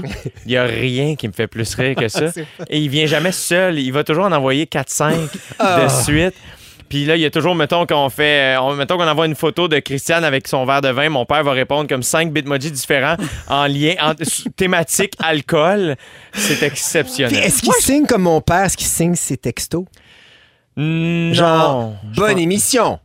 Il 0.47 0.51
n'y 0.51 0.57
a 0.57 0.65
rien 0.65 1.17
qui 1.17 1.27
me 1.29 1.33
fait 1.33 1.49
plus 1.49 1.75
rire 1.75 1.97
que 1.97 2.09
ça. 2.09 2.27
Et 2.71 2.79
il 2.79 2.89
vient 2.89 3.07
jamais 3.07 3.33
seul. 3.33 3.79
Il 3.79 3.93
va 3.93 4.05
toujours 4.05 4.25
en 4.25 4.33
envoyer 4.33 4.67
4-5 4.67 5.15
de 5.59 5.89
suite. 6.05 6.35
Puis 6.95 7.07
là, 7.07 7.17
il 7.17 7.23
y 7.23 7.25
a 7.25 7.31
toujours, 7.33 7.57
mettons 7.57 7.87
qu'on 7.87 8.09
fait, 8.09 8.55
euh, 8.57 8.61
on- 8.61 8.77
mettons 8.77 8.97
qu'on 8.97 9.09
envoie 9.09 9.27
une 9.27 9.35
photo 9.35 9.67
de 9.67 9.81
Christiane 9.81 10.23
avec 10.23 10.47
son 10.47 10.65
verre 10.65 10.81
de 10.81 10.91
vin, 10.91 11.09
mon 11.09 11.27
père 11.27 11.43
va 11.43 11.51
répondre 11.51 11.89
comme 11.89 12.05
5 12.05 12.33
bitmojis 12.33 12.71
différents 12.71 13.17
en 13.49 13.67
lien, 13.67 13.95
en 14.01 14.13
thématique 14.57 15.15
alcool. 15.19 15.97
C'est 16.35 16.63
exceptionnel. 16.63 17.43
est-ce 17.43 17.63
qu'il 17.63 17.73
signe 17.81 18.07
comme 18.07 18.23
mon 18.23 18.41
père, 18.41 18.67
est-ce 18.67 18.77
qu'il 18.77 18.87
signe 18.87 19.17
ses 19.17 19.37
textos? 19.37 19.87
Mm, 20.77 21.33
Genre, 21.33 21.73
non. 21.81 21.97
bonne 22.17 22.39
émission. 22.39 23.01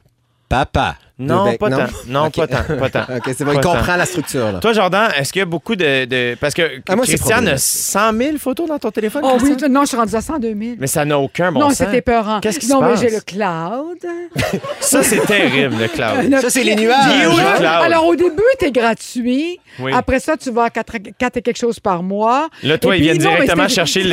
Papa. 0.50 0.96
Non, 1.20 1.54
pas 1.58 1.70
tant. 1.70 1.78
Non, 2.08 2.32
pas 2.32 2.48
tant. 2.48 2.64
Pas 2.80 2.90
tant. 2.90 3.02
OK, 3.18 3.24
c'est 3.38 3.44
bon, 3.44 3.52
il 3.54 3.60
tant. 3.60 3.74
comprend 3.74 3.96
la 3.98 4.06
structure, 4.06 4.52
là. 4.54 4.60
Toi, 4.60 4.74
Jordan, 4.74 5.10
est-ce 5.18 5.34
qu'il 5.34 5.40
y 5.42 5.44
a 5.44 5.46
beaucoup 5.46 5.76
de. 5.76 6.06
de- 6.06 6.38
Parce 6.40 6.54
que 6.54 6.80
Ah, 6.88 6.96
moi, 6.96 7.06
Christiane 7.06 7.32
a 7.48 7.56
problématique. 7.56 7.66
100 7.66 8.14
000 8.18 8.38
photos 8.38 8.68
dans 8.70 8.80
ton 8.80 8.92
téléphone. 8.92 9.22
Oh 9.26 9.38
oui, 9.42 9.56
non, 9.70 9.82
je 9.82 9.88
suis 9.88 9.98
rendue 9.98 10.16
à 10.16 10.22
102 10.22 10.48
000. 10.48 10.60
Mais 10.80 10.88
ça 10.88 11.04
n'a 11.06 11.20
aucun 11.20 11.52
bon 11.52 11.60
non, 11.60 11.70
sens. 11.70 11.78
c'était 11.80 12.02
peurant. 12.02 12.40
Qu'est-ce 12.40 12.60
qui 12.60 12.68
se 12.68 12.72
Non, 12.74 12.82
mais 12.82 12.92
passe? 12.92 13.02
j'ai 13.02 13.10
le 13.10 13.20
cloud. 13.22 13.98
Ça, 14.80 15.04
c'est 15.04 15.26
terrible, 15.26 15.76
le 15.80 15.88
cloud. 15.88 16.30
Le 16.32 16.42
Ça, 16.42 16.50
c'est 16.50 16.64
les 16.64 16.76
nuages. 16.76 16.96
Il 17.16 17.22
est 17.24 17.28
où, 17.28 17.32
le 17.32 17.36
Le- 17.38 17.58
cloud? 17.58 17.82
Alors, 17.84 18.06
au 18.08 18.16
début, 18.16 18.42
t'es 18.58 18.72
gratuit. 18.72 19.60
Oui. 19.80 19.92
Après 19.94 20.20
ça, 20.20 20.38
tu 20.38 20.52
vas 20.52 20.64
à 20.66 20.70
4, 20.70 20.96
et 20.96 21.42
quelque 21.42 21.58
chose 21.58 21.80
par 21.80 22.02
mois. 22.04 22.50
Là, 22.64 22.78
toi, 22.78 22.96
Et 22.96 23.00
ils 23.00 23.04
viennent 23.04 23.18
non, 23.22 23.32
directement 23.32 23.68
chercher 23.68 24.04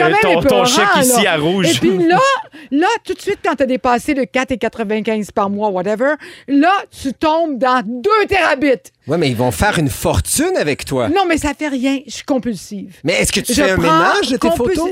ton- 0.42 0.64
chèque 0.64 0.84
ici 1.02 1.22
là. 1.24 1.32
à 1.32 1.36
rouge. 1.36 1.70
Et 1.70 1.74
puis 1.78 1.98
là, 2.06 2.18
là, 2.70 2.86
tout 3.04 3.14
de 3.14 3.20
suite, 3.20 3.38
quand 3.44 3.54
t'as 3.56 3.66
dépassé 3.66 4.14
le 4.14 4.24
4,95 4.24 5.32
par 5.32 5.50
mois, 5.50 5.68
whatever, 5.70 6.14
là, 6.48 6.72
tu 7.02 7.12
tombes 7.12 7.58
dans 7.58 7.82
2 7.84 8.10
terabits. 8.28 8.90
Ouais, 9.06 9.18
mais 9.18 9.28
ils 9.28 9.36
vont 9.36 9.50
faire 9.50 9.78
une 9.78 9.90
fortune 9.90 10.56
avec 10.58 10.84
toi. 10.84 11.08
Non, 11.08 11.24
mais 11.28 11.38
ça 11.38 11.52
fait 11.54 11.68
rien. 11.68 12.00
Je 12.06 12.12
suis 12.12 12.24
compulsive. 12.24 12.96
Mais 13.04 13.14
est-ce 13.14 13.32
que 13.32 13.40
tu 13.40 13.52
Je 13.54 13.62
fais 13.62 13.70
un 13.70 13.76
ménage 13.76 14.28
de 14.30 14.36
tes 14.36 14.50
photos? 14.50 14.90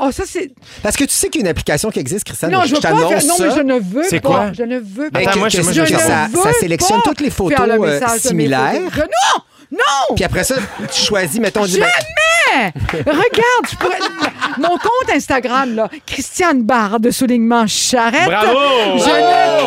Oh, 0.00 0.12
ça, 0.12 0.22
c'est. 0.26 0.52
Parce 0.82 0.96
que 0.96 1.02
tu 1.04 1.10
sais 1.10 1.28
qu'il 1.28 1.40
y 1.40 1.44
a 1.44 1.46
une 1.46 1.50
application 1.50 1.90
qui 1.90 1.98
existe, 1.98 2.22
Christiane. 2.24 2.52
Non, 2.52 2.60
je 2.64 2.74
veux 2.76 2.80
pas 2.80 2.88
faire. 2.88 3.26
Non, 3.26 3.34
mais 3.40 3.50
je 3.56 3.62
ne 3.62 3.80
veux 3.80 4.04
C'est 4.08 4.20
pas. 4.20 4.28
quoi? 4.28 4.52
Je 4.52 4.62
ne 4.62 4.78
veux 4.78 5.10
pas. 5.10 5.18
Ben, 5.18 5.22
Attends, 5.22 5.32
que- 5.32 5.38
moi, 5.40 5.48
je- 5.48 5.60
ça, 5.60 6.28
ne 6.28 6.36
ça 6.36 6.52
sélectionne 6.60 7.00
toutes 7.04 7.20
les 7.20 7.30
photos 7.30 7.56
faire 7.56 7.66
le 7.66 7.72
euh, 7.74 7.78
message 7.94 8.08
de 8.08 8.14
mes 8.14 8.20
similaires? 8.20 8.74
photos. 8.74 8.92
Je- 8.94 9.00
non! 9.00 9.42
Non! 9.70 10.14
Puis 10.14 10.24
après 10.24 10.44
ça, 10.44 10.56
tu 10.92 11.00
choisis, 11.02 11.38
mettons, 11.40 11.60
ben, 11.62 11.66
Jamais! 11.68 12.72
Regarde, 13.04 13.66
je 13.70 13.76
pourrais- 13.76 13.98
mon 14.58 14.70
compte 14.78 15.14
Instagram, 15.14 15.74
là, 15.74 15.90
Christiane 16.06 16.62
Barre 16.62 16.98
de 17.00 17.10
soulignement 17.10 17.66
charrette. 17.66 18.24
Bravo! 18.26 18.58
Je 18.98 19.04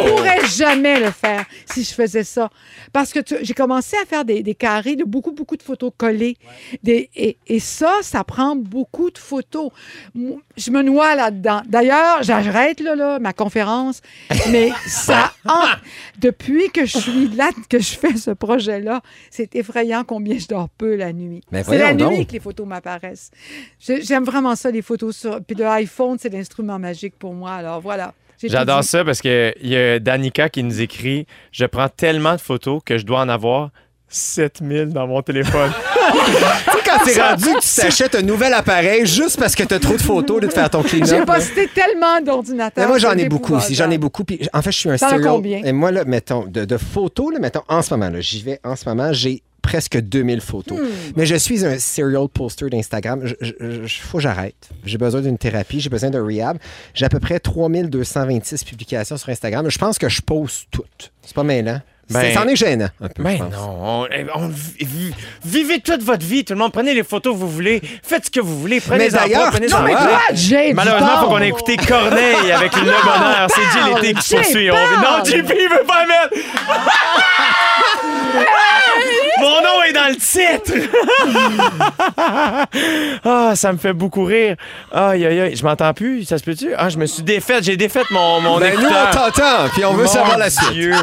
ne 0.04 0.10
pourrais 0.10 0.48
jamais 0.48 1.00
le 1.00 1.12
faire 1.12 1.46
si 1.72 1.84
je 1.84 1.94
faisais 1.94 2.24
ça. 2.24 2.50
Parce 2.92 3.14
que 3.14 3.20
tu- 3.20 3.38
j'ai 3.44 3.54
commencé 3.54 3.96
à 4.02 4.06
faire 4.06 4.26
des, 4.26 4.42
des 4.42 4.56
carrés 4.56 4.96
de 4.96 5.04
beaucoup, 5.04 5.32
beaucoup 5.32 5.56
de 5.56 5.62
photos 5.64 5.92
collées. 5.96 6.36
Des- 6.82 7.10
et, 7.16 7.38
et 7.48 7.60
ça, 7.60 7.92
ça 8.02 8.24
prend 8.24 8.56
beaucoup 8.56 9.12
de 9.12 9.18
photos. 9.20 9.70
Je 10.16 10.72
me 10.72 10.82
noie 10.82 11.14
là-dedans. 11.16 11.62
D'ailleurs, 11.68 12.24
j'arrête 12.24 12.80
là, 12.80 12.96
là, 12.96 13.20
ma 13.20 13.34
conférence, 13.34 14.02
mais 14.50 14.72
ça... 14.88 15.32
en- 15.48 15.62
Depuis 16.20 16.70
que 16.72 16.86
je 16.86 16.98
suis 17.00 17.28
là, 17.30 17.50
que 17.70 17.80
je 17.80 17.98
fais 17.98 18.16
ce 18.16 18.32
projet-là, 18.32 19.02
c'est 19.32 19.56
effrayant 19.56 19.91
combien 20.08 20.38
je 20.38 20.48
dors 20.48 20.70
peu 20.70 20.96
la 20.96 21.14
nuit. 21.14 21.42
C'est 21.52 21.78
la 21.78 21.94
nuit 21.94 22.26
que 22.26 22.34
les 22.34 22.40
photos 22.40 22.68
m'apparaissent. 22.68 23.32
J'aime 23.80 24.24
vraiment 24.24 24.56
ça, 24.56 24.72
les 24.72 24.82
photos 24.82 25.16
sur... 25.16 25.44
Puis 25.44 25.56
le 25.56 25.66
iPhone, 25.66 26.18
c'est 26.20 26.30
l'instrument 26.30 26.80
magique 26.80 27.18
pour 27.18 27.34
moi. 27.34 27.52
Alors 27.52 27.82
voilà. 27.82 28.14
J'adore 28.44 28.84
ça 28.84 29.06
parce 29.06 29.22
qu'il 29.22 29.54
y 29.62 29.76
a 29.76 30.00
Danica 30.00 30.50
qui 30.50 30.64
nous 30.64 30.82
écrit 30.82 31.28
Je 31.52 31.66
prends 31.66 31.90
tellement 31.90 32.34
de 32.34 32.42
photos 32.42 32.82
que 32.84 32.98
je 32.98 33.06
dois 33.06 33.22
en 33.22 33.30
avoir 33.30 33.70
7000 34.12 34.88
dans 34.90 35.08
mon 35.08 35.22
téléphone. 35.22 35.72
tu 36.12 36.20
sais, 36.32 36.78
quand 36.86 37.04
t'es 37.06 37.22
rendu 37.22 37.46
que 37.46 37.62
tu 37.62 37.82
t'achètes 37.82 38.16
un 38.16 38.22
nouvel 38.22 38.54
appareil 38.54 39.06
juste 39.06 39.40
parce 39.40 39.56
que 39.56 39.64
t'as 39.64 39.80
trop 39.80 39.96
de 39.96 40.02
photos 40.02 40.42
de 40.42 40.48
te 40.48 40.54
faire 40.54 40.70
ton 40.70 40.82
J'ai 40.84 41.00
clean-up. 41.00 41.28
là. 41.28 41.36
posté 41.36 41.68
tellement 41.74 42.22
d'ordinateurs. 42.22 42.88
Moi, 42.88 42.98
j'en 43.00 43.14
ai 43.14 43.30
beaucoup 43.30 43.56
aussi. 43.56 43.76
J'en 43.76 43.90
ai 43.90 43.98
beaucoup. 43.98 44.24
Puis, 44.24 44.48
en 44.54 44.62
fait, 44.62 44.72
je 44.72 44.78
suis 44.78 44.90
un 44.90 44.98
serial. 44.98 45.22
combien? 45.24 45.64
Et 45.64 45.72
moi, 45.72 45.92
là, 45.92 46.04
mettons, 46.06 46.46
de, 46.46 46.66
de 46.66 46.78
photos, 46.78 47.34
là, 47.34 47.40
mettons, 47.40 47.64
en 47.68 47.82
ce 47.82 47.94
moment, 47.94 48.10
là, 48.10 48.20
j'y 48.22 48.42
vais 48.44 48.60
en 48.64 48.76
ce 48.76 48.88
moment, 48.88 49.14
j'ai 49.14 49.42
presque 49.62 49.98
2000 50.00 50.42
photos. 50.42 50.80
Hmm. 50.80 50.86
Mais 51.16 51.26
je 51.28 51.36
suis 51.36 51.64
un 51.66 51.78
serial 51.78 52.28
poster 52.28 52.70
d'Instagram. 52.70 53.22
Je- 53.40 54.02
faut 54.02 54.18
que 54.18 54.24
j'arrête. 54.24 54.70
J'ai 54.84 54.98
besoin 54.98 55.22
d'une 55.22 55.38
thérapie, 55.38 55.80
j'ai 55.80 55.90
besoin 55.90 56.10
de 56.10 56.20
rehab. 56.20 56.58
J'ai 56.96 57.06
à 57.06 57.10
peu 57.10 57.20
près 57.20 57.40
3226 57.40 58.64
publications 58.64 59.18
sur 59.18 59.30
Instagram. 59.30 59.70
Je 59.70 59.78
pense 59.78 59.98
que 59.98 60.10
je 60.10 60.22
pose 60.22 60.66
toutes. 60.72 61.12
C'est 61.22 61.36
pas 61.36 61.44
mêlant. 61.44 61.80
Ben- 62.12 62.22
C'est- 62.22 62.34
C'en 62.34 62.48
est 62.48 62.56
gênant, 62.56 62.88
un 63.02 63.08
peu, 63.08 63.24
Ben 63.24 63.38
non, 63.52 64.08
on- 64.36 64.48
vi- 64.80 65.14
vivez 65.46 65.80
toute 65.80 66.04
votre 66.04 66.26
vie, 66.26 66.44
tout 66.46 66.54
le 66.54 66.60
monde. 66.60 66.72
Prenez 66.72 66.94
les 66.94 67.04
photos 67.04 67.34
que 67.34 67.40
vous 67.40 67.50
voulez, 67.50 67.82
faites 68.04 68.26
ce 68.26 68.32
que 68.32 68.40
vous 68.40 68.60
voulez, 68.60 68.80
prenez 68.82 68.98
Mais 68.98 69.08
les 69.10 69.16
emplois, 69.16 69.48
prenez 69.52 69.68
les 69.68 69.74
non, 69.74 69.82
mais 69.84 69.96
emplois. 69.96 70.08
Toi, 70.10 70.20
Jay, 70.36 70.74
Malheureusement, 70.74 71.20
faut 71.22 71.28
qu'on 71.28 71.40
ait 71.42 71.48
écouté 71.50 71.78
Corneille 71.78 72.52
avec 72.52 72.76
le 72.76 72.82
bonheur. 72.84 73.48
C'est 73.50 73.62
Jay 73.62 73.94
l'été 73.96 74.14
qui 74.20 74.36
poursuit. 74.36 74.72
On- 74.72 74.76
Non. 74.76 75.24
JP, 75.26 75.54
il 75.60 75.70
veut 75.70 75.84
pas 75.88 76.06
mettre. 76.06 76.30
Mon 79.42 79.62
nom 79.62 79.84
est 79.88 79.94
dans 79.94 80.08
le 80.10 80.16
titre! 80.16 80.74
ah, 83.26 83.54
ça 83.56 83.72
me 83.74 83.78
fait 83.78 83.94
beaucoup 83.94 84.24
rire. 84.24 84.56
Aïe, 84.92 85.26
aïe, 85.26 85.40
aïe. 85.40 85.56
Je 85.56 85.64
m'entends 85.64 85.94
plus, 85.94 86.26
ça 86.26 86.38
se 86.38 86.44
peut-tu? 86.44 86.70
Ah, 86.78 86.90
je 86.90 86.98
me 86.98 87.06
suis 87.06 87.24
défaite, 87.24 87.64
j'ai 87.64 87.78
défaite 87.78 88.06
mon, 88.12 88.42
mon 88.42 88.60
Ben, 88.60 88.74
nous, 88.76 88.82
écouteur. 88.82 89.08
on 89.10 89.16
t'entend, 89.16 89.70
puis 89.74 89.86
on 89.86 89.94
veut 89.94 90.04
Mon 90.04 90.10
savoir 90.10 90.38
la 90.38 90.50
suite. 90.50 90.72
Dieu. 90.74 90.94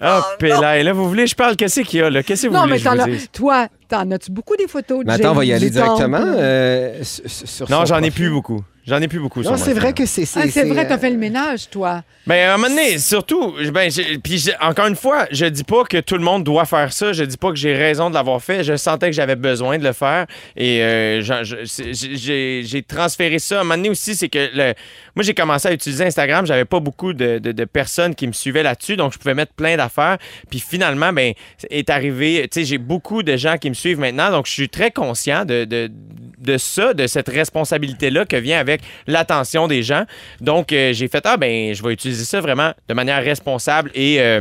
Ah, 0.00 0.22
Pélaï. 0.38 0.82
Là, 0.82 0.92
vous 0.92 1.08
voulez, 1.08 1.26
je 1.26 1.34
parle, 1.34 1.54
qu'est-ce 1.56 1.80
qu'il 1.82 2.00
y 2.00 2.02
a, 2.02 2.10
là? 2.10 2.22
Qu'est-ce 2.22 2.42
que 2.42 2.48
vous 2.48 2.54
Non, 2.54 2.62
voulez 2.62 2.72
mais 2.72 2.78
je 2.78 2.88
vous 2.88 3.06
dise? 3.10 3.28
toi, 3.32 3.68
t'en 3.88 4.10
as-tu 4.10 4.32
beaucoup 4.32 4.56
des 4.56 4.66
photos 4.66 5.00
de 5.00 5.04
Mais 5.06 5.12
attends, 5.14 5.30
on 5.30 5.34
va 5.34 5.44
y 5.44 5.52
aller 5.52 5.70
directement 5.70 6.18
euh, 6.22 6.98
sur- 7.02 7.28
sur 7.48 7.70
Non, 7.70 7.84
j'en 7.84 8.02
ai 8.02 8.10
plus 8.10 8.28
beaucoup. 8.30 8.62
J'en 8.84 9.00
ai 9.00 9.06
plus 9.06 9.20
beaucoup. 9.20 9.42
Non, 9.42 9.56
c'est 9.56 9.74
vrai 9.74 9.92
que 9.92 10.06
c'est. 10.06 10.24
Ah, 10.34 10.42
c'est 10.50 10.64
vrai, 10.64 10.84
euh, 10.84 10.88
t'as 10.88 10.98
fait 10.98 11.10
le 11.10 11.16
ménage, 11.16 11.70
toi. 11.70 12.02
Ben, 12.26 12.48
à 12.50 12.54
un 12.54 12.56
moment 12.56 12.68
donné, 12.68 12.98
surtout, 12.98 13.54
ben, 13.72 13.88
puis 14.24 14.44
encore 14.60 14.86
une 14.88 14.96
fois, 14.96 15.26
je 15.30 15.46
dis 15.46 15.62
pas 15.62 15.84
que 15.84 15.98
tout 15.98 16.16
le 16.16 16.22
monde 16.24 16.42
doit 16.42 16.64
faire 16.64 16.92
ça. 16.92 17.12
Je 17.12 17.22
dis 17.22 17.36
pas 17.36 17.50
que 17.50 17.56
j'ai 17.56 17.74
raison 17.76 18.10
de 18.10 18.14
l'avoir 18.14 18.42
fait. 18.42 18.64
Je 18.64 18.74
sentais 18.76 19.06
que 19.06 19.12
j'avais 19.14 19.36
besoin 19.36 19.78
de 19.78 19.84
le 19.84 19.92
faire. 19.92 20.26
Et 20.56 20.82
euh, 20.82 21.20
j'ai- 21.22 22.82
transféré 22.82 23.38
ça. 23.38 23.58
À 23.58 23.60
un 23.60 23.62
moment 23.64 23.76
donné 23.76 23.90
aussi, 23.90 24.14
c'est 24.16 24.28
que 24.28 24.50
le, 24.52 24.74
moi, 25.14 25.22
j'ai 25.22 25.34
commencé 25.34 25.68
à 25.68 25.72
utiliser 25.72 26.04
Instagram. 26.04 26.44
J'avais 26.46 26.64
pas 26.64 26.80
beaucoup 26.80 27.12
de, 27.12 27.38
de- 27.38 27.52
de 27.52 27.64
personnes 27.64 28.14
qui 28.14 28.26
me 28.26 28.32
suivaient 28.32 28.62
là-dessus. 28.64 28.96
Donc, 28.96 29.12
je 29.12 29.18
pouvais 29.18 29.34
mettre 29.34 29.52
plein 29.52 29.76
d'affaires. 29.76 30.18
Puis 30.50 30.58
finalement, 30.60 31.12
ben, 31.12 31.32
est 31.70 31.90
arrivé, 31.90 32.48
tu 32.50 32.60
sais, 32.60 32.66
j'ai 32.66 32.78
beaucoup 32.78 33.22
de 33.22 33.36
gens 33.36 33.58
qui 33.58 33.68
me 33.68 33.74
suivent 33.74 33.98
maintenant. 34.00 34.30
Donc, 34.30 34.46
je 34.46 34.52
suis 34.52 34.68
très 34.68 34.90
conscient 34.90 35.44
de, 35.44 35.64
de, 35.64 35.90
de 36.38 36.58
ça, 36.58 36.94
de 36.94 37.06
cette 37.06 37.28
responsabilité-là 37.28 38.24
que 38.24 38.36
vient 38.36 38.58
avec 38.58 38.71
l'attention 39.06 39.68
des 39.68 39.82
gens. 39.82 40.04
Donc, 40.40 40.72
euh, 40.72 40.92
j'ai 40.92 41.08
fait, 41.08 41.22
ah, 41.26 41.36
ben, 41.36 41.74
je 41.74 41.82
vais 41.82 41.92
utiliser 41.92 42.24
ça 42.24 42.40
vraiment 42.40 42.72
de 42.88 42.94
manière 42.94 43.22
responsable 43.22 43.90
et. 43.94 44.20
euh, 44.20 44.40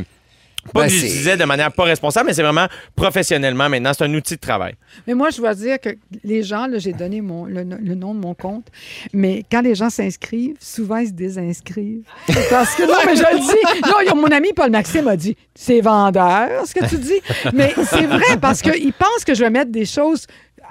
pas 0.75 0.81
Ben, 0.81 0.87
que 0.87 0.93
j'utilisais 0.93 1.37
de 1.37 1.43
manière 1.43 1.71
pas 1.71 1.85
responsable, 1.85 2.27
mais 2.27 2.33
c'est 2.35 2.43
vraiment 2.43 2.67
professionnellement 2.95 3.67
maintenant. 3.67 3.93
C'est 3.97 4.03
un 4.03 4.13
outil 4.13 4.35
de 4.35 4.39
travail. 4.39 4.75
Mais 5.07 5.15
moi, 5.15 5.31
je 5.31 5.37
dois 5.37 5.55
dire 5.55 5.79
que 5.79 5.89
les 6.23 6.43
gens, 6.43 6.67
là, 6.67 6.77
j'ai 6.77 6.93
donné 6.93 7.19
mon, 7.19 7.45
le, 7.45 7.63
le 7.63 7.95
nom 7.95 8.13
de 8.13 8.19
mon 8.19 8.35
compte, 8.35 8.67
mais 9.11 9.43
quand 9.51 9.61
les 9.61 9.73
gens 9.73 9.89
s'inscrivent, 9.89 10.57
souvent, 10.59 10.97
ils 10.97 11.07
se 11.07 11.13
désinscrivent. 11.13 12.03
Parce 12.51 12.75
que, 12.75 12.83
non, 12.83 12.93
mais 13.07 13.15
je 13.15 13.23
le 13.23 13.39
dis, 13.39 13.89
non, 14.11 14.15
mon 14.21 14.27
ami 14.27 14.53
Paul 14.53 14.69
Maxime 14.69 15.07
a 15.07 15.17
dit, 15.17 15.35
c'est 15.55 15.81
vendeur, 15.81 16.63
ce 16.67 16.75
que 16.75 16.85
tu 16.87 16.97
dis. 16.99 17.21
Mais 17.55 17.73
c'est 17.83 18.05
vrai, 18.05 18.37
parce 18.39 18.61
qu'ils 18.61 18.93
pensent 18.93 19.25
que 19.25 19.33
je 19.33 19.43
vais 19.43 19.49
mettre 19.49 19.71
des 19.71 19.87
choses 19.87 20.27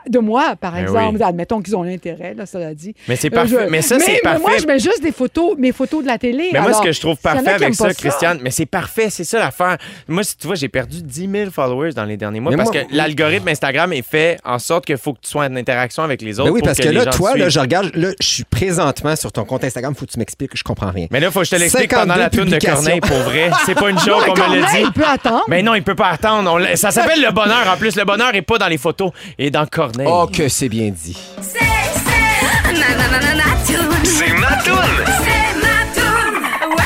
de 0.08 0.18
moi, 0.18 0.54
par 0.60 0.72
Ben 0.72 0.82
exemple. 0.82 1.16
oui. 1.16 1.22
Admettons 1.22 1.60
qu'ils 1.60 1.76
ont 1.76 1.82
l'intérêt, 1.82 2.34
là, 2.34 2.46
ça 2.46 2.58
l'a 2.58 2.74
dit. 2.74 2.94
Mais 3.08 3.16
c'est 3.16 3.28
Euh, 3.32 3.36
parfait. 3.36 3.56
je- 3.66 3.70
Mais 3.70 3.82
ça, 3.82 3.98
c'est 3.98 4.12
mais 4.12 4.20
parfait. 4.22 4.40
moi, 4.40 4.52
je 4.60 4.66
mets 4.66 4.78
juste 4.78 5.02
des 5.02 5.12
photos, 5.12 5.56
mes 5.58 5.72
photos 5.72 6.02
de 6.02 6.08
la 6.08 6.18
télé. 6.18 6.50
Mais 6.52 6.60
moi, 6.60 6.72
ce 6.72 6.82
que 6.82 6.92
je 6.92 7.00
trouve 7.00 7.16
parfait 7.16 7.50
avec 7.50 7.74
ça, 7.74 7.92
Christiane, 7.94 8.38
mais 8.42 8.50
c'est 8.50 8.66
parfait, 8.66 9.10
c'est 9.10 9.24
ça 9.24 9.38
l'affaire. 9.38 9.76
Moi, 10.08 10.22
si 10.24 10.36
tu 10.36 10.46
vois, 10.46 10.56
j'ai 10.56 10.68
perdu 10.68 11.02
10 11.02 11.28
000 11.30 11.50
followers 11.50 11.92
dans 11.92 12.04
les 12.04 12.16
derniers 12.16 12.40
mois 12.40 12.50
Mais 12.52 12.56
parce 12.56 12.72
moi- 12.72 12.82
que 12.84 12.94
l'algorithme 12.94 13.48
Instagram 13.48 13.92
est 13.92 14.06
fait 14.08 14.38
en 14.44 14.58
sorte 14.58 14.84
qu'il 14.86 14.96
faut 14.98 15.12
que 15.12 15.20
tu 15.22 15.30
sois 15.30 15.44
en 15.44 15.56
interaction 15.56 16.02
avec 16.02 16.22
les 16.22 16.38
autres. 16.40 16.48
Ben 16.48 16.54
oui, 16.54 16.60
pour 16.60 16.68
parce 16.68 16.78
que, 16.78 16.88
les 16.88 16.92
là, 16.94 17.06
toi, 17.06 17.36
là, 17.36 17.48
je 17.48 17.60
regarde, 17.60 17.90
là, 17.94 18.08
je 18.20 18.26
suis 18.26 18.44
présentement 18.44 19.16
sur 19.16 19.32
ton 19.32 19.44
compte 19.44 19.64
Instagram, 19.64 19.94
faut 19.94 20.06
que 20.06 20.10
tu 20.12 20.18
m'expliques, 20.18 20.52
je 20.56 20.62
comprends 20.64 20.90
rien. 20.90 21.06
Mais 21.10 21.20
là, 21.20 21.28
il 21.28 21.32
faut 21.32 21.40
que 21.40 21.46
je 21.46 21.50
te 21.50 21.56
l'explique 21.56 21.90
pendant 21.90 22.14
52 22.14 22.20
la 22.20 22.30
toune 22.30 22.58
de. 22.58 22.58
Corneille, 22.64 23.00
pour 23.00 23.16
vrai. 23.18 23.50
C'est 23.66 23.74
pas 23.74 23.90
une 23.90 23.96
Non, 23.96 24.02
joke, 24.06 24.22
mais 24.26 24.30
on 24.30 24.34
me 24.34 24.38
l'a 24.38 24.44
Corneille, 24.44 24.62
dit. 24.82 24.82
il 24.88 24.92
peut 24.92 25.04
attendre. 25.08 25.44
Mais 25.48 25.62
non, 25.62 25.74
il 25.74 25.82
peut 25.82 25.94
pas 25.94 26.08
attendre. 26.08 26.60
Ça 26.76 26.90
s'appelle 26.90 27.20
le 27.22 27.32
bonheur 27.32 27.68
en 27.72 27.76
plus. 27.76 27.96
Le 27.96 28.04
bonheur 28.04 28.34
est 28.34 28.42
pas 28.42 28.58
dans 28.58 28.68
les 28.68 28.78
photos, 28.78 29.10
et 29.38 29.50
dans 29.50 29.66
Corneille. 29.66 29.89
Oh, 30.06 30.26
que 30.32 30.48
c'est 30.48 30.68
bien 30.68 30.90
dit. 30.90 31.16
C'est, 31.40 31.58
c'est 31.58 32.72
ma, 32.72 32.96
ma, 32.96 33.08
ma, 33.08 33.18
ma, 33.18 33.34
ma 33.34 33.42
toune. 33.66 34.04
C'est 34.04 34.32
ma 34.34 34.56
toune. 34.62 35.04
C'est 35.06 35.54
ma 35.60 35.84
toune. 35.94 36.42
Ouais. 36.76 36.84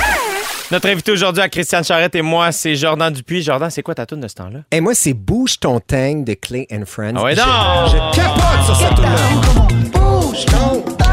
Notre 0.70 0.88
invité 0.88 1.12
aujourd'hui 1.12 1.42
à 1.42 1.48
Christiane 1.48 1.84
Charrette 1.84 2.14
et 2.14 2.22
moi, 2.22 2.52
c'est 2.52 2.74
Jordan 2.76 3.12
Dupuis. 3.12 3.42
Jordan, 3.42 3.70
c'est 3.70 3.82
quoi 3.82 3.94
ta 3.94 4.06
toune 4.06 4.20
de 4.20 4.28
ce 4.28 4.34
temps-là? 4.34 4.60
Et 4.70 4.80
moi, 4.80 4.94
c'est 4.94 5.12
Bouge 5.12 5.58
ton 5.60 5.80
tank 5.80 6.24
de 6.24 6.34
Clay 6.34 6.66
and 6.72 6.84
Friends. 6.86 7.14
Ah 7.16 7.22
ouais, 7.22 7.34
Je- 7.34 7.40
donc! 7.40 7.90
Je, 8.14 8.16
capote 8.16 8.64
sur 8.64 8.76
cette 8.76 8.94
tune-là. 8.94 10.00
Bouge 10.00 10.44
ton 10.46 10.80
tank. 10.96 11.04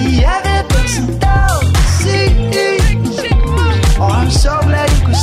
Ils 0.00 0.22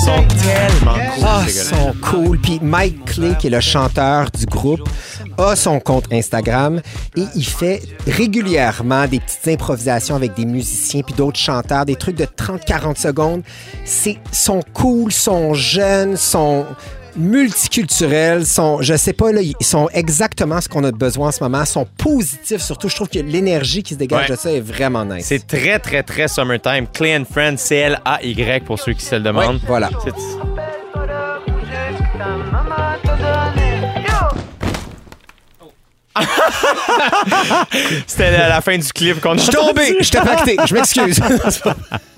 sont 0.06 0.28
tellement 0.28 0.94
cool, 1.16 1.24
Ah, 1.26 1.46
sont 1.50 1.96
cool. 2.04 2.40
Puis 2.40 2.60
Mike 2.62 3.06
Clay, 3.06 3.36
qui 3.40 3.48
est 3.48 3.50
le 3.50 3.60
chanteur 3.60 4.30
du 4.30 4.46
groupe, 4.46 4.88
a 5.40 5.56
son 5.56 5.80
compte 5.80 6.06
Instagram 6.12 6.80
et 7.16 7.24
il 7.36 7.46
fait 7.46 7.82
régulièrement 8.06 9.08
des 9.08 9.20
petites 9.20 9.48
improvisations 9.48 10.16
avec 10.16 10.36
des 10.36 10.46
musiciens 10.46 11.02
puis 11.02 11.16
d'autres 11.16 11.40
chanteurs, 11.40 11.86
des 11.86 11.96
trucs 11.96 12.18
de 12.18 12.26
30-40 12.26 13.00
secondes. 13.00 13.42
C'est 13.84 14.18
sont 14.32 14.62
cool, 14.74 15.12
sont 15.12 15.56
jeunes, 15.56 16.18
sont 16.18 16.66
multiculturels, 17.18 18.46
sont, 18.46 18.82
je 18.82 18.96
sais 18.96 19.14
pas, 19.14 19.32
là, 19.32 19.42
ils 19.42 19.56
sont 19.66 19.90
exactement 19.94 20.60
ce 20.62 20.68
qu'on 20.70 20.84
a 20.84 20.92
besoin 20.92 21.30
en 21.30 21.32
ce 21.32 21.44
moment, 21.44 21.64
sont 21.66 21.88
positifs 21.98 22.62
surtout. 22.62 22.90
Je 22.90 22.96
trouve 22.96 23.10
que 23.10 23.20
l'énergie 23.20 23.84
qui 23.84 23.94
se 23.94 24.00
dégage 24.00 24.30
Ouais. 24.30 24.36
de 24.36 24.40
ça 24.40 24.52
est 24.52 24.60
vraiment 24.62 25.06
nice. 25.06 25.26
C'est 25.28 25.46
très, 25.48 25.80
très, 25.80 26.04
très 26.04 26.28
summertime. 26.28 26.88
Clay 26.94 27.18
and 27.18 27.26
Friends, 27.32 27.58
C-L-A-Y 27.58 28.64
pour 28.66 28.80
ceux 28.80 28.94
qui 28.94 29.06
se 29.06 29.16
le 29.16 29.22
Ouais, 29.22 29.28
demandent. 29.28 29.60
voilà. 29.68 29.90
C'est- 30.04 30.12
C'était 38.08 38.32
la, 38.32 38.50
la 38.50 38.62
fin 38.62 38.78
du 38.78 38.88
clip 38.94 39.20
qu'on 39.22 39.32
a 39.34 39.38
Je 39.38 39.42
suis 39.42 39.52
tombé, 39.52 39.98
je 40.00 40.10
t'ai 40.10 40.20
pacté, 40.20 40.58
je 40.66 40.74
m'excuse. 40.74 41.20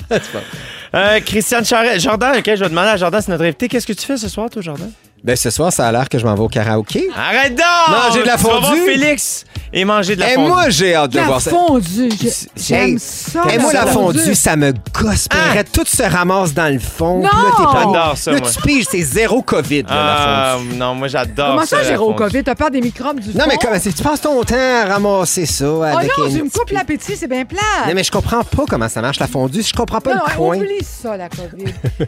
Euh, 0.96 1.20
Christiane 1.20 1.66
Charette. 1.66 2.00
Jordan, 2.00 2.38
OK, 2.38 2.46
je 2.46 2.64
vais 2.64 2.70
demander 2.70 2.90
à 2.90 2.98
Jordan, 2.98 3.22
c'est 3.22 3.32
notre 3.32 3.44
invité. 3.44 3.68
Qu'est-ce 3.68 3.88
que 3.88 3.94
tu 3.94 4.06
fais 4.06 4.18
ce 4.18 4.30
soir, 4.30 4.50
toi, 4.50 4.62
Jordan? 4.62 4.92
Ben, 5.24 5.36
ce 5.36 5.50
soir, 5.50 5.74
ça 5.74 5.88
a 5.88 5.92
l'air 5.92 6.08
que 6.10 6.18
je 6.20 6.26
m'en 6.26 6.36
vais 6.36 6.42
au 6.42 6.48
karaoké. 6.48 7.10
Arrête 7.16 7.56
donc! 7.56 7.66
Manger 7.90 8.22
de 8.22 8.28
la 8.28 8.38
Tu 8.38 8.44
vas 8.44 8.50
voir 8.60 8.66
fondue. 8.68 8.86
Félix 8.86 9.46
et 9.74 9.84
manger 9.84 10.16
de 10.16 10.22
la 10.22 10.32
Et 10.32 10.36
fondue. 10.36 10.48
moi, 10.48 10.70
j'ai 10.70 10.96
hâte 10.96 11.12
de 11.12 11.18
La 11.18 11.24
voir 11.26 11.42
ça. 11.42 11.50
fondue, 11.52 12.10
j'ai- 12.22 12.32
j'aime 12.56 12.98
ça. 13.00 13.44
Et 13.52 13.58
moi, 13.58 13.74
la 13.74 13.86
fondue, 13.88 14.34
ça 14.36 14.56
me 14.56 14.72
gosse. 14.94 15.28
Puis 15.28 15.40
Ah! 15.44 15.50
arrête, 15.52 15.72
Tout 15.74 15.84
se 15.86 16.04
ramasse 16.04 16.54
dans 16.54 16.72
le 16.72 16.80
fond. 16.80 17.22
Non! 17.22 17.30
Puis 17.30 17.38
là, 17.44 17.52
t'es 17.58 17.64
pas- 17.64 17.74
J'adore 17.84 18.18
ça, 18.18 18.32
Là, 18.32 18.40
moi. 18.40 18.50
tu 18.50 18.62
piges, 18.62 18.86
c'est 18.90 19.02
zéro 19.02 19.42
COVID, 19.42 19.84
là, 19.84 19.90
la 19.90 20.16
Ah, 20.54 20.56
fondue. 20.58 20.76
non, 20.78 20.96
moi, 20.96 21.08
j'adore 21.10 21.48
Comment 21.50 21.66
ça, 21.66 21.78
la 21.78 21.84
Géraud 21.84 22.12
fondue? 22.12 22.24
COVID? 22.32 22.44
T'as 22.44 22.56
peur 22.56 22.72
des 22.72 22.82
microbes 22.82 23.20
du 23.20 23.30
Non, 23.38 23.46
mais 23.48 23.56
fond? 23.56 23.60
comment 23.64 23.80
c'est? 23.82 23.94
Tu 23.94 24.04
passes 24.04 24.22
ton 24.22 24.42
temps 24.44 24.56
à 24.56 24.86
ramasser 24.86 25.46
ça 25.46 25.66
Oh 25.70 25.82
avec 25.84 26.18
non, 26.18 26.26
une 26.28 26.32
tu 26.32 26.38
me 26.38 26.42
petite 26.50 26.54
coupes 26.60 26.72
l'appétit, 26.72 27.16
c'est 27.18 27.28
bien 27.28 27.44
plat. 27.44 27.60
Non, 27.88 27.94
mais 27.94 28.04
je 28.04 28.12
comprends 28.12 28.44
pas 28.44 28.64
comment 28.70 28.88
ça 28.88 29.02
marche, 29.02 29.20
la 29.20 29.28
fondue. 29.28 29.62
Je 29.62 29.74
comprends 29.74 30.00
pas 30.00 30.16
Non, 30.16 30.22
le 30.26 30.32
non, 30.32 30.38
point. 30.38 30.58
oublie 30.58 30.84
ça, 30.84 31.18
la 31.18 31.28
COVID. 31.28 31.74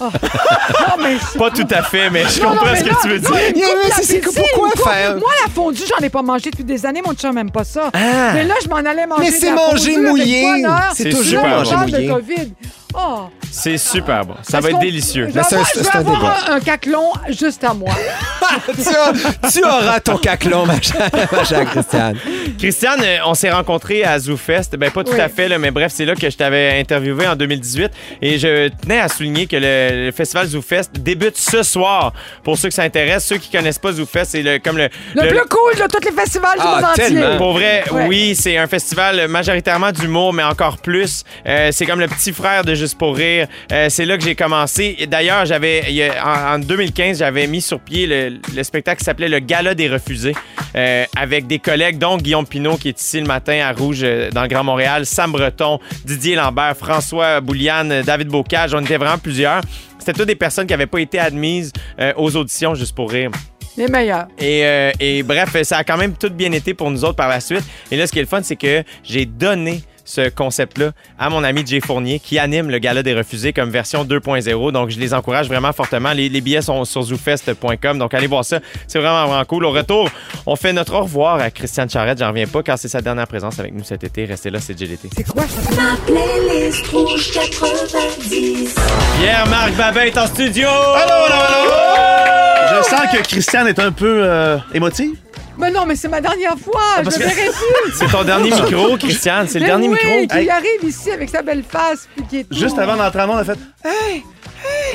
Oh. 0.00 0.04
Non, 0.04 1.02
mais 1.02 1.16
c'est- 1.32 1.38
Pas 1.38 1.50
tout 1.50 1.66
à 1.70 1.82
fait, 1.82 2.10
mais 2.10 2.24
je 2.30 2.40
comprends 2.40 2.64
mais 2.66 2.76
ce 2.78 2.84
que 2.84 2.88
là- 2.88 2.94
tu 3.02 3.08
veux 3.08 3.18
dire. 3.18 3.30
il 3.54 4.04
c'est- 4.04 4.20
pourquoi 4.54 4.92
faire? 4.92 5.16
Moi, 5.18 5.30
la 5.44 5.50
fondue, 5.52 5.82
j'en 5.88 6.04
ai 6.04 6.10
pas 6.10 6.22
mangé 6.22 6.50
depuis 6.50 6.64
des 6.64 6.86
années. 6.86 7.02
Mon 7.04 7.14
chum 7.14 7.34
n'aime 7.34 7.50
pas 7.50 7.64
ça. 7.64 7.90
Ah. 7.92 8.32
Mais 8.34 8.44
là, 8.44 8.54
je 8.62 8.68
m'en 8.68 8.76
allais 8.76 9.06
manger 9.06 9.22
Mais 9.22 9.30
de 9.30 9.34
c'est 9.36 9.46
la 9.46 9.54
manger 9.54 9.94
fondue 9.94 10.06
mouillé. 10.08 10.42
Bonheur. 10.42 10.80
C'est 10.94 11.02
C'est 11.04 11.10
toujours 11.10 11.24
super 11.24 11.42
Là, 11.48 11.58
on 11.58 11.62
bon. 11.62 11.70
parle 11.70 11.80
manger 11.90 11.92
de 12.06 12.12
mouillé. 12.12 12.34
COVID. 12.36 12.52
Oh. 12.94 13.28
C'est 13.52 13.78
super 13.78 14.24
bon. 14.24 14.34
Ça 14.42 14.60
va 14.60 14.70
être 14.70 14.78
délicieux. 14.78 15.26
Je 15.28 15.32
vais 15.32 15.40
Mais 15.40 15.44
c'est 15.48 15.54
un- 15.56 15.58
avoir, 15.58 15.70
je 15.74 15.78
vais 15.80 15.84
c'est 15.84 15.96
un 15.96 16.00
avoir 16.00 16.50
un, 16.50 16.54
un 16.56 16.60
caclon 16.60 17.12
juste 17.28 17.64
à 17.64 17.74
moi. 17.74 17.90
tu, 18.66 18.80
as- 18.88 19.50
tu 19.50 19.64
auras 19.64 20.00
ton 20.00 20.16
caclon, 20.18 20.66
ma 20.66 20.80
chère, 20.80 21.08
ma 21.32 21.44
chère 21.44 21.64
Christiane. 21.70 22.16
Christiane, 22.58 23.00
euh, 23.02 23.18
on 23.26 23.34
s'est 23.34 23.50
rencontrés 23.50 24.04
à 24.04 24.18
ZooFest. 24.18 24.76
Ben, 24.78 24.90
pas 24.90 25.04
tout 25.04 25.12
Oui. 25.12 25.20
à 25.20 25.28
fait, 25.28 25.48
là, 25.48 25.58
mais 25.58 25.70
bref, 25.70 25.92
c'est 25.94 26.04
là 26.04 26.14
que 26.14 26.28
je 26.30 26.36
t'avais 26.36 26.78
interviewé 26.80 27.26
en 27.26 27.36
2018. 27.36 27.90
Et 28.22 28.38
je 28.38 28.68
tenais 28.82 29.00
à 29.00 29.08
souligner 29.08 29.46
que 29.46 29.56
le, 29.56 30.06
le 30.06 30.12
festival 30.12 30.46
ZooFest 30.46 30.90
débute 31.00 31.36
ce 31.36 31.62
soir. 31.62 32.12
Pour 32.44 32.56
ceux 32.58 32.68
qui 32.68 32.76
s'intéressent, 32.76 33.26
ceux 33.28 33.38
qui 33.38 33.50
connaissent 33.50 33.78
pas 33.78 33.92
ZooFest, 33.92 34.24
c'est 34.26 34.42
le, 34.42 34.58
comme 34.58 34.76
le. 34.78 34.88
Le, 35.14 35.22
le- 35.22 35.28
plus 35.28 35.48
cool 35.48 35.74
de 35.76 35.86
tous 35.92 36.04
les 36.04 36.12
festivals 36.16 36.58
du 36.58 36.64
Ah, 36.64 36.80
monde 36.80 36.94
tellement. 36.94 37.26
entier. 37.26 37.36
Pour 37.38 37.52
vrai, 37.52 37.84
Ouais. 37.90 38.06
oui, 38.08 38.34
c'est 38.38 38.56
un 38.56 38.66
festival 38.66 39.26
majoritairement 39.28 39.90
d'humour, 39.92 40.32
mais 40.32 40.42
encore 40.44 40.78
plus. 40.78 41.24
Euh, 41.46 41.70
c'est 41.72 41.86
comme 41.86 42.00
le 42.00 42.08
petit 42.08 42.32
frère 42.32 42.64
de 42.64 42.74
Juste 42.80 42.96
pour 42.96 43.14
rire. 43.14 43.46
Euh, 43.72 43.90
c'est 43.90 44.06
là 44.06 44.16
que 44.16 44.24
j'ai 44.24 44.34
commencé. 44.34 44.96
Et 44.98 45.06
D'ailleurs, 45.06 45.44
j'avais 45.44 46.10
en, 46.24 46.54
en 46.54 46.58
2015, 46.58 47.18
j'avais 47.18 47.46
mis 47.46 47.60
sur 47.60 47.78
pied 47.78 48.06
le, 48.06 48.38
le 48.56 48.62
spectacle 48.62 49.00
qui 49.00 49.04
s'appelait 49.04 49.28
Le 49.28 49.38
Gala 49.38 49.74
des 49.74 49.86
refusés, 49.86 50.34
euh, 50.76 51.04
avec 51.14 51.46
des 51.46 51.58
collègues, 51.58 51.98
dont 51.98 52.16
Guillaume 52.16 52.46
Pinot 52.46 52.78
qui 52.78 52.88
est 52.88 52.98
ici 52.98 53.20
le 53.20 53.26
matin 53.26 53.60
à 53.62 53.72
Rouge 53.72 54.00
euh, 54.02 54.30
dans 54.30 54.40
le 54.40 54.48
Grand 54.48 54.64
Montréal, 54.64 55.04
Sam 55.04 55.32
Breton, 55.32 55.78
Didier 56.06 56.36
Lambert, 56.36 56.74
François 56.74 57.42
Bouliane, 57.42 58.00
David 58.00 58.28
Bocage. 58.28 58.72
On 58.72 58.80
était 58.80 58.96
vraiment 58.96 59.18
plusieurs. 59.18 59.60
C'était 59.98 60.14
toutes 60.14 60.28
des 60.28 60.34
personnes 60.34 60.66
qui 60.66 60.72
n'avaient 60.72 60.86
pas 60.86 61.00
été 61.00 61.18
admises 61.18 61.70
euh, 62.00 62.14
aux 62.16 62.34
auditions 62.34 62.74
Juste 62.74 62.94
pour 62.94 63.10
rire. 63.10 63.30
Les 63.76 63.88
meilleurs. 63.88 64.26
Et, 64.38 64.64
euh, 64.64 64.90
et 64.98 65.22
bref, 65.22 65.56
ça 65.62 65.78
a 65.78 65.84
quand 65.84 65.96
même 65.96 66.14
tout 66.14 66.30
bien 66.30 66.50
été 66.52 66.74
pour 66.74 66.90
nous 66.90 67.04
autres 67.04 67.16
par 67.16 67.28
la 67.28 67.40
suite. 67.40 67.62
Et 67.90 67.96
là, 67.96 68.06
ce 68.06 68.12
qui 68.12 68.18
est 68.18 68.22
le 68.22 68.28
fun, 68.28 68.42
c'est 68.42 68.56
que 68.56 68.82
j'ai 69.04 69.26
donné 69.26 69.82
ce 70.10 70.28
concept-là 70.28 70.90
à 71.18 71.30
mon 71.30 71.44
ami 71.44 71.64
Jay 71.64 71.80
Fournier 71.80 72.18
qui 72.18 72.38
anime 72.38 72.68
le 72.68 72.78
Gala 72.78 73.04
des 73.04 73.14
refusés 73.14 73.52
comme 73.52 73.70
version 73.70 74.04
2.0. 74.04 74.72
Donc, 74.72 74.90
je 74.90 74.98
les 74.98 75.14
encourage 75.14 75.46
vraiment 75.46 75.72
fortement. 75.72 76.12
Les, 76.12 76.28
les 76.28 76.40
billets 76.40 76.62
sont 76.62 76.84
sur 76.84 77.02
zoufest.com. 77.02 77.98
Donc, 77.98 78.12
allez 78.12 78.26
voir 78.26 78.44
ça. 78.44 78.58
C'est 78.88 78.98
vraiment, 78.98 79.26
vraiment 79.26 79.44
cool. 79.44 79.64
Au 79.64 79.70
retour, 79.70 80.10
on 80.46 80.56
fait 80.56 80.72
notre 80.72 80.94
au 80.94 81.02
revoir 81.02 81.36
à 81.36 81.50
Christiane 81.50 81.88
Charrette. 81.88 82.18
J'en 82.18 82.28
reviens 82.28 82.48
pas 82.48 82.62
car 82.62 82.76
c'est 82.76 82.88
sa 82.88 83.00
dernière 83.00 83.28
présence 83.28 83.60
avec 83.60 83.72
nous 83.72 83.84
cet 83.84 84.02
été. 84.02 84.24
Restez 84.24 84.50
là, 84.50 84.58
c'est 84.58 84.74
GLT. 84.74 85.10
C'est 85.16 85.28
quoi 85.28 85.44
ça? 85.46 85.70
Ma 85.76 85.96
playlist 86.04 86.86
rouge 86.88 87.30
90. 87.32 88.74
Pierre-Marc 89.20 89.74
Babin 89.76 90.02
est 90.02 90.18
en 90.18 90.26
studio! 90.26 90.68
Allô, 90.68 91.12
allô, 91.12 91.34
allô! 91.34 92.78
Je 92.78 92.82
sens 92.84 93.02
que 93.12 93.22
Christiane 93.22 93.68
est 93.68 93.78
un 93.78 93.92
peu 93.92 94.22
euh, 94.24 94.58
émotive. 94.74 95.12
Mais 95.60 95.70
non, 95.70 95.84
mais 95.86 95.94
c'est 95.96 96.08
ma 96.08 96.20
dernière 96.20 96.56
fois. 96.58 96.80
je 96.98 97.02
parce 97.04 97.18
ne 97.18 97.22
que- 97.22 97.28
verrai 97.28 97.48
plus. 97.48 97.92
C'est 97.98 98.06
ton 98.10 98.24
dernier 98.24 98.50
micro, 98.62 98.96
Christiane. 98.96 99.46
C'est 99.48 99.58
le 99.58 99.64
Mais 99.64 99.70
dernier 99.70 99.88
oui, 99.88 99.94
micro. 100.02 100.26
qui 100.26 100.38
Hey. 100.42 100.50
arrive 100.50 100.84
ici 100.84 101.10
avec 101.10 101.28
sa 101.28 101.42
belle 101.42 101.62
face. 101.68 102.08
Puis 102.16 102.24
qui 102.26 102.38
est 102.40 102.44
tout- 102.44 102.56
Juste 102.56 102.78
avant 102.78 102.96
d'entrer 102.96 103.20
en 103.22 103.26
monde, 103.26 103.42
elle 103.44 103.50
a 103.50 103.54
fait 103.54 104.22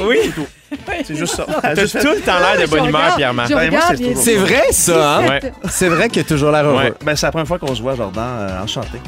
Oui. 0.02 0.32
C'est 1.06 1.16
juste 1.16 1.36
ça. 1.36 1.46
Elle 1.64 1.70
a 1.70 1.76
T'as 1.76 1.82
juste 1.82 1.94
fait- 1.94 2.00
tout 2.04 2.14
le 2.14 2.22
temps 2.22 2.40
l'air 2.40 2.56
de 2.58 2.62
Je 2.66 2.70
bonne 2.70 2.86
humeur, 2.90 3.02
regarde, 3.02 3.18
Pierre-Marc. 3.18 3.50
je 3.50 3.56
Ben, 3.56 3.72
moi, 3.72 3.80
regarde, 3.80 3.96
c'est 3.98 4.04
il 4.04 4.06
est 4.06 4.10
toujours 4.10 4.24
C'est 4.26 4.36
vrai, 4.36 4.64
ça, 4.72 5.16
hein? 5.18 5.28
Ouais. 5.30 5.40
C'est 5.70 5.88
vrai 5.88 6.10
qu'il 6.10 6.22
a 6.22 6.26
toujours 6.26 6.52
l'air 6.52 6.66
heureux. 6.66 6.78
Ouais. 6.84 6.94
Ben, 7.04 7.16
c'est 7.16 7.26
la 7.28 7.32
première 7.32 7.48
fois 7.48 7.60
qu'on 7.60 7.74
se 7.74 7.82
voit, 7.82 7.96
Jordan. 7.96 8.24
euh, 8.26 8.64
enchanté. 8.64 9.00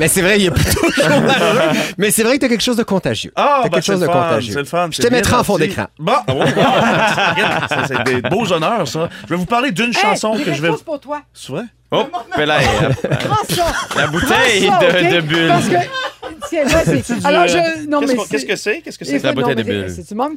Mais 0.00 0.08
c'est 0.08 0.22
vrai, 0.22 0.38
il 0.40 0.44
l'air 0.44 0.52
heureux. 1.42 1.78
Mais 1.98 2.10
c'est 2.10 2.22
vrai 2.22 2.36
que 2.36 2.40
t'as 2.40 2.48
quelque 2.48 2.62
chose 2.62 2.76
de 2.78 2.82
contagieux. 2.82 3.32
Ah, 3.36 3.60
T'as 3.62 3.68
ben, 3.68 3.74
quelque 3.74 3.84
c'est 3.84 3.92
chose 3.92 4.00
de 4.00 4.06
fun, 4.06 4.12
contagieux. 4.12 4.52
C'est 4.54 4.58
le 4.60 4.64
fun. 4.64 4.88
Je 4.90 4.96
c'est 4.96 5.08
te 5.08 5.12
mettrai 5.12 5.36
en 5.36 5.44
fond 5.44 5.58
d'écran. 5.58 5.86
Bon, 5.98 6.14
oh, 6.28 6.32
regarde, 6.32 7.68
ça, 7.68 7.84
c'est 7.86 8.02
des 8.04 8.22
beaux 8.22 8.50
honneurs, 8.50 8.88
ça. 8.88 9.08
Je 9.24 9.28
vais 9.34 9.36
vous 9.36 9.44
parler 9.46 9.70
d'une 9.72 9.90
Hey, 9.90 9.92
chanson 9.94 10.32
que 10.42 10.52
je 10.54 10.62
vais. 10.62 10.68
chose 10.68 10.82
pour 10.82 10.98
toi. 10.98 11.20
C'est 11.34 11.52
vrai? 11.52 11.64
Oh, 11.92 12.06
là, 12.38 12.46
la, 12.46 12.58
Prends 12.60 13.44
ça. 13.54 13.66
la 13.96 14.06
bouteille 14.06 14.62
de, 14.62 15.06
OK? 15.06 15.12
de 15.12 15.20
bulles. 15.20 15.48
Parce 15.48 15.68
que, 15.68 15.74
tiens, 16.48 16.64
là, 16.64 16.82
c'est... 16.84 17.04
Alors, 17.26 17.46
je... 17.48 17.86
Non, 17.86 18.00
Qu'est-ce 18.00 18.12
mais 18.12 18.16
qu'on- 18.18 18.24
Qu'est-ce 18.24 18.46
que 18.46 18.56
c'est? 18.56 18.80
Qu'est-ce 18.80 18.98
que 18.98 19.04
c'est? 19.04 19.22
La 19.22 19.32
bouteille 19.32 19.56
non, 19.56 19.62
de. 19.62 19.88
C'est 19.88 20.06
du 20.08 20.14
membre. 20.14 20.36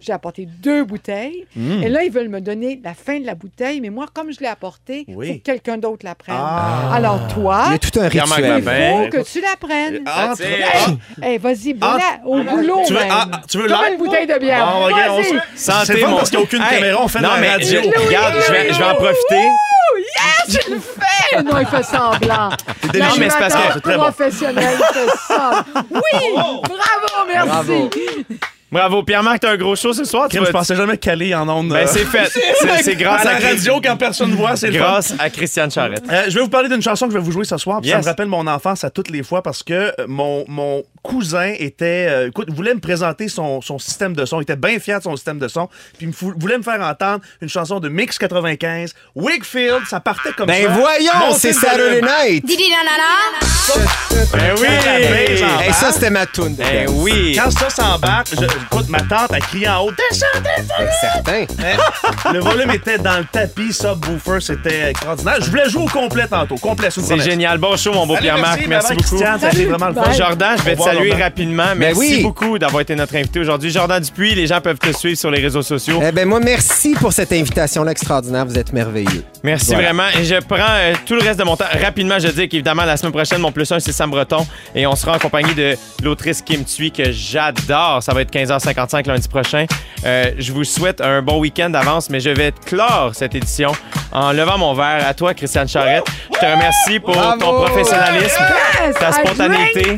J'ai 0.00 0.12
apporté 0.12 0.46
deux 0.46 0.84
bouteilles. 0.84 1.46
Et 1.56 1.88
là, 1.88 2.02
ils 2.04 2.10
veulent 2.12 2.28
me 2.28 2.40
donner 2.40 2.80
la 2.82 2.94
fin 2.94 3.18
de 3.20 3.26
la 3.26 3.34
bouteille. 3.34 3.80
Mais 3.80 3.90
moi, 3.90 4.06
comme 4.12 4.32
je 4.32 4.40
l'ai 4.40 4.46
apportée, 4.46 5.04
il 5.08 5.16
Oui. 5.16 5.26
faut 5.28 5.34
que 5.34 5.38
quelqu'un 5.38 5.78
d'autre 5.78 6.04
la 6.04 6.14
prenne. 6.14 6.36
Ah. 6.38 6.94
Alors, 6.94 7.26
toi, 7.28 7.64
Il 7.68 7.72
y 7.72 7.74
a 7.74 7.78
tout 7.78 8.00
un 8.00 8.08
Pierre-Marc 8.08 8.38
rituel. 8.40 8.58
il 8.58 8.64
Babin. 8.64 9.04
faut 9.04 9.10
que 9.10 9.22
tu 9.32 9.40
la 9.40 9.56
prennes. 9.58 10.02
Ah, 10.06 10.34
ah, 10.38 10.86
Hey, 11.22 11.38
vas-y, 11.38 11.72
voilà, 11.72 12.20
au 12.24 12.42
boulot, 12.42 12.82
tu 12.86 12.92
veux, 12.92 12.98
même. 13.00 13.08
ah, 13.10 13.30
tu 13.48 13.58
veux 13.58 13.68
Comme 13.68 13.80
l'air? 13.82 13.92
une 13.92 13.98
bouteille 13.98 14.26
de 14.26 14.38
bière. 14.38 14.64
Ah, 14.66 14.84
regarde, 14.84 15.10
on 15.12 15.16
Vas-y. 15.16 15.24
se- 15.56 15.64
Santé, 15.64 15.84
C'est 15.86 16.00
pas 16.00 16.08
mon- 16.08 16.16
parce 16.16 16.30
qu'il 16.30 16.38
n'y 16.38 16.42
a 16.42 16.46
aucune 16.46 16.62
Hey, 16.62 16.68
caméra, 16.80 17.00
on 17.02 17.08
fait 17.08 17.20
non, 17.20 17.28
de 17.30 17.34
la 17.34 17.40
mais 17.40 17.50
radio. 17.50 17.80
je- 17.82 18.06
regarde, 18.06 18.34
je 18.46 18.52
vais, 18.52 18.72
je 18.72 18.78
vais 18.78 18.84
en 18.84 18.94
profiter. 18.94 19.48
Yes, 19.98 20.58
je 20.66 20.70
le 20.74 20.80
fais! 20.80 21.42
Non, 21.42 21.58
il 21.58 21.66
fait 21.66 21.82
semblant. 21.82 22.48
Non, 22.50 23.06
mais 23.18 23.30
c'est 23.30 23.38
parce 23.38 23.54
que- 23.54 23.60
c'est 23.74 23.80
très 23.80 23.96
bon. 23.96 24.02
professionnel, 24.04 24.78
il 24.78 24.94
fait 24.94 25.05
Oui! 25.90 26.34
Bravo, 26.34 27.26
merci. 27.26 27.46
Bravo. 27.46 27.90
Bravo, 28.72 29.04
Pierre-Marc, 29.04 29.40
t'as 29.40 29.52
un 29.52 29.56
gros 29.56 29.76
show 29.76 29.92
ce 29.92 30.04
soir. 30.04 30.24
Tu 30.28 30.30
Crime, 30.30 30.40
vas- 30.42 30.46
Je 30.48 30.52
pensais 30.52 30.74
jamais 30.74 30.98
caler 30.98 31.32
en 31.36 31.48
ondes. 31.48 31.68
Ben, 31.68 31.76
euh, 31.76 31.86
c'est 31.86 32.04
fait. 32.04 32.26
C'est- 32.60 32.82
C'est 32.82 32.96
grâce 32.96 33.24
à 33.24 33.30
à, 33.30 33.32
la 33.34 33.38
Chris- 33.38 33.56
radio 33.58 33.80
quand 33.82 33.96
personne 33.96 34.30
ne 34.32 34.36
voit, 34.36 34.56
c'est 34.56 34.66
le 34.72 34.78
fun. 34.78 34.84
Grâce 34.84 35.14
à 35.20 35.30
Christiane 35.30 35.70
Charrette. 35.70 36.02
Euh, 36.10 36.24
je 36.28 36.34
vais 36.34 36.40
vous 36.40 36.48
parler 36.48 36.68
d'une 36.68 36.82
chanson 36.82 37.06
que 37.06 37.12
je 37.12 37.18
vais 37.18 37.22
vous 37.24 37.30
jouer 37.32 37.44
ce 37.44 37.56
soir. 37.58 37.80
puis 37.80 37.90
Ça 37.90 37.98
me 37.98 38.02
rappelle 38.04 38.26
mon 38.26 38.46
enfance 38.48 38.82
à 38.82 38.90
toutes 38.90 39.08
les 39.10 39.22
fois 39.22 39.42
parce 39.42 39.62
que 39.62 39.72
euh, 39.72 39.92
mon, 40.08 40.44
mon 40.48 40.82
cousin 41.02 41.52
était, 41.58 42.08
euh, 42.10 42.28
écoute, 42.28 42.50
voulait 42.50 42.74
me 42.74 42.80
présenter 42.80 43.28
son, 43.28 43.60
son 43.60 43.78
système 43.78 44.14
de 44.14 44.24
son. 44.24 44.40
Il 44.40 44.42
était 44.42 44.56
bien 44.56 44.80
fier 44.80 44.98
de 44.98 45.04
son 45.04 45.14
système 45.14 45.38
de 45.38 45.46
son. 45.46 45.68
Puis 45.68 46.02
il 46.02 46.08
me 46.08 46.12
fou- 46.12 46.34
voulait 46.36 46.58
me 46.58 46.64
faire 46.64 46.80
entendre 46.80 47.20
une 47.40 47.48
chanson 47.48 47.78
de 47.78 47.88
Mix 47.88 48.18
95. 48.18 48.94
Wakefield, 49.14 49.82
ça 49.88 50.00
partait 50.00 50.32
comme 50.32 50.48
Ben 50.48 50.64
ça. 50.66 50.70
voyons, 50.72 51.12
Montez 51.28 51.38
c'est 51.38 51.48
le 51.48 51.54
Saturday 51.54 52.00
volume. 52.00 52.08
Night. 52.24 52.44
Didi 52.44 52.64
nanana. 52.70 53.86
Ben 54.32 54.54
oui! 54.60 55.72
Ça, 55.72 55.92
c'était 55.92 56.10
ma 56.10 56.26
toune. 56.26 56.54
de 56.56 56.62
Ben 56.62 56.88
oui! 56.90 57.36
Quand 57.40 57.50
ça 57.50 57.70
s'embarque, 57.70 58.28
je- 58.30 58.46
écoute, 58.64 58.88
ma 58.88 59.00
tante 59.00 59.32
a 59.32 59.38
crié 59.40 59.68
en 59.68 59.82
haut 59.84 59.90
Descendez 59.90 60.48
le 60.58 60.64
volume! 60.64 60.92
Certain. 61.00 61.42
Hein? 61.64 62.32
Le 62.32 62.38
volume 62.40 62.70
était 62.70 62.98
dans 62.98 63.18
le 63.18 63.24
tapis, 63.24 63.72
subwoofer, 63.72 64.40
c'était 64.40 64.90
extraordinaire. 64.90 65.36
Je 65.40 65.50
voulais 65.50 65.68
jouer 65.68 65.82
au 65.84 65.86
complet 65.88 66.26
tantôt. 66.28 66.56
Complet, 66.56 66.90
sous 66.90 67.00
C'est 67.02 67.18
génial. 67.20 67.58
Bon 67.58 67.76
show, 67.76 67.92
mon 67.92 68.06
beau 68.06 68.16
Pierre-Marc. 68.16 68.66
Merci, 68.66 68.88
bye-bye, 68.92 68.96
beaucoup. 68.96 69.08
Christiane, 69.16 69.40
ça 69.40 69.46
a 69.48 69.50
été 69.52 69.64
vraiment 69.66 69.88
le 69.88 69.94
fun. 69.94 70.02
Bye. 70.02 70.16
Jordan, 70.16 70.56
je 70.58 70.62
vais 70.62 70.76
te 70.76 70.82
saluer 70.82 71.08
Jordan. 71.08 71.22
rapidement. 71.22 71.64
Ben 71.70 71.78
Merci 71.78 71.98
oui. 71.98 72.22
beaucoup 72.22 72.58
d'avoir 72.58 72.80
été 72.82 72.94
notre 72.94 73.14
invité 73.16 73.40
aujourd'hui. 73.40 73.70
Jordan 73.70 74.02
Dupuis, 74.02 74.34
les 74.34 74.46
gens 74.46 74.60
peuvent 74.60 74.78
te 74.78 74.92
suivre 74.92 75.18
sur 75.18 75.30
les 75.30 75.40
réseaux 75.40 75.62
sociaux. 75.62 76.00
Eh 76.06 76.12
ben 76.12 76.28
moi, 76.28 76.40
merci 76.40 76.94
pour 76.94 77.12
cette 77.12 77.32
invitation-là 77.32 77.90
extraordinaire. 77.92 78.44
Vous 78.46 78.58
êtes 78.58 78.72
merveilleux. 78.72 79.24
Merci 79.42 79.66
Voilà. 79.74 79.82
vraiment. 79.92 80.08
Et 80.18 80.24
je 80.24 80.34
prends 80.40 80.56
euh, 80.60 80.94
tout 81.06 81.14
le 81.14 81.22
reste 81.22 81.38
de 81.38 81.44
mon 81.44 81.56
temps. 81.56 81.64
Rapidement, 81.82 82.18
je 82.18 82.28
dis 82.28 82.48
qu'évidemment, 82.48 82.84
la 82.84 82.96
semaine 82.96 83.12
prochaine, 83.12 83.40
mon 83.40 83.52
plus 83.52 83.70
un, 83.72 83.80
c'est 83.80 83.92
Sam 83.92 84.10
Breton. 84.10 84.46
Et 84.74 84.86
on 84.86 84.96
sera 84.96 85.16
en 85.16 85.18
compagnie 85.18 85.54
de 85.54 85.76
l'autrice 86.02 86.42
Kim 86.42 86.64
Thuy, 86.64 86.90
que 86.90 87.10
j'adore. 87.12 88.02
Ça 88.02 88.12
va 88.12 88.22
être 88.22 88.30
15h55 88.46 89.06
lundi 89.08 89.28
prochain. 89.28 89.66
Euh, 90.04 90.30
je 90.38 90.52
vous 90.52 90.64
souhaite 90.64 91.00
un 91.00 91.22
bon 91.22 91.38
week-end 91.38 91.70
d'avance, 91.70 92.08
mais 92.10 92.20
je 92.20 92.30
vais 92.30 92.52
clore 92.64 93.10
cette 93.14 93.34
édition 93.34 93.72
en 94.12 94.32
levant 94.32 94.58
mon 94.58 94.72
verre 94.74 95.06
à 95.06 95.14
toi, 95.14 95.34
Christiane 95.34 95.68
Charrette. 95.68 96.04
Je 96.34 96.38
te 96.38 96.44
remercie 96.46 97.00
pour 97.00 97.14
Bravo! 97.14 97.40
ton 97.40 97.52
professionnalisme, 97.64 98.42
Yes, 98.86 98.94
ta 98.96 99.12
spontanéité, 99.12 99.96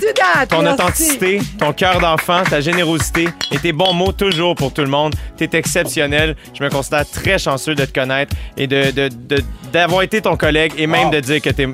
ton 0.49 0.63
Merci. 0.63 0.75
authenticité, 0.75 1.41
ton 1.59 1.73
cœur 1.73 2.01
d'enfant, 2.01 2.43
ta 2.49 2.61
générosité 2.61 3.29
et 3.51 3.59
tes 3.59 3.73
bons 3.73 3.93
mots 3.93 4.13
toujours 4.13 4.55
pour 4.55 4.73
tout 4.73 4.81
le 4.83 4.89
monde. 4.89 5.15
Tu 5.37 5.45
es 5.45 5.51
exceptionnel. 5.53 6.37
Je 6.57 6.63
me 6.65 6.71
considère 6.71 7.09
très 7.11 7.39
chanceux 7.39 7.75
de 7.75 7.85
te 7.85 7.93
connaître 7.93 8.35
et 8.57 8.67
de, 8.67 8.91
de- 8.91 9.09
de- 9.09 9.43
d'avoir 9.73 10.03
été 10.03 10.23
ton 10.23 10.37
collègue 10.37 10.73
et 10.79 10.87
même 10.87 11.11
de 11.11 11.21
dire 11.21 11.43
que 11.43 11.51
t'es, 11.51 11.67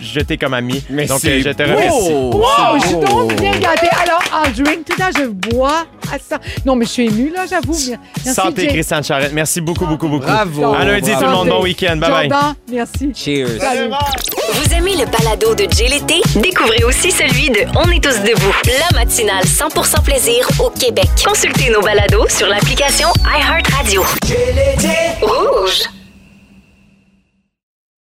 je, 0.00 0.04
je 0.04 0.20
t'ai 0.20 0.36
comme 0.36 0.54
ami. 0.54 0.84
Mais 0.90 1.06
Donc, 1.06 1.20
c'est 1.20 1.38
euh, 1.38 1.42
je 1.44 1.50
te 1.50 1.62
remercie. 1.62 2.12
Wow, 2.12 2.78
je 2.80 2.86
suis 2.86 2.96
donc 2.96 3.34
bien 3.40 3.52
gâtée. 3.52 3.88
Alors, 4.02 4.22
en 4.34 4.50
drink, 4.50 4.84
tout 4.84 5.02
à 5.02 5.10
je 5.10 5.26
bois 5.26 5.84
à 6.12 6.18
ça. 6.18 6.38
Non, 6.64 6.74
mais 6.76 6.84
je 6.84 6.90
suis 6.90 7.06
émue, 7.06 7.30
là, 7.30 7.44
j'avoue. 7.48 7.76
Merci, 8.24 8.34
Santé, 8.34 8.62
Jay. 8.62 8.68
Christiane 8.68 9.04
Charrette. 9.04 9.32
Merci 9.32 9.60
beaucoup, 9.60 9.86
beaucoup, 9.86 10.08
beaucoup. 10.08 10.26
Bravo. 10.26 10.74
À 10.74 10.84
lundi, 10.84 11.10
tout 11.12 11.24
le 11.24 11.30
monde. 11.30 11.48
Bon 11.48 11.62
week-end. 11.62 11.96
Bye 11.96 12.10
bye. 12.10 12.28
Jordan, 12.28 12.54
merci. 12.70 13.12
Cheers. 13.14 13.60
Salut. 13.60 13.90
Vous 14.54 14.74
aimez 14.74 14.96
le 14.96 15.06
balado 15.06 15.54
de 15.54 15.66
Jay 15.70 15.88
l'été? 15.88 16.20
Découvrez 16.36 16.84
aussi 16.84 17.10
celui 17.10 17.50
de 17.50 17.60
On 17.76 17.90
est 17.90 18.02
tous 18.02 18.20
debout, 18.20 18.54
la 18.66 18.98
matinale 18.98 19.44
100% 19.44 20.02
plaisir 20.02 20.48
au 20.58 20.70
Québec. 20.70 21.08
Consultez 21.24 21.70
nos 21.70 21.80
balados 21.80 22.28
sur 22.28 22.48
l'application 22.48 23.08
iHeartRadio. 23.24 24.02
Rouge. 25.22 25.82